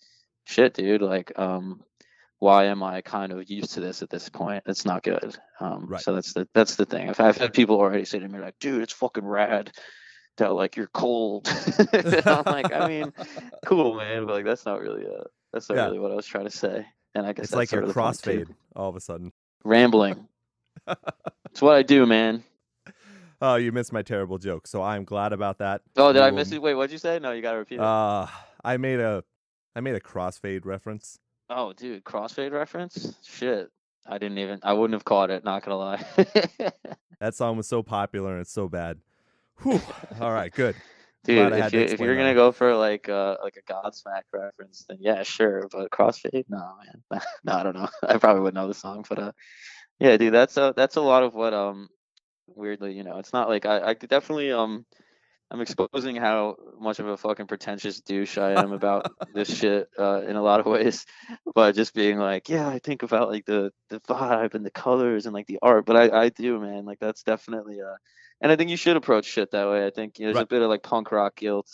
shit, 0.45 0.75
dude, 0.75 1.01
like 1.01 1.37
um 1.37 1.81
why 2.39 2.65
am 2.65 2.83
I 2.83 3.01
kind 3.01 3.31
of 3.31 3.49
used 3.49 3.73
to 3.73 3.79
this 3.79 4.01
at 4.01 4.09
this 4.09 4.29
point? 4.29 4.63
It's 4.65 4.85
not 4.85 5.03
good. 5.03 5.35
Um, 5.59 5.85
Right. 5.87 6.01
So 6.01 6.13
that's 6.13 6.33
the 6.33 6.47
that's 6.53 6.75
the 6.75 6.85
thing. 6.85 7.09
I've, 7.09 7.19
I've 7.19 7.37
had 7.37 7.53
people 7.53 7.77
already 7.77 8.05
say 8.05 8.19
to 8.19 8.27
me 8.27 8.39
like, 8.39 8.55
"Dude, 8.59 8.81
it's 8.83 8.93
fucking 8.93 9.25
rad." 9.25 9.71
That 10.37 10.51
like 10.53 10.75
you're 10.75 10.87
cold. 10.87 11.47
I'm 12.25 12.43
like, 12.45 12.73
I 12.73 12.87
mean, 12.89 13.13
cool, 13.65 13.95
man, 13.95 14.25
but 14.25 14.33
like 14.33 14.45
that's 14.45 14.65
not 14.65 14.81
really 14.81 15.05
uh 15.05 15.23
that's 15.53 15.69
not 15.69 15.75
Yeah. 15.75 15.85
really 15.85 15.99
what 15.99 16.11
I 16.11 16.15
was 16.15 16.25
trying 16.25 16.43
to 16.43 16.51
say. 16.51 16.85
And 17.13 17.25
I 17.25 17.31
guess 17.31 17.45
It's 17.45 17.51
that's 17.51 17.55
like 17.55 17.71
your 17.71 17.83
of 17.83 17.87
the 17.87 17.93
point, 17.93 18.17
crossfade 18.17 18.47
all 18.75 18.89
of 18.89 18.97
a 18.97 18.99
sudden. 18.99 19.31
Rambling. 19.63 20.27
it's 21.51 21.61
what 21.61 21.75
I 21.75 21.83
do, 21.83 22.05
man. 22.05 22.43
Oh, 23.41 23.55
you 23.55 23.71
missed 23.71 23.93
my 23.93 24.01
terrible 24.01 24.37
joke, 24.37 24.67
so 24.67 24.81
I'm 24.81 25.05
glad 25.05 25.31
about 25.31 25.59
that. 25.59 25.81
Oh, 25.95 26.11
did 26.11 26.21
I 26.21 26.31
miss 26.31 26.51
it? 26.51 26.61
Wait, 26.61 26.73
what'd 26.73 26.91
you 26.91 26.97
say? 26.97 27.19
No, 27.19 27.31
you 27.31 27.41
gotta 27.41 27.57
repeat 27.57 27.75
it. 27.75 27.81
Uh, 27.81 28.27
I 28.63 28.75
made 28.77 28.99
a, 28.99 29.23
I 29.75 29.79
made 29.81 29.95
a 29.95 29.99
crossfade 30.01 30.65
reference. 30.65 31.19
Oh, 31.49 31.73
dude, 31.73 32.03
crossfade 32.03 32.51
reference? 32.51 33.15
Shit. 33.23 33.69
I 34.07 34.19
didn't 34.19 34.37
even 34.37 34.59
I 34.61 34.73
wouldn't 34.73 34.93
have 34.93 35.05
caught 35.05 35.31
it, 35.31 35.43
not 35.43 35.63
gonna 35.63 35.77
lie. 35.77 36.05
That 37.19 37.35
song 37.35 37.57
was 37.57 37.67
so 37.67 37.81
popular 37.83 38.33
and 38.33 38.41
it's 38.41 38.51
so 38.51 38.67
bad. 38.67 38.99
Whew. 39.61 39.81
All 40.19 40.31
right, 40.31 40.53
good. 40.53 40.75
Dude, 41.23 41.53
if, 41.53 41.73
you, 41.73 41.79
if 41.79 41.91
explain 41.91 42.07
you're 42.07 42.15
that 42.17 42.21
gonna 42.21 42.33
go 42.35 42.51
for 42.51 42.75
like 42.75 43.09
uh 43.09 43.37
like 43.43 43.57
a 43.57 43.73
Godsmack 43.73 44.23
reference, 44.31 44.85
then 44.87 44.97
yeah, 44.99 45.23
sure. 45.23 45.67
But 45.71 45.89
crossfade, 45.89 46.45
no, 46.49 46.73
man. 47.09 47.21
no, 47.43 47.53
I 47.53 47.63
don't 47.63 47.75
know. 47.75 47.89
I 48.07 48.17
probably 48.17 48.41
wouldn't 48.41 48.61
know 48.61 48.67
the 48.67 48.75
song, 48.75 49.03
but 49.09 49.17
uh, 49.17 49.31
yeah, 49.99 50.17
dude, 50.17 50.35
that's 50.35 50.55
a 50.57 50.73
that's 50.77 50.97
a 50.97 51.01
lot 51.01 51.23
of 51.23 51.33
what 51.33 51.55
um 51.55 51.89
weirdly, 52.45 52.93
you 52.93 53.03
know, 53.03 53.17
it's 53.17 53.33
not 53.33 53.49
like 53.49 53.65
I 53.65 53.89
I 53.89 53.93
definitely 53.95 54.51
um 54.51 54.85
I'm 55.51 55.61
exposing 55.61 56.15
how 56.15 56.55
much 56.79 56.99
of 56.99 57.07
a 57.07 57.17
fucking 57.17 57.47
pretentious 57.47 58.01
douche 58.01 58.37
I 58.37 58.61
am 58.61 58.71
about 58.71 59.11
this 59.33 59.55
shit 59.55 59.87
uh, 59.97 60.21
in 60.27 60.35
a 60.35 60.41
lot 60.41 60.59
of 60.59 60.65
ways, 60.65 61.05
but 61.53 61.75
just 61.75 61.93
being 61.93 62.17
like, 62.17 62.49
yeah, 62.49 62.67
I 62.67 62.79
think 62.79 63.03
about 63.03 63.29
like 63.29 63.45
the 63.45 63.71
the 63.89 63.99
vibe 64.01 64.55
and 64.55 64.65
the 64.65 64.71
colors 64.71 65.25
and 65.25 65.33
like 65.33 65.47
the 65.47 65.59
art, 65.61 65.85
but 65.85 65.95
I 65.95 66.23
I 66.23 66.29
do, 66.29 66.59
man, 66.59 66.85
like 66.85 66.99
that's 66.99 67.23
definitely 67.23 67.79
uh, 67.79 67.95
and 68.41 68.51
I 68.51 68.55
think 68.55 68.69
you 68.69 68.77
should 68.77 68.97
approach 68.97 69.25
shit 69.25 69.51
that 69.51 69.69
way. 69.69 69.85
I 69.85 69.91
think 69.91 70.19
you 70.19 70.25
know, 70.25 70.33
there's 70.33 70.43
a 70.43 70.47
bit 70.47 70.61
of 70.61 70.69
like 70.69 70.83
punk 70.83 71.11
rock 71.11 71.35
guilt 71.35 71.69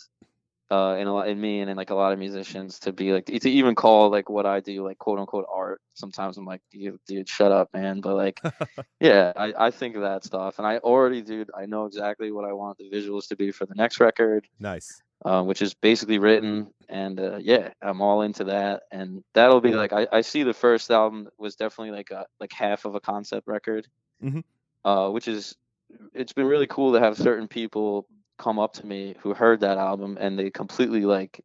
uh 0.71 0.95
in 0.99 1.05
a 1.07 1.13
lot 1.13 1.27
in 1.27 1.39
me 1.39 1.59
and 1.59 1.69
in 1.69 1.75
like 1.77 1.89
a 1.89 1.95
lot 1.95 2.13
of 2.13 2.19
musicians 2.19 2.79
to 2.79 2.93
be 2.93 3.11
like 3.11 3.25
to 3.25 3.49
even 3.49 3.75
call 3.75 4.09
like 4.09 4.29
what 4.29 4.45
I 4.45 4.61
do 4.61 4.83
like 4.85 4.97
quote 4.97 5.19
unquote 5.19 5.45
art. 5.53 5.81
Sometimes 5.93 6.37
I'm 6.37 6.45
like, 6.45 6.61
dude, 6.71 6.97
dude, 7.05 7.27
shut 7.29 7.51
up, 7.51 7.69
man. 7.73 7.99
But 8.01 8.15
like 8.15 8.39
yeah, 9.01 9.33
I, 9.35 9.53
I 9.67 9.71
think 9.71 9.95
of 9.95 10.01
that 10.03 10.23
stuff, 10.23 10.57
and 10.57 10.65
I 10.67 10.77
already, 10.77 11.21
dude, 11.21 11.51
I 11.55 11.65
know 11.65 11.85
exactly 11.85 12.31
what 12.31 12.45
I 12.45 12.53
want 12.53 12.77
the 12.77 12.89
visuals 12.89 13.27
to 13.27 13.35
be 13.35 13.51
for 13.51 13.65
the 13.65 13.75
next 13.75 13.99
record, 13.99 14.47
Nice. 14.59 15.01
uh, 15.25 15.43
which 15.43 15.61
is 15.61 15.73
basically 15.73 16.17
written, 16.19 16.67
and 16.87 17.19
uh, 17.19 17.37
yeah, 17.41 17.69
I'm 17.81 18.01
all 18.01 18.21
into 18.21 18.45
that, 18.45 18.83
and 18.91 19.23
that'll 19.33 19.61
be 19.61 19.73
like 19.73 19.91
I, 19.93 20.07
I 20.11 20.21
see 20.21 20.43
the 20.43 20.53
first 20.53 20.89
album 20.89 21.27
was 21.37 21.55
definitely 21.55 21.91
like 21.97 22.11
a 22.11 22.25
like 22.39 22.53
half 22.53 22.85
of 22.85 22.95
a 22.95 22.99
concept 23.01 23.47
record, 23.47 23.87
Mhm. 24.23 24.43
uh, 24.85 25.09
which 25.09 25.27
is 25.27 25.55
it's 26.13 26.31
been 26.31 26.45
really 26.47 26.67
cool 26.67 26.93
to 26.93 26.99
have 27.01 27.17
certain 27.17 27.49
people 27.49 28.07
come 28.41 28.57
up 28.59 28.73
to 28.73 28.85
me 28.85 29.15
who 29.21 29.33
heard 29.33 29.59
that 29.61 29.77
album 29.77 30.17
and 30.19 30.37
they 30.37 30.49
completely 30.49 31.05
like 31.05 31.41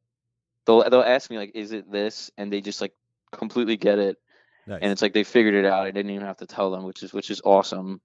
they'll 0.64 0.88
they'll 0.88 1.02
ask 1.16 1.30
me 1.30 1.36
like 1.36 1.52
is 1.54 1.72
it 1.72 1.90
this 1.92 2.30
and 2.38 2.50
they 2.52 2.60
just 2.60 2.80
like 2.80 2.94
completely 3.32 3.76
get 3.76 3.98
it 3.98 4.16
Nice. 4.66 4.80
and 4.82 4.90
it's 4.92 5.02
like 5.02 5.12
they 5.12 5.22
figured 5.22 5.54
it 5.54 5.64
out. 5.64 5.86
I 5.86 5.92
didn't 5.92 6.10
even 6.10 6.26
have 6.26 6.38
to 6.38 6.46
tell 6.46 6.70
them, 6.72 6.82
which 6.84 7.02
is 7.04 7.12
which 7.12 7.30
is 7.30 7.40
awesome. 7.44 8.00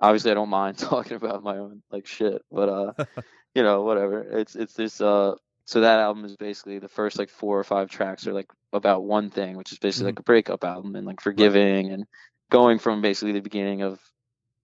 Obviously, 0.00 0.30
I 0.30 0.34
don't 0.34 0.48
mind 0.48 0.78
talking 0.92 1.16
about 1.16 1.42
my 1.42 1.58
own 1.58 1.82
like 1.90 2.06
shit, 2.06 2.40
but 2.50 2.68
uh, 2.70 2.92
you 3.54 3.62
know, 3.62 3.82
whatever. 3.82 4.22
It's 4.22 4.56
it's 4.56 4.74
this 4.74 5.00
uh. 5.02 5.34
So 5.66 5.82
that 5.82 6.00
album 6.00 6.24
is 6.24 6.34
basically 6.36 6.78
the 6.78 6.88
first 6.88 7.18
like 7.18 7.28
four 7.28 7.58
or 7.58 7.64
five 7.64 7.90
tracks 7.90 8.26
are 8.26 8.32
like 8.32 8.48
about 8.72 9.04
one 9.04 9.28
thing, 9.28 9.58
which 9.58 9.70
is 9.72 9.78
basically 9.78 10.04
Mhm. 10.12 10.12
like 10.14 10.20
a 10.20 10.30
breakup 10.30 10.64
album 10.64 10.96
and 10.96 11.06
like 11.06 11.20
forgiving 11.20 11.90
and 11.92 12.06
going 12.50 12.78
from 12.78 13.02
basically 13.02 13.32
the 13.32 13.42
beginning 13.48 13.82
of 13.82 14.00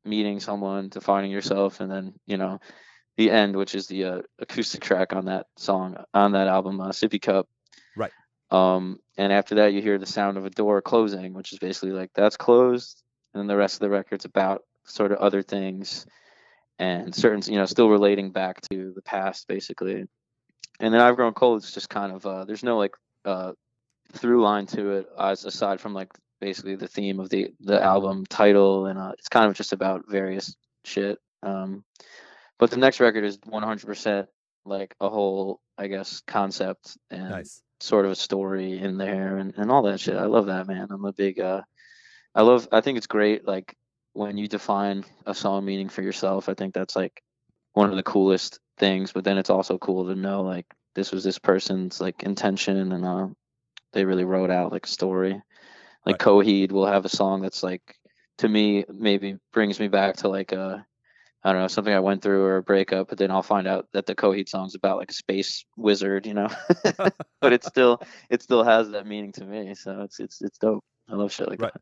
meeting 0.06 0.40
someone, 0.40 0.88
to 0.90 1.02
finding 1.02 1.30
yourself, 1.30 1.80
and 1.80 1.90
then 1.90 2.14
you 2.26 2.38
know 2.38 2.58
the 3.16 3.30
end, 3.30 3.56
which 3.56 3.74
is 3.74 3.86
the 3.86 4.04
uh, 4.04 4.22
acoustic 4.38 4.82
track 4.82 5.12
on 5.12 5.26
that 5.26 5.46
song 5.56 5.96
on 6.12 6.32
that 6.32 6.48
album, 6.48 6.80
uh, 6.80 6.88
Sippy 6.88 7.20
Cup. 7.20 7.48
Right. 7.96 8.12
Um, 8.50 8.98
and 9.16 9.32
after 9.32 9.56
that, 9.56 9.72
you 9.72 9.82
hear 9.82 9.98
the 9.98 10.06
sound 10.06 10.36
of 10.36 10.44
a 10.44 10.50
door 10.50 10.82
closing, 10.82 11.34
which 11.34 11.52
is 11.52 11.58
basically 11.58 11.92
like 11.92 12.10
that's 12.14 12.36
closed, 12.36 13.02
and 13.32 13.40
then 13.40 13.46
the 13.46 13.56
rest 13.56 13.76
of 13.76 13.80
the 13.80 13.90
record's 13.90 14.24
about 14.24 14.64
sort 14.84 15.12
of 15.12 15.18
other 15.18 15.42
things 15.42 16.06
and 16.78 17.14
certain, 17.14 17.40
you 17.52 17.58
know, 17.58 17.66
still 17.66 17.88
relating 17.88 18.32
back 18.32 18.60
to 18.62 18.92
the 18.94 19.02
past, 19.02 19.46
basically. 19.48 20.06
And 20.80 20.92
then 20.92 21.00
I've 21.00 21.16
grown 21.16 21.34
cold. 21.34 21.62
It's 21.62 21.72
just 21.72 21.88
kind 21.88 22.12
of 22.12 22.26
uh, 22.26 22.44
there's 22.44 22.64
no 22.64 22.78
like 22.78 22.94
uh, 23.24 23.52
through 24.12 24.42
line 24.42 24.66
to 24.66 24.92
it, 24.92 25.06
as 25.18 25.44
aside 25.44 25.80
from 25.80 25.94
like 25.94 26.12
basically 26.40 26.74
the 26.74 26.88
theme 26.88 27.20
of 27.20 27.30
the 27.30 27.50
the 27.60 27.80
album 27.82 28.26
title, 28.26 28.86
and 28.86 28.98
uh, 28.98 29.12
it's 29.18 29.28
kind 29.28 29.48
of 29.48 29.54
just 29.54 29.72
about 29.72 30.08
various 30.08 30.56
shit. 30.84 31.18
Um, 31.42 31.84
but 32.58 32.70
the 32.70 32.76
next 32.76 33.00
record 33.00 33.24
is 33.24 33.38
100% 33.38 34.26
like 34.64 34.94
a 35.00 35.08
whole, 35.08 35.60
I 35.76 35.88
guess, 35.88 36.22
concept 36.26 36.96
and 37.10 37.30
Nice. 37.30 37.62
sort 37.80 38.06
of 38.06 38.12
a 38.12 38.16
story 38.16 38.78
in 38.78 38.96
there 38.96 39.36
and, 39.36 39.54
and 39.56 39.70
all 39.70 39.82
that 39.82 40.00
shit. 40.00 40.16
I 40.16 40.24
love 40.26 40.46
that, 40.46 40.66
man. 40.66 40.88
I'm 40.90 41.04
a 41.04 41.12
big, 41.12 41.40
uh, 41.40 41.62
I 42.34 42.42
love, 42.42 42.68
I 42.72 42.80
think 42.80 42.96
it's 42.98 43.06
great. 43.06 43.46
Like 43.46 43.76
when 44.12 44.38
you 44.38 44.48
define 44.48 45.04
a 45.26 45.34
song 45.34 45.64
meaning 45.64 45.88
for 45.88 46.02
yourself, 46.02 46.48
I 46.48 46.54
think 46.54 46.74
that's 46.74 46.96
like 46.96 47.22
one 47.74 47.90
of 47.90 47.96
the 47.96 48.02
coolest 48.02 48.58
things. 48.78 49.12
But 49.12 49.24
then 49.24 49.38
it's 49.38 49.50
also 49.50 49.78
cool 49.78 50.06
to 50.06 50.14
know 50.14 50.42
like 50.42 50.66
this 50.94 51.12
was 51.12 51.24
this 51.24 51.38
person's 51.38 52.00
like 52.00 52.22
intention 52.22 52.92
and, 52.92 53.04
uh, 53.04 53.28
they 53.92 54.04
really 54.04 54.24
wrote 54.24 54.50
out 54.50 54.72
like 54.72 54.86
a 54.86 54.90
story. 54.90 55.40
Like 56.06 56.18
Coheed 56.18 56.72
will 56.72 56.86
have 56.86 57.04
a 57.04 57.08
song 57.08 57.42
that's 57.42 57.62
like, 57.62 57.96
to 58.38 58.48
me, 58.48 58.84
maybe 58.92 59.36
brings 59.52 59.78
me 59.78 59.88
back 59.88 60.16
to 60.16 60.28
like 60.28 60.52
a, 60.52 60.84
I 61.44 61.52
don't 61.52 61.60
know, 61.60 61.68
something 61.68 61.92
I 61.92 62.00
went 62.00 62.22
through 62.22 62.42
or 62.42 62.56
a 62.58 62.62
breakup, 62.62 63.08
but 63.08 63.18
then 63.18 63.30
I'll 63.30 63.42
find 63.42 63.66
out 63.66 63.88
that 63.92 64.06
the 64.06 64.14
Coheed 64.14 64.48
song's 64.48 64.74
about 64.74 64.96
like 64.98 65.10
a 65.10 65.14
space 65.14 65.64
wizard, 65.76 66.26
you 66.26 66.34
know. 66.34 66.48
but 67.40 67.52
it 67.52 67.64
still 67.64 68.00
it 68.30 68.42
still 68.42 68.64
has 68.64 68.90
that 68.90 69.06
meaning 69.06 69.32
to 69.32 69.44
me. 69.44 69.74
So 69.74 70.00
it's 70.02 70.20
it's 70.20 70.40
it's 70.42 70.58
dope. 70.58 70.82
I 71.08 71.14
love 71.14 71.32
shit 71.32 71.48
like 71.48 71.60
Right. 71.60 71.72
that. 71.72 71.80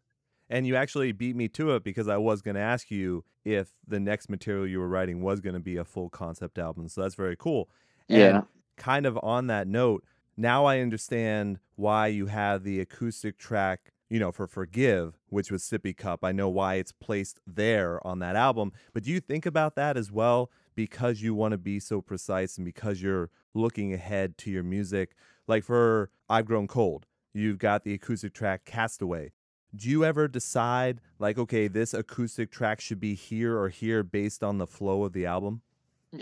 And 0.50 0.66
you 0.66 0.76
actually 0.76 1.12
beat 1.12 1.36
me 1.36 1.48
to 1.48 1.70
it 1.76 1.84
because 1.84 2.08
I 2.08 2.18
was 2.18 2.42
going 2.42 2.56
to 2.56 2.60
ask 2.60 2.90
you 2.90 3.24
if 3.44 3.70
the 3.86 4.00
next 4.00 4.28
material 4.28 4.66
you 4.66 4.80
were 4.80 4.88
writing 4.88 5.22
was 5.22 5.40
going 5.40 5.54
to 5.54 5.60
be 5.60 5.76
a 5.76 5.84
full 5.84 6.10
concept 6.10 6.58
album. 6.58 6.88
So 6.88 7.02
that's 7.02 7.14
very 7.14 7.36
cool. 7.36 7.70
And 8.10 8.18
Yeah. 8.18 8.42
kind 8.76 9.06
of 9.06 9.18
on 9.22 9.46
that 9.46 9.66
note, 9.66 10.04
now 10.36 10.64
I 10.66 10.80
understand 10.80 11.58
why 11.76 12.08
you 12.08 12.26
have 12.26 12.64
the 12.64 12.80
acoustic 12.80 13.38
track, 13.38 13.92
you 14.12 14.20
know, 14.20 14.30
for 14.30 14.46
Forgive, 14.46 15.18
which 15.30 15.50
was 15.50 15.62
Sippy 15.64 15.96
Cup. 15.96 16.22
I 16.22 16.32
know 16.32 16.50
why 16.50 16.74
it's 16.74 16.92
placed 16.92 17.40
there 17.46 18.06
on 18.06 18.18
that 18.18 18.36
album. 18.36 18.72
But 18.92 19.04
do 19.04 19.10
you 19.10 19.20
think 19.20 19.46
about 19.46 19.74
that 19.76 19.96
as 19.96 20.12
well 20.12 20.50
because 20.74 21.22
you 21.22 21.34
want 21.34 21.52
to 21.52 21.58
be 21.58 21.80
so 21.80 22.02
precise 22.02 22.58
and 22.58 22.66
because 22.66 23.00
you're 23.00 23.30
looking 23.54 23.94
ahead 23.94 24.36
to 24.40 24.50
your 24.50 24.64
music? 24.64 25.14
Like 25.48 25.64
for 25.64 26.10
I've 26.28 26.44
Grown 26.44 26.68
Cold, 26.68 27.06
you've 27.32 27.58
got 27.58 27.84
the 27.84 27.94
acoustic 27.94 28.34
track 28.34 28.66
Castaway. 28.66 29.32
Do 29.74 29.88
you 29.88 30.04
ever 30.04 30.28
decide, 30.28 31.00
like, 31.18 31.38
okay, 31.38 31.66
this 31.66 31.94
acoustic 31.94 32.50
track 32.50 32.82
should 32.82 33.00
be 33.00 33.14
here 33.14 33.58
or 33.58 33.70
here 33.70 34.02
based 34.02 34.44
on 34.44 34.58
the 34.58 34.66
flow 34.66 35.04
of 35.04 35.14
the 35.14 35.24
album? 35.24 35.62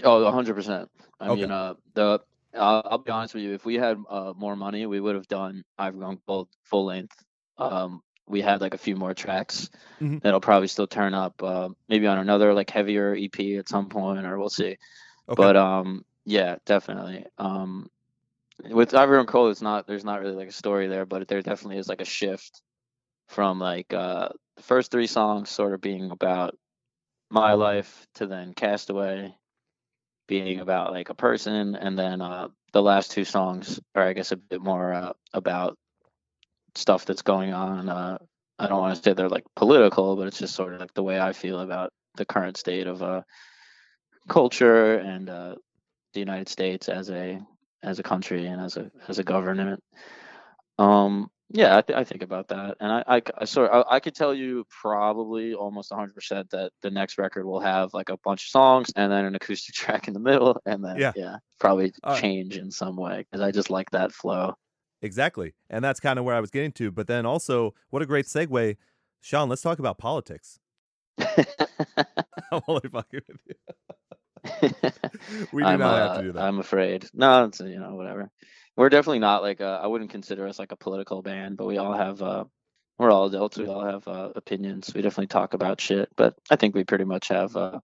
Oh, 0.05 0.25
100%. 0.25 0.89
I 1.19 1.29
Okay. 1.29 1.31
mean, 1.31 1.51
uh, 1.51 1.75
the 1.95 2.21
uh, 2.55 2.83
I'll 2.85 2.99
be 2.99 3.11
honest 3.11 3.35
with 3.35 3.45
you. 3.45 3.53
If 3.55 3.65
we 3.65 3.75
had 3.77 3.99
uh, 4.09 4.33
more 4.37 4.57
money, 4.57 4.87
we 4.87 5.01
would 5.01 5.15
have 5.15 5.29
done 5.29 5.65
I've 5.79 5.97
Grown 5.97 6.19
Cold 6.27 6.49
full 6.65 6.85
length. 6.85 7.17
Um, 7.61 8.03
we 8.27 8.43
have 8.43 8.61
like 8.61 8.75
a 8.75 8.79
few 8.79 8.97
more 8.97 9.15
tracks 9.15 9.71
Mhm. 10.01 10.23
that'll 10.23 10.41
probably 10.41 10.69
still 10.69 10.87
turn 10.87 11.15
up. 11.15 11.43
Uh, 11.43 11.71
maybe 11.89 12.07
on 12.07 12.19
another 12.19 12.55
like 12.55 12.71
heavier 12.71 13.15
EP 13.15 13.57
at 13.59 13.69
some 13.69 13.89
point, 13.89 14.25
or 14.25 14.39
we'll 14.39 14.49
see. 14.49 14.77
Okay. 15.29 15.37
But 15.37 15.57
um, 15.57 16.05
yeah, 16.25 16.57
definitely. 16.65 17.27
Um, 17.39 17.91
with 18.65 18.95
I've 18.95 19.09
Grown 19.09 19.27
Cold, 19.27 19.51
it's 19.51 19.63
not 19.63 19.87
there's 19.87 20.05
not 20.05 20.21
really 20.21 20.37
like 20.37 20.49
a 20.49 20.53
story 20.53 20.87
there, 20.87 21.07
but 21.07 21.27
there 21.29 21.43
definitely 21.43 21.79
is 21.79 21.89
like 21.89 22.01
a 22.01 22.05
shift 22.07 22.63
from 23.29 23.59
like 23.61 23.93
uh 23.95 24.29
the 24.57 24.63
first 24.63 24.91
three 24.91 25.07
songs 25.07 25.51
sort 25.51 25.73
of 25.73 25.81
being 25.81 26.11
about 26.11 26.57
my 27.31 27.53
life 27.55 28.07
to 28.15 28.27
then 28.27 28.53
Castaway 28.55 29.35
being 30.27 30.61
about 30.61 30.93
like 30.93 31.09
a 31.11 31.15
person, 31.15 31.75
and 31.75 31.99
then 31.99 32.21
uh 32.21 32.49
the 32.73 32.83
last 32.83 33.11
two 33.13 33.25
songs 33.25 33.81
are 33.95 34.07
I 34.07 34.13
guess 34.13 34.33
a 34.33 34.37
bit 34.37 34.61
more 34.63 34.93
uh, 34.93 35.13
about 35.33 35.79
stuff 36.77 37.05
that's 37.07 37.23
going 37.23 37.53
on. 37.53 37.89
Uh, 37.89 38.19
I 38.59 38.67
don't 38.69 38.81
want 38.81 38.97
to 38.97 39.03
say 39.03 39.15
they're 39.15 39.29
like 39.29 39.45
political, 39.57 40.17
but 40.17 40.27
it's 40.29 40.39
just 40.39 40.55
sort 40.55 40.75
of 40.75 40.81
like 40.81 40.95
the 40.95 41.03
way 41.03 41.21
I 41.21 41.33
feel 41.33 41.61
about 41.61 41.93
the 42.17 42.25
current 42.27 42.57
state 42.57 42.87
of 42.87 43.03
uh 43.03 43.23
culture 44.29 44.97
and 44.99 45.29
uh 45.29 45.55
the 46.15 46.21
United 46.21 46.49
States 46.49 46.89
as 46.89 47.11
a 47.11 47.41
as 47.83 47.99
a 47.99 48.03
country 48.03 48.47
and 48.47 48.61
as 48.61 48.77
a 48.77 48.91
as 49.09 49.19
a 49.19 49.25
government. 49.25 49.83
Um, 50.79 51.31
yeah, 51.53 51.77
I, 51.79 51.83
th- 51.83 51.99
I 51.99 52.05
think 52.05 52.23
about 52.23 52.49
that, 52.49 52.77
and 52.81 52.93
I 52.93 53.05
I, 53.19 53.23
I 53.39 53.45
sort 53.45 53.71
I, 53.73 53.85
I 53.97 54.01
could 54.01 54.15
tell 54.15 54.35
you 54.35 54.65
probably 54.83 55.55
almost 55.55 55.91
100 55.91 56.15
percent 56.15 56.51
that 56.51 56.73
the 56.83 56.91
next 56.91 57.19
record 57.19 57.47
will 57.47 57.61
have 57.61 57.95
like 57.95 58.09
a 58.11 58.19
bunch 58.25 58.45
of 58.45 58.51
songs 58.51 58.93
and 58.97 59.11
then 59.13 59.25
an 59.25 59.35
acoustic 59.35 59.75
track 59.77 60.09
in 60.09 60.15
the 60.15 60.21
middle, 60.21 60.61
and 60.67 60.85
then 60.85 60.99
Yeah. 60.99 61.13
yeah, 61.17 61.37
probably 61.59 61.93
Uh, 62.03 62.17
change 62.17 62.57
in 62.57 62.71
some 62.71 62.97
way 62.97 63.19
because 63.31 63.41
I 63.43 63.51
just 63.51 63.71
like 63.71 63.91
that 63.91 64.13
flow. 64.13 64.55
Exactly. 65.03 65.55
And 65.69 65.85
that's 65.85 66.01
kind 66.01 66.19
of 66.19 66.25
where 66.25 66.35
I 66.35 66.41
was 66.41 66.51
getting 66.51 66.73
to. 66.73 66.91
But 66.91 67.07
then 67.07 67.25
also, 67.27 67.75
what 67.91 68.03
a 68.03 68.07
great 68.07 68.27
segue. 68.27 68.77
Sean, 69.21 69.49
let's 69.49 69.63
talk 69.63 69.79
about 69.79 69.99
politics. 69.99 70.59
I'm 71.19 72.63
only 72.69 72.89
fucking 72.91 73.21
with 73.29 73.39
you. 73.47 73.55
We 75.53 75.63
do 75.63 75.69
I'm, 75.69 75.81
not 75.81 75.99
have 75.99 76.11
uh, 76.11 76.17
to 76.17 76.23
do 76.23 76.33
that. 76.33 76.43
I'm 76.43 76.59
afraid. 76.59 77.07
No, 77.13 77.45
it's 77.45 77.61
you 77.61 77.79
know 77.79 77.95
whatever. 77.95 78.31
We're 78.77 78.89
definitely 78.89 79.19
not 79.19 79.43
like 79.43 79.61
uh, 79.61 79.81
I 79.83 79.87
wouldn't 79.87 80.11
consider 80.11 80.47
us 80.47 80.59
like 80.59 80.73
a 80.73 80.77
political 80.77 81.21
band, 81.23 81.57
but 81.57 81.67
we 81.67 81.77
all 81.77 81.93
have 81.93 82.23
uh, 82.23 82.45
we're 82.99 83.11
all 83.11 83.27
adults. 83.27 83.59
We 83.59 83.67
all 83.67 83.85
have 83.85 84.07
uh, 84.09 84.31
opinions. 84.35 84.93
We 84.95 85.03
definitely 85.03 85.27
talk 85.27 85.53
about 85.55 85.81
shit, 85.81 86.09
but 86.17 86.35
I 86.51 86.57
think 86.57 86.75
we 86.75 86.85
pretty 86.85 87.05
much 87.05 87.29
have 87.29 87.55
uh, 87.57 87.81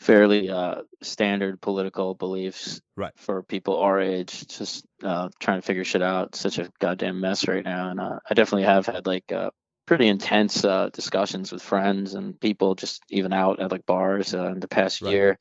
fairly 0.00 0.50
uh, 0.50 0.82
standard 1.02 1.60
political 1.60 2.14
beliefs 2.14 2.80
Right. 2.96 3.12
for 3.16 3.42
people 3.42 3.78
our 3.78 4.00
age. 4.00 4.46
Just 4.46 4.86
uh, 5.02 5.28
trying 5.40 5.60
to 5.60 5.66
figure 5.66 5.84
shit 5.84 6.02
out. 6.02 6.28
It's 6.28 6.40
such 6.40 6.58
a 6.58 6.70
goddamn 6.78 7.20
mess 7.20 7.48
right 7.48 7.64
now, 7.64 7.90
and 7.90 8.00
uh, 8.00 8.18
I 8.28 8.34
definitely 8.34 8.64
have 8.64 8.86
had 8.86 9.06
like 9.06 9.32
uh, 9.32 9.50
pretty 9.86 10.08
intense 10.08 10.64
uh, 10.64 10.90
discussions 10.92 11.52
with 11.52 11.62
friends 11.62 12.14
and 12.14 12.38
people 12.40 12.74
just 12.74 13.02
even 13.10 13.32
out 13.32 13.60
at 13.60 13.70
like 13.72 13.84
bars 13.86 14.34
uh, 14.34 14.46
in 14.52 14.60
the 14.60 14.68
past 14.68 15.02
Right. 15.02 15.10
year 15.12 15.38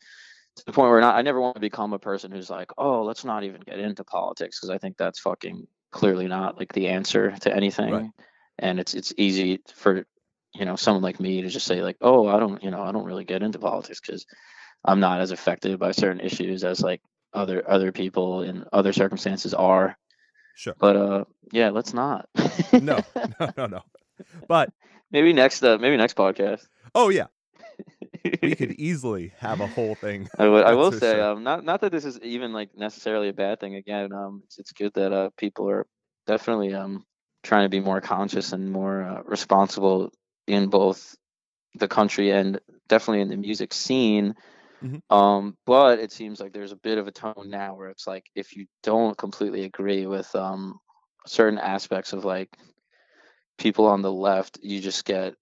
to 0.55 0.65
the 0.65 0.71
point 0.71 0.91
where 0.91 1.01
not, 1.01 1.15
I 1.15 1.21
never 1.21 1.41
want 1.41 1.55
to 1.55 1.61
become 1.61 1.93
a 1.93 1.99
person 1.99 2.31
who's 2.31 2.49
like, 2.49 2.71
oh, 2.77 3.03
let's 3.03 3.25
not 3.25 3.43
even 3.43 3.61
get 3.61 3.79
into 3.79 4.03
politics 4.03 4.59
because 4.59 4.69
I 4.69 4.77
think 4.77 4.97
that's 4.97 5.19
fucking 5.19 5.67
clearly 5.91 6.27
not 6.27 6.57
like 6.57 6.73
the 6.73 6.89
answer 6.89 7.31
to 7.41 7.55
anything. 7.55 7.91
Right. 7.91 8.09
And 8.59 8.79
it's 8.79 8.93
it's 8.93 9.13
easy 9.17 9.61
for 9.73 10.05
you 10.53 10.65
know 10.65 10.75
someone 10.75 11.03
like 11.03 11.19
me 11.19 11.41
to 11.41 11.49
just 11.49 11.65
say 11.65 11.81
like, 11.81 11.97
oh, 12.01 12.27
I 12.27 12.39
don't 12.39 12.63
you 12.63 12.71
know 12.71 12.81
I 12.81 12.91
don't 12.91 13.05
really 13.05 13.25
get 13.25 13.43
into 13.43 13.59
politics 13.59 13.99
because 13.99 14.25
I'm 14.85 14.99
not 14.99 15.21
as 15.21 15.31
affected 15.31 15.79
by 15.79 15.91
certain 15.91 16.19
issues 16.19 16.63
as 16.63 16.81
like 16.81 17.01
other 17.33 17.67
other 17.67 17.91
people 17.91 18.43
in 18.43 18.65
other 18.71 18.93
circumstances 18.93 19.53
are. 19.53 19.97
Sure. 20.55 20.75
But 20.77 20.95
uh, 20.95 21.25
yeah, 21.51 21.69
let's 21.69 21.93
not. 21.93 22.29
No, 22.73 22.99
no, 23.39 23.49
no, 23.57 23.65
no. 23.65 23.81
But 24.47 24.71
maybe 25.11 25.33
next 25.33 25.63
uh, 25.63 25.77
maybe 25.79 25.97
next 25.97 26.15
podcast. 26.15 26.67
oh 26.93 27.09
yeah, 27.09 27.27
we 28.41 28.55
could 28.55 28.71
easily 28.77 29.33
have 29.39 29.61
a 29.61 29.67
whole 29.67 29.95
thing. 29.95 30.29
I 30.37 30.47
would. 30.47 30.63
I 30.63 30.73
will 30.75 30.91
say, 30.91 31.13
sure. 31.13 31.23
um, 31.23 31.43
not 31.43 31.65
not 31.65 31.81
that 31.81 31.91
this 31.91 32.05
is 32.05 32.19
even 32.21 32.53
like 32.53 32.77
necessarily 32.77 33.29
a 33.29 33.33
bad 33.33 33.59
thing. 33.59 33.75
Again, 33.75 34.13
um, 34.13 34.43
it's, 34.45 34.59
it's 34.59 34.71
good 34.73 34.93
that 34.93 35.11
uh 35.11 35.29
people 35.37 35.69
are 35.69 35.87
definitely 36.27 36.73
um 36.73 37.05
trying 37.41 37.65
to 37.65 37.69
be 37.69 37.79
more 37.79 38.01
conscious 38.01 38.53
and 38.53 38.71
more 38.71 39.01
uh, 39.03 39.21
responsible 39.23 40.11
in 40.47 40.67
both 40.67 41.15
the 41.75 41.87
country 41.87 42.31
and 42.31 42.59
definitely 42.87 43.21
in 43.21 43.29
the 43.29 43.37
music 43.37 43.73
scene. 43.73 44.35
Mhm. 44.83 45.01
Um, 45.09 45.57
but 45.65 45.99
it 45.99 46.11
seems 46.11 46.39
like 46.39 46.53
there's 46.53 46.71
a 46.71 46.77
bit 46.77 46.97
of 46.97 47.07
a 47.07 47.11
tone 47.11 47.45
now 47.49 47.75
where 47.75 47.89
it's 47.89 48.07
like 48.07 48.25
if 48.35 48.55
you 48.55 48.67
don't 48.83 49.17
completely 49.17 49.63
agree 49.63 50.05
with 50.05 50.33
um 50.35 50.79
certain 51.25 51.59
aspects 51.59 52.13
of 52.13 52.25
like 52.25 52.49
people 53.57 53.85
on 53.87 54.01
the 54.01 54.11
left, 54.11 54.59
you 54.61 54.79
just 54.81 55.05
get 55.05 55.35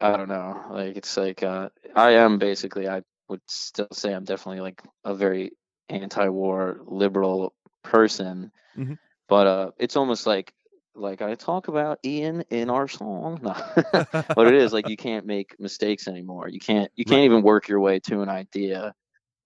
I 0.00 0.16
don't 0.16 0.28
know. 0.28 0.64
Like 0.70 0.96
it's 0.96 1.16
like 1.16 1.42
uh 1.42 1.70
I 1.94 2.12
am 2.12 2.38
basically 2.38 2.88
I 2.88 3.02
would 3.28 3.40
still 3.46 3.88
say 3.92 4.12
I'm 4.12 4.24
definitely 4.24 4.60
like 4.60 4.82
a 5.04 5.14
very 5.14 5.52
anti-war 5.88 6.80
liberal 6.86 7.54
person. 7.82 8.52
Mhm. 8.76 8.98
But 9.28 9.46
uh 9.46 9.70
it's 9.78 9.96
almost 9.96 10.26
like 10.26 10.52
like 10.98 11.22
I 11.22 11.34
talk 11.34 11.68
about 11.68 11.98
Ian 12.04 12.42
in 12.50 12.70
our 12.70 12.88
song. 12.88 13.40
But 14.34 14.46
it 14.48 14.54
is 14.54 14.72
like 14.72 14.86
you 14.86 14.96
can't 14.96 15.26
make 15.26 15.58
mistakes 15.58 16.08
anymore. 16.08 16.48
You 16.48 16.60
can't 16.60 16.90
you 16.96 17.04
can't 17.04 17.24
even 17.24 17.42
work 17.42 17.68
your 17.68 17.80
way 17.80 18.00
to 18.00 18.22
an 18.22 18.28
idea 18.28 18.94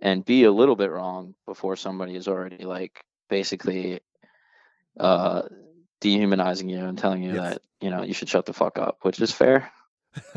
and 0.01 0.25
be 0.25 0.45
a 0.45 0.53
little 0.53 0.77
bit 0.77 0.91
wrong 0.91 1.35
before 1.47 1.77
somebody 1.77 2.17
is 2.17 2.29
already 2.29 2.65
like 2.65 3.05
basically 3.31 4.01
uh 5.01 5.43
dehumanizing 6.01 6.69
you 6.69 6.85
and 6.85 6.99
telling 6.99 7.23
you 7.23 7.35
Yes. 7.35 7.41
that, 7.41 7.63
you 7.81 7.91
know, 7.91 8.03
you 8.03 8.15
should 8.15 8.29
shut 8.29 8.47
the 8.47 8.53
fuck 8.53 8.79
up, 8.79 8.99
which 9.03 9.21
is 9.21 9.33
fair. 9.33 9.73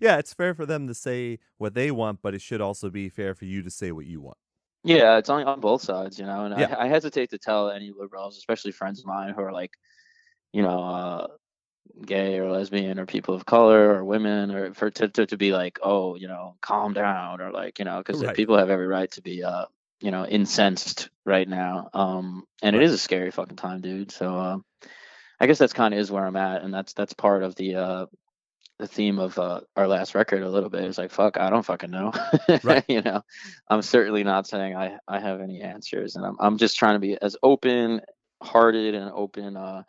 yeah, 0.00 0.18
it's 0.18 0.34
fair 0.34 0.54
for 0.54 0.66
them 0.66 0.86
to 0.86 0.94
say 0.94 1.38
what 1.58 1.74
they 1.74 1.90
want, 1.90 2.22
but 2.22 2.34
it 2.34 2.40
should 2.40 2.60
also 2.60 2.90
be 2.90 3.08
fair 3.08 3.34
for 3.34 3.44
you 3.44 3.62
to 3.62 3.70
say 3.70 3.92
what 3.92 4.06
you 4.06 4.20
want. 4.20 4.38
Yeah, 4.84 5.18
it's 5.18 5.28
on 5.28 5.44
on 5.46 5.60
both 5.60 5.82
sides, 5.82 6.18
you 6.18 6.26
know. 6.26 6.44
And 6.44 6.54
Yeah. 6.54 6.68
I, 6.74 6.82
I 6.84 6.88
hesitate 6.88 7.30
to 7.30 7.38
tell 7.38 7.70
any 7.70 7.92
liberals, 7.96 8.36
especially 8.36 8.72
friends 8.72 9.00
of 9.00 9.06
mine 9.06 9.32
who 9.34 9.40
are 9.42 9.52
like, 9.52 9.70
you 10.52 10.62
know, 10.62 10.82
uh, 10.82 11.26
gay 12.04 12.38
or 12.38 12.50
lesbian 12.50 12.98
or 12.98 13.06
people 13.06 13.34
of 13.34 13.46
color 13.46 13.94
or 13.94 14.04
women, 14.04 14.50
or 14.50 14.74
for 14.74 14.90
to, 14.90 15.08
to, 15.08 15.26
to 15.26 15.36
be 15.36 15.52
like, 15.52 15.78
oh, 15.82 16.16
you 16.16 16.28
know, 16.28 16.56
calm 16.60 16.92
down, 16.92 17.40
or 17.40 17.50
like, 17.52 17.78
you 17.78 17.84
know, 17.84 17.98
because 17.98 18.22
Right. 18.22 18.36
people 18.36 18.58
have 18.58 18.70
every 18.70 18.86
right 18.86 19.10
to 19.12 19.22
be, 19.22 19.42
uh, 19.44 19.66
you 20.00 20.10
know, 20.10 20.26
incensed 20.26 21.10
right 21.24 21.48
now. 21.48 21.90
Um, 21.94 22.44
and 22.62 22.74
it 22.76 22.80
Right. 22.80 22.86
is 22.86 22.92
a 22.92 22.98
scary 22.98 23.30
fucking 23.30 23.56
time, 23.56 23.80
dude. 23.80 24.10
So, 24.12 24.36
uh, 24.38 24.58
I 25.40 25.46
guess 25.46 25.58
that's 25.58 25.72
kind 25.72 25.94
of 25.94 26.00
is 26.00 26.10
where 26.10 26.26
I'm 26.26 26.36
at, 26.36 26.62
and 26.62 26.72
that's 26.72 26.92
that's 26.94 27.14
part 27.14 27.42
of 27.42 27.54
the 27.56 27.76
uh, 27.76 28.06
the 28.78 28.86
theme 28.86 29.18
of 29.18 29.38
uh, 29.38 29.60
our 29.76 29.88
last 29.88 30.14
record 30.14 30.42
a 30.42 30.50
little 30.50 30.70
bit. 30.70 30.84
It's 30.84 30.98
like, 30.98 31.10
fuck, 31.10 31.38
I 31.38 31.50
don't 31.50 31.64
fucking 31.64 31.90
know. 31.90 32.12
Right. 32.62 32.84
you 32.88 33.02
know, 33.02 33.22
I'm 33.68 33.82
certainly 33.82 34.24
not 34.24 34.46
saying 34.46 34.76
I, 34.76 34.98
I 35.08 35.20
have 35.20 35.40
any 35.40 35.60
answers, 35.62 36.16
and 36.16 36.24
I'm 36.24 36.36
I'm 36.40 36.58
just 36.58 36.78
trying 36.78 36.94
to 36.96 37.00
be 37.00 37.16
as 37.20 37.36
open 37.42 38.00
hearted 38.42 38.94
and 38.94 39.10
open, 39.14 39.56
uh, 39.56 39.82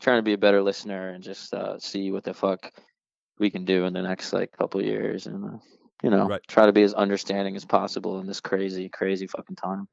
trying 0.00 0.18
to 0.18 0.22
be 0.22 0.32
a 0.32 0.38
better 0.38 0.62
listener 0.62 1.10
and 1.10 1.22
just 1.22 1.52
uh, 1.54 1.78
see 1.78 2.10
what 2.10 2.24
the 2.24 2.34
fuck 2.34 2.72
we 3.38 3.50
can 3.50 3.64
do 3.64 3.84
in 3.84 3.92
the 3.92 4.02
next 4.02 4.32
like 4.32 4.52
couple 4.52 4.82
years, 4.82 5.26
and 5.26 5.44
uh, 5.44 5.58
you 6.02 6.10
know, 6.10 6.26
Right. 6.26 6.40
try 6.48 6.66
to 6.66 6.72
be 6.72 6.82
as 6.82 6.94
understanding 6.94 7.56
as 7.56 7.64
possible 7.64 8.18
in 8.20 8.26
this 8.26 8.40
crazy, 8.40 8.88
crazy 8.88 9.26
fucking 9.26 9.56
time. 9.56 9.86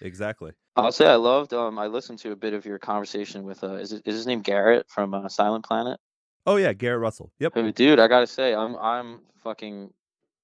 Exactly. 0.00 0.52
I'll 0.74 0.90
say 0.92 1.06
I 1.06 1.16
loved. 1.16 1.52
Um, 1.52 1.78
I 1.78 1.86
listened 1.86 2.18
to 2.20 2.32
a 2.32 2.36
bit 2.36 2.54
of 2.54 2.64
your 2.64 2.78
conversation 2.78 3.44
with. 3.44 3.62
Uh, 3.62 3.74
is 3.74 3.92
it, 3.92 4.02
is 4.06 4.14
his 4.16 4.26
name 4.26 4.40
Garrett 4.40 4.86
from 4.88 5.14
uh, 5.14 5.28
Silent 5.28 5.64
Planet? 5.64 6.00
Oh 6.46 6.56
yeah, 6.56 6.72
Garrett 6.72 7.00
Russell. 7.00 7.30
Yep. 7.38 7.74
Dude, 7.74 8.00
I 8.00 8.08
gotta 8.08 8.26
say, 8.26 8.54
I'm 8.54 8.74
I'm 8.76 9.20
fucking 9.42 9.92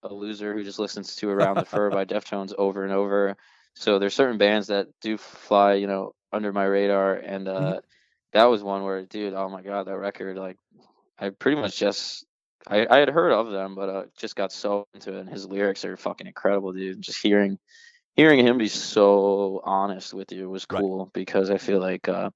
a 0.05 0.13
loser 0.15 0.55
who 0.55 0.63
just 0.63 0.79
listens 0.79 1.17
to 1.17 1.29
Around 1.29 1.57
the 1.57 1.65
Fur 1.65 1.91
by 1.91 2.05
Deftones 2.05 2.53
over 2.57 2.85
and 2.85 2.93
over. 2.93 3.37
So 3.75 3.99
there's 3.99 4.15
certain 4.15 4.39
bands 4.39 4.69
that 4.69 4.87
do 5.01 5.17
fly, 5.17 5.75
you 5.75 5.87
know, 5.87 6.15
under 6.33 6.53
my 6.53 6.65
radar, 6.65 7.15
and 7.15 7.49
uh, 7.49 7.81
that 8.33 8.45
was 8.45 8.63
one 8.63 8.85
where, 8.85 9.05
dude, 9.05 9.35
oh 9.35 9.49
my 9.49 9.63
god, 9.63 9.87
that 9.87 9.99
record, 9.99 10.37
like, 10.37 10.59
I 11.19 11.31
pretty 11.31 11.61
much 11.61 11.79
just. 11.79 12.27
I, 12.69 12.87
I 12.91 12.99
had 12.99 13.09
heard 13.11 13.33
of 13.33 13.51
them, 13.51 13.75
but 13.75 13.89
uh, 13.89 14.05
just 14.19 14.37
got 14.37 14.53
so 14.53 14.87
into 14.95 15.15
it, 15.17 15.21
and 15.21 15.29
his 15.29 15.47
lyrics 15.47 15.85
are 15.85 15.97
fucking 15.97 16.27
incredible, 16.27 16.73
dude. 16.73 17.01
Just 17.01 17.23
hearing, 17.23 17.59
hearing 18.17 18.47
him 18.47 18.59
be 18.59 18.69
so 18.69 19.63
honest 19.65 20.15
with 20.15 20.33
you 20.33 20.51
was 20.51 20.67
Right. 20.71 20.81
cool 20.81 21.11
because 21.15 21.51
I 21.51 21.59
feel 21.59 21.81
like, 21.81 22.09
uh, 22.09 22.31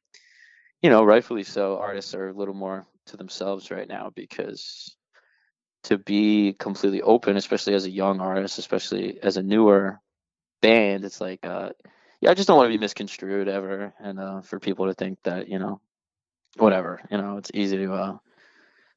you 0.82 0.90
know, 0.90 1.04
rightfully 1.04 1.44
so, 1.44 1.78
artists 1.78 2.14
are 2.14 2.28
a 2.28 2.32
little 2.34 2.54
more 2.54 2.86
to 3.06 3.16
themselves 3.16 3.70
right 3.70 3.88
now 3.88 4.10
because 4.14 4.96
to 5.84 5.98
be 5.98 6.54
completely 6.58 7.02
open, 7.02 7.36
especially 7.36 7.74
as 7.74 7.86
a 7.86 7.90
young 7.90 8.20
artist, 8.20 8.58
especially 8.58 9.20
as 9.22 9.36
a 9.36 9.42
newer 9.42 10.00
band, 10.62 11.04
it's 11.04 11.20
like, 11.20 11.44
uh, 11.44 11.70
yeah, 12.22 12.30
I 12.30 12.34
just 12.34 12.46
don't 12.46 12.56
want 12.56 12.68
to 12.68 12.78
be 12.78 12.80
misconstrued 12.80 13.48
ever, 13.48 13.92
and 13.98 14.18
uh, 14.20 14.40
for 14.42 14.60
people 14.60 14.86
to 14.86 14.94
think 14.94 15.18
that 15.24 15.48
you 15.48 15.58
know, 15.58 15.80
whatever, 16.56 17.00
you 17.10 17.18
know, 17.18 17.36
it's 17.36 17.50
easy 17.52 17.78
to 17.78 17.92
uh, 17.92 18.18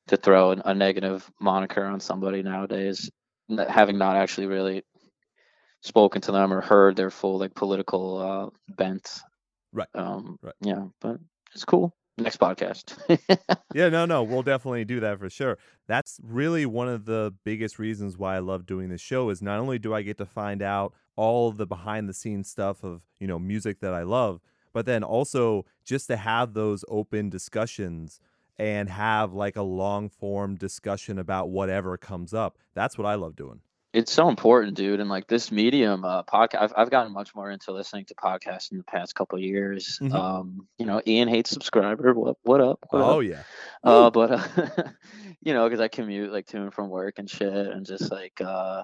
to 0.07 0.18
throw 0.18 0.52
an, 0.52 0.61
a 0.64 0.76
negative 0.76 1.30
moniker 1.41 1.84
on 1.84 1.99
somebody 1.99 2.43
nowadays, 2.43 3.10
having 3.68 3.97
not 3.97 4.15
actually 4.15 4.45
really 4.45 4.84
spoken 5.81 6.22
to 6.22 6.31
them 6.31 6.53
or 6.53 6.61
heard 6.61 6.95
their 6.95 7.10
full 7.10 7.39
like 7.39 7.56
political 7.56 8.18
uh, 8.18 8.73
bent. 8.76 9.19
Right. 9.73 9.88
Um, 9.95 10.38
Right. 10.43 10.53
Yeah, 10.61 10.85
but 11.02 11.18
it's 11.53 11.65
cool. 11.65 11.95
Next 12.17 12.39
podcast. 12.39 12.97
Yeah, 13.73 13.89
no, 13.89 14.05
no, 14.05 14.23
we'll 14.23 14.41
definitely 14.41 14.85
do 14.85 15.01
that 15.01 15.19
for 15.19 15.29
sure. 15.29 15.57
That's 15.85 16.17
really 16.23 16.65
one 16.65 16.87
of 16.87 17.03
the 17.03 17.33
biggest 17.43 17.77
reasons 17.77 18.17
why 18.17 18.37
I 18.37 18.39
love 18.39 18.65
doing 18.65 18.87
this 18.87 19.01
show 19.01 19.29
is 19.29 19.41
not 19.41 19.59
only 19.59 19.77
do 19.79 19.93
I 19.93 20.01
get 20.01 20.17
to 20.19 20.25
find 20.25 20.61
out 20.61 20.93
all 21.17 21.51
the 21.51 21.65
behind 21.65 22.07
the 22.07 22.13
scenes 22.13 22.49
stuff 22.49 22.85
of, 22.85 23.01
you 23.19 23.27
know, 23.27 23.37
music 23.37 23.81
that 23.81 23.93
I 23.93 24.03
love, 24.03 24.39
but 24.71 24.85
then 24.85 25.03
also 25.03 25.65
just 25.83 26.07
to 26.07 26.15
have 26.15 26.53
those 26.53 26.85
open 26.87 27.29
discussions 27.29 28.21
and 28.57 28.89
have 28.89 29.33
like 29.33 29.57
a 29.57 29.61
long 29.61 30.07
form 30.07 30.55
discussion 30.55 31.19
about 31.19 31.49
whatever 31.49 31.97
comes 31.97 32.33
up. 32.33 32.57
That's 32.73 32.97
what 32.97 33.05
I 33.05 33.15
love 33.15 33.35
doing. 33.35 33.59
It's 33.95 34.11
so 34.11 34.30
important, 34.30 34.76
dude. 34.76 34.99
And 34.99 35.09
like 35.09 35.27
this 35.27 35.51
medium, 35.51 36.03
uh, 36.03 36.23
podcast, 36.23 36.61
I've, 36.61 36.73
I've 36.77 36.89
gotten 36.91 37.13
much 37.13 37.34
more 37.34 37.49
into 37.49 37.72
listening 37.72 38.05
to 38.05 38.15
podcasts 38.15 38.72
in 38.72 38.77
the 38.77 38.84
past 38.84 39.15
couple 39.15 39.38
of 39.38 39.43
years. 39.43 39.97
Mhm. 40.01 40.13
Um, 40.13 40.67
you 40.77 40.85
know, 40.85 41.01
Ian 41.07 41.27
hates 41.30 41.49
subscriber. 41.49 42.13
What, 42.13 42.38
what 42.43 42.61
up? 42.61 42.80
What 42.89 43.01
oh 43.01 43.19
up? 43.19 43.23
yeah. 43.26 43.43
Uh, 43.84 44.09
but 44.11 44.31
uh, 44.31 44.43
you 45.41 45.53
know, 45.53 45.63
because 45.67 45.80
I 45.80 45.88
commute 45.88 46.31
like 46.31 46.47
to 46.47 46.57
and 46.61 46.73
from 46.73 46.89
work 46.89 47.15
and 47.19 47.30
shit, 47.30 47.53
and 47.53 47.85
just 47.85 48.11
like 48.11 48.39
uh, 48.41 48.84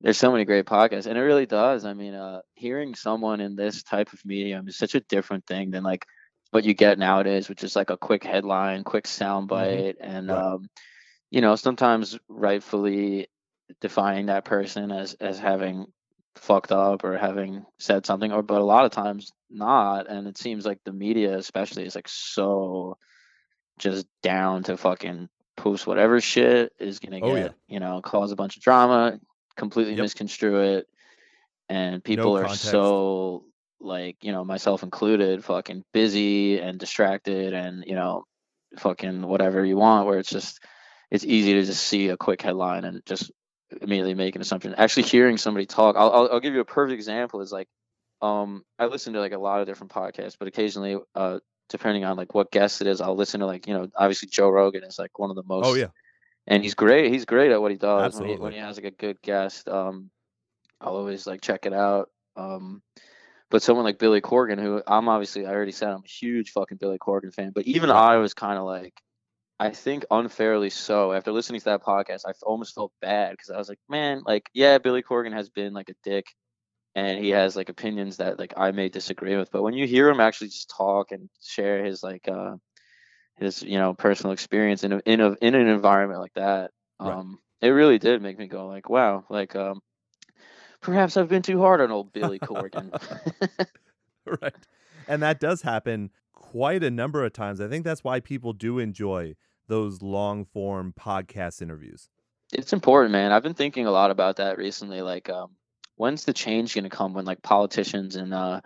there's 0.00 0.18
so 0.18 0.32
many 0.32 0.44
great 0.44 0.66
podcasts, 0.66 1.06
and 1.06 1.16
it 1.18 1.22
really 1.22 1.46
does. 1.46 1.84
I 1.84 1.92
mean, 1.92 2.14
uh, 2.14 2.40
hearing 2.54 2.94
someone 2.94 3.40
in 3.40 3.54
this 3.54 3.82
type 3.82 4.12
of 4.12 4.24
medium 4.24 4.66
is 4.66 4.76
such 4.78 4.94
a 4.94 5.00
different 5.00 5.46
thing 5.46 5.70
than 5.70 5.82
like 5.84 6.06
what 6.50 6.64
you 6.64 6.74
get 6.74 6.98
nowadays, 6.98 7.48
which 7.48 7.64
is 7.64 7.76
like 7.76 7.90
a 7.90 7.96
quick 7.96 8.24
headline, 8.24 8.82
quick 8.84 9.04
soundbite, 9.04 9.94
and 10.00 10.28
Right. 10.28 10.38
um, 10.38 10.68
you 11.30 11.40
know, 11.40 11.54
sometimes 11.56 12.18
rightfully 12.28 13.28
defining 13.80 14.26
that 14.26 14.44
person 14.44 14.90
as 14.92 15.14
as 15.14 15.38
having 15.38 15.86
fucked 16.36 16.72
up 16.72 17.04
or 17.04 17.18
having 17.18 17.64
said 17.78 18.06
something, 18.06 18.32
or 18.32 18.42
but 18.42 18.60
a 18.60 18.64
lot 18.64 18.84
of 18.84 18.90
times 18.90 19.32
not, 19.50 20.08
and 20.08 20.26
it 20.26 20.38
seems 20.38 20.64
like 20.64 20.78
the 20.84 20.92
media, 20.92 21.36
especially, 21.36 21.84
is 21.84 21.94
like 21.94 22.08
so 22.08 22.96
just 23.78 24.06
down 24.22 24.62
to 24.64 24.76
fucking 24.76 25.28
post 25.56 25.86
whatever 25.86 26.20
shit 26.20 26.72
is 26.78 26.98
gonna 26.98 27.20
Oh, 27.22 27.34
get 27.34 27.44
yeah. 27.44 27.48
you 27.68 27.78
know 27.80 28.00
cause 28.02 28.32
a 28.32 28.36
bunch 28.36 28.56
of 28.56 28.62
drama 28.62 29.18
completely 29.56 29.92
Yep. 29.94 30.02
misconstrue 30.02 30.60
it 30.78 30.86
and 31.68 32.02
people 32.02 32.36
are 32.36 32.42
context. 32.42 32.62
so 32.70 33.44
like 33.80 34.16
you 34.22 34.32
know 34.32 34.44
myself 34.44 34.82
included 34.82 35.44
fucking 35.44 35.84
busy 35.92 36.58
and 36.58 36.78
distracted 36.78 37.52
and 37.52 37.84
you 37.86 37.94
know 37.94 38.24
fucking 38.78 39.22
whatever 39.22 39.64
you 39.64 39.76
want 39.76 40.06
where 40.06 40.18
it's 40.18 40.30
just 40.30 40.60
it's 41.10 41.24
easy 41.24 41.52
to 41.54 41.64
just 41.64 41.84
see 41.86 42.08
a 42.08 42.16
quick 42.16 42.40
headline 42.40 42.84
and 42.84 43.04
just 43.04 43.30
immediately 43.80 44.14
make 44.14 44.34
an 44.36 44.42
assumption 44.42 44.74
actually 44.76 45.04
hearing 45.04 45.36
somebody 45.36 45.66
talk 45.66 45.96
i'll, 45.96 46.10
I'll, 46.12 46.28
I'll 46.32 46.40
give 46.40 46.54
you 46.54 46.60
a 46.60 46.64
perfect 46.64 46.94
example 46.94 47.40
is 47.40 47.52
like 47.52 47.68
um 48.20 48.62
i 48.78 48.86
listen 48.86 49.12
to 49.14 49.20
like 49.20 49.32
a 49.32 49.38
lot 49.38 49.60
of 49.60 49.66
different 49.66 49.92
podcasts 49.92 50.36
but 50.38 50.48
occasionally 50.48 50.98
uh 51.14 51.38
depending 51.68 52.04
on 52.04 52.16
like 52.16 52.34
what 52.34 52.50
guest 52.50 52.80
it 52.80 52.86
is 52.86 53.00
i'll 53.00 53.16
listen 53.16 53.40
to 53.40 53.46
like 53.46 53.66
you 53.66 53.74
know 53.74 53.88
obviously 53.96 54.28
joe 54.28 54.50
rogan 54.50 54.84
is 54.84 54.98
like 54.98 55.18
one 55.18 55.30
of 55.30 55.36
the 55.36 55.42
most 55.44 55.66
Oh 55.66 55.74
yeah. 55.74 55.88
and 56.46 56.62
he's 56.62 56.74
great. 56.74 57.12
He's 57.12 57.24
great 57.24 57.52
at 57.52 57.60
what 57.60 57.70
he 57.70 57.76
does. 57.76 58.18
When 58.18 58.28
he, 58.28 58.34
Absolutely. 58.34 58.42
when 58.42 58.52
he 58.52 58.58
has 58.58 58.76
like 58.76 58.86
a 58.86 58.90
good 58.90 59.22
guest, 59.22 59.68
um, 59.68 60.10
I'll 60.80 60.96
always 60.96 61.26
like 61.26 61.40
check 61.40 61.66
it 61.66 61.72
out. 61.72 62.10
Um, 62.36 62.82
but 63.50 63.62
someone 63.62 63.84
like 63.84 63.98
Billy 63.98 64.20
Corgan, 64.20 64.58
who 64.60 64.82
I'm 64.86 65.08
obviously, 65.08 65.46
I 65.46 65.50
already 65.50 65.72
said 65.72 65.90
I'm 65.90 66.02
a 66.04 66.08
huge 66.08 66.50
fucking 66.50 66.78
Billy 66.78 66.98
Corgan 66.98 67.32
fan, 67.32 67.52
but 67.54 67.64
even 67.66 67.90
I 67.90 68.16
was 68.16 68.34
kind 68.34 68.58
of 68.58 68.64
like, 68.64 68.94
I 69.60 69.70
think 69.70 70.04
unfairly 70.10 70.70
so. 70.70 71.12
After 71.12 71.32
listening 71.32 71.60
to 71.60 71.64
that 71.66 71.82
podcast, 71.84 72.22
I 72.26 72.32
almost 72.42 72.74
felt 72.74 72.92
bad 73.00 73.32
because 73.32 73.50
I 73.50 73.58
was 73.58 73.68
like, 73.68 73.78
man, 73.88 74.22
like, 74.26 74.50
yeah, 74.54 74.78
Billy 74.78 75.02
Corgan 75.02 75.32
has 75.32 75.50
been 75.50 75.72
like 75.72 75.88
a 75.88 75.94
dick, 76.02 76.26
and 76.94 77.18
he 77.22 77.30
has 77.30 77.56
like 77.56 77.68
opinions 77.68 78.18
that 78.18 78.38
like 78.38 78.54
I 78.56 78.72
may 78.72 78.88
disagree 78.88 79.36
with. 79.36 79.50
But 79.52 79.62
when 79.62 79.74
you 79.74 79.86
hear 79.86 80.08
him 80.08 80.20
actually 80.20 80.48
just 80.48 80.70
talk 80.76 81.12
and 81.12 81.28
share 81.42 81.84
his 81.84 82.02
like 82.02 82.28
uh 82.28 82.56
his 83.36 83.62
you 83.62 83.78
know 83.78 83.94
personal 83.94 84.32
experience 84.32 84.84
in 84.84 84.92
a, 84.92 85.02
in 85.06 85.20
a 85.20 85.32
in 85.42 85.54
an 85.54 85.68
environment 85.68 86.20
like 86.20 86.34
that, 86.34 86.70
Right. 87.00 87.18
um, 87.18 87.38
it 87.60 87.68
really 87.70 87.98
did 87.98 88.22
make 88.22 88.38
me 88.38 88.46
go 88.48 88.66
like, 88.66 88.88
wow, 88.88 89.24
like 89.30 89.54
um, 89.56 89.80
perhaps 90.80 91.16
I've 91.16 91.28
been 91.28 91.42
too 91.42 91.60
hard 91.60 91.80
on 91.80 91.90
old 91.90 92.12
Billy 92.12 92.40
Corgan. 92.40 92.92
right. 94.42 94.66
And 95.06 95.22
that 95.22 95.40
does 95.40 95.62
happen 95.62 96.10
quite 96.52 96.84
a 96.84 96.90
number 96.90 97.24
of 97.24 97.32
times. 97.32 97.62
I 97.62 97.68
think 97.68 97.82
that's 97.82 98.04
why 98.04 98.20
people 98.20 98.52
do 98.52 98.78
enjoy 98.78 99.36
those 99.68 100.02
long 100.02 100.44
form 100.44 100.92
podcast 100.98 101.62
interviews. 101.62 102.10
it's 102.52 102.74
important, 102.74 103.12
man. 103.12 103.32
I've 103.32 103.42
been 103.42 103.54
thinking 103.54 103.86
a 103.86 103.90
lot 103.90 104.10
about 104.10 104.36
that 104.36 104.58
recently. 104.58 105.00
Like, 105.00 105.30
um, 105.30 105.56
when's 105.96 106.26
the 106.26 106.34
change 106.34 106.74
going 106.74 106.84
to 106.84 106.90
come 106.90 107.14
when 107.14 107.24
like 107.24 107.40
politicians 107.40 108.16
and 108.16 108.34
uh, 108.34 108.60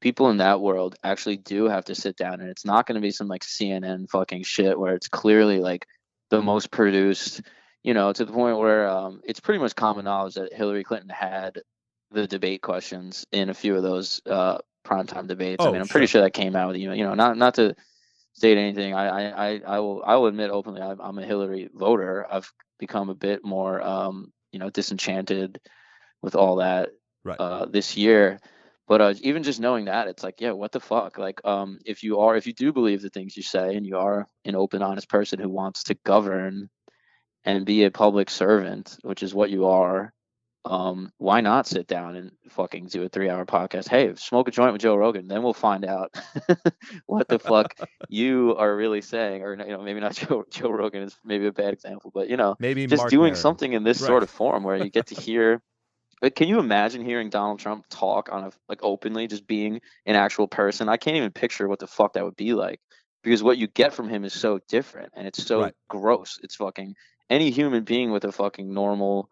people 0.00 0.30
in 0.30 0.38
that 0.38 0.62
world 0.62 0.96
actually 1.04 1.36
do 1.36 1.68
have 1.68 1.84
to 1.84 1.94
sit 1.94 2.16
down 2.16 2.40
and 2.40 2.48
it's 2.48 2.64
not 2.64 2.86
going 2.86 2.94
to 2.94 3.06
be 3.06 3.10
some 3.10 3.28
like 3.28 3.42
CNN 3.42 4.08
fucking 4.08 4.44
shit 4.44 4.78
where 4.78 4.94
it's 4.94 5.08
clearly 5.08 5.58
like 5.58 5.86
the 6.30 6.40
most 6.40 6.70
produced, 6.70 7.42
you 7.82 7.92
know, 7.92 8.10
to 8.10 8.24
the 8.24 8.32
point 8.32 8.56
where 8.56 8.88
um, 8.88 9.20
it's 9.22 9.40
pretty 9.40 9.60
much 9.60 9.74
common 9.74 10.06
knowledge 10.06 10.34
that 10.34 10.54
Hillary 10.54 10.84
Clinton 10.84 11.10
had 11.10 11.60
the 12.10 12.26
debate 12.26 12.62
questions 12.62 13.26
in 13.32 13.50
a 13.50 13.54
few 13.54 13.76
of 13.76 13.82
those 13.82 14.22
uh, 14.24 14.58
primetime 14.88 15.26
debates. 15.28 15.64
I 15.64 15.68
Oh, 15.68 15.72
mean, 15.72 15.82
I'm 15.82 15.88
pretty 15.88 16.06
sure. 16.06 16.22
that 16.22 16.32
came 16.32 16.56
out 16.56 16.68
with 16.68 16.76
you, 16.78 16.92
you 16.92 17.04
know, 17.04 17.14
not 17.14 17.36
not 17.36 17.54
to 17.54 17.74
state 18.34 18.58
anything. 18.58 18.94
I 18.94 19.08
I 19.08 19.48
I, 19.48 19.60
I 19.66 19.78
will 19.80 20.02
I 20.04 20.16
will 20.16 20.26
admit 20.26 20.50
openly 20.50 20.82
I'm, 20.82 21.00
I'm 21.00 21.18
a 21.18 21.26
Hillary 21.26 21.68
voter. 21.74 22.26
I've 22.30 22.52
become 22.78 23.10
a 23.10 23.14
bit 23.14 23.44
more 23.44 23.80
um, 23.82 24.32
you 24.52 24.58
know 24.58 24.70
disenchanted 24.70 25.60
with 26.22 26.34
all 26.34 26.56
that 26.56 26.90
Right. 27.24 27.38
uh, 27.38 27.66
this 27.66 27.96
year. 27.96 28.40
But 28.86 29.00
uh, 29.02 29.14
even 29.20 29.42
just 29.42 29.60
knowing 29.60 29.84
that, 29.84 30.08
it's 30.08 30.22
like, 30.22 30.40
yeah, 30.40 30.52
what 30.52 30.72
the 30.72 30.80
fuck? 30.80 31.18
Like, 31.18 31.44
um, 31.44 31.78
if 31.84 32.02
you 32.02 32.20
are, 32.20 32.36
if 32.36 32.46
you 32.46 32.54
do 32.54 32.72
believe 32.72 33.02
the 33.02 33.10
things 33.10 33.36
you 33.36 33.42
say, 33.42 33.76
and 33.76 33.86
you 33.86 33.98
are 33.98 34.26
an 34.46 34.56
open, 34.56 34.82
honest 34.82 35.10
person 35.10 35.38
who 35.38 35.50
wants 35.50 35.84
to 35.84 35.94
govern 36.06 36.70
and 37.44 37.66
be 37.66 37.84
a 37.84 37.90
public 37.90 38.30
servant, 38.30 38.96
which 39.02 39.22
is 39.22 39.34
what 39.34 39.50
you 39.50 39.66
are, 39.66 40.14
um, 40.64 41.12
why 41.18 41.40
not 41.40 41.66
sit 41.66 41.86
down 41.86 42.16
and 42.16 42.32
fucking 42.50 42.86
do 42.86 43.02
a 43.02 43.08
three 43.08 43.30
hour 43.30 43.46
podcast? 43.46 43.88
Hey, 43.88 44.14
smoke 44.16 44.48
a 44.48 44.50
joint 44.50 44.72
with 44.72 44.82
Joe 44.82 44.96
Rogan, 44.96 45.28
then 45.28 45.42
we'll 45.42 45.54
find 45.54 45.84
out 45.84 46.14
what 47.06 47.28
the 47.28 47.38
fuck 47.38 47.74
you 48.08 48.54
are 48.56 48.76
really 48.76 49.00
saying. 49.00 49.42
Or 49.42 49.52
you 49.52 49.72
know, 49.72 49.82
maybe 49.82 50.00
not 50.00 50.14
Joe 50.16 50.44
Joe 50.50 50.70
Rogan 50.70 51.02
is 51.02 51.16
maybe 51.24 51.46
a 51.46 51.52
bad 51.52 51.72
example, 51.72 52.10
but 52.14 52.28
you 52.28 52.36
know, 52.36 52.56
Maybe 52.58 52.86
just 52.86 53.00
Mark 53.02 53.10
doing 53.10 53.32
Maron. 53.32 53.34
something 53.34 53.72
in 53.72 53.84
this 53.84 54.00
Right. 54.00 54.06
sort 54.06 54.22
of 54.22 54.30
form 54.30 54.64
where 54.64 54.76
you 54.76 54.90
get 54.90 55.06
to 55.06 55.14
hear 55.14 55.62
like 56.20 56.34
can 56.34 56.48
you 56.48 56.58
imagine 56.58 57.04
hearing 57.04 57.30
Donald 57.30 57.60
Trump 57.60 57.84
talk 57.88 58.28
on 58.32 58.44
a 58.44 58.50
like 58.68 58.80
openly 58.82 59.26
just 59.28 59.46
being 59.46 59.80
an 60.06 60.16
actual 60.16 60.48
person? 60.48 60.88
I 60.88 60.96
can't 60.96 61.16
even 61.16 61.30
picture 61.32 61.68
what 61.68 61.78
the 61.78 61.86
fuck 61.86 62.14
that 62.14 62.24
would 62.24 62.36
be 62.36 62.54
like 62.54 62.80
because 63.22 63.42
what 63.42 63.58
you 63.58 63.68
get 63.68 63.94
from 63.94 64.08
him 64.08 64.24
is 64.24 64.32
so 64.32 64.58
different 64.68 65.12
and 65.14 65.26
it's 65.26 65.44
so 65.44 65.62
Right. 65.62 65.74
gross. 65.88 66.38
It's 66.42 66.56
fucking 66.56 66.94
any 67.30 67.50
human 67.50 67.84
being 67.84 68.10
with 68.10 68.24
a 68.24 68.32
fucking 68.32 68.72
normal 68.72 69.30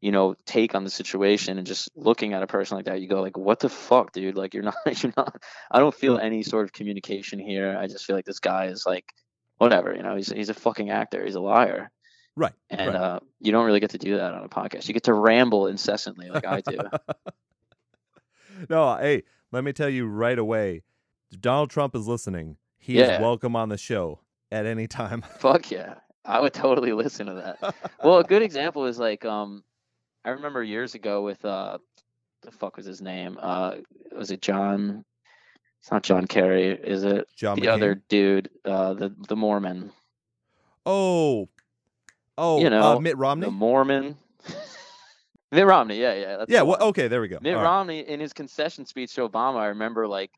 you 0.00 0.12
know 0.12 0.34
take 0.44 0.74
on 0.74 0.84
the 0.84 0.90
situation 0.90 1.56
and 1.58 1.66
just 1.66 1.88
looking 1.96 2.32
at 2.34 2.42
a 2.42 2.46
person 2.46 2.76
like 2.76 2.86
that 2.86 3.00
you 3.00 3.08
go 3.08 3.22
like 3.22 3.36
what 3.38 3.58
the 3.60 3.68
fuck 3.68 4.12
dude 4.12 4.36
like 4.36 4.52
you're 4.54 4.62
not 4.62 4.74
you're 5.02 5.12
not 5.16 5.36
i 5.70 5.78
don't 5.78 5.94
feel 5.94 6.18
any 6.18 6.42
sort 6.42 6.64
of 6.64 6.72
communication 6.72 7.38
here 7.38 7.76
i 7.78 7.86
just 7.86 8.04
feel 8.04 8.14
like 8.16 8.24
this 8.26 8.40
guy 8.40 8.66
is 8.66 8.84
like 8.86 9.04
whatever 9.58 9.94
you 9.94 10.02
know 10.02 10.16
he's, 10.16 10.30
he's 10.30 10.48
a 10.50 10.54
fucking 10.54 10.90
actor 10.90 11.24
he's 11.24 11.34
a 11.36 11.40
liar 11.40 11.90
Right. 12.36 12.52
and 12.68 12.88
right. 12.92 12.96
uh, 12.96 13.20
you 13.40 13.52
don't 13.52 13.64
really 13.64 13.78
get 13.78 13.90
to 13.90 13.98
do 13.98 14.16
that 14.16 14.34
on 14.34 14.42
a 14.42 14.48
podcast. 14.48 14.88
You 14.88 14.92
get 14.94 15.04
to 15.04 15.14
ramble 15.14 15.68
incessantly 15.68 16.30
like 16.30 16.44
I 16.44 16.62
do. 16.62 16.78
no, 18.68 18.96
hey, 18.96 19.22
let 19.52 19.62
me 19.62 19.72
tell 19.72 19.88
you 19.88 20.06
right 20.06 20.36
away. 20.38 20.82
If 21.30 21.40
Donald 21.40 21.70
Trump 21.70 21.94
is 21.94 22.06
listening. 22.08 22.56
He 22.78 22.98
Yeah. 22.98 23.14
is 23.14 23.20
welcome 23.20 23.54
on 23.56 23.68
the 23.68 23.78
show 23.78 24.20
at 24.52 24.66
any 24.66 24.86
time. 24.88 25.22
Fuck 25.38 25.70
yeah, 25.70 25.94
I 26.24 26.40
would 26.40 26.52
totally 26.52 26.92
listen 26.92 27.26
to 27.26 27.34
that. 27.34 27.74
Well, 28.04 28.18
a 28.18 28.24
good 28.24 28.42
example 28.42 28.84
is 28.86 28.98
like 28.98 29.24
um, 29.24 29.62
I 30.24 30.30
remember 30.30 30.62
years 30.62 30.94
ago 30.94 31.22
with 31.22 31.44
uh, 31.44 31.78
the 32.42 32.50
fuck 32.50 32.76
was 32.76 32.86
his 32.86 33.02
name? 33.02 33.38
Uh, 33.40 33.76
was 34.16 34.30
it 34.30 34.40
John? 34.40 35.04
It's 35.80 35.90
not 35.90 36.02
John 36.02 36.26
Kerry, 36.26 36.68
is 36.70 37.04
it? 37.04 37.26
John 37.36 37.56
the 37.60 37.66
McCain. 37.66 37.72
other 37.74 37.94
dude, 38.08 38.48
uh, 38.64 38.94
the 38.94 39.14
the 39.28 39.36
Mormon, 39.36 39.90
Oh, 40.86 41.48
oh, 42.38 42.60
You 42.60 42.66
uh, 42.66 42.70
know, 42.70 43.00
Mitt 43.00 43.16
Romney. 43.18 43.46
the 43.46 43.50
Mormon. 43.50 44.16
Mitt 45.52 45.66
Romney, 45.66 46.00
yeah, 46.00 46.14
yeah. 46.14 46.36
That's 46.38 46.50
yeah. 46.50 46.62
Well, 46.62 46.80
okay. 46.80 47.08
There 47.08 47.20
we 47.20 47.28
go. 47.28 47.38
Mitt 47.40 47.54
All 47.54 47.60
right. 47.62 47.66
Romney 47.66 48.00
in 48.00 48.18
his 48.18 48.32
concession 48.32 48.86
speech 48.86 49.14
to 49.14 49.28
Obama, 49.28 49.56
I 49.58 49.66
remember 49.66 50.08
like 50.08 50.30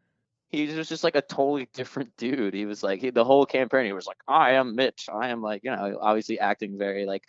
he 0.48 0.66
was 0.66 0.88
just 0.88 1.04
like 1.04 1.16
a 1.16 1.22
totally 1.22 1.68
different 1.74 2.16
dude. 2.16 2.52
He 2.54 2.66
was 2.66 2.82
like 2.82 3.00
he, 3.00 3.10
the 3.10 3.24
whole 3.24 3.46
campaign. 3.46 3.86
He 3.86 3.92
was 3.92 4.06
like, 4.06 4.18
"I 4.28 4.52
am 4.52 4.74
Mitch. 4.74 5.08
I 5.12 5.28
am 5.28 5.42
like 5.42 5.62
you 5.64 5.70
know, 5.70 5.98
obviously 6.00 6.38
acting 6.40 6.76
very 6.76 7.06
like 7.06 7.22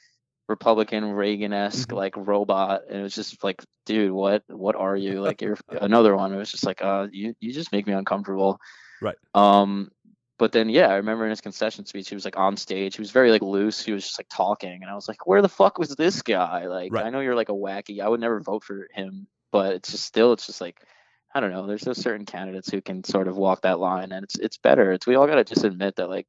Republican 0.47 1.11
Reagan 1.11 1.53
esque 1.53 1.89
Mhm. 1.89 1.95
like 1.97 2.15
robot." 2.17 2.81
And 2.89 2.99
it 2.99 3.03
was 3.03 3.15
just 3.15 3.43
like, 3.43 3.63
dude, 3.85 4.11
what 4.11 4.43
what 4.47 4.75
are 4.75 4.95
you? 4.95 5.21
Like 5.27 5.41
you're 5.41 5.57
another 5.69 6.15
one. 6.15 6.33
It 6.33 6.37
was 6.37 6.51
just 6.51 6.65
like, 6.65 6.81
uh, 6.81 7.07
you 7.11 7.33
you 7.39 7.51
just 7.53 7.71
make 7.71 7.87
me 7.87 7.93
uncomfortable. 7.93 8.59
Right. 9.01 9.15
Um. 9.33 9.91
But 10.39 10.51
then, 10.51 10.69
yeah, 10.69 10.89
I 10.89 10.97
remember 10.97 11.23
in 11.23 11.31
his 11.31 11.41
concession 11.41 11.83
speech, 11.87 12.09
he 12.09 12.15
was 12.15 12.23
like 12.23 12.37
on 12.37 12.57
stage. 12.57 12.95
He 12.95 13.01
was 13.01 13.09
very 13.09 13.31
like 13.31 13.41
loose. 13.41 13.83
He 13.83 13.91
was 13.91 14.03
just 14.03 14.19
like 14.19 14.27
talking, 14.29 14.83
and 14.83 14.85
I 14.91 14.93
was 14.93 15.07
like, 15.07 15.25
"Where 15.25 15.41
the 15.41 15.49
fuck 15.49 15.79
was 15.79 15.95
this 15.95 16.21
guy?" 16.21 16.67
Like, 16.67 16.93
Right. 16.93 17.05
I 17.05 17.09
know 17.09 17.21
you're 17.21 17.33
like 17.35 17.49
a 17.49 17.53
wacky. 17.53 18.01
I 18.01 18.07
would 18.07 18.19
never 18.19 18.39
vote 18.39 18.63
for 18.63 18.87
him, 18.93 19.25
but 19.51 19.73
it's 19.73 19.89
just 19.89 20.05
still, 20.05 20.33
it's 20.33 20.45
just 20.45 20.61
like, 20.61 20.79
I 21.33 21.39
don't 21.39 21.49
know. 21.51 21.65
There's 21.65 21.81
those 21.81 21.97
certain 21.99 22.27
candidates 22.27 22.69
who 22.69 22.81
can 22.83 23.03
sort 23.03 23.27
of 23.27 23.35
walk 23.35 23.61
that 23.63 23.79
line, 23.79 24.11
and 24.11 24.23
it's 24.23 24.37
it's 24.37 24.57
better. 24.57 24.91
It's 24.91 25.07
we 25.07 25.15
all 25.15 25.25
gotta 25.25 25.43
just 25.43 25.63
admit 25.63 25.95
that, 25.95 26.07
like, 26.07 26.27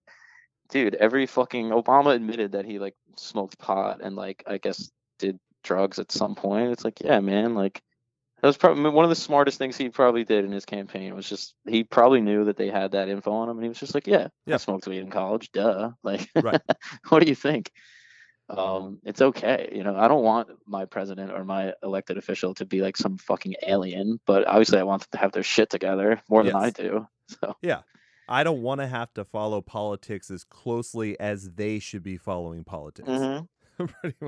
dude, 0.71 0.95
every 0.95 1.27
fucking 1.27 1.69
Obama 1.69 2.15
admitted 2.15 2.53
that 2.53 2.65
he 2.65 2.79
like 2.79 2.95
smoked 3.19 3.59
pot 3.59 4.01
and 4.03 4.17
like 4.17 4.45
I 4.47 4.59
guess 4.59 4.91
did 5.19 5.39
drugs 5.65 5.99
at 5.99 6.13
some 6.13 6.35
point. 6.35 6.73
It's 6.73 6.85
like, 6.85 7.01
yeah, 7.01 7.21
man, 7.21 7.55
like. 7.55 7.83
That 8.41 8.47
was 8.47 8.57
probably 8.57 8.89
one 8.91 9.05
of 9.05 9.09
the 9.09 9.17
smartest 9.17 9.59
things 9.59 9.77
he 9.77 9.89
probably 9.89 10.23
did 10.23 10.45
in 10.45 10.53
his 10.53 10.65
campaign. 10.65 11.13
Was 11.17 11.29
just 11.29 11.55
he 11.67 11.83
probably 11.83 12.21
knew 12.21 12.45
that 12.45 12.57
they 12.57 12.71
had 12.71 12.93
that 12.93 13.09
info 13.09 13.33
on 13.33 13.49
him, 13.49 13.57
and 13.57 13.65
he 13.65 13.69
was 13.69 13.81
just 13.81 13.97
like, 13.97 14.07
"Yeah, 14.07 14.29
Yeah. 14.47 14.55
I 14.55 14.59
smoked 14.59 14.87
weed 14.87 15.01
in 15.01 15.11
college. 15.11 15.51
Duh. 15.51 15.91
Like, 16.05 16.31
Right. 16.41 16.61
what 17.09 17.21
do 17.21 17.29
you 17.29 17.35
think? 17.35 17.73
Um, 18.49 19.01
it's 19.05 19.21
okay. 19.21 19.71
You 19.73 19.83
know, 19.83 19.97
I 19.97 20.09
don't 20.09 20.23
want 20.23 20.49
my 20.67 20.87
president 20.87 21.33
or 21.33 21.45
my 21.45 21.75
elected 21.83 22.17
official 22.17 22.55
to 22.55 22.65
be 22.65 22.81
like 22.81 22.97
some 22.97 23.19
fucking 23.19 23.57
alien, 23.67 24.21
but 24.25 24.47
obviously 24.47 24.79
I 24.79 24.85
want 24.85 25.03
them 25.03 25.09
to 25.13 25.19
have 25.19 25.33
their 25.33 25.43
shit 25.43 25.69
together 25.69 26.23
more 26.31 26.43
than 26.45 26.55
I 26.57 26.71
do. 26.71 27.07
So 27.43 27.57
I 28.29 28.45
don't 28.45 28.63
want 28.63 28.81
to 28.81 28.87
have 28.87 29.13
to 29.15 29.25
follow 29.25 29.61
politics 29.61 30.31
as 30.31 30.45
closely 30.45 31.19
as 31.19 31.53
they 31.53 31.79
should 31.79 32.03
be 32.03 32.17
following 32.17 32.65
politics. 32.65 33.09
Mhm. 33.09 33.49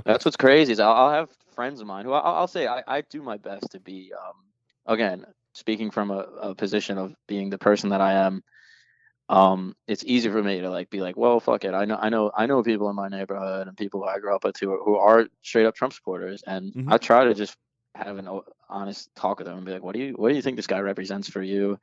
That's 0.05 0.25
what's 0.25 0.37
crazy 0.37 0.73
is 0.73 0.81
I'll, 0.81 0.93
I'll 0.93 1.11
have 1.13 1.31
friends 1.55 1.81
of 1.81 1.87
mine 1.87 2.05
who 2.05 2.13
I'll, 2.13 2.35
I'll 2.37 2.49
say 2.49 2.67
I, 2.67 2.83
I 2.87 3.01
do 3.03 3.23
my 3.23 3.37
best 3.37 3.73
to 3.73 3.81
be, 3.81 4.13
um, 4.15 4.35
again, 4.87 5.25
speaking 5.53 5.91
from 5.91 6.11
a, 6.11 6.19
a 6.21 6.55
position 6.55 6.99
of 6.99 7.15
being 7.27 7.51
the 7.51 7.59
person 7.59 7.91
that 7.91 8.01
I 8.01 8.13
am. 8.15 8.43
Um, 9.29 9.77
it's 9.87 10.05
easy 10.05 10.29
for 10.31 10.43
me 10.43 10.61
to 10.61 10.71
like 10.71 10.91
be 10.91 11.01
like, 11.01 11.17
well, 11.17 11.41
fuck 11.41 11.65
it. 11.65 11.75
I 11.75 11.85
know, 11.85 11.97
I 11.97 12.09
know, 12.09 12.33
I 12.37 12.47
know 12.47 12.63
people 12.63 12.91
in 12.91 12.97
my 12.97 13.09
neighborhood 13.09 13.69
and 13.69 13.77
people 13.77 14.01
who 14.03 14.09
I 14.09 14.19
grew 14.19 14.35
up 14.35 14.45
with 14.45 14.57
who, 14.61 14.73
are- 14.73 14.85
who 14.85 14.97
are 14.97 15.29
straight 15.43 15.67
up 15.67 15.75
Trump 15.77 15.93
supporters, 15.93 16.43
and 16.47 16.75
Mhm. 16.75 16.93
I 16.93 16.99
try 16.99 17.25
to 17.25 17.35
just 17.35 17.57
have 17.95 18.19
an 18.19 18.29
honest 18.69 19.15
talk 19.15 19.39
with 19.39 19.47
them 19.47 19.59
and 19.59 19.67
be 19.67 19.73
like, 19.73 19.83
what 19.83 19.95
do 19.95 20.01
you, 20.03 20.15
what 20.15 20.31
do 20.31 20.35
you 20.37 20.43
think 20.43 20.57
this 20.57 20.67
guy 20.67 20.81
represents 20.81 21.29
for 21.29 21.43
you? 21.43 21.79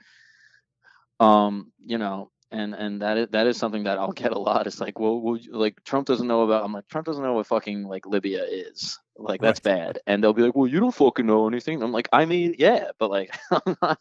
Um, 1.20 1.72
you 1.86 1.98
know, 1.98 2.32
and 2.52 2.74
and 2.74 3.02
that 3.02 3.18
is 3.18 3.28
that 3.32 3.48
is 3.48 3.58
something 3.58 3.84
that 3.84 3.98
I'll 3.98 4.12
get 4.24 4.32
a 4.32 4.40
lot. 4.40 4.68
It's 4.68 4.80
like, 4.80 5.00
well, 5.00 5.38
like 5.52 5.84
Trump 5.84 6.08
doesn't 6.08 6.28
know 6.28 6.44
about. 6.44 6.64
I'm 6.64 6.74
like, 6.74 6.88
Trump 6.88 7.06
doesn't 7.06 7.24
know 7.24 7.34
what 7.34 7.48
fucking 7.48 7.84
like 7.88 8.06
Libya 8.06 8.44
is. 8.44 9.00
Like 9.18 9.42
that's 9.42 9.60
bad. 9.60 10.00
And 10.08 10.24
they'll 10.24 10.34
be 10.34 10.44
like, 10.44 10.56
well, 10.56 10.68
you 10.68 10.80
don't 10.80 10.94
fucking 10.94 11.26
know 11.26 11.48
anything. 11.48 11.82
I'm 11.82 11.92
like, 11.92 12.08
I 12.14 12.26
mean, 12.26 12.56
yeah, 12.60 12.92
but 13.00 13.10
like, 13.10 13.36
I'm 13.52 13.76
not, 13.82 14.00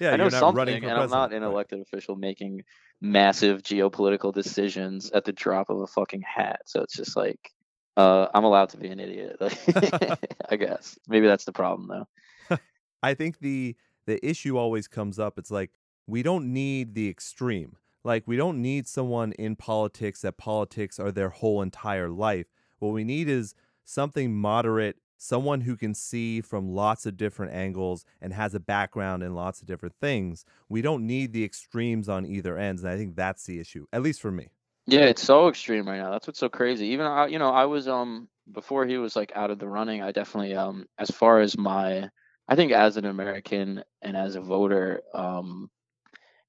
Yeah, 0.00 0.12
I 0.12 0.16
know 0.16 0.24
you're 0.24 0.30
not 0.30 0.54
running 0.54 0.82
something, 0.82 0.84
and 0.90 0.98
I'm 0.98 1.10
not 1.10 1.32
an 1.32 1.42
Right. 1.42 1.48
elected 1.48 1.80
official 1.80 2.16
making 2.16 2.62
massive 3.00 3.62
geopolitical 3.62 4.32
decisions 4.32 5.10
at 5.12 5.24
the 5.24 5.32
drop 5.32 5.70
of 5.70 5.80
a 5.80 5.86
fucking 5.86 6.22
hat. 6.22 6.60
So 6.66 6.82
it's 6.82 6.94
just 6.94 7.16
like, 7.16 7.50
uh, 7.96 8.28
I'm 8.34 8.44
allowed 8.44 8.68
to 8.70 8.76
be 8.76 8.88
an 8.88 9.00
idiot. 9.00 9.36
I 10.50 10.56
guess 10.56 10.98
maybe 11.08 11.26
that's 11.26 11.44
the 11.44 11.52
problem 11.52 11.88
though. 11.88 12.56
I 13.02 13.14
think 13.14 13.38
the 13.38 13.76
the 14.06 14.24
issue 14.26 14.56
always 14.56 14.88
comes 14.88 15.18
up. 15.18 15.38
It's 15.38 15.50
like 15.50 15.70
we 16.06 16.22
don't 16.22 16.52
need 16.52 16.94
the 16.94 17.08
extreme. 17.08 17.76
Like 18.04 18.24
we 18.26 18.36
don't 18.36 18.60
need 18.60 18.88
someone 18.88 19.32
in 19.32 19.56
politics 19.56 20.22
that 20.22 20.36
politics 20.36 20.98
are 20.98 21.12
their 21.12 21.28
whole 21.28 21.62
entire 21.62 22.08
life. 22.08 22.46
What 22.78 22.92
we 22.92 23.04
need 23.04 23.28
is 23.28 23.54
something 23.84 24.34
moderate, 24.34 24.96
someone 25.16 25.60
who 25.60 25.76
can 25.76 25.94
see 25.94 26.40
from 26.40 26.74
lots 26.74 27.06
of 27.06 27.16
different 27.16 27.52
angles 27.52 28.04
and 28.20 28.32
has 28.32 28.54
a 28.54 28.60
background 28.60 29.22
in 29.22 29.34
lots 29.34 29.60
of 29.60 29.68
different 29.68 29.94
things. 30.00 30.44
We 30.68 30.82
don't 30.82 31.06
need 31.06 31.32
the 31.32 31.44
extremes 31.44 32.08
on 32.08 32.26
either 32.26 32.58
ends, 32.58 32.82
and 32.82 32.92
I 32.92 32.96
think 32.96 33.14
that's 33.14 33.44
the 33.44 33.60
issue, 33.60 33.86
at 33.92 34.02
least 34.02 34.20
for 34.20 34.32
me. 34.32 34.48
Yeah, 34.86 35.04
it's 35.04 35.22
so 35.22 35.48
extreme 35.48 35.86
right 35.86 35.98
now. 35.98 36.10
That's 36.10 36.26
what's 36.26 36.40
so 36.40 36.48
crazy. 36.48 36.88
Even 36.88 37.06
I, 37.06 37.26
you 37.26 37.38
know, 37.38 37.50
I 37.50 37.66
was 37.66 37.86
um 37.86 38.28
before 38.50 38.84
he 38.84 38.98
was 38.98 39.14
like 39.14 39.30
out 39.36 39.52
of 39.52 39.60
the 39.60 39.68
running. 39.68 40.02
I 40.02 40.10
definitely 40.10 40.56
um 40.56 40.86
as 40.98 41.10
far 41.10 41.40
as 41.40 41.56
my, 41.56 42.10
I 42.48 42.56
think 42.56 42.72
as 42.72 42.96
an 42.96 43.04
American 43.04 43.84
and 44.02 44.16
as 44.16 44.34
a 44.34 44.40
voter, 44.40 45.02
um, 45.14 45.70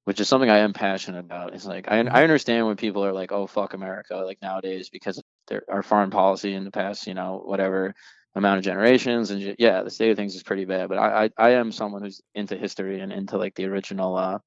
which 0.05 0.19
is 0.19 0.27
something 0.27 0.49
I 0.49 0.59
am 0.59 0.73
passionate 0.73 1.19
about. 1.19 1.53
It's 1.53 1.65
like 1.65 1.88
I. 1.89 1.99
I 1.99 2.23
understand 2.23 2.67
when 2.67 2.75
people 2.75 3.05
are 3.05 3.13
like, 3.13 3.31
oh 3.31 3.47
fuck 3.47 3.73
America, 3.73 4.15
like 4.17 4.41
nowadays 4.41 4.89
because 4.89 5.21
there 5.47 5.63
our 5.69 5.84
foreign 5.84 6.09
policy 6.11 6.53
in 6.53 6.63
the 6.65 6.71
past, 6.71 7.07
you 7.07 7.13
know, 7.13 7.41
whatever 7.43 7.93
amount 8.35 8.57
of 8.57 8.63
generations 8.65 9.31
and 9.31 9.41
ju- 9.41 9.55
yeah, 9.59 9.84
the 9.84 9.89
state 9.91 10.11
of 10.11 10.17
things 10.17 10.35
is 10.35 10.43
pretty 10.43 10.65
bad. 10.65 10.89
But 10.89 10.97
I 10.97 11.25
I, 11.25 11.30
I 11.38 11.49
am 11.51 11.71
someone 11.71 12.03
who's 12.03 12.21
into 12.35 12.57
history 12.57 12.99
and 12.99 13.11
into 13.11 13.38
like 13.38 13.55
the 13.55 13.65
original 13.65 14.15
uh 14.17 14.39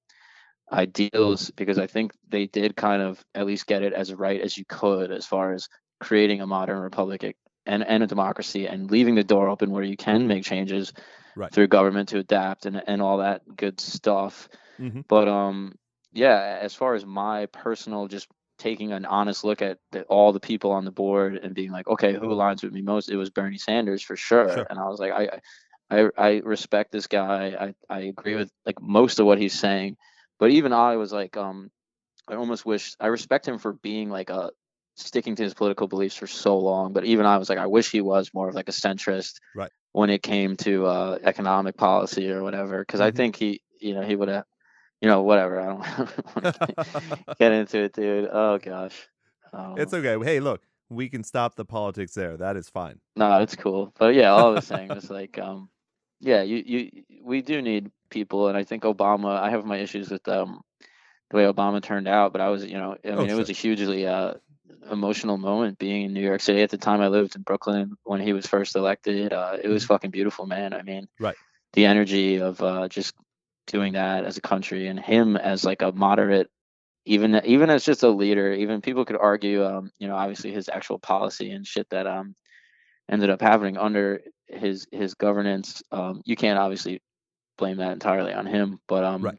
ideals 0.72 1.50
because 1.52 1.78
I 1.78 1.86
think 1.86 2.12
they 2.28 2.46
did 2.46 2.76
kind 2.76 3.00
of 3.02 3.22
at 3.34 3.46
least 3.46 3.66
get 3.66 3.82
it 3.82 3.92
as 3.92 4.12
right 4.12 4.40
as 4.40 4.58
you 4.58 4.64
could 4.68 5.12
as 5.12 5.24
far 5.24 5.52
as 5.52 5.68
creating 6.00 6.40
a 6.40 6.46
modern 6.46 6.80
republic 6.80 7.36
and, 7.64 7.86
and 7.86 8.02
a 8.02 8.06
democracy 8.06 8.66
and 8.66 8.90
leaving 8.90 9.14
the 9.14 9.24
door 9.24 9.48
open 9.48 9.70
where 9.70 9.84
you 9.84 9.96
can 9.96 10.26
make 10.26 10.44
changes 10.44 10.92
Right. 11.36 11.52
through 11.52 11.68
government 11.68 12.08
to 12.08 12.18
adapt 12.18 12.64
and, 12.66 12.82
and 12.86 13.02
all 13.02 13.18
that 13.18 13.42
good 13.56 13.78
stuff. 13.78 14.48
Mhm. 14.78 15.02
But 15.08 15.28
um 15.28 15.74
yeah, 16.12 16.58
as 16.60 16.74
far 16.74 16.94
as 16.94 17.04
my 17.04 17.46
personal 17.46 18.08
just 18.08 18.28
taking 18.58 18.92
an 18.92 19.04
honest 19.04 19.44
look 19.44 19.60
at 19.60 19.78
the, 19.92 20.02
all 20.04 20.32
the 20.32 20.40
people 20.40 20.72
on 20.72 20.84
the 20.86 20.90
board 20.90 21.36
and 21.36 21.54
being 21.54 21.70
like, 21.70 21.86
okay, 21.88 22.14
who 22.14 22.28
aligns 22.28 22.62
with 22.62 22.72
me 22.72 22.80
most? 22.80 23.10
It 23.10 23.16
was 23.16 23.28
Bernie 23.30 23.58
Sanders 23.58 24.02
for 24.02 24.16
sure. 24.16 24.48
Sure. 24.52 24.66
And 24.70 24.78
I 24.78 24.88
was 24.88 24.98
like, 24.98 25.12
I, 25.12 25.40
I, 25.90 26.10
I 26.16 26.30
respect 26.44 26.90
this 26.92 27.06
guy. 27.06 27.74
I, 27.90 27.94
I 27.94 28.00
agree 28.02 28.34
with 28.34 28.50
like 28.64 28.80
most 28.80 29.20
of 29.20 29.26
what 29.26 29.38
he's 29.38 29.58
saying. 29.58 29.96
But 30.38 30.50
even 30.50 30.72
I 30.72 30.96
was 30.96 31.12
like, 31.12 31.36
um, 31.36 31.70
I 32.28 32.34
almost 32.34 32.66
wish 32.66 32.94
I 33.00 33.08
respect 33.08 33.46
him 33.48 33.58
for 33.58 33.72
being 33.74 34.10
like 34.10 34.30
a 34.30 34.50
sticking 34.96 35.36
to 35.36 35.42
his 35.42 35.54
political 35.54 35.88
beliefs 35.88 36.16
for 36.16 36.26
so 36.26 36.58
long. 36.58 36.92
But 36.92 37.04
even 37.04 37.26
I 37.26 37.38
was 37.38 37.48
like, 37.48 37.58
I 37.58 37.66
wish 37.66 37.90
he 37.90 38.00
was 38.00 38.32
more 38.34 38.48
of 38.48 38.54
like 38.54 38.68
a 38.68 38.72
centrist 38.72 39.34
Right. 39.54 39.72
when 39.92 40.10
it 40.10 40.22
came 40.22 40.56
to 40.58 40.86
uh, 40.86 41.18
economic 41.22 41.76
policy 41.76 42.30
or 42.30 42.42
whatever. 42.42 42.80
Because 42.80 43.00
I 43.00 43.10
Mhm. 43.10 43.16
think 43.16 43.36
he, 43.36 43.62
you 43.80 43.94
know, 43.94 44.02
he 44.02 44.16
would 44.16 44.28
have, 44.28 44.44
you 45.06 45.12
know, 45.12 45.22
whatever. 45.22 45.60
I 45.60 45.66
don't 45.66 45.78
want 46.36 46.54
to 46.68 46.74
get 47.38 47.52
into 47.52 47.78
it, 47.84 47.92
dude. 47.92 48.28
Oh 48.32 48.58
gosh. 48.58 49.08
Um, 49.52 49.74
It's 49.76 49.94
okay. 49.94 50.22
Hey, 50.24 50.40
look, 50.40 50.62
we 50.90 51.08
can 51.08 51.22
stop 51.22 51.54
the 51.54 51.64
politics 51.64 52.14
there. 52.14 52.36
That 52.36 52.56
is 52.56 52.68
fine. 52.68 52.98
No, 53.14 53.40
it's 53.40 53.54
cool. 53.56 53.92
But 53.98 54.14
yeah, 54.14 54.30
all 54.30 54.48
I 54.50 54.54
was 54.54 54.64
saying 54.64 54.90
was 54.92 55.08
like, 55.10 55.38
um, 55.38 55.70
yeah, 56.20 56.42
you, 56.42 56.62
you, 56.66 56.90
we 57.22 57.40
do 57.42 57.62
need 57.62 57.90
people, 58.10 58.48
and 58.48 58.56
I 58.58 58.64
think 58.64 58.82
Obama. 58.82 59.38
I 59.38 59.50
have 59.50 59.64
my 59.64 59.76
issues 59.78 60.10
with 60.10 60.26
um, 60.28 60.62
the 61.30 61.36
way 61.36 61.44
Obama 61.44 61.82
turned 61.82 62.08
out, 62.08 62.32
but 62.32 62.40
I 62.40 62.48
was, 62.48 62.64
you 62.64 62.78
know, 62.78 62.96
I 63.04 63.10
Oh, 63.10 63.16
mean, 63.16 63.30
it 63.30 63.34
was 63.34 63.48
a 63.50 63.52
hugely 63.54 64.06
uh, 64.06 64.34
emotional 64.90 65.38
moment 65.38 65.78
being 65.78 66.02
in 66.04 66.12
New 66.14 66.22
York 66.22 66.40
City 66.40 66.62
at 66.62 66.70
the 66.70 66.78
time. 66.78 67.00
I 67.00 67.08
lived 67.08 67.36
in 67.36 67.42
Brooklyn 67.42 67.96
when 68.04 68.20
he 68.20 68.32
was 68.32 68.46
first 68.46 68.76
elected. 68.76 69.32
Uh, 69.32 69.56
it 69.62 69.68
was 69.68 69.84
Mhm. 69.84 69.88
fucking 69.88 70.10
beautiful, 70.10 70.46
man. 70.46 70.72
I 70.74 70.82
mean, 70.82 71.08
Right. 71.20 71.36
the 71.74 71.86
energy 71.86 72.36
of 72.40 72.60
uh, 72.62 72.88
just 72.88 73.14
doing 73.66 73.94
that 73.94 74.24
as 74.24 74.36
a 74.36 74.42
country, 74.42 74.88
and 74.88 74.98
him 75.00 75.36
as 75.36 75.64
like 75.64 75.82
a 75.82 75.92
moderate. 75.92 76.50
Even 77.06 77.40
even 77.44 77.70
as 77.70 77.84
just 77.84 78.02
a 78.02 78.08
leader, 78.10 78.52
even 78.52 78.80
people 78.80 79.04
could 79.04 79.16
argue, 79.16 79.64
um, 79.64 79.90
you 79.98 80.08
know, 80.08 80.16
obviously 80.16 80.52
his 80.52 80.68
actual 80.68 80.98
policy 80.98 81.52
and 81.52 81.66
shit 81.66 81.88
that 81.90 82.06
um 82.06 82.34
ended 83.10 83.30
up 83.30 83.40
happening 83.40 83.76
under 83.78 84.20
his 84.48 84.86
his 84.92 85.14
governance. 85.14 85.82
Um, 85.92 86.22
you 86.24 86.36
can't 86.36 86.58
obviously 86.58 87.02
blame 87.58 87.78
that 87.78 87.92
entirely 87.92 88.32
on 88.32 88.46
him, 88.46 88.80
but 88.88 89.04
um, 89.04 89.22
Right. 89.22 89.38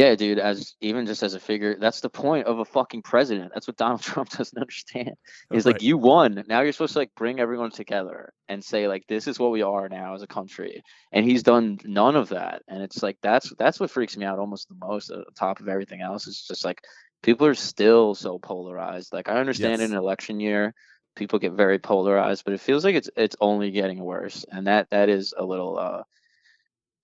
Yeah, 0.00 0.16
dude, 0.16 0.38
as 0.38 0.74
even 0.80 1.06
just 1.06 1.22
as 1.22 1.34
a 1.34 1.40
figure, 1.40 1.76
that's 1.78 2.00
the 2.00 2.10
point 2.10 2.46
of 2.46 2.58
a 2.58 2.64
fucking 2.64 3.02
president. 3.02 3.52
That's 3.54 3.66
what 3.66 3.76
Donald 3.76 4.02
Trump 4.02 4.30
doesn't 4.30 4.58
understand. 4.58 5.12
He's 5.50 5.66
Right. 5.66 5.80
like, 5.80 5.82
you 5.82 5.98
won. 5.98 6.44
Now 6.48 6.62
you're 6.62 6.72
supposed 6.72 6.94
to 6.94 7.00
like 7.00 7.14
bring 7.16 7.40
everyone 7.40 7.70
together 7.70 8.32
and 8.48 8.64
say 8.64 8.88
like, 8.88 9.04
this 9.08 9.26
is 9.28 9.38
what 9.38 9.50
we 9.52 9.62
are 9.62 9.88
now 9.88 10.14
as 10.14 10.22
a 10.22 10.26
country. 10.28 10.82
And 11.12 11.24
he's 11.24 11.42
done 11.42 11.78
none 11.84 12.16
of 12.16 12.30
that. 12.30 12.62
And 12.68 12.82
it's 12.82 13.02
like 13.02 13.18
that's 13.22 13.52
that's 13.58 13.80
what 13.80 13.90
freaks 13.90 14.16
me 14.16 14.24
out 14.26 14.38
almost 14.38 14.68
the 14.68 14.76
most. 14.80 15.10
On 15.10 15.24
top 15.36 15.60
of 15.60 15.68
everything 15.68 16.00
else, 16.02 16.26
It's 16.26 16.46
just 16.46 16.64
like 16.64 16.80
people 17.22 17.46
are 17.46 17.54
still 17.54 18.14
so 18.14 18.38
polarized. 18.38 19.12
Like 19.12 19.28
I 19.28 19.40
understand 19.40 19.82
Yes. 19.82 19.82
in 19.82 19.92
an 19.92 19.98
election 19.98 20.40
year, 20.40 20.74
people 21.16 21.38
get 21.38 21.52
very 21.52 21.78
polarized, 21.78 22.44
but 22.44 22.54
it 22.54 22.60
feels 22.60 22.84
like 22.84 22.94
it's 22.96 23.10
it's 23.16 23.36
only 23.40 23.70
getting 23.70 24.00
worse. 24.02 24.44
And 24.50 24.66
that 24.66 24.88
that 24.90 25.08
is 25.10 25.34
a 25.36 25.44
little 25.44 25.78
uh 25.78 26.02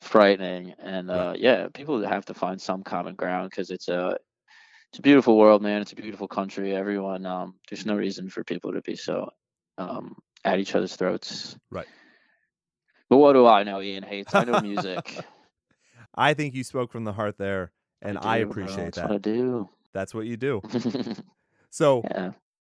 frightening. 0.06 0.74
And 0.78 1.10
uh 1.10 1.34
yeah 1.36 1.68
people 1.72 2.06
have 2.06 2.26
to 2.26 2.34
find 2.34 2.60
some 2.60 2.82
common 2.82 3.14
ground 3.14 3.50
because 3.50 3.70
it's 3.70 3.88
a 3.88 4.16
it's 4.90 4.98
a 4.98 5.02
beautiful 5.02 5.36
world 5.36 5.62
man. 5.62 5.82
It's 5.82 5.92
a 5.92 5.96
beautiful 5.96 6.28
country. 6.28 6.74
Everyone 6.74 7.26
um 7.26 7.54
there's 7.68 7.86
no 7.86 7.96
reason 7.96 8.28
for 8.30 8.44
people 8.44 8.72
to 8.72 8.82
be 8.82 8.96
so 8.96 9.30
um 9.78 10.16
at 10.44 10.58
each 10.58 10.74
other's 10.74 10.96
throats. 10.96 11.56
Right. 11.70 11.86
but 13.10 13.18
what 13.18 13.32
do 13.34 13.46
i 13.46 13.62
know 13.62 13.80
ian 13.80 14.02
hates? 14.02 14.34
I 14.34 14.44
know 14.44 14.60
music. 14.60 15.18
I 16.14 16.34
think 16.34 16.54
you 16.54 16.64
spoke 16.64 16.90
from 16.90 17.04
the 17.04 17.12
heart 17.12 17.36
there, 17.36 17.72
and 18.00 18.16
I, 18.16 18.38
do, 18.38 18.46
bro, 18.46 18.64
appreciate 18.64 18.94
that's 18.94 18.98
what 18.98 19.12
i 19.12 19.18
do. 19.18 19.68
That's 19.92 20.14
what 20.14 20.24
you 20.24 20.38
do. 20.38 20.62
So 21.76 22.02
yeah. 22.10 22.30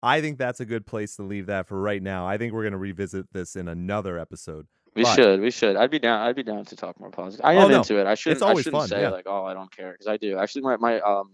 I 0.03 0.19
think 0.19 0.38
that's 0.38 0.60
a 0.60 0.65
good 0.65 0.85
place 0.85 1.15
to 1.15 1.23
leave 1.23 1.45
that 1.45 1.68
for 1.68 1.80
right 1.80 2.03
now. 2.03 2.27
I 2.27 2.38
think 2.38 2.53
we're 2.53 2.64
going 2.64 2.73
to 2.73 2.77
revisit 2.77 3.31
this 3.31 3.56
in 3.56 3.69
another 3.69 4.19
episode. 4.19 4.68
We 4.95 5.03
But- 5.03 5.16
should 5.16 5.40
we 5.41 5.52
should 5.52 5.76
i'd 5.76 5.91
be 5.91 5.99
down 5.99 6.22
i'd 6.28 6.36
be 6.36 6.44
down 6.44 6.66
to 6.66 6.76
talk 6.76 6.99
more 6.99 7.11
politics 7.11 7.41
i 7.44 7.56
Oh, 7.56 7.61
am 7.61 7.72
no. 7.72 7.78
into 7.78 7.99
it 7.99 8.07
i 8.07 8.16
shouldn't 8.16 8.41
i 8.44 8.53
shouldn't 8.56 8.76
fun, 8.76 8.88
say 8.88 9.02
yeah. 9.02 9.10
like 9.10 9.26
oh 9.28 9.45
i 9.45 9.53
don't 9.53 9.72
care 9.72 9.91
because 9.91 10.07
i 10.07 10.18
do 10.18 10.38
actually 10.38 10.61
my 10.64 10.78
my 10.78 10.99
um 11.02 11.32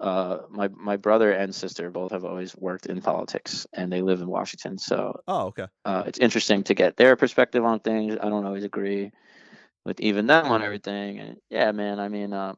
uh 0.00 0.38
my 0.50 0.68
my 0.68 0.96
brother 0.96 1.32
and 1.32 1.54
sister 1.54 1.90
both 1.90 2.12
have 2.12 2.24
always 2.24 2.54
worked 2.56 2.86
in 2.86 3.00
politics 3.00 3.66
and 3.72 3.90
they 3.92 4.00
live 4.02 4.20
in 4.20 4.28
washington 4.28 4.78
so 4.78 5.20
Oh, 5.26 5.46
okay. 5.46 5.66
uh, 5.84 6.04
it's 6.06 6.18
interesting 6.20 6.62
to 6.64 6.74
get 6.74 6.96
their 6.96 7.16
perspective 7.16 7.64
on 7.64 7.80
things. 7.80 8.16
I 8.20 8.28
don't 8.28 8.44
always 8.46 8.64
agree 8.64 9.10
with 9.84 10.00
even 10.00 10.26
them 10.26 10.46
on 10.46 10.62
everything. 10.62 11.18
And 11.18 11.36
yeah, 11.50 11.72
man, 11.72 11.98
I 11.98 12.08
mean, 12.08 12.32
uh, 12.32 12.54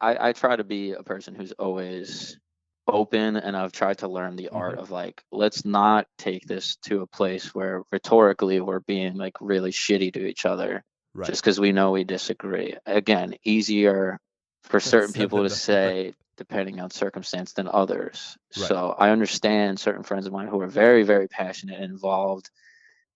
I, 0.00 0.28
I 0.28 0.32
try 0.32 0.54
to 0.56 0.64
be 0.64 0.92
a 0.92 1.02
person 1.02 1.34
who's 1.34 1.52
always 1.52 2.38
open 2.86 3.36
and 3.36 3.56
I've 3.56 3.72
tried 3.72 3.98
to 3.98 4.08
learn 4.08 4.36
the 4.36 4.50
art 4.50 4.72
mm-hmm. 4.72 4.82
of 4.82 4.90
like, 4.90 5.22
let's 5.32 5.64
not 5.64 6.06
take 6.18 6.46
this 6.46 6.76
to 6.84 7.02
a 7.02 7.06
place 7.06 7.54
where 7.54 7.82
rhetorically 7.90 8.60
we're 8.60 8.80
being 8.80 9.16
like 9.16 9.34
really 9.40 9.72
shitty 9.72 10.12
to 10.14 10.26
each 10.26 10.44
other 10.46 10.84
Right. 11.16 11.28
just 11.28 11.42
because 11.42 11.58
we 11.58 11.72
know 11.72 11.92
we 11.92 12.04
disagree. 12.04 12.76
Again, 12.84 13.36
easier 13.42 14.20
for 14.64 14.80
certain 14.80 15.12
Said 15.12 15.20
people 15.20 15.42
to 15.44 15.50
say 15.50 16.12
depending 16.36 16.78
on 16.78 16.90
circumstance 16.90 17.54
than 17.54 17.68
others. 17.68 18.36
Right. 18.54 18.68
So 18.68 18.94
I 18.98 19.08
understand 19.08 19.80
certain 19.80 20.02
friends 20.02 20.26
of 20.26 20.34
mine 20.34 20.48
who 20.48 20.60
are 20.60 20.66
very, 20.66 21.04
very 21.04 21.26
passionate 21.26 21.80
and 21.80 21.90
involved 21.90 22.50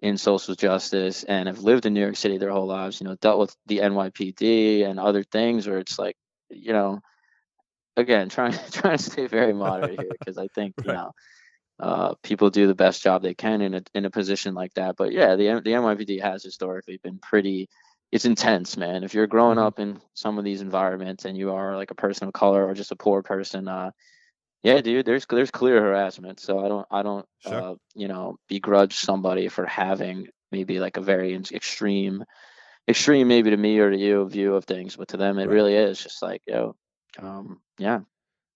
in 0.00 0.16
social 0.16 0.54
justice 0.54 1.24
and 1.24 1.46
have 1.46 1.58
lived 1.58 1.84
in 1.84 1.92
New 1.92 2.00
York 2.00 2.16
City 2.16 2.38
their 2.38 2.50
whole 2.50 2.66
lives, 2.66 3.02
you 3.02 3.06
know, 3.06 3.16
dealt 3.16 3.38
with 3.38 3.54
the 3.66 3.80
NYPD 3.80 4.88
and 4.88 4.98
other 4.98 5.22
things 5.22 5.68
where 5.68 5.78
it's 5.78 5.98
like, 5.98 6.16
you 6.48 6.72
know, 6.72 7.00
again, 8.00 8.30
trying 8.30 8.52
trying 8.72 8.98
to 8.98 9.04
stay 9.04 9.28
very 9.28 9.54
moderate 9.54 10.00
here 10.00 10.12
because 10.20 10.38
I 10.38 10.48
think, 10.48 10.76
you 10.82 10.92
know, 10.92 11.12
uh, 11.80 12.14
people 12.22 12.50
do 12.50 12.66
the 12.66 12.74
best 12.74 13.02
job 13.02 13.22
they 13.22 13.34
can 13.34 13.62
in 13.62 13.74
a 13.74 13.82
in 13.94 14.06
a 14.06 14.10
position 14.10 14.54
like 14.54 14.74
that. 14.74 14.96
But 14.96 15.12
yeah, 15.12 15.36
the 15.36 15.60
the 15.64 15.74
NYPD 15.74 16.18
has 16.20 16.44
historically 16.44 16.98
been 17.02 17.18
pretty. 17.20 17.68
It's 18.12 18.26
intense, 18.26 18.76
man. 18.76 19.04
If 19.04 19.14
you're 19.14 19.26
growing 19.28 19.58
Mhm. 19.58 19.60
up 19.60 19.80
in 19.80 20.00
some 20.14 20.38
of 20.38 20.44
these 20.44 20.62
environments 20.62 21.26
and 21.26 21.36
you 21.36 21.52
are 21.54 21.76
like 21.76 21.90
a 21.92 21.96
person 21.96 22.28
of 22.28 22.34
color 22.34 22.66
or 22.66 22.74
just 22.74 22.92
a 22.92 22.96
poor 22.96 23.22
person, 23.22 23.68
uh, 23.68 23.90
yeah, 24.62 24.80
dude, 24.80 25.06
there's 25.06 25.26
there's 25.26 25.50
clear 25.50 25.80
harassment. 25.82 26.40
So 26.40 26.64
I 26.64 26.68
don't 26.68 26.86
I 26.90 27.02
don't 27.02 27.26
Sure. 27.38 27.64
uh, 27.64 27.74
you 27.94 28.08
know 28.08 28.36
begrudge 28.48 28.94
somebody 28.96 29.48
for 29.48 29.66
having 29.66 30.28
maybe 30.52 30.80
like 30.80 30.96
a 30.96 31.00
very 31.02 31.34
extreme, 31.52 32.24
extreme 32.88 33.28
maybe 33.28 33.50
to 33.50 33.56
me 33.56 33.78
or 33.78 33.90
to 33.90 33.98
you 33.98 34.28
view 34.28 34.54
of 34.54 34.64
things, 34.64 34.96
but 34.96 35.08
to 35.08 35.16
them 35.18 35.38
it 35.38 35.48
Right. 35.48 35.50
really 35.50 35.74
is 35.74 36.00
just 36.02 36.22
like 36.22 36.42
yo, 36.46 36.76
um, 37.18 37.60
yeah, 37.78 38.00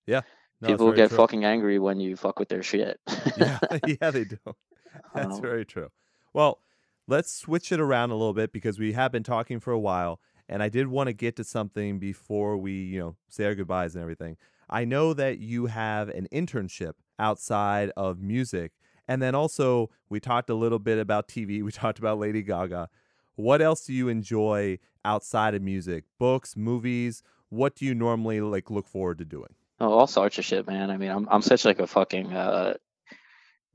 No, 0.06 0.22
people 0.68 0.92
get 0.92 1.08
true. 1.08 1.16
fucking 1.18 1.44
angry 1.44 1.78
when 1.78 2.00
you 2.00 2.16
fuck 2.16 2.38
with 2.38 2.48
their 2.48 2.62
shit. 2.62 3.00
yeah, 3.36 3.58
yeah, 3.86 4.10
they 4.10 4.24
do. 4.24 4.38
That's 5.14 5.36
Um, 5.36 5.42
very 5.42 5.64
true. 5.64 5.88
Well, 6.32 6.60
let's 7.06 7.32
switch 7.32 7.72
it 7.72 7.80
around 7.80 8.10
a 8.10 8.14
little 8.14 8.34
bit 8.34 8.52
because 8.52 8.78
we 8.78 8.92
have 8.92 9.12
been 9.12 9.22
talking 9.22 9.60
for 9.60 9.72
a 9.72 9.78
while, 9.78 10.20
and 10.48 10.62
I 10.62 10.68
did 10.68 10.86
want 10.88 11.08
to 11.08 11.12
get 11.12 11.36
to 11.36 11.44
something 11.44 11.98
before 11.98 12.56
we, 12.56 12.72
you 12.72 12.98
know, 12.98 13.16
say 13.28 13.44
our 13.46 13.54
goodbyes 13.54 13.94
and 13.94 14.02
everything. 14.02 14.36
I 14.68 14.84
know 14.84 15.12
that 15.14 15.38
you 15.38 15.66
have 15.66 16.08
an 16.08 16.28
internship 16.32 16.92
outside 17.18 17.90
of 17.96 18.20
music, 18.20 18.72
and 19.06 19.20
then 19.20 19.34
also 19.34 19.90
we 20.08 20.20
talked 20.20 20.48
a 20.50 20.54
little 20.54 20.78
bit 20.78 20.98
about 20.98 21.28
TV. 21.28 21.62
We 21.62 21.72
talked 21.72 21.98
about 21.98 22.18
Lady 22.18 22.42
Gaga. 22.42 22.88
What 23.36 23.60
else 23.60 23.84
do 23.84 23.92
you 23.92 24.08
enjoy 24.08 24.78
outside 25.04 25.54
of 25.54 25.62
music? 25.62 26.04
Books, 26.18 26.56
movies? 26.56 27.22
What 27.54 27.76
do 27.76 27.84
you 27.84 27.94
normally 27.94 28.40
like 28.40 28.70
look 28.70 28.88
forward 28.88 29.18
to 29.18 29.24
doing? 29.24 29.54
Oh, 29.80 29.92
all 29.92 30.06
sorts 30.06 30.38
of 30.38 30.44
shit, 30.44 30.66
man. 30.66 30.90
I 30.90 30.96
mean, 30.96 31.10
I'm 31.10 31.28
I'm 31.30 31.42
such 31.42 31.64
like 31.64 31.78
a 31.78 31.86
fucking 31.86 32.32
uh, 32.32 32.74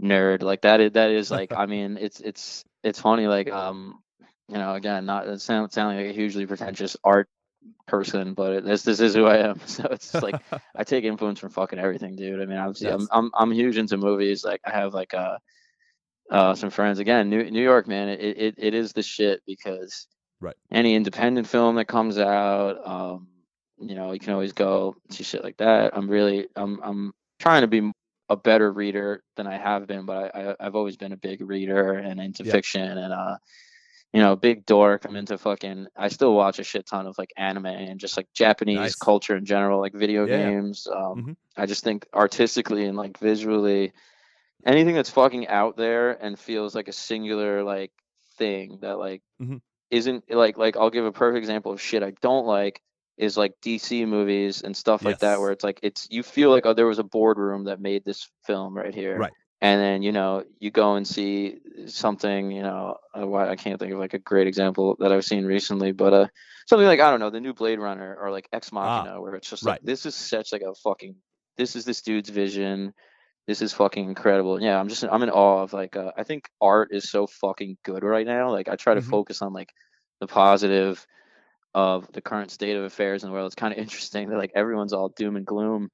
nerd. 0.02 0.44
Like 0.44 0.62
that 0.62 0.80
is 0.82 0.92
that 0.94 1.12
is 1.12 1.32
like 1.40 1.52
I 1.56 1.66
mean, 1.66 1.98
it's 2.00 2.20
it's 2.20 2.66
it's 2.84 3.00
funny. 3.00 3.28
Like 3.28 3.50
um, 3.52 4.02
you 4.48 4.58
know, 4.58 4.74
again, 4.76 5.06
not 5.06 5.28
it 5.28 5.42
sound 5.42 5.72
sounding 5.72 6.06
like 6.06 6.14
a 6.14 6.18
hugely 6.18 6.46
pretentious 6.46 6.98
art 7.04 7.30
person, 7.88 8.34
but 8.34 8.52
it, 8.54 8.66
this 8.66 8.84
this 8.84 9.00
is 9.00 9.16
who 9.16 9.26
I 9.26 9.38
am. 9.38 9.60
So 9.66 9.84
it's 9.92 10.12
just 10.12 10.24
like 10.24 10.42
I 10.76 10.84
take 10.84 11.04
influence 11.06 11.40
from 11.40 11.52
fucking 11.52 11.80
everything, 11.80 12.16
dude. 12.16 12.42
I 12.42 12.46
mean, 12.46 12.58
obviously, 12.58 12.88
Yes. 12.88 13.00
I'm 13.00 13.08
I'm 13.12 13.32
I'm 13.34 13.52
huge 13.52 13.78
into 13.78 13.98
movies. 13.98 14.44
Like 14.44 14.62
I 14.66 14.72
have 14.72 14.94
like 14.94 15.14
uh, 15.14 15.38
uh 16.32 16.56
some 16.56 16.70
friends. 16.70 17.00
Again, 17.00 17.30
New 17.30 17.50
New 17.50 17.64
York, 17.64 17.88
man. 17.88 18.10
It 18.10 18.20
it, 18.22 18.56
it 18.58 18.74
is 18.74 18.94
the 18.94 19.04
shit 19.04 19.42
because 19.46 20.08
Right. 20.42 20.56
any 20.72 20.96
independent 20.96 21.48
film 21.48 21.76
that 21.76 21.90
comes 21.90 22.18
out, 22.18 22.78
um, 22.88 23.28
you 23.80 23.96
know, 23.96 24.12
you 24.12 24.20
can 24.20 24.34
always 24.34 24.54
go 24.54 24.96
see 25.10 25.24
shit 25.24 25.44
like 25.44 25.58
that. 25.58 25.96
I'm 25.96 26.10
really 26.10 26.48
I'm 26.56 26.80
I'm 26.84 27.12
trying 27.40 27.62
to 27.62 27.68
be 27.68 27.92
a 28.30 28.36
better 28.36 28.72
reader 28.72 29.24
than 29.36 29.48
I 29.48 29.58
have 29.58 29.88
been, 29.88 30.06
but 30.06 30.36
I, 30.36 30.52
I 30.52 30.56
I've 30.60 30.76
always 30.76 30.98
been 30.98 31.14
a 31.14 31.18
big 31.18 31.42
reader 31.42 31.94
and 31.94 32.20
into 32.20 32.44
Yeah. 32.44 32.52
fiction 32.52 32.98
and 32.98 33.14
uh 33.14 33.38
you 34.12 34.22
know, 34.22 34.36
big 34.36 34.66
dork. 34.66 35.06
I'm 35.06 35.16
into 35.16 35.38
fucking. 35.38 35.86
I 35.96 36.08
still 36.08 36.34
watch 36.34 36.58
a 36.58 36.64
shit 36.64 36.88
ton 36.88 37.06
of 37.06 37.16
like 37.20 37.32
anime 37.38 37.68
and 37.68 38.00
just 38.00 38.18
like 38.18 38.28
Japanese 38.34 38.76
Nice. 38.80 38.96
culture 38.96 39.38
in 39.38 39.46
general, 39.46 39.80
like 39.80 39.94
video 39.94 40.26
Yeah, 40.26 40.50
games. 40.50 40.88
Um, 40.92 41.24
Mhm. 41.28 41.36
I 41.56 41.68
just 41.68 41.84
think 41.84 42.08
artistically 42.14 42.86
and 42.86 42.98
like 42.98 43.20
visually, 43.20 43.94
anything 44.66 44.96
that's 44.96 45.12
fucking 45.12 45.48
out 45.48 45.78
there 45.78 46.12
and 46.12 46.40
feels 46.40 46.74
like 46.74 46.88
a 46.88 46.92
singular 46.92 47.64
like 47.64 47.92
thing 48.40 48.80
that 48.82 48.98
like 48.98 49.22
Mhm. 49.40 49.62
isn't 49.92 50.24
like 50.32 50.58
like 50.58 50.76
I'll 50.76 50.90
give 50.90 51.06
a 51.06 51.12
perfect 51.12 51.38
example 51.40 51.72
of 51.72 51.80
shit 51.82 52.02
I 52.02 52.12
don't 52.22 52.48
like 52.48 52.82
is 53.20 53.38
like 53.38 53.54
DC 53.62 54.08
movies 54.08 54.62
and 54.64 54.76
stuff 54.76 55.04
like 55.04 55.20
that 55.20 55.40
where 55.42 55.52
it's 55.52 55.64
like 55.64 55.80
it's 55.84 56.08
you 56.10 56.24
feel 56.24 56.50
like 56.50 56.66
oh 56.66 56.74
there 56.74 56.88
was 56.88 57.00
a 57.00 57.04
boardroom 57.04 57.66
that 57.66 57.80
made 57.82 58.04
this 58.06 58.30
film 58.48 58.74
right 58.76 58.96
here 58.96 59.18
Right. 59.18 59.34
and 59.62 59.80
then 59.82 60.02
you 60.02 60.12
know 60.14 60.44
you 60.60 60.72
go 60.72 60.96
and 60.96 61.06
see 61.06 61.58
something 61.88 62.50
you 62.52 62.64
know 62.64 62.96
uh, 63.14 63.28
why 63.28 63.50
I 63.50 63.56
can't 63.58 63.78
think 63.80 63.94
of 63.94 64.00
like 64.00 64.14
a 64.14 64.20
great 64.20 64.48
example 64.48 64.96
that 65.00 65.12
I've 65.12 65.26
seen 65.26 65.46
recently 65.46 65.92
but 65.92 66.14
uh 66.14 66.28
something 66.68 66.88
like 66.88 67.02
I 67.02 67.12
don't 67.12 67.20
know 67.20 67.30
the 67.30 67.42
new 67.42 67.54
Blade 67.54 67.80
Runner 67.80 68.18
or 68.22 68.32
like 68.32 68.48
Ex 68.54 68.72
Machina 68.72 69.22
where 69.22 69.36
it's 69.36 69.50
just 69.50 69.66
like 69.66 69.74
right. 69.82 69.86
this 69.86 70.06
is 70.06 70.16
such 70.16 70.52
like 70.54 70.62
a 70.62 70.74
fucking 70.76 71.16
this 71.58 71.76
is 71.76 71.84
this 71.86 72.02
dude's 72.02 72.30
vision 72.30 72.94
this 73.48 73.62
is 73.62 73.74
fucking 73.74 74.06
incredible 74.08 74.62
yeah 74.62 74.80
I'm 74.80 74.88
just 74.88 75.04
I'm 75.04 75.24
in 75.24 75.30
awe 75.30 75.64
of 75.64 75.74
like 75.74 75.96
uh, 75.98 76.12
I 76.16 76.24
think 76.24 76.46
art 76.62 76.90
is 76.92 77.10
so 77.10 77.28
fucking 77.28 77.78
good 77.84 78.04
right 78.04 78.26
now 78.26 78.52
like 78.52 78.70
I 78.70 78.76
try 78.78 78.94
to 78.94 79.02
Mhm. 79.02 79.10
focus 79.10 79.42
on 79.42 79.52
like 79.52 79.72
the 80.22 80.28
positive 80.28 81.06
of 81.74 82.12
the 82.14 82.22
current 82.22 82.52
state 82.52 82.76
of 82.76 82.84
affairs 82.84 83.24
in 83.24 83.30
the 83.30 83.34
world 83.34 83.46
it's 83.46 83.56
kind 83.56 83.72
of 83.74 83.80
interesting 83.80 84.30
that 84.30 84.38
like 84.38 84.52
everyone's 84.56 84.94
all 84.94 85.10
doom 85.10 85.36
and 85.36 85.46
gloom 85.46 85.90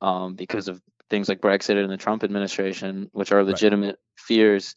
um 0.00 0.34
because 0.34 0.68
of 0.68 0.80
things 1.10 1.28
like 1.28 1.40
Brexit 1.40 1.80
and 1.80 1.90
the 1.90 1.96
Trump 1.96 2.24
administration, 2.24 3.08
which 3.12 3.30
are 3.32 3.38
Right. 3.38 3.46
legitimate 3.48 3.98
fears. 4.16 4.74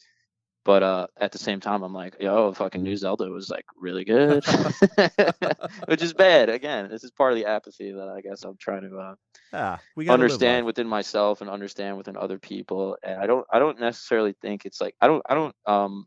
But 0.65 0.83
uh, 0.83 1.07
at 1.17 1.31
the 1.31 1.37
same 1.37 1.61
time, 1.61 1.81
I'm 1.81 1.93
like, 1.93 2.17
yo, 2.19 2.51
fucking 2.51 2.83
New 2.83 2.97
Zelda 2.97 3.29
was 3.29 3.49
like 3.49 3.63
really 3.79 4.03
good, 4.03 4.45
which 5.87 6.01
is 6.03 6.13
bad. 6.13 6.49
Again, 6.49 6.89
this 6.89 7.05
is 7.05 7.11
part 7.11 7.31
of 7.31 7.39
the 7.39 7.45
apathy 7.45 7.93
that 7.93 8.09
I 8.09 8.19
guess 8.19 8.43
I'm 8.43 8.57
trying 8.57 8.81
to 8.89 8.97
uh, 8.97 9.15
Ah, 9.53 9.79
we 9.95 10.09
understand 10.09 10.65
within 10.65 10.87
myself 10.87 11.39
and 11.39 11.49
understand 11.49 11.95
within 11.97 12.17
other 12.17 12.37
people. 12.37 12.97
And 13.01 13.17
I 13.21 13.27
don't, 13.27 13.47
I 13.51 13.59
don't 13.59 13.79
necessarily 13.79 14.33
think 14.41 14.65
it's 14.65 14.81
like 14.81 14.93
I 14.99 15.07
don't, 15.07 15.23
I 15.29 15.35
don't, 15.35 15.55
um, 15.65 16.05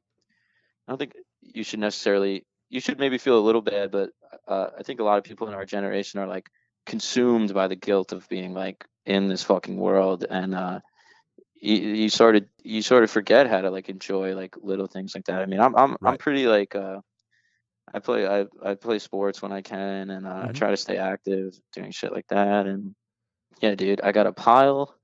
I 0.87 0.93
don't 0.93 0.99
think 0.99 1.15
you 1.41 1.65
should 1.65 1.81
necessarily. 1.81 2.45
You 2.71 2.81
should 2.81 2.99
maybe 2.99 3.19
feel 3.19 3.39
a 3.39 3.41
little 3.47 3.63
bad, 3.63 3.91
but 3.91 4.11
uh, 4.49 4.69
I 4.79 4.83
think 4.83 5.01
a 5.01 5.05
lot 5.05 5.19
of 5.19 5.25
people 5.25 5.49
in 5.49 5.55
our 5.55 5.67
generation 5.67 6.21
are 6.21 6.27
like 6.27 6.49
consumed 6.87 7.53
by 7.53 7.69
the 7.69 7.77
guilt 7.77 8.13
of 8.13 8.29
being 8.29 8.55
like 8.55 8.85
in 9.07 9.29
this 9.29 9.43
fucking 9.43 9.77
world 9.77 10.25
and 10.29 10.55
uh 10.55 10.81
you, 11.61 11.75
you 11.77 12.09
sort 12.09 12.37
of 12.37 12.45
you 12.63 12.83
sort 12.83 13.05
of 13.05 13.11
forget 13.11 13.47
how 13.49 13.61
to 13.61 13.71
like 13.71 13.89
enjoy 13.89 14.35
like 14.35 14.57
little 14.63 14.87
things 14.87 15.15
like 15.15 15.25
that 15.25 15.41
i 15.41 15.47
mean 15.47 15.61
i'm 15.61 15.77
i'm, 15.77 15.97
I'm 16.03 16.17
pretty 16.17 16.47
like 16.47 16.75
uh 16.75 17.01
i 17.93 17.99
play 17.99 18.27
I, 18.27 18.47
I 18.65 18.75
play 18.75 18.99
sports 18.99 19.43
when 19.43 19.53
i 19.53 19.63
can 19.63 20.11
and 20.11 20.27
uh, 20.27 20.47
i 20.49 20.49
Mhm. 20.49 20.55
try 20.55 20.71
to 20.71 20.77
stay 20.77 20.97
active 20.97 21.59
doing 21.73 21.91
shit 21.93 22.13
like 22.13 22.27
that 22.29 22.67
and 22.67 22.95
yeah 23.61 23.75
dude 23.75 24.01
i 24.03 24.13
got 24.13 24.27
a 24.27 24.33
pile 24.33 24.95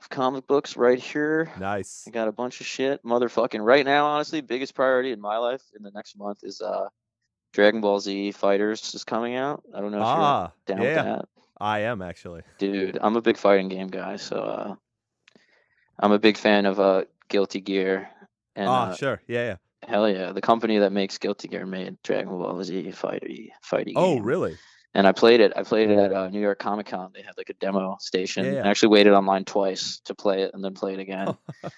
of 0.00 0.08
comic 0.08 0.46
books 0.46 0.76
right 0.76 0.98
here 0.98 1.50
Nice. 1.58 2.04
I 2.06 2.10
got 2.10 2.28
a 2.28 2.32
bunch 2.32 2.60
of 2.60 2.66
shit. 2.66 3.02
Motherfucking 3.04 3.64
right 3.64 3.84
now, 3.84 4.06
honestly, 4.06 4.40
biggest 4.40 4.74
priority 4.74 5.12
in 5.12 5.20
my 5.20 5.36
life 5.38 5.62
in 5.76 5.82
the 5.82 5.90
next 5.92 6.16
month 6.18 6.38
is 6.42 6.60
uh 6.60 6.88
Dragon 7.52 7.80
Ball 7.80 7.98
Z 8.00 8.32
Fighters 8.32 8.94
is 8.94 9.04
coming 9.04 9.34
out. 9.34 9.62
I 9.74 9.80
don't 9.80 9.90
know 9.90 9.98
if 10.00 10.06
Ah, 10.06 10.52
you're 10.68 10.76
down 10.76 10.84
yeah, 10.84 10.96
with 10.96 11.04
that. 11.18 11.28
I 11.58 11.80
am 11.80 12.00
actually. 12.00 12.42
Dude, 12.58 12.98
I'm 13.00 13.16
a 13.16 13.20
big 13.22 13.36
fighting 13.36 13.68
game 13.68 13.88
guy, 13.88 14.16
so 14.16 14.36
uh 14.36 14.74
I'm 15.98 16.12
a 16.12 16.18
big 16.18 16.36
fan 16.36 16.66
of 16.66 16.80
uh 16.80 17.04
Guilty 17.28 17.60
Gear. 17.60 18.08
And 18.56 18.68
ah, 18.68 18.90
uh, 18.90 18.94
sure. 18.96 19.22
Yeah, 19.26 19.44
yeah. 19.44 19.88
hell 19.88 20.08
yeah, 20.08 20.32
the 20.32 20.40
company 20.40 20.78
that 20.78 20.92
makes 20.92 21.18
Guilty 21.18 21.48
Gear 21.48 21.66
made 21.66 21.96
Dragon 22.02 22.30
Ball 22.30 22.62
Z 22.62 22.92
fighty 22.92 23.50
fighting 23.62 23.94
Oh, 23.96 24.14
game. 24.14 24.22
really? 24.24 24.56
And 24.94 25.06
I 25.06 25.12
played 25.12 25.40
it. 25.40 25.52
I 25.54 25.62
played 25.62 25.90
it 25.90 25.98
at 25.98 26.12
uh, 26.12 26.28
New 26.30 26.40
York 26.40 26.58
Comic 26.58 26.86
Con. 26.86 27.12
They 27.14 27.22
had 27.22 27.36
like 27.36 27.48
a 27.48 27.54
demo 27.54 27.96
station. 28.00 28.44
Yeah, 28.44 28.52
yeah. 28.52 28.62
I 28.64 28.68
actually 28.68 28.88
waited 28.88 29.12
online 29.12 29.44
twice 29.44 30.00
to 30.06 30.14
play 30.16 30.42
it 30.42 30.50
and 30.52 30.64
then 30.64 30.74
play 30.74 30.94
it 30.94 30.98
again. 30.98 31.36
uh, 31.64 31.70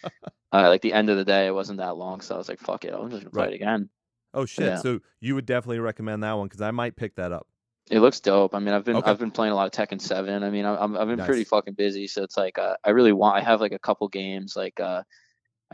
like 0.53 0.81
the 0.81 0.95
end 0.95 1.11
of 1.11 1.19
the 1.19 1.25
day, 1.25 1.47
it 1.47 1.55
wasn't 1.55 1.79
that 1.79 1.97
long, 1.97 2.23
so 2.23 2.35
I 2.35 2.39
was 2.39 2.49
like, 2.49 2.59
"Fuck 2.59 2.85
it, 2.87 2.95
I'm 2.95 3.11
just 3.11 3.23
gonna 3.23 3.31
play 3.31 3.45
Right. 3.45 3.53
it 3.53 3.57
again." 3.57 3.91
Oh 4.33 4.47
shit. 4.47 4.65
Yeah. 4.65 4.77
So 4.79 5.01
you 5.21 5.35
would 5.35 5.45
definitely 5.45 5.81
recommend 5.81 6.23
that 6.23 6.33
one 6.33 6.47
because 6.49 6.63
I 6.63 6.71
might 6.71 6.97
pick 6.97 7.17
that 7.17 7.33
up. 7.33 7.47
It 7.91 7.99
looks 8.01 8.21
dope. 8.21 8.55
I 8.55 8.61
mean, 8.61 8.73
I've 8.73 8.85
been 8.85 8.97
Okay. 8.97 9.11
I've 9.11 9.19
been 9.19 9.31
playing 9.31 9.53
a 9.53 9.57
lot 9.57 9.67
of 9.67 9.73
Tekken 9.73 10.01
Seven. 10.01 10.43
I 10.43 10.49
mean, 10.49 10.65
I'm 10.65 10.97
I've 10.97 11.09
been 11.09 11.19
pretty 11.23 11.45
fucking 11.45 11.75
busy, 11.75 12.07
so 12.07 12.23
it's 12.23 12.39
like 12.39 12.57
uh, 12.59 12.77
I 12.85 12.91
really 12.91 13.13
want. 13.13 13.37
I 13.37 13.41
have 13.43 13.61
like 13.61 13.73
a 13.73 13.79
couple 13.79 14.09
games. 14.09 14.57
Like 14.57 14.81
uh, 14.81 15.03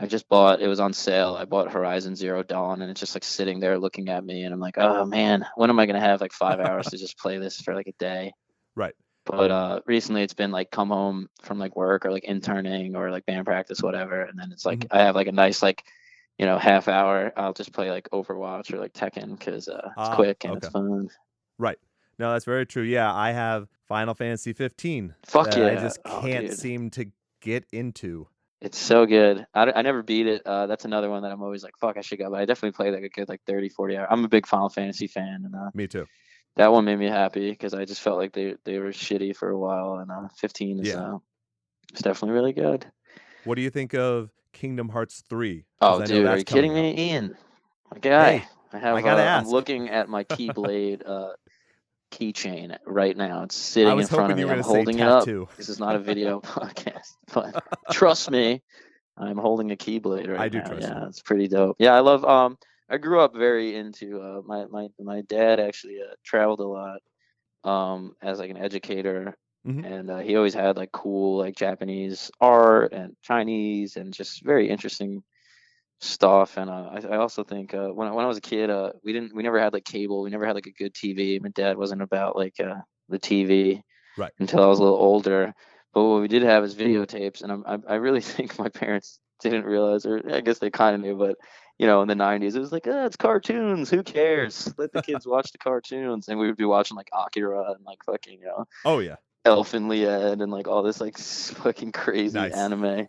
I 0.01 0.05
just 0.07 0.29
bought. 0.29 0.61
It 0.61 0.67
was 0.67 0.79
on 0.79 0.93
sale. 0.93 1.35
I 1.37 1.43
bought 1.45 1.71
Horizon 1.71 2.15
Zero 2.15 2.41
Dawn, 2.41 2.81
and 2.81 2.89
it's 2.89 2.99
just 3.01 3.15
like 3.15 3.23
sitting 3.25 3.59
there 3.59 3.77
looking 3.77 4.07
at 4.09 4.23
me, 4.23 4.43
and 4.43 4.53
I'm 4.53 4.59
like, 4.59 4.77
oh 4.77 5.05
man, 5.05 5.45
when 5.55 5.69
am 5.69 5.77
I 5.79 5.85
gonna 5.85 5.99
have 5.99 6.21
like 6.21 6.31
five 6.33 6.59
hours 6.59 6.87
to 6.87 6.97
just 6.97 7.17
play 7.17 7.37
this 7.37 7.59
for 7.59 7.75
like 7.75 7.87
a 7.87 7.93
day? 7.99 8.31
Right. 8.75 8.93
But 9.25 9.51
uh, 9.51 9.81
recently 9.85 10.23
it's 10.23 10.33
been 10.33 10.51
like 10.51 10.71
come 10.71 10.89
home 10.89 11.27
from 11.41 11.59
like 11.59 11.75
work 11.75 12.05
or 12.05 12.11
like 12.11 12.23
interning 12.23 12.95
or 12.95 13.11
like 13.11 13.25
band 13.25 13.45
practice, 13.45 13.83
whatever, 13.83 14.21
and 14.21 14.39
then 14.39 14.51
it's 14.51 14.65
like 14.65 14.79
Mm-hmm. 14.79 14.97
I 14.97 15.01
have 15.01 15.15
like 15.15 15.27
a 15.27 15.31
nice 15.33 15.61
like. 15.61 15.83
You 16.37 16.45
know, 16.45 16.57
half 16.57 16.87
hour. 16.87 17.33
I'll 17.35 17.51
just 17.51 17.73
play 17.73 17.91
like 17.91 18.07
Overwatch 18.13 18.71
or 18.73 18.77
like 18.79 18.93
Tekken 18.93 19.37
because 19.37 19.67
uh, 19.67 19.81
it's 19.83 19.93
Ah, 19.97 20.15
quick 20.15 20.45
and 20.45 20.55
it's 20.55 20.69
fun. 20.69 21.09
Right. 21.57 21.77
No, 22.17 22.31
that's 22.31 22.45
very 22.45 22.65
true. 22.65 22.83
Yeah, 22.83 23.13
I 23.13 23.31
have 23.33 23.67
Final 23.89 24.13
Fantasy 24.13 24.53
15. 24.53 25.15
Fuck 25.25 25.51
that 25.51 25.57
yeah! 25.57 25.65
I 25.67 25.75
just 25.75 25.99
Oh, 26.05 26.21
can't 26.21 26.47
dude. 26.47 26.57
seem 26.57 26.89
to 26.91 27.07
get 27.41 27.65
into. 27.73 28.29
It's 28.61 28.77
so 28.77 29.05
good. 29.05 29.45
I, 29.53 29.71
I 29.71 29.81
never 29.83 30.03
beat 30.03 30.27
it. 30.27 30.41
Uh, 30.45 30.67
that's 30.67 30.83
another 30.83 31.09
one 31.09 31.23
that 31.23 31.31
I'm 31.31 31.41
always 31.41 31.63
like, 31.63 31.77
fuck, 31.79 31.97
I 31.97 32.01
should 32.01 32.19
go. 32.19 32.29
But 32.29 32.41
I 32.41 32.45
definitely 32.45 32.75
played 32.75 32.93
like 32.93 33.03
a 33.03 33.09
good 33.09 33.29
like 33.29 33.41
30, 33.47 33.69
40 33.69 33.97
hours. 33.97 34.07
I'm 34.11 34.25
a 34.25 34.27
big 34.27 34.45
Final 34.45 34.69
Fantasy 34.69 35.07
fan, 35.07 35.43
and 35.45 35.55
uh, 35.55 35.69
Me 35.73 35.87
too. 35.87 36.05
that 36.57 36.71
one 36.71 36.83
made 36.83 36.99
me 36.99 37.07
happy 37.07 37.51
because 37.51 37.73
I 37.73 37.85
just 37.85 38.01
felt 38.01 38.17
like 38.17 38.33
they 38.33 38.55
they 38.65 38.79
were 38.79 38.89
shitty 38.89 39.35
for 39.35 39.49
a 39.49 39.57
while, 39.57 39.99
and 39.99 40.11
uh, 40.11 40.27
15 40.37 40.79
is 40.79 40.87
Yeah. 40.89 41.13
uh, 41.13 41.17
it's 41.91 42.01
definitely 42.01 42.35
really 42.35 42.53
good. 42.53 42.85
What 43.45 43.55
do 43.55 43.61
you 43.61 43.69
think 43.69 43.93
of 43.93 44.29
Kingdom 44.51 44.89
Hearts 44.89 45.23
3? 45.29 45.65
Oh, 45.81 46.05
dude, 46.05 46.25
are 46.25 46.37
you 46.37 46.43
kidding 46.43 46.71
out. 46.71 46.75
me, 46.75 47.11
Ian? 47.11 47.35
My 47.91 47.99
guy, 47.99 48.37
Hey, 48.37 48.45
I 48.73 48.77
have. 48.79 48.95
I 48.97 49.01
gotta 49.01 49.21
uh, 49.21 49.25
ask. 49.25 49.47
I'm 49.47 49.51
looking 49.53 49.89
at 49.89 50.09
my 50.09 50.23
Keyblade 50.25 51.07
uh, 51.07 51.31
keychain 52.11 52.77
right 52.85 53.15
now. 53.15 53.43
It's 53.43 53.55
sitting 53.55 53.99
in 53.99 54.07
front 54.07 54.31
of 54.31 54.37
me. 54.37 54.43
I'm 54.43 54.61
holding 54.61 54.99
it 54.99 55.07
up. 55.07 55.25
This 55.57 55.69
is 55.69 55.79
not 55.79 55.95
a 55.95 55.99
video 55.99 56.39
podcast, 56.41 57.13
but 57.33 57.63
trust 57.91 58.29
me, 58.31 58.61
I'm 59.17 59.37
holding 59.37 59.71
a 59.71 59.75
Keyblade 59.75 60.27
right 60.29 60.39
I 60.39 60.49
do 60.49 60.59
now. 60.59 60.65
trust 60.65 60.81
you. 60.87 60.93
yeah, 60.93 61.07
it's 61.07 61.21
pretty 61.21 61.47
dope. 61.47 61.75
Yeah, 61.79 61.93
I 61.95 61.99
love. 61.99 62.23
Um, 62.25 62.57
I 62.89 62.97
grew 62.97 63.19
up 63.21 63.35
very 63.35 63.75
into. 63.75 64.21
Uh, 64.21 64.41
my 64.45 64.65
my 64.65 64.87
my 64.99 65.21
dad 65.21 65.59
actually 65.59 65.97
uh, 66.01 66.13
traveled 66.23 66.59
a 66.59 66.63
lot. 66.67 66.99
Um, 67.65 68.15
as 68.21 68.39
like 68.39 68.49
an 68.51 68.57
educator, 68.57 69.35
Mhm. 69.67 69.85
and 69.85 70.09
uh, 70.09 70.19
he 70.19 70.37
always 70.37 70.53
had 70.53 70.77
like 70.77 70.93
cool 70.93 71.37
like 71.39 71.57
Japanese 71.57 72.31
art 72.39 72.93
and 72.93 73.17
Chinese 73.21 73.97
and 73.97 74.13
just 74.13 74.41
very 74.45 74.69
interesting 74.69 75.21
stuff. 75.99 76.57
And 76.57 76.69
uh, 76.69 76.89
I, 76.93 77.15
I 77.15 77.17
also 77.17 77.43
think 77.43 77.73
uh, 77.73 77.89
when 77.89 78.07
I, 78.07 78.11
when 78.11 78.25
I 78.25 78.27
was 78.27 78.37
a 78.37 78.41
kid, 78.41 78.69
uh, 78.69 78.91
we 79.03 79.13
didn't 79.13 79.35
we 79.35 79.43
never 79.43 79.59
had 79.59 79.73
like 79.73 79.85
cable. 79.85 80.21
We 80.21 80.29
never 80.29 80.45
had 80.45 80.55
like 80.55 80.67
a 80.67 80.71
good 80.71 80.93
TV. 80.93 81.39
My 81.39 81.49
dad 81.49 81.77
wasn't 81.77 82.01
about 82.01 82.35
like 82.35 82.59
uh, 82.59 82.75
the 83.09 83.19
TV 83.19 83.83
Right. 84.17 84.31
until 84.39 84.63
I 84.63 84.67
was 84.67 84.79
a 84.79 84.83
little 84.83 84.97
older. 84.97 85.53
But 85.93 86.03
what 86.03 86.21
we 86.21 86.27
did 86.27 86.43
have 86.43 86.63
is 86.63 86.75
videotapes, 86.75 87.41
and 87.41 87.51
I'm, 87.51 87.63
I 87.65 87.93
I 87.93 87.95
really 87.95 88.21
think 88.35 88.57
my 88.59 88.69
parents 88.69 89.19
didn't 89.41 89.65
realize, 89.65 90.05
or 90.05 90.21
I 90.31 90.41
guess 90.41 90.59
they 90.59 90.69
kind 90.69 90.95
of 90.95 91.01
knew, 91.01 91.15
but 91.15 91.37
you 91.77 91.87
know, 91.87 92.01
in 92.01 92.07
the 92.07 92.15
'90s, 92.15 92.55
it 92.55 92.59
was 92.59 92.71
like, 92.71 92.87
oh, 92.87 93.05
it's 93.05 93.15
cartoons. 93.15 93.89
Who 93.89 94.03
cares? 94.03 94.73
Let 94.77 94.91
the 94.91 95.01
kids 95.01 95.25
watch 95.25 95.51
the 95.51 95.57
cartoons, 95.57 96.27
and 96.27 96.37
we 96.39 96.47
would 96.47 96.57
be 96.57 96.65
watching 96.65 96.97
like 96.97 97.09
Akira 97.13 97.71
and 97.71 97.85
like 97.85 98.03
fucking 98.03 98.39
you 98.39 98.45
know 98.45 98.65
Oh, 98.85 98.99
yeah. 98.99 99.15
Elfen 99.45 99.89
Lied 99.89 100.41
and 100.41 100.51
like 100.51 100.67
all 100.67 100.83
this 100.83 101.01
like 101.01 101.17
fucking 101.17 101.91
crazy 101.91 102.37
Nice. 102.37 102.53
anime, 102.53 103.07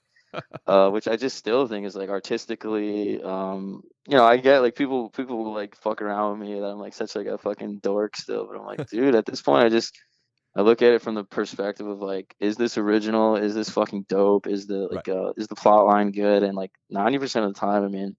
uh, 0.66 0.90
which 0.90 1.08
I 1.08 1.16
just 1.16 1.36
still 1.36 1.66
think 1.66 1.86
is 1.86 1.94
like 1.96 2.08
artistically, 2.08 3.22
um, 3.22 3.82
you 4.06 4.16
know, 4.16 4.24
I 4.24 4.36
get 4.36 4.60
like 4.60 4.74
people 4.76 5.10
people 5.10 5.42
will 5.44 5.52
like 5.52 5.76
fuck 5.76 6.02
around 6.02 6.38
with 6.38 6.48
me 6.48 6.60
that 6.60 6.66
I'm 6.66 6.78
like 6.78 6.94
such 6.94 7.14
like 7.16 7.26
a 7.26 7.38
fucking 7.38 7.78
dork 7.78 8.16
still, 8.16 8.46
but 8.46 8.58
I'm 8.58 8.66
like, 8.66 8.88
dude, 8.88 9.14
at 9.14 9.26
this 9.26 9.42
point, 9.42 9.64
I 9.64 9.68
just 9.68 9.98
I 10.56 10.62
look 10.62 10.82
at 10.82 10.92
it 10.92 11.02
from 11.02 11.14
the 11.14 11.24
perspective 11.24 11.86
of 11.86 12.00
like, 12.00 12.34
is 12.40 12.56
this 12.56 12.76
original? 12.78 13.36
Is 13.36 13.54
this 13.54 13.70
fucking 13.70 14.06
dope? 14.08 14.46
Is 14.46 14.66
the 14.66 14.88
like 14.90 15.08
uh, 15.08 15.32
is 15.36 15.46
the 15.48 15.54
plot 15.54 15.86
line 15.86 16.10
good? 16.10 16.42
And 16.42 16.56
like 16.56 16.72
90% 16.92 17.44
of 17.46 17.54
the 17.54 17.60
time, 17.60 17.84
I 17.84 17.88
mean, 17.88 18.16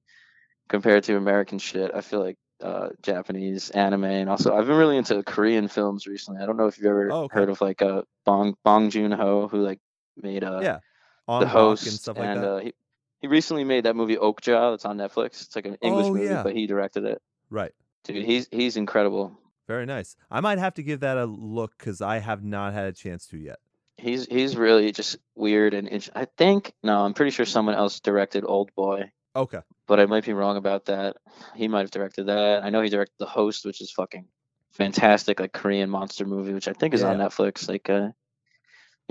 compared 0.69 1.03
to 1.05 1.17
American 1.17 1.59
shit, 1.59 1.91
I 1.93 2.01
feel 2.01 2.23
like 2.23 2.37
uh, 2.61 2.89
Japanese 3.01 3.71
anime 3.71 4.03
and 4.03 4.29
also 4.29 4.55
I've 4.55 4.67
been 4.67 4.77
really 4.77 4.95
into 4.97 5.23
Korean 5.23 5.67
films 5.67 6.05
recently. 6.05 6.41
I 6.41 6.45
don't 6.45 6.57
know 6.57 6.67
if 6.67 6.77
you've 6.77 6.85
ever 6.87 7.11
Oh, 7.11 7.23
okay. 7.23 7.39
heard 7.39 7.49
of 7.49 7.59
like 7.59 7.81
uh, 7.81 8.03
Bong 8.23 8.53
Bong 8.63 8.89
Joon 8.91 9.11
Ho 9.11 9.47
who 9.47 9.57
like 9.63 9.79
made 10.15 10.43
a 10.43 10.59
Yeah. 10.61 10.79
On 11.27 11.41
the 11.41 11.47
host 11.47 11.83
and 11.87 11.93
stuff 11.95 12.17
like 12.17 12.27
and 12.27 12.43
that. 12.43 12.49
uh, 12.51 12.57
he 12.59 12.73
he 13.21 13.27
recently 13.27 13.63
made 13.63 13.85
that 13.85 13.95
movie 13.95 14.15
Okja 14.17 14.73
that's 14.73 14.85
on 14.85 14.97
Netflix. 14.97 15.43
It's 15.45 15.55
like 15.55 15.65
an 15.65 15.77
English 15.81 16.07
Oh, 16.07 16.13
movie, 16.13 16.25
yeah. 16.25 16.43
but 16.43 16.55
he 16.55 16.65
directed 16.67 17.05
it. 17.05 17.21
right. 17.49 17.71
Dude, 18.03 18.25
he's 18.25 18.47
he's 18.51 18.77
incredible. 18.77 19.37
Very 19.67 19.85
nice. 19.85 20.15
I 20.31 20.39
might 20.41 20.57
have 20.57 20.73
to 20.75 20.83
give 20.83 21.01
that 21.01 21.17
a 21.17 21.25
look 21.25 21.77
because 21.77 22.01
I 22.01 22.17
have 22.17 22.43
not 22.43 22.73
had 22.73 22.85
a 22.85 22.91
chance 22.93 23.27
to 23.27 23.37
yet. 23.37 23.59
He's 23.97 24.25
he's 24.25 24.57
really 24.57 24.91
just 24.91 25.17
weird 25.35 25.75
and 25.75 25.87
int- 25.87 26.09
I 26.15 26.25
think 26.25 26.73
no, 26.81 27.01
I'm 27.05 27.13
pretty 27.13 27.29
sure 27.31 27.45
someone 27.45 27.75
else 27.75 27.99
directed 27.99 28.43
Old 28.45 28.73
Boy, 28.75 29.11
Okay. 29.35 29.59
but 29.85 29.99
I 29.99 30.07
might 30.07 30.25
be 30.25 30.33
wrong 30.33 30.57
about 30.57 30.85
that. 30.85 31.17
He 31.55 31.67
might 31.67 31.81
have 31.81 31.91
directed 31.91 32.25
that. 32.25 32.63
I 32.63 32.71
know 32.71 32.81
he 32.81 32.89
directed 32.89 33.13
The 33.19 33.27
Host, 33.27 33.63
which 33.65 33.79
is 33.81 33.91
fucking 33.91 34.25
fantastic, 34.71 35.39
like 35.39 35.53
Korean 35.53 35.89
monster 35.91 36.25
movie, 36.25 36.53
which 36.53 36.67
I 36.67 36.73
think 36.73 36.95
is 36.95 37.03
on 37.03 37.17
Netflix. 37.17 37.69
Like, 37.69 37.87
uh, 37.89 38.09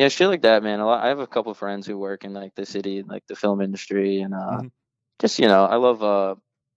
yeah, 0.01 0.09
shit 0.09 0.29
like 0.29 0.43
that, 0.43 0.63
man. 0.63 0.81
A 0.81 0.87
lot. 0.87 1.05
I 1.05 1.09
have 1.09 1.19
a 1.19 1.27
couple 1.27 1.53
friends 1.55 1.87
who 1.87 1.99
work 1.99 2.25
in 2.25 2.33
like 2.33 2.55
the 2.55 2.65
city, 2.65 3.03
like 3.03 3.27
the 3.27 3.37
film 3.37 3.61
industry, 3.61 4.23
and 4.23 4.33
uh, 4.35 4.63
Mhm. 4.63 4.71
just 5.21 5.39
you 5.39 5.47
know, 5.47 5.65
I 5.67 5.77
love. 5.77 6.03
Uh, 6.03 6.37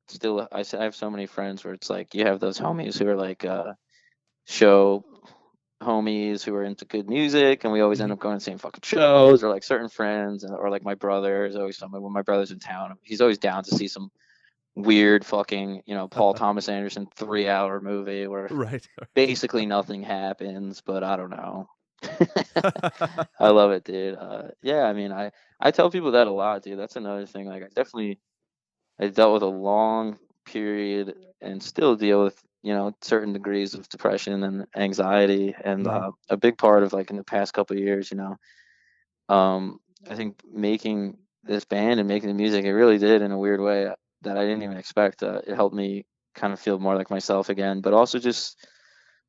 still, 0.09 0.45
I 0.51 0.63
have 0.73 0.93
so 0.95 1.09
many 1.09 1.25
friends 1.25 1.63
where 1.63 1.73
it's 1.73 1.89
like 1.89 2.13
you 2.13 2.25
have 2.25 2.39
those 2.41 2.59
homies 2.59 2.99
who 2.99 3.07
are 3.07 3.15
like 3.15 3.45
uh, 3.45 3.73
show 4.45 5.05
homies 5.81 6.43
who 6.43 6.53
are 6.55 6.63
into 6.65 6.83
good 6.85 7.07
music, 7.09 7.63
and 7.63 7.71
we 7.71 7.79
always 7.81 8.01
end 8.01 8.09
Mhm. 8.11 8.13
up 8.15 8.19
going 8.19 8.35
to 8.35 8.39
the 8.39 8.43
same 8.51 8.57
fucking 8.57 8.81
shows, 8.83 9.43
or 9.43 9.49
like 9.49 9.63
certain 9.63 9.89
friends, 9.89 10.43
and- 10.43 10.53
or 10.55 10.69
like 10.69 10.83
my 10.83 10.95
brother 10.95 11.45
is 11.45 11.55
always 11.55 11.77
something. 11.77 12.01
When 12.01 12.11
my 12.13 12.21
brother's 12.23 12.51
in 12.51 12.59
town, 12.59 12.97
he's 13.03 13.21
always 13.21 13.37
down 13.37 13.63
to 13.63 13.75
see 13.75 13.87
some 13.87 14.11
weird 14.75 15.25
fucking 15.25 15.83
you 15.85 15.95
know 15.95 16.07
Paul 16.09 16.33
Thomas 16.43 16.67
Anderson 16.67 17.07
three 17.15 17.47
hour 17.47 17.79
movie 17.79 18.27
where 18.27 18.47
Right. 18.51 18.85
basically 19.13 19.65
nothing 19.65 20.03
happens, 20.03 20.81
but 20.81 21.03
I 21.03 21.15
don't 21.15 21.29
know. 21.29 21.69
I 23.39 23.49
love 23.49 23.71
it, 23.71 23.83
dude. 23.83 24.15
Uh, 24.17 24.49
yeah, 24.61 24.83
I 24.83 24.93
mean, 24.93 25.11
I 25.11 25.31
I 25.59 25.71
tell 25.71 25.89
people 25.89 26.11
that 26.11 26.27
a 26.27 26.31
lot, 26.31 26.63
dude. 26.63 26.79
That's 26.79 26.95
another 26.95 27.25
thing. 27.25 27.47
Like, 27.47 27.63
I 27.63 27.67
definitely 27.67 28.19
I 28.99 29.07
dealt 29.09 29.33
with 29.35 29.43
a 29.43 29.47
long 29.47 30.17
period 30.45 31.15
and 31.41 31.61
still 31.63 31.95
deal 31.95 32.23
with 32.23 32.41
you 32.63 32.73
know 32.73 32.93
certain 33.01 33.33
degrees 33.33 33.73
of 33.73 33.89
depression 33.89 34.43
and 34.43 34.67
anxiety, 34.75 35.55
and 35.63 35.87
Mhm. 35.87 35.87
uh, 35.87 36.11
a 36.29 36.37
big 36.37 36.57
part 36.57 36.83
of 36.83 36.93
like 36.93 37.11
in 37.11 37.17
the 37.17 37.23
past 37.23 37.53
couple 37.53 37.75
of 37.77 37.83
years, 37.83 38.11
you 38.11 38.17
know, 38.17 38.37
um, 39.29 39.79
I 40.09 40.15
think 40.15 40.41
making 40.51 41.17
this 41.43 41.65
band 41.65 41.99
and 41.99 42.07
making 42.07 42.29
the 42.29 42.35
music, 42.35 42.65
it 42.65 42.73
really 42.73 42.97
did 42.97 43.21
in 43.21 43.31
a 43.31 43.37
weird 43.37 43.61
way 43.61 43.89
that 44.21 44.37
I 44.37 44.41
didn't 44.43 44.63
even 44.63 44.77
expect. 44.77 45.23
Uh, 45.23 45.41
it 45.45 45.55
helped 45.55 45.75
me 45.75 46.05
kind 46.35 46.53
of 46.53 46.59
feel 46.59 46.79
more 46.79 46.95
like 46.95 47.09
myself 47.09 47.49
again, 47.49 47.81
but 47.81 47.93
also 47.93 48.19
just 48.19 48.57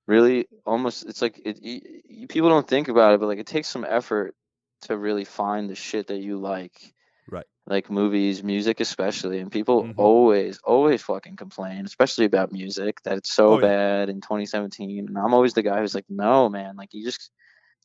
really 0.07 0.47
almost 0.67 1.07
it's 1.07 1.23
like 1.23 1.41
it, 1.45 1.59
y- 1.63 2.27
people 2.29 2.49
don't 2.51 2.67
think 2.69 2.89
about 2.89 3.15
it, 3.15 3.21
but 3.21 3.27
like 3.27 3.39
it 3.39 3.47
takes 3.47 3.69
some 3.69 3.87
effort 3.89 4.35
to 4.83 4.97
really 4.97 5.25
find 5.25 5.69
the 5.71 5.75
shit 5.75 6.09
that 6.09 6.19
you 6.21 6.39
like 6.39 6.95
Right. 7.29 7.47
like 7.67 7.91
movies, 7.91 8.43
music 8.45 8.81
especially, 8.81 9.39
and 9.41 9.51
people 9.51 9.85
Mhm. 9.85 9.95
always, 9.99 10.59
always 10.65 11.03
fucking 11.03 11.37
complain, 11.37 11.87
especially 11.87 12.27
about 12.27 12.53
music, 12.53 13.01
that 13.05 13.17
it's 13.19 13.33
so 13.33 13.53
Oh, 13.55 13.59
yeah. 13.61 13.63
bad 13.63 14.09
in 14.11 14.21
2017. 14.21 15.07
And 15.09 15.17
I'm 15.19 15.33
always 15.33 15.55
the 15.55 15.63
guy 15.63 15.79
who's 15.81 15.95
like, 15.95 16.05
no, 16.11 16.49
man, 16.51 16.77
like 16.77 16.93
you 16.93 17.03
just 17.05 17.31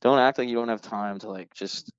don't 0.01 0.19
act 0.19 0.37
like 0.37 0.49
you 0.49 0.55
don't 0.55 0.69
have 0.69 0.81
time 0.81 1.19
to 1.19 1.29
like 1.29 1.53
just 1.53 1.91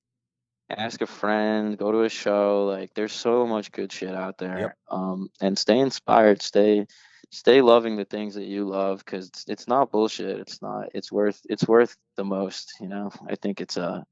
ask 0.68 1.00
a 1.00 1.06
friend, 1.06 1.76
go 1.78 1.90
to 1.92 2.02
a 2.02 2.08
show. 2.08 2.66
Like 2.66 2.94
there's 2.94 3.12
so 3.12 3.46
much 3.46 3.72
good 3.72 3.92
shit 3.92 4.14
out 4.14 4.38
there. 4.38 4.58
yep. 4.58 4.76
Um, 4.90 5.30
and 5.40 5.58
stay 5.58 5.78
inspired, 5.78 6.42
stay, 6.42 6.86
stay 7.30 7.60
loving 7.60 7.96
the 7.96 8.04
things 8.04 8.34
that 8.34 8.46
you 8.46 8.66
love 8.66 8.98
because 9.04 9.28
it's, 9.28 9.44
it's 9.48 9.68
not 9.68 9.90
bullshit. 9.90 10.38
It's 10.40 10.62
not. 10.62 10.88
It's 10.94 11.12
worth. 11.12 11.40
It's 11.48 11.66
worth 11.66 11.96
the 12.16 12.24
most. 12.24 12.74
You 12.80 12.88
know. 12.88 13.10
I 13.28 13.36
think 13.36 13.60
it's 13.60 13.76
uh 13.76 14.02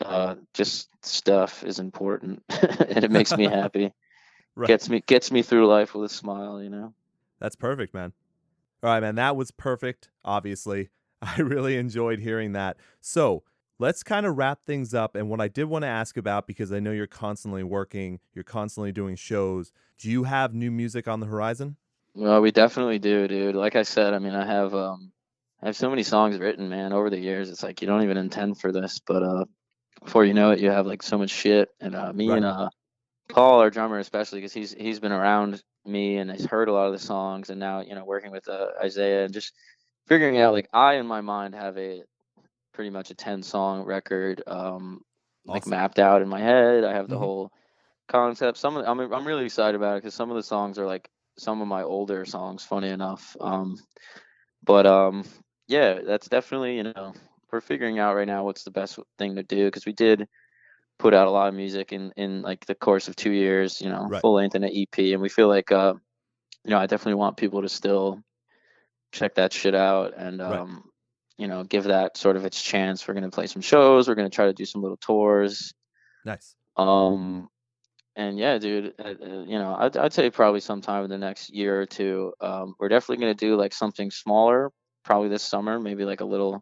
uh, 0.00 0.36
just 0.54 0.88
stuff 1.04 1.64
is 1.64 1.80
important 1.80 2.42
and 2.48 3.04
it 3.04 3.10
makes 3.10 3.36
me 3.36 3.44
happy 3.48 3.92
Right. 4.54 4.68
gets 4.68 4.88
me 4.88 5.02
gets 5.06 5.30
me 5.30 5.42
through 5.42 5.66
life 5.66 5.94
with 5.94 6.10
a 6.10 6.14
smile 6.14 6.62
you 6.62 6.68
know 6.68 6.94
That's 7.40 7.56
perfect, 7.56 7.94
man. 7.94 8.12
All 8.82 8.90
right, 8.90 9.00
man. 9.00 9.16
That 9.16 9.36
was 9.36 9.50
perfect, 9.50 10.08
obviously. 10.24 10.90
I 11.22 11.40
really 11.40 11.76
enjoyed 11.76 12.20
hearing 12.20 12.52
that. 12.52 12.76
So 13.00 13.42
let's 13.78 14.02
kind 14.02 14.26
of 14.26 14.36
wrap 14.36 14.64
things 14.64 14.94
up. 14.94 15.14
And 15.14 15.30
what 15.30 15.40
I 15.40 15.48
did 15.48 15.64
want 15.64 15.82
to 15.82 15.88
ask 15.88 16.16
about, 16.16 16.46
because 16.46 16.72
I 16.72 16.80
know 16.80 16.92
you're 16.92 17.06
constantly 17.06 17.62
working, 17.62 18.20
you're 18.34 18.44
constantly 18.44 18.92
doing 18.92 19.16
shows, 19.16 19.72
do 19.98 20.10
you 20.10 20.24
have 20.24 20.54
new 20.54 20.70
music 20.70 21.08
on 21.08 21.20
the 21.20 21.26
horizon? 21.26 21.76
well 22.14 22.40
we 22.40 22.50
definitely 22.50 22.98
do 22.98 23.28
dude 23.28 23.54
like 23.54 23.76
i 23.76 23.82
said 23.82 24.12
i 24.12 24.18
mean 24.18 24.34
i 24.34 24.44
have 24.44 24.74
um 24.74 25.12
i 25.62 25.66
have 25.66 25.76
so 25.76 25.88
many 25.88 26.02
songs 26.02 26.38
written 26.38 26.68
man 26.68 26.92
over 26.92 27.10
the 27.10 27.18
years 27.18 27.48
it's 27.50 27.62
like 27.62 27.80
you 27.80 27.86
don't 27.86 28.02
even 28.02 28.16
intend 28.16 28.58
for 28.58 28.72
this 28.72 28.98
but 29.06 29.22
uh 29.22 29.44
before 30.02 30.24
you 30.24 30.34
know 30.34 30.50
it 30.50 30.58
you 30.58 30.70
have 30.70 30.86
like 30.86 31.02
so 31.02 31.16
much 31.16 31.30
shit 31.30 31.68
and 31.80 31.94
uh 31.94 32.12
me 32.12 32.28
and 32.30 32.44
uh 32.44 32.68
paul 33.28 33.60
our 33.60 33.70
drummer 33.70 33.98
especially 33.98 34.38
because 34.38 34.52
he's 34.52 34.72
he's 34.72 35.00
been 35.00 35.12
around 35.12 35.62
me 35.84 36.16
and 36.16 36.30
he's 36.30 36.46
heard 36.46 36.68
a 36.68 36.72
lot 36.72 36.86
of 36.86 36.92
the 36.92 36.98
songs 36.98 37.50
and 37.50 37.60
now 37.60 37.80
you 37.80 37.94
know 37.94 38.04
working 38.04 38.32
with 38.32 38.48
uh, 38.48 38.66
isaiah 38.82 39.24
and 39.24 39.32
just 39.32 39.52
figuring 40.06 40.38
out 40.38 40.52
like 40.52 40.68
i 40.72 40.94
in 40.94 41.06
my 41.06 41.20
mind 41.20 41.54
have 41.54 41.76
a 41.78 42.02
pretty 42.78 42.90
much 42.90 43.10
a 43.10 43.14
10 43.16 43.42
song 43.42 43.84
record 43.84 44.40
um 44.46 45.00
like 45.48 45.66
mapped 45.66 45.98
out 45.98 46.22
in 46.22 46.28
my 46.28 46.38
head 46.38 46.84
i 46.84 46.92
have 46.92 47.08
the 47.08 47.18
Mhm. 47.18 47.18
whole 47.18 47.50
concept 48.08 48.56
some 48.56 48.76
of 48.76 48.86
I'm, 48.86 49.00
I'm 49.12 49.26
really 49.26 49.46
excited 49.46 49.74
about 49.74 49.96
it 49.96 50.02
because 50.04 50.14
some 50.14 50.30
of 50.30 50.36
the 50.36 50.44
songs 50.44 50.78
are 50.78 50.86
like 50.86 51.10
some 51.40 51.60
of 51.60 51.66
my 51.66 51.82
older 51.82 52.24
songs 52.24 52.62
funny 52.62 52.90
enough 52.90 53.36
um 53.40 53.78
but 54.62 54.86
um 54.86 55.24
yeah 55.66 56.02
that's 56.06 56.28
definitely 56.28 56.76
you 56.76 56.84
know 56.84 57.14
we're 57.52 57.60
figuring 57.60 57.98
out 57.98 58.14
right 58.14 58.28
now 58.28 58.44
what's 58.44 58.62
the 58.62 58.70
best 58.70 59.00
thing 59.18 59.34
to 59.34 59.42
do 59.42 59.64
because 59.64 59.84
we 59.84 59.92
did 59.92 60.28
put 61.00 61.14
out 61.14 61.26
a 61.26 61.32
lot 61.32 61.48
of 61.48 61.54
music 61.54 61.92
in 61.92 62.12
in 62.16 62.42
like 62.42 62.64
the 62.66 62.76
course 62.76 63.08
of 63.08 63.16
two 63.16 63.32
years 63.32 63.80
you 63.80 63.88
know 63.88 64.08
Right. 64.08 64.22
full 64.22 64.34
length 64.34 64.54
and 64.54 64.64
an 64.64 64.70
ep 64.72 64.98
and 65.00 65.20
we 65.20 65.28
feel 65.28 65.48
like 65.48 65.72
uh 65.72 65.94
you 66.64 66.70
know 66.70 66.78
i 66.78 66.86
definitely 66.86 67.14
want 67.14 67.36
people 67.36 67.62
to 67.62 67.68
still 67.68 68.20
check 69.12 69.34
that 69.36 69.52
shit 69.52 69.74
out 69.74 70.14
and 70.16 70.40
Right. 70.46 70.62
You 71.38 71.46
know 71.48 71.64
give 71.64 71.84
that 71.84 72.16
sort 72.16 72.36
of 72.36 72.44
its 72.44 72.60
chance 72.62 73.06
we're 73.08 73.14
going 73.14 73.24
to 73.24 73.34
play 73.34 73.46
some 73.46 73.62
shows 73.62 74.08
we're 74.08 74.14
going 74.14 74.28
to 74.30 74.34
try 74.34 74.46
to 74.46 74.52
do 74.52 74.64
some 74.64 74.82
little 74.82 74.98
tours 74.98 75.72
Nice. 76.24 76.56
um, 76.76 77.48
and 78.16 78.36
yeah, 78.36 78.58
dude, 78.58 78.94
uh, 78.98 79.14
uh, 79.22 79.44
you 79.44 79.58
know, 79.58 79.76
I'd, 79.78 79.96
I'd 79.96 80.12
say 80.12 80.28
probably 80.30 80.58
sometime 80.60 81.04
in 81.04 81.10
the 81.10 81.18
next 81.18 81.50
year 81.54 81.80
or 81.80 81.86
two, 81.86 82.32
um, 82.40 82.74
we're 82.80 82.88
definitely 82.88 83.22
gonna 83.22 83.34
do 83.34 83.54
like 83.56 83.72
something 83.72 84.10
smaller, 84.10 84.72
probably 85.04 85.28
this 85.28 85.44
summer, 85.44 85.78
maybe 85.78 86.04
like 86.04 86.20
a 86.20 86.24
little 86.24 86.60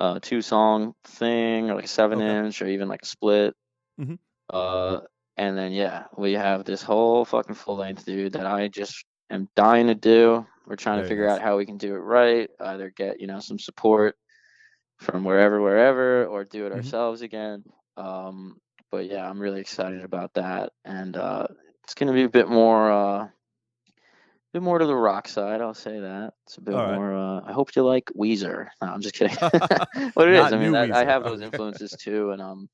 uh, 0.00 0.18
two 0.20 0.42
song 0.42 0.94
thing 1.04 1.70
or 1.70 1.76
like 1.76 1.84
a 1.84 1.88
seven 1.88 2.20
Okay. 2.20 2.46
inch 2.46 2.60
or 2.62 2.66
even 2.66 2.88
like 2.88 3.02
a 3.02 3.06
split. 3.06 3.54
Mhm. 4.00 4.18
Uh, 4.50 5.00
and 5.36 5.56
then 5.56 5.70
yeah, 5.72 6.06
we 6.18 6.32
have 6.32 6.64
this 6.64 6.82
whole 6.82 7.24
fucking 7.24 7.54
full 7.54 7.76
length, 7.76 8.04
dude, 8.04 8.32
that 8.32 8.46
I 8.46 8.66
just 8.68 9.04
am 9.30 9.48
dying 9.54 9.86
to 9.86 9.94
do. 9.94 10.46
We're 10.66 10.76
trying 10.76 11.02
to 11.02 11.08
figure 11.08 11.28
out 11.28 11.40
how 11.40 11.56
we 11.56 11.66
can 11.66 11.76
do 11.76 11.94
it 11.94 11.98
right, 11.98 12.48
either 12.60 12.90
get 12.90 13.20
you 13.20 13.26
know 13.26 13.40
some 13.40 13.58
support 13.58 14.16
from 14.98 15.24
wherever, 15.24 15.60
wherever, 15.60 16.26
or 16.26 16.44
do 16.44 16.66
it 16.66 16.72
Mhm. 16.72 16.76
ourselves 16.76 17.22
again. 17.22 17.64
Um, 17.96 18.60
but 18.90 19.06
yeah, 19.06 19.28
I'm 19.28 19.40
really 19.40 19.60
excited 19.60 20.02
about 20.02 20.34
that, 20.34 20.72
and 20.84 21.16
uh, 21.16 21.48
it's 21.84 21.94
gonna 21.94 22.12
be 22.12 22.22
a 22.22 22.28
bit 22.28 22.48
more, 22.48 22.90
uh, 22.90 23.24
a 23.24 23.32
bit 24.52 24.62
more 24.62 24.78
to 24.78 24.86
the 24.86 24.94
rock 24.94 25.28
side. 25.28 25.60
I'll 25.60 25.74
say 25.74 25.98
that 25.98 26.34
it's 26.46 26.58
a 26.58 26.60
bit 26.60 26.74
All 26.74 26.82
right. 26.82 26.94
more. 26.94 27.16
Uh, 27.16 27.40
I 27.44 27.52
hope 27.52 27.74
you 27.74 27.82
like 27.84 28.10
Weezer. 28.16 28.68
No, 28.80 28.88
I'm 28.88 29.00
just 29.00 29.14
kidding. 29.14 29.36
what 30.14 30.28
it 30.28 30.34
is, 30.34 30.52
I 30.52 30.58
mean, 30.58 30.72
that, 30.72 30.92
I 30.92 31.04
have 31.04 31.24
those 31.24 31.40
influences 31.42 31.90
too, 31.92 32.30
and 32.30 32.40
um, 32.40 32.68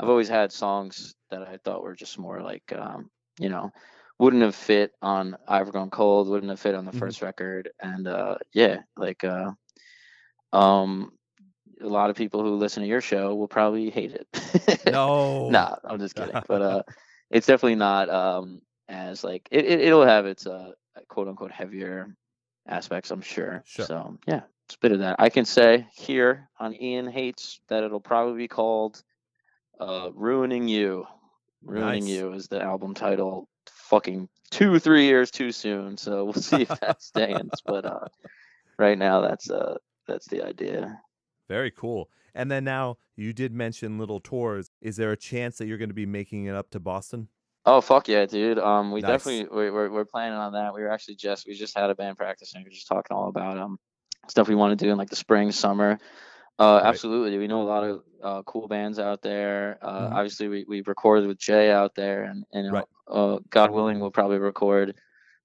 I've 0.00 0.08
always 0.08 0.28
had 0.28 0.52
songs 0.52 1.14
that 1.30 1.42
I 1.42 1.58
thought 1.58 1.82
were 1.82 1.94
just 1.94 2.18
more 2.18 2.40
like, 2.42 2.72
um, 2.76 3.10
you 3.38 3.48
know, 3.48 3.70
wouldn't 4.18 4.42
have 4.42 4.54
fit 4.54 4.92
on 5.02 5.36
I've 5.46 5.70
Grown 5.70 5.90
Cold, 5.90 6.28
wouldn't 6.28 6.50
have 6.50 6.60
fit 6.60 6.74
on 6.74 6.84
the 6.84 6.92
Mhm. 6.92 6.98
first 6.98 7.22
record, 7.22 7.70
and 7.80 8.06
uh, 8.06 8.36
yeah, 8.52 8.78
like, 8.96 9.24
uh, 9.24 9.52
um, 10.52 11.12
a 11.80 11.86
lot 11.88 12.10
of 12.10 12.16
people 12.16 12.42
who 12.42 12.56
listen 12.56 12.82
to 12.82 12.88
your 12.88 13.00
show 13.00 13.34
will 13.34 13.48
probably 13.48 13.90
hate 13.90 14.12
it. 14.12 14.26
No. 14.92 15.48
nah, 15.50 15.76
I'm 15.84 15.98
just 15.98 16.14
kidding. 16.14 16.42
But 16.48 16.62
uh, 16.62 16.82
it's 17.30 17.46
definitely 17.46 17.76
not 17.76 18.08
um 18.10 18.60
as 18.88 19.22
like 19.22 19.48
it, 19.50 19.64
it 19.64 19.80
it'll 19.80 20.06
have 20.06 20.26
its 20.26 20.46
uh 20.46 20.72
quote 21.08 21.28
unquote 21.28 21.52
heavier 21.52 22.14
aspects, 22.66 23.10
I'm 23.10 23.20
sure. 23.20 23.62
Sure. 23.66 23.84
So 23.86 24.18
yeah, 24.26 24.42
it's 24.66 24.74
a 24.74 24.78
bit 24.80 24.92
of 24.92 25.00
that. 25.00 25.16
I 25.18 25.28
can 25.28 25.44
say 25.44 25.86
here 25.92 26.48
on 26.58 26.74
Ian 26.80 27.08
Hates 27.08 27.60
that 27.68 27.84
it'll 27.84 28.00
probably 28.00 28.38
be 28.38 28.48
called 28.48 29.02
uh 29.80 30.10
Ruining 30.14 30.68
You. 30.68 31.06
Ruining 31.64 32.04
Nice. 32.04 32.08
You 32.08 32.32
is 32.32 32.48
the 32.48 32.62
album 32.62 32.94
title. 32.94 33.48
Fucking 33.88 34.28
two, 34.50 34.78
three 34.78 35.06
years 35.06 35.30
too 35.30 35.50
soon. 35.50 35.96
So 35.96 36.24
we'll 36.24 36.34
see 36.34 36.62
if 36.62 36.80
that 36.80 37.02
stands. 37.10 37.62
But 37.64 37.84
uh 37.84 38.08
right 38.78 38.98
now 38.98 39.22
that's 39.22 39.50
uh 39.50 39.76
that's 40.06 40.26
the 40.26 40.44
idea. 40.44 41.00
Very 41.48 41.70
cool. 41.70 42.10
And 42.34 42.50
then 42.50 42.64
now 42.64 42.98
you 43.16 43.32
did 43.32 43.52
mention 43.52 43.98
little 43.98 44.20
tours. 44.20 44.70
Is 44.82 44.96
there 44.96 45.12
a 45.12 45.16
chance 45.16 45.58
that 45.58 45.66
you're 45.66 45.78
going 45.78 45.88
to 45.88 45.94
be 45.94 46.06
making 46.06 46.44
it 46.44 46.54
up 46.54 46.70
to 46.70 46.80
Boston? 46.80 47.28
Oh 47.64 47.80
fuck 47.80 48.08
yeah, 48.08 48.26
dude. 48.26 48.58
Um, 48.58 48.92
we 48.92 49.00
Nice. 49.00 49.10
definitely 49.24 49.48
we, 49.50 49.70
we're 49.70 49.90
we're 49.90 50.04
planning 50.04 50.38
on 50.38 50.52
that. 50.52 50.74
We 50.74 50.82
were 50.82 50.90
actually 50.90 51.16
just 51.16 51.46
we 51.46 51.54
just 51.54 51.76
had 51.76 51.90
a 51.90 51.94
band 51.94 52.16
practice 52.16 52.54
and 52.54 52.62
we 52.62 52.68
were 52.68 52.74
just 52.74 52.88
talking 52.88 53.16
all 53.16 53.28
about 53.28 53.58
um 53.58 53.78
stuff 54.28 54.48
we 54.48 54.54
want 54.54 54.78
to 54.78 54.84
do 54.84 54.90
in 54.90 54.98
like 54.98 55.10
the 55.10 55.16
spring, 55.16 55.50
summer. 55.50 55.98
Uh, 56.58 56.80
Right. 56.82 56.88
absolutely. 56.88 57.38
We 57.38 57.46
know 57.46 57.62
a 57.62 57.64
lot 57.64 57.84
of 57.84 58.02
uh, 58.22 58.42
cool 58.42 58.66
bands 58.66 58.98
out 58.98 59.22
there. 59.22 59.78
Uh, 59.80 60.08
Mhm. 60.08 60.12
obviously 60.12 60.48
we 60.48 60.64
we 60.68 60.80
recorded 60.82 61.28
with 61.28 61.38
Jay 61.38 61.70
out 61.70 61.94
there, 61.94 62.24
and 62.24 62.44
and 62.52 62.72
Right. 62.72 62.84
uh, 63.06 63.38
God 63.50 63.70
willing, 63.70 64.00
we'll 64.00 64.10
probably 64.10 64.38
record 64.38 64.96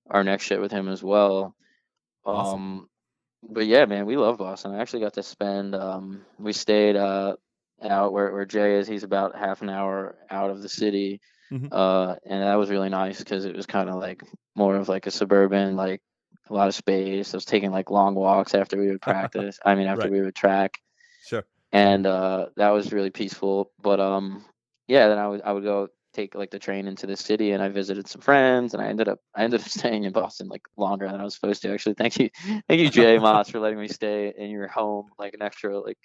our 0.10 0.24
next 0.24 0.46
shit 0.46 0.60
with 0.60 0.72
him 0.72 0.88
as 0.90 1.04
well. 1.04 1.56
Awesome. 2.26 2.60
Um, 2.60 2.90
but 3.50 3.66
yeah, 3.68 3.86
man, 3.86 4.06
we 4.06 4.18
love 4.18 4.38
Boston. 4.38 4.72
I 4.74 4.80
actually 4.80 5.02
got 5.02 5.14
to 5.14 5.24
spend. 5.24 5.76
Um, 5.76 6.26
we 6.40 6.54
stayed 6.54 6.96
uh 6.96 7.36
out 7.84 8.14
where 8.14 8.32
where 8.32 8.46
Jay 8.46 8.76
is. 8.80 8.88
He's 8.88 9.04
about 9.04 9.36
half 9.36 9.62
an 9.62 9.70
hour 9.70 10.16
out 10.32 10.50
of 10.50 10.62
the 10.62 10.70
city. 10.70 11.20
Mhm. 11.52 11.68
Uh, 11.72 12.16
and 12.26 12.42
that 12.42 12.56
was 12.56 12.70
really 12.72 12.90
nice 12.90 13.20
because 13.20 13.46
it 13.46 13.56
was 13.56 13.66
kind 13.68 13.90
of 13.90 13.96
like 13.96 14.24
more 14.56 14.76
of 14.76 14.90
like 14.90 15.06
a 15.06 15.12
suburban, 15.12 15.76
like 15.76 16.02
a 16.50 16.54
lot 16.54 16.68
of 16.70 16.74
space. 16.76 17.34
I 17.34 17.38
was 17.38 17.46
taking 17.46 17.72
like 17.72 17.92
long 17.92 18.16
walks 18.16 18.56
after 18.56 18.78
we 18.80 18.88
would 18.90 19.02
practice. 19.42 19.60
I 19.64 19.76
mean, 19.76 19.88
after 19.88 20.04
Right. 20.06 20.12
we 20.12 20.22
would 20.22 20.34
track. 20.36 20.80
And 21.74 22.06
uh, 22.06 22.48
that 22.56 22.70
was 22.70 22.94
really 22.94 23.10
peaceful. 23.10 23.72
But 23.82 24.00
um, 24.00 24.46
yeah, 24.88 25.10
then 25.10 25.18
I 25.18 25.28
would 25.28 25.42
I 25.42 25.52
would 25.52 25.64
go 25.64 25.90
take 26.14 26.36
like 26.36 26.52
the 26.52 26.60
train 26.60 26.88
into 26.88 27.08
the 27.08 27.18
city, 27.18 27.52
and 27.52 27.62
I 27.62 27.70
visited 27.70 28.08
some 28.08 28.22
friends, 28.22 28.74
and 28.74 28.82
I 28.82 28.88
ended 28.88 29.10
up 29.10 29.20
I 29.36 29.44
ended 29.44 29.60
up 29.62 29.68
staying 29.70 30.06
in 30.06 30.14
Boston 30.14 30.48
like 30.48 30.62
longer 30.78 31.10
than 31.10 31.20
I 31.20 31.24
was 31.24 31.34
supposed 31.34 31.64
to. 31.64 31.74
Actually, 31.74 31.96
thank 31.96 32.20
you, 32.20 32.30
thank 32.70 32.80
you, 32.80 32.90
Jay 32.90 33.18
Maas, 33.18 33.50
for 33.50 33.60
letting 33.60 33.80
me 33.80 33.88
stay 33.88 34.34
in 34.38 34.52
your 34.52 34.68
home 34.68 35.08
like 35.20 35.34
an 35.34 35.42
extra 35.42 35.78
like 35.80 35.98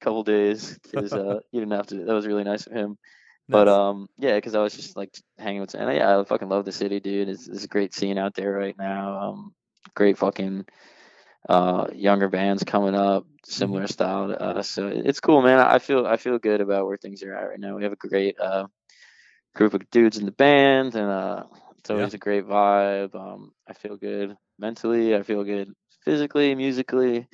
couple 0.00 0.24
days 0.24 0.78
because 0.82 1.12
uh, 1.12 1.38
you 1.52 1.60
didn't 1.60 1.72
have 1.72 1.86
to. 1.86 2.04
That 2.04 2.14
was 2.14 2.26
really 2.26 2.44
nice 2.44 2.66
of 2.66 2.72
him. 2.72 2.98
But 3.48 3.68
um, 3.68 4.08
yeah, 4.18 4.34
because 4.36 4.54
I 4.54 4.62
was 4.62 4.74
just 4.74 4.96
like 4.96 5.14
hanging 5.38 5.60
with, 5.60 5.74
and 5.74 5.94
yeah, 5.94 6.18
I 6.18 6.24
fucking 6.24 6.48
love 6.48 6.64
the 6.64 6.72
city, 6.72 6.98
dude. 6.98 7.28
It's, 7.28 7.46
it's 7.46 7.64
a 7.64 7.68
great 7.68 7.94
scene 7.94 8.16
out 8.16 8.34
there 8.34 8.52
right 8.52 8.76
now. 8.78 9.18
Um, 9.18 9.54
great 9.94 10.16
fucking 10.16 10.64
uh 11.48 11.88
younger 11.94 12.28
bands 12.28 12.64
coming 12.64 12.94
up, 12.94 13.26
similar 13.44 13.86
style 13.86 14.28
to 14.28 14.40
us. 14.40 14.70
So 14.70 14.88
it's 14.88 15.20
cool, 15.20 15.42
man. 15.42 15.58
I 15.58 15.78
feel 15.78 16.06
I 16.06 16.16
feel 16.16 16.38
good 16.38 16.60
about 16.60 16.86
where 16.86 16.96
things 16.96 17.22
are 17.22 17.34
at 17.34 17.48
right 17.50 17.60
now. 17.60 17.76
We 17.76 17.82
have 17.84 17.92
a 17.92 17.96
great 17.96 18.38
uh 18.40 18.66
group 19.54 19.74
of 19.74 19.88
dudes 19.90 20.18
in 20.18 20.26
the 20.26 20.32
band, 20.32 20.94
and 20.94 21.10
uh, 21.10 21.44
it's 21.78 21.90
Yeah. 21.90 21.96
always 21.96 22.14
a 22.14 22.18
great 22.18 22.46
vibe. 22.46 23.14
Um, 23.14 23.52
I 23.68 23.72
feel 23.72 23.96
good 23.96 24.36
mentally. 24.58 25.14
I 25.14 25.22
feel 25.22 25.44
good 25.44 25.72
physically, 26.04 26.54
musically, 26.54 27.28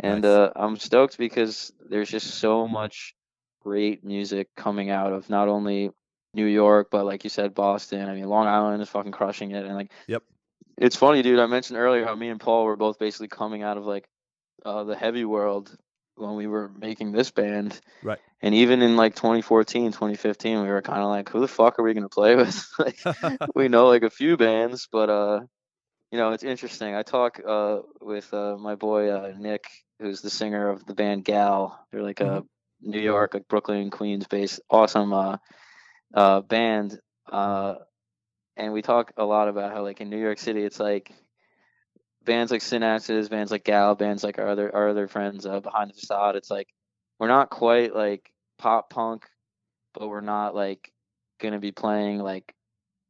and 0.00 0.22
Nice. 0.22 0.30
uh, 0.30 0.52
I'm 0.56 0.76
stoked 0.76 1.18
because 1.18 1.72
there's 1.88 2.08
just 2.10 2.26
so 2.38 2.66
much 2.66 3.14
great 3.62 4.04
music 4.04 4.48
coming 4.56 4.90
out 4.90 5.12
of 5.12 5.28
not 5.28 5.48
only 5.48 5.90
New 6.34 6.46
York, 6.46 6.88
but 6.90 7.04
like 7.04 7.24
you 7.24 7.30
said, 7.30 7.54
Boston. 7.54 8.08
I 8.08 8.14
mean, 8.14 8.28
Long 8.28 8.46
Island 8.46 8.82
is 8.82 8.88
fucking 8.88 9.12
crushing 9.12 9.50
it. 9.52 9.64
And 9.64 9.74
like, 9.74 9.92
Yep. 10.06 10.22
It's 10.78 10.96
funny, 10.96 11.22
dude. 11.22 11.38
I 11.38 11.46
mentioned 11.46 11.78
earlier 11.78 12.04
how 12.04 12.14
me 12.14 12.28
and 12.28 12.40
Paul 12.40 12.64
were 12.64 12.76
both 12.76 12.98
basically 12.98 13.28
coming 13.28 13.62
out 13.62 13.76
of 13.76 13.84
like 13.84 14.08
uh, 14.64 14.84
the 14.84 14.96
heavy 14.96 15.24
world 15.24 15.76
when 16.16 16.34
we 16.36 16.46
were 16.46 16.68
making 16.68 17.12
this 17.12 17.30
band. 17.30 17.80
Right. 18.02 18.18
And 18.40 18.54
even 18.54 18.82
in 18.82 18.96
like 18.96 19.14
2014, 19.14 19.92
2015, 19.92 20.62
we 20.62 20.68
were 20.68 20.82
kind 20.82 21.02
of 21.02 21.08
like, 21.08 21.28
who 21.28 21.40
the 21.40 21.48
fuck 21.48 21.78
are 21.78 21.82
we 21.82 21.94
gonna 21.94 22.08
play 22.08 22.36
with? 22.36 22.68
like, 22.78 22.98
we 23.54 23.68
know 23.68 23.88
like 23.88 24.02
a 24.02 24.10
few 24.10 24.36
bands, 24.36 24.88
but 24.90 25.10
uh, 25.10 25.40
you 26.10 26.18
know, 26.18 26.30
it's 26.30 26.44
interesting. 26.44 26.94
I 26.94 27.02
talk 27.02 27.40
uh 27.46 27.80
with 28.00 28.32
uh 28.32 28.56
my 28.56 28.74
boy 28.76 29.10
uh, 29.10 29.32
Nick, 29.36 29.66
who's 30.00 30.20
the 30.20 30.30
singer 30.30 30.70
of 30.70 30.86
the 30.86 30.94
band 30.94 31.24
Gal. 31.24 31.78
They're 31.90 32.02
like 32.02 32.20
a 32.20 32.44
New 32.80 33.00
York, 33.00 33.34
like 33.34 33.48
Brooklyn, 33.48 33.90
Queens 33.90 34.26
based, 34.26 34.60
awesome 34.70 35.12
uh 35.12 35.36
uh 36.14 36.40
band. 36.40 36.98
Uh, 37.30 37.74
and 38.58 38.72
we 38.72 38.82
talk 38.82 39.12
a 39.16 39.24
lot 39.24 39.48
about 39.48 39.72
how 39.72 39.82
like 39.82 40.00
in 40.02 40.10
New 40.10 40.18
York 40.20 40.38
City, 40.38 40.64
it's 40.64 40.80
like 40.80 41.12
bands 42.24 42.52
like 42.52 42.60
Synapses, 42.60 43.30
bands 43.30 43.50
like 43.50 43.64
Gal, 43.64 43.94
bands 43.94 44.22
like 44.22 44.38
our 44.38 44.48
other 44.48 44.74
our 44.74 44.88
other 44.90 45.08
friends 45.08 45.46
uh, 45.46 45.60
behind 45.60 45.90
the 45.90 45.94
facade. 45.94 46.36
It's 46.36 46.50
like 46.50 46.68
we're 47.18 47.28
not 47.28 47.50
quite 47.50 47.94
like 47.94 48.30
pop 48.58 48.90
punk, 48.90 49.26
but 49.94 50.08
we're 50.08 50.20
not 50.20 50.54
like 50.54 50.92
gonna 51.40 51.58
be 51.60 51.72
playing 51.72 52.18
like 52.18 52.54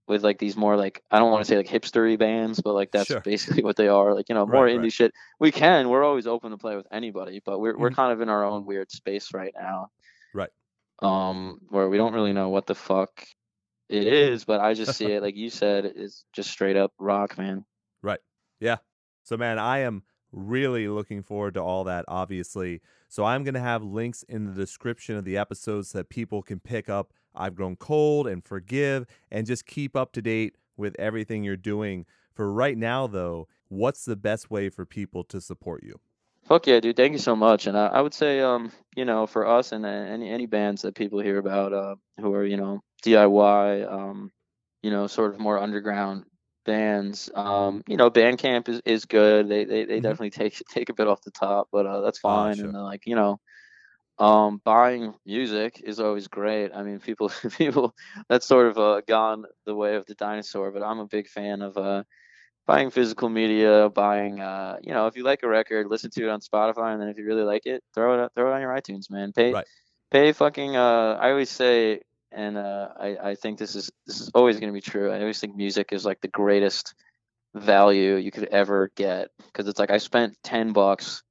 with 0.06 0.22
like 0.22 0.38
these 0.38 0.56
more 0.56 0.76
like 0.76 1.02
I 1.10 1.18
don't 1.18 1.30
want 1.32 1.44
to 1.44 1.48
say 1.50 1.56
like 1.56 1.66
hipstery 1.66 2.18
bands, 2.18 2.60
but 2.60 2.74
like 2.74 2.90
that's 2.92 3.06
Sure. 3.08 3.20
basically 3.20 3.62
what 3.62 3.76
they 3.76 3.88
are. 3.88 4.14
Like 4.14 4.28
you 4.28 4.34
know 4.34 4.46
more 4.46 4.64
Right, 4.64 4.76
indie 4.76 4.82
right. 4.82 4.92
shit. 4.92 5.12
We 5.40 5.50
can. 5.50 5.88
We're 5.88 6.04
always 6.04 6.26
open 6.26 6.50
to 6.50 6.58
play 6.58 6.76
with 6.76 6.86
anybody, 6.92 7.40
but 7.44 7.58
we're 7.58 7.76
we're 7.76 7.90
Mhm. 7.90 7.96
kind 7.96 8.12
of 8.12 8.20
in 8.20 8.28
our 8.28 8.44
own 8.44 8.64
weird 8.66 8.90
space 8.90 9.32
right 9.34 9.54
now. 9.58 9.88
Right. 10.34 10.50
Um, 11.00 11.60
where 11.68 11.88
we 11.88 11.96
don't 11.96 12.12
really 12.14 12.32
know 12.32 12.48
what 12.50 12.66
the 12.66 12.74
fuck 12.74 13.24
it 13.89 14.06
is, 14.06 14.44
but 14.44 14.60
I 14.60 14.74
just 14.74 14.97
see 14.97 15.12
it 15.12 15.23
like 15.23 15.36
you 15.36 15.51
said, 15.51 15.85
it's 15.85 16.24
just 16.32 16.51
straight 16.51 16.77
up 16.77 16.93
rock, 16.98 17.39
man. 17.39 17.65
Right. 18.02 18.20
Yeah. 18.60 18.77
So, 19.24 19.36
man, 19.36 19.59
I 19.59 19.78
am 19.78 20.02
really 20.32 20.89
looking 20.89 21.23
forward 21.23 21.55
to 21.55 21.62
all 21.62 21.85
that, 21.85 22.05
obviously. 22.09 22.81
So, 23.09 23.24
I'm 23.24 23.44
going 23.44 23.55
to 23.55 23.60
have 23.60 23.82
links 23.82 24.23
in 24.24 24.47
the 24.47 24.52
description 24.52 25.16
of 25.16 25.24
the 25.24 25.36
episodes 25.36 25.93
that 25.93 26.09
people 26.09 26.43
can 26.43 26.60
pick 26.60 26.89
up 26.89 27.12
I've 27.35 27.55
Grown 27.55 27.77
Cold 27.77 28.27
and 28.27 28.44
Forgive 28.44 29.06
and 29.31 29.47
just 29.47 29.66
keep 29.66 29.97
up 29.97 30.12
to 30.12 30.23
date 30.23 30.56
with 30.77 30.97
everything 30.98 31.44
you're 31.44 31.56
doing. 31.56 32.05
For 32.35 32.52
right 32.52 32.77
now, 32.77 33.06
though, 33.06 33.48
what's 33.69 34.05
the 34.05 34.16
best 34.16 34.51
way 34.51 34.69
for 34.69 34.85
people 34.85 35.24
to 35.24 35.40
support 35.40 35.82
you? 35.82 36.01
Fuck 36.48 36.66
yeah, 36.66 36.80
dude! 36.80 36.96
Thank 36.96 37.12
you 37.12 37.18
so 37.18 37.36
much. 37.36 37.66
And 37.66 37.76
I, 37.76 37.86
I 37.88 38.00
would 38.00 38.14
say, 38.14 38.40
um, 38.40 38.72
you 38.96 39.04
know, 39.04 39.26
for 39.26 39.46
us 39.46 39.72
and 39.72 39.84
uh, 39.84 39.88
any 39.88 40.30
any 40.30 40.46
bands 40.46 40.82
that 40.82 40.94
people 40.94 41.20
hear 41.20 41.38
about, 41.38 41.72
uh, 41.72 41.96
who 42.20 42.32
are 42.34 42.44
you 42.44 42.56
know 42.56 42.80
DIY, 43.02 43.82
um, 43.82 44.30
you 44.82 44.90
know, 44.90 45.06
sort 45.06 45.34
of 45.34 45.40
more 45.40 45.58
underground 45.58 46.24
bands, 46.64 47.30
um, 47.34 47.82
you 47.88 47.96
know, 47.96 48.10
Bandcamp 48.10 48.68
is, 48.68 48.80
is 48.86 49.04
good. 49.04 49.48
They 49.48 49.64
they, 49.64 49.84
they 49.84 50.00
Mhm. 50.00 50.00
definitely 50.00 50.30
take 50.30 50.62
take 50.70 50.88
a 50.90 50.94
bit 50.94 51.06
off 51.08 51.22
the 51.22 51.30
top, 51.32 51.68
but 51.72 51.86
uh, 51.86 52.00
that's 52.00 52.18
Ah, 52.24 52.50
fine. 52.50 52.60
sure. 52.60 52.60
And 52.60 52.74
uh, 52.76 52.82
like 52.84 53.02
you 53.06 53.14
know, 53.16 53.38
um, 54.18 54.60
buying 54.64 55.14
music 55.26 55.80
is 55.84 56.00
always 56.00 56.28
great. 56.28 56.72
I 56.74 56.82
mean, 56.82 57.00
people 57.00 57.30
people 57.58 57.94
that's 58.28 58.46
sort 58.46 58.68
of 58.68 58.78
uh, 58.78 59.00
gone 59.06 59.44
the 59.66 59.74
way 59.74 59.96
of 59.96 60.06
the 60.06 60.14
dinosaur, 60.14 60.72
but 60.72 60.82
I'm 60.82 60.98
a 61.00 61.06
big 61.06 61.28
fan 61.28 61.62
of 61.62 61.76
uh 61.76 62.02
buying 62.69 62.90
physical 62.90 63.31
media, 63.31 63.89
buying 63.89 64.40
uh, 64.40 64.77
you 64.82 64.93
know, 64.93 65.07
if 65.07 65.16
you 65.16 65.24
like 65.24 65.43
a 65.43 65.49
record, 65.49 65.89
listen 65.89 66.11
to 66.11 66.24
it 66.24 66.28
on 66.28 66.40
Spotify, 66.40 66.93
and 66.93 67.01
then 67.01 67.09
if 67.09 67.16
you 67.19 67.24
really 67.24 67.43
like 67.43 67.66
it, 67.66 67.82
throw 67.95 68.23
it 68.23 68.32
throw 68.36 68.53
it 68.53 68.55
on 68.55 68.61
your 68.61 68.70
iTunes, 68.70 69.11
man. 69.11 69.32
Pay 69.32 69.55
Right. 69.55 69.66
pay 70.12 70.32
fucking. 70.32 70.77
Uh, 70.77 71.19
I 71.20 71.31
always 71.31 71.51
say, 71.51 72.03
and 72.31 72.57
uh, 72.59 72.89
I 73.01 73.31
I 73.31 73.35
think 73.35 73.59
this 73.59 73.74
is 73.74 73.90
this 74.07 74.20
is 74.20 74.31
always 74.35 74.61
gonna 74.61 74.73
be 74.73 74.82
true. 74.82 75.11
I 75.11 75.19
always 75.19 75.40
think 75.40 75.57
music 75.57 75.89
is 75.93 76.05
like 76.05 76.20
the 76.20 76.28
greatest 76.28 76.95
value 77.55 78.16
you 78.16 78.31
could 78.31 78.49
ever 78.51 78.90
get 78.95 79.31
because 79.47 79.66
it's 79.66 79.78
like 79.81 79.90
I 79.90 79.99
spent 79.99 80.36
ten 80.45 80.73
bucks 80.73 81.23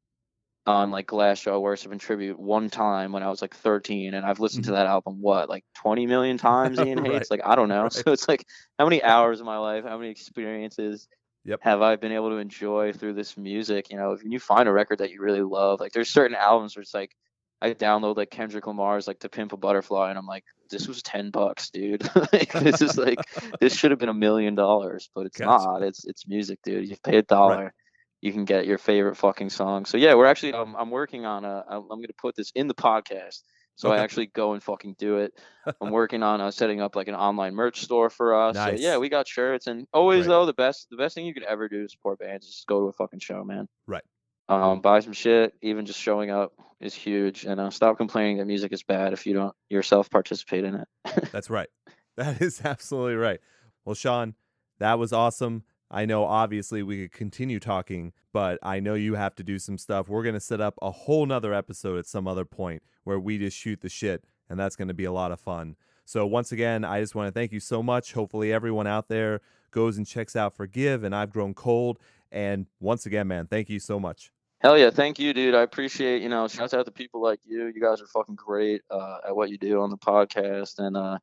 on 0.65 0.91
like 0.91 1.07
Glassjaw 1.07 1.61
Worship 1.61 1.91
and 1.91 2.01
Tribute 2.01 2.37
one 2.37 2.69
time 2.69 3.13
when 3.13 3.23
I 3.23 3.29
was 3.29 3.41
like 3.41 3.55
13, 3.55 4.13
and 4.15 4.25
I've 4.25 4.41
listened 4.41 4.65
to 4.65 4.71
that 4.71 4.85
album 4.87 5.21
what 5.21 5.49
like 5.49 5.63
20 5.75 6.07
million 6.07 6.37
times. 6.37 6.79
Ian 6.79 6.97
Right. 7.03 7.13
hates 7.13 7.31
like 7.31 7.41
I 7.45 7.55
don't 7.55 7.69
know. 7.69 7.83
Right. 7.83 7.93
So 7.93 8.11
it's 8.11 8.27
like 8.27 8.43
how 8.79 8.85
many 8.85 9.03
hours 9.03 9.39
of 9.39 9.45
my 9.45 9.59
life, 9.59 9.85
how 9.85 9.97
many 9.99 10.09
experiences 10.09 11.07
Yep. 11.47 11.59
have 11.63 11.81
I 11.81 11.95
been 11.95 12.11
able 12.11 12.29
to 12.29 12.37
enjoy 12.37 12.93
through 12.93 13.13
this 13.13 13.37
music? 13.37 13.89
You 13.89 13.97
know, 13.97 14.11
if 14.11 14.23
you 14.23 14.39
find 14.39 14.67
a 14.67 14.71
record 14.71 14.99
that 14.99 15.11
you 15.11 15.21
really 15.21 15.41
love, 15.41 15.79
like 15.79 15.93
there's 15.93 16.09
certain 16.09 16.35
albums 16.35 16.75
where 16.75 16.81
it's 16.81 16.93
like 16.93 17.15
I 17.61 17.73
download 17.73 18.17
like 18.17 18.29
Kendrick 18.29 18.67
Lamar's 18.67 19.07
like 19.07 19.19
To 19.19 19.29
Pimp 19.29 19.53
a 19.53 19.57
Butterfly, 19.57 20.09
and 20.09 20.19
I'm 20.19 20.27
like, 20.27 20.43
this 20.69 20.87
was 20.87 21.01
10 21.01 21.31
bucks, 21.31 21.69
dude. 21.69 22.07
like 22.33 22.51
this 22.51 22.81
is 22.81 22.97
like 22.97 23.19
this 23.59 23.75
should 23.75 23.91
have 23.91 23.99
been 23.99 24.09
a 24.09 24.13
million 24.13 24.55
dollars, 24.55 25.09
but 25.15 25.25
it's 25.25 25.37
Gotcha. 25.37 25.65
not. 25.65 25.83
It's 25.83 26.05
it's 26.05 26.27
music, 26.27 26.59
dude. 26.63 26.87
You 26.87 26.97
pay 27.03 27.17
a 27.17 27.23
dollar 27.23 27.73
you 28.21 28.31
can 28.31 28.45
get 28.45 28.65
your 28.65 28.77
favorite 28.77 29.15
fucking 29.15 29.49
song. 29.49 29.85
So 29.85 29.97
yeah, 29.97 30.15
we're 30.15 30.25
actually 30.25 30.53
um, 30.53 30.75
I'm 30.77 30.89
working 30.89 31.25
on 31.25 31.45
a 31.45 31.63
I'm 31.69 31.83
I'm 31.91 32.01
gonna 32.01 32.07
put 32.17 32.35
this 32.35 32.51
in 32.55 32.67
the 32.67 32.73
podcast. 32.73 33.41
So 33.77 33.91
I 33.91 33.99
actually 33.99 34.25
go 34.25 34.53
and 34.53 34.63
fucking 34.63 34.95
do 34.97 35.17
it. 35.17 35.33
I'm 35.79 35.91
working 35.91 36.23
on 36.23 36.41
uh, 36.41 36.49
setting 36.49 36.81
up 36.81 36.95
like 36.95 37.07
an 37.07 37.13
online 37.13 37.53
merch 37.53 37.81
store 37.81 38.09
for 38.09 38.33
us. 38.33 38.55
Nice. 38.55 38.79
So 38.79 38.83
yeah, 38.83 38.97
we 38.97 39.07
got 39.07 39.27
shirts 39.27 39.67
and 39.67 39.87
always 39.93 40.25
Great. 40.25 40.33
though 40.33 40.45
the 40.47 40.53
best 40.53 40.87
the 40.89 40.97
best 40.97 41.13
thing 41.13 41.27
you 41.27 41.33
could 41.33 41.43
ever 41.43 41.69
do 41.69 41.83
to 41.83 41.89
support 41.89 42.17
bands 42.17 42.47
is 42.47 42.55
just 42.55 42.67
go 42.67 42.81
to 42.81 42.87
a 42.87 42.91
fucking 42.91 43.19
show, 43.19 43.43
man. 43.43 43.67
Right. 43.85 44.03
Um, 44.49 44.81
buy 44.81 45.01
some 45.01 45.13
shit. 45.13 45.53
Even 45.61 45.85
just 45.85 45.99
showing 45.99 46.31
up 46.31 46.53
is 46.79 46.95
huge. 46.95 47.45
And 47.45 47.59
uh, 47.59 47.69
stop 47.69 47.97
complaining 47.97 48.37
that 48.37 48.45
music 48.45 48.73
is 48.73 48.81
bad 48.81 49.13
if 49.13 49.27
you 49.27 49.33
don't 49.33 49.53
yourself 49.69 50.09
participate 50.09 50.63
in 50.63 50.75
it. 50.75 50.87
That's 51.31 51.49
right. 51.49 51.69
That 52.17 52.41
is 52.41 52.61
absolutely 52.65 53.13
right. 53.13 53.39
Well, 53.85 53.93
Sean, 53.93 54.33
that 54.79 54.97
was 54.97 55.13
awesome. 55.13 55.61
I 55.89 56.05
know 56.05 56.25
obviously 56.25 56.83
we 56.83 57.03
could 57.03 57.17
continue 57.17 57.59
talking, 57.59 58.13
but 58.33 58.59
I 58.61 58.79
know 58.79 58.93
you 58.93 59.15
have 59.15 59.35
to 59.35 59.43
do 59.43 59.57
some 59.57 59.77
stuff. 59.77 60.09
We're 60.09 60.23
going 60.23 60.35
to 60.35 60.41
set 60.41 60.61
up 60.61 60.77
a 60.81 60.91
whole 60.91 61.25
nother 61.25 61.53
episode 61.53 61.97
at 61.97 62.05
some 62.05 62.27
other 62.27 62.45
point 62.45 62.83
where 63.03 63.19
we 63.19 63.37
just 63.37 63.57
shoot 63.57 63.81
the 63.81 63.89
shit, 63.89 64.23
and 64.49 64.59
that's 64.59 64.75
going 64.75 64.89
to 64.89 64.93
be 64.93 65.05
a 65.05 65.11
lot 65.11 65.31
of 65.31 65.39
fun. 65.39 65.75
So, 66.05 66.25
once 66.25 66.51
again, 66.51 66.85
I 66.85 67.01
just 67.01 67.15
want 67.15 67.27
to 67.27 67.37
thank 67.37 67.51
you 67.51 67.59
so 67.59 67.81
much. 67.83 68.13
Hopefully, 68.13 68.53
everyone 68.53 68.87
out 68.87 69.07
there 69.07 69.41
goes 69.71 69.97
and 69.97 70.07
checks 70.07 70.35
out 70.35 70.55
Forgive 70.55 71.03
and 71.03 71.15
I've 71.15 71.31
Grown 71.31 71.53
Cold. 71.53 71.99
And 72.31 72.65
once 72.79 73.05
again, 73.05 73.27
man, 73.27 73.47
thank 73.47 73.69
you 73.69 73.79
so 73.79 73.99
much. 73.99 74.31
Hell 74.59 74.77
yeah, 74.77 74.89
thank 74.89 75.19
you, 75.19 75.33
dude. 75.33 75.53
I 75.53 75.61
appreciate, 75.61 76.21
you 76.21 76.29
know, 76.29 76.47
shout 76.47 76.73
out 76.73 76.85
to 76.85 76.91
people 76.91 77.21
like 77.21 77.39
you. 77.45 77.67
You 77.67 77.79
guys 77.79 78.01
are 78.01 78.07
fucking 78.07 78.35
great 78.35 78.81
uh, 78.89 79.19
at 79.27 79.35
what 79.35 79.49
you 79.49 79.57
do 79.57 79.81
on 79.81 79.91
the 79.91 79.97
podcast. 79.97 80.79
And 80.79 80.97
uh, 80.97 81.19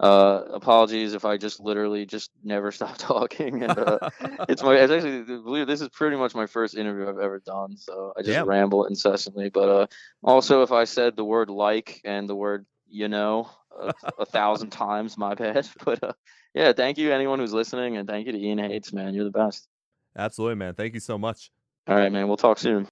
uh, 0.00 0.42
apologies 0.52 1.14
if 1.14 1.24
I 1.24 1.36
just 1.36 1.60
literally 1.60 2.06
just 2.06 2.30
never 2.42 2.72
stop 2.78 2.96
talking. 2.98 3.62
And 3.62 3.78
uh, 3.78 4.10
it's 4.48 4.62
my, 4.62 4.74
it's 4.76 4.92
actually, 4.92 5.22
believe 5.22 5.66
this 5.66 5.80
is 5.80 5.88
pretty 5.90 6.16
much 6.16 6.34
my 6.34 6.46
first 6.46 6.76
interview 6.76 7.08
I've 7.08 7.18
ever 7.18 7.40
done. 7.40 7.76
So 7.76 8.12
I 8.16 8.20
just 8.20 8.32
Damn. 8.32 8.48
ramble 8.48 8.86
incessantly. 8.86 9.50
But 9.50 9.68
uh, 9.68 9.86
also, 10.22 10.62
if 10.62 10.72
I 10.72 10.84
said 10.84 11.16
the 11.16 11.24
word 11.24 11.50
like 11.50 12.00
and 12.04 12.28
the 12.28 12.36
word 12.36 12.66
you 12.88 13.08
know 13.08 13.50
a, 13.78 13.92
a 14.18 14.26
thousand 14.26 14.70
times, 14.70 15.16
my 15.16 15.34
bad. 15.34 15.68
But 15.84 16.02
uh, 16.02 16.12
yeah, 16.54 16.72
thank 16.72 16.98
you, 16.98 17.12
anyone 17.12 17.38
who's 17.38 17.52
listening. 17.52 17.96
And 17.96 18.08
thank 18.08 18.26
you 18.26 18.32
to 18.32 18.38
Ian 18.38 18.58
Hates, 18.58 18.92
man. 18.92 19.14
You're 19.14 19.24
the 19.24 19.30
best. 19.30 19.68
Absolutely, 20.16 20.56
man. 20.56 20.74
Thank 20.74 20.94
you 20.94 21.00
so 21.00 21.18
much. 21.18 21.50
All 21.88 21.96
right, 21.96 22.10
man. 22.12 22.28
We'll 22.28 22.36
talk 22.36 22.58
soon. 22.58 22.88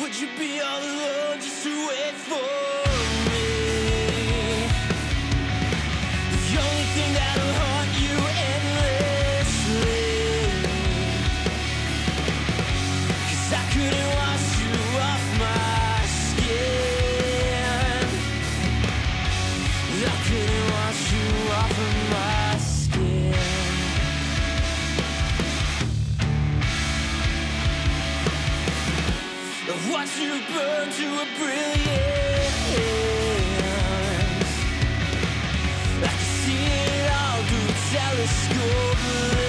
Would 0.00 0.18
you 0.20 0.28
be 0.38 0.60
telescope 37.92 39.39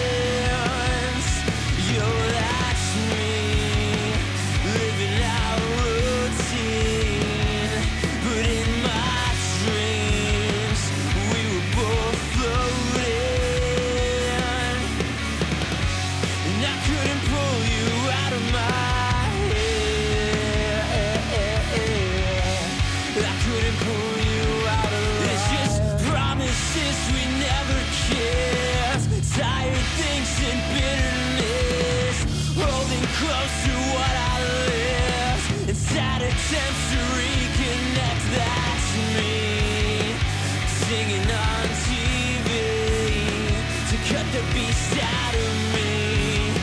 of 44.43 45.73
me. 45.76 46.53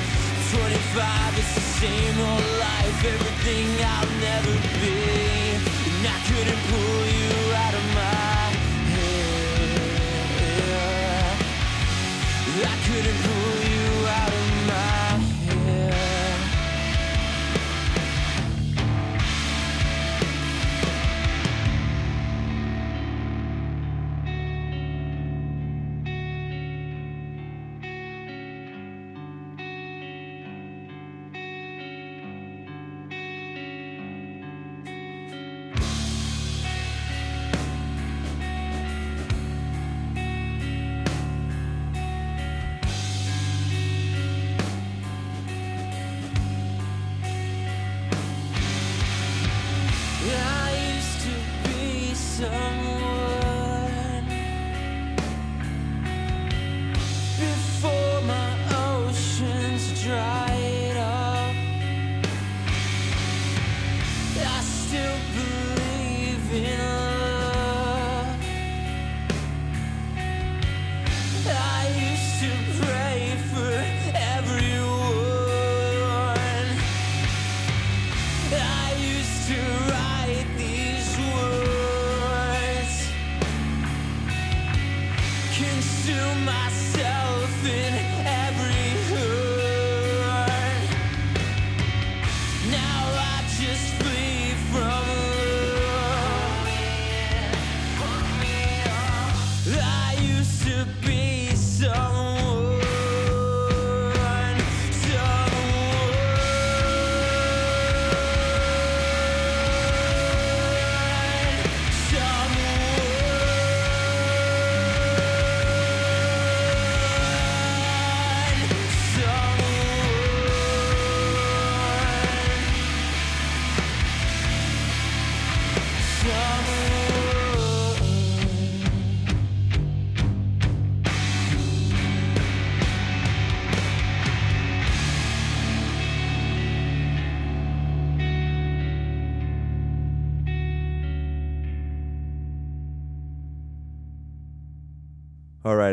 25 0.51 1.39
is 1.39 1.51
the 1.55 1.61
same 1.81 2.19
old 2.21 2.49
life, 2.59 3.05
everything 3.05 3.69
I'll 3.95 4.13
never 4.29 4.55
be. 4.83 4.99
And 5.89 6.05
I 6.07 6.19
couldn't 6.29 6.63
pull 6.71 7.03
you 7.19 7.35
out 7.65 7.75
of 7.81 7.85
my 7.95 8.51
head. 8.95 9.79
I 12.73 12.77
couldn't 12.87 13.21
pull 13.27 13.59
you 13.71 13.78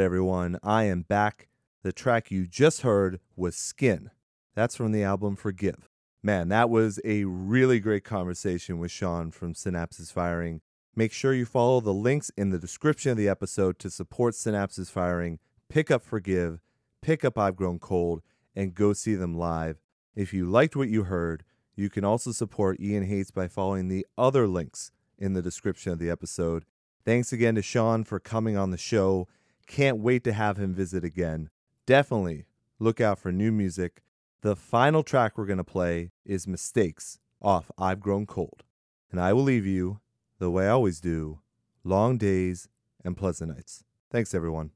everyone, 0.05 0.59
I 0.61 0.83
am 0.83 1.01
back. 1.01 1.47
The 1.81 1.91
track 1.91 2.29
you 2.29 2.45
just 2.45 2.81
heard 2.81 3.19
was 3.35 3.55
Skin. 3.55 4.11
That's 4.53 4.75
from 4.75 4.91
the 4.91 5.01
album 5.01 5.35
Forgive. 5.35 5.89
Man, 6.21 6.49
that 6.49 6.69
was 6.69 6.99
a 7.03 7.23
really 7.23 7.79
great 7.79 8.03
conversation 8.03 8.77
with 8.77 8.91
Sean 8.91 9.31
from 9.31 9.55
Synapses 9.55 10.13
Firing. 10.13 10.61
Make 10.95 11.11
sure 11.11 11.33
you 11.33 11.45
follow 11.45 11.81
the 11.81 11.91
links 11.91 12.31
in 12.37 12.51
the 12.51 12.59
description 12.59 13.09
of 13.13 13.17
the 13.17 13.27
episode 13.27 13.79
to 13.79 13.89
support 13.89 14.35
Synapses 14.35 14.91
Firing, 14.91 15.39
pick 15.69 15.89
up 15.89 16.03
Forgive, 16.03 16.61
pick 17.01 17.25
up 17.25 17.35
I've 17.39 17.55
Grown 17.55 17.79
Cold, 17.79 18.21
and 18.55 18.75
go 18.75 18.93
see 18.93 19.15
them 19.15 19.35
live. 19.35 19.81
If 20.15 20.35
you 20.35 20.45
liked 20.45 20.75
what 20.75 20.89
you 20.89 21.05
heard, 21.05 21.43
you 21.75 21.89
can 21.89 22.05
also 22.05 22.31
support 22.31 22.79
Ian 22.79 23.07
Hates 23.07 23.31
by 23.31 23.47
following 23.47 23.87
the 23.87 24.05
other 24.19 24.47
links 24.47 24.91
in 25.17 25.33
the 25.33 25.41
description 25.41 25.91
of 25.91 25.97
the 25.97 26.11
episode. 26.11 26.63
Thanks 27.03 27.33
again 27.33 27.55
to 27.55 27.63
Sean 27.63 28.03
for 28.03 28.19
coming 28.19 28.55
on 28.55 28.69
the 28.69 28.77
show. 28.77 29.27
Can't 29.67 29.97
wait 29.97 30.23
to 30.25 30.33
have 30.33 30.57
him 30.57 30.73
visit 30.73 31.03
again. 31.03 31.49
Definitely 31.85 32.45
look 32.79 33.01
out 33.01 33.19
for 33.19 33.31
new 33.31 33.51
music. 33.51 34.03
The 34.41 34.55
final 34.55 35.01
track 35.01 35.37
we're 35.37 35.45
going 35.45 35.57
to 35.57 35.63
play 35.63 36.11
is 36.23 36.47
Mistakes 36.47 37.19
off 37.41 37.71
I've 37.77 37.99
Grown 37.99 38.25
Cold. 38.25 38.63
And 39.11 39.19
I 39.19 39.33
will 39.33 39.43
leave 39.43 39.65
you, 39.65 39.99
the 40.39 40.51
way 40.51 40.67
I 40.67 40.71
always 40.71 40.99
do, 40.99 41.39
long 41.83 42.17
days 42.17 42.67
and 43.03 43.17
pleasant 43.17 43.55
nights. 43.55 43.83
Thanks, 44.11 44.33
everyone. 44.33 44.71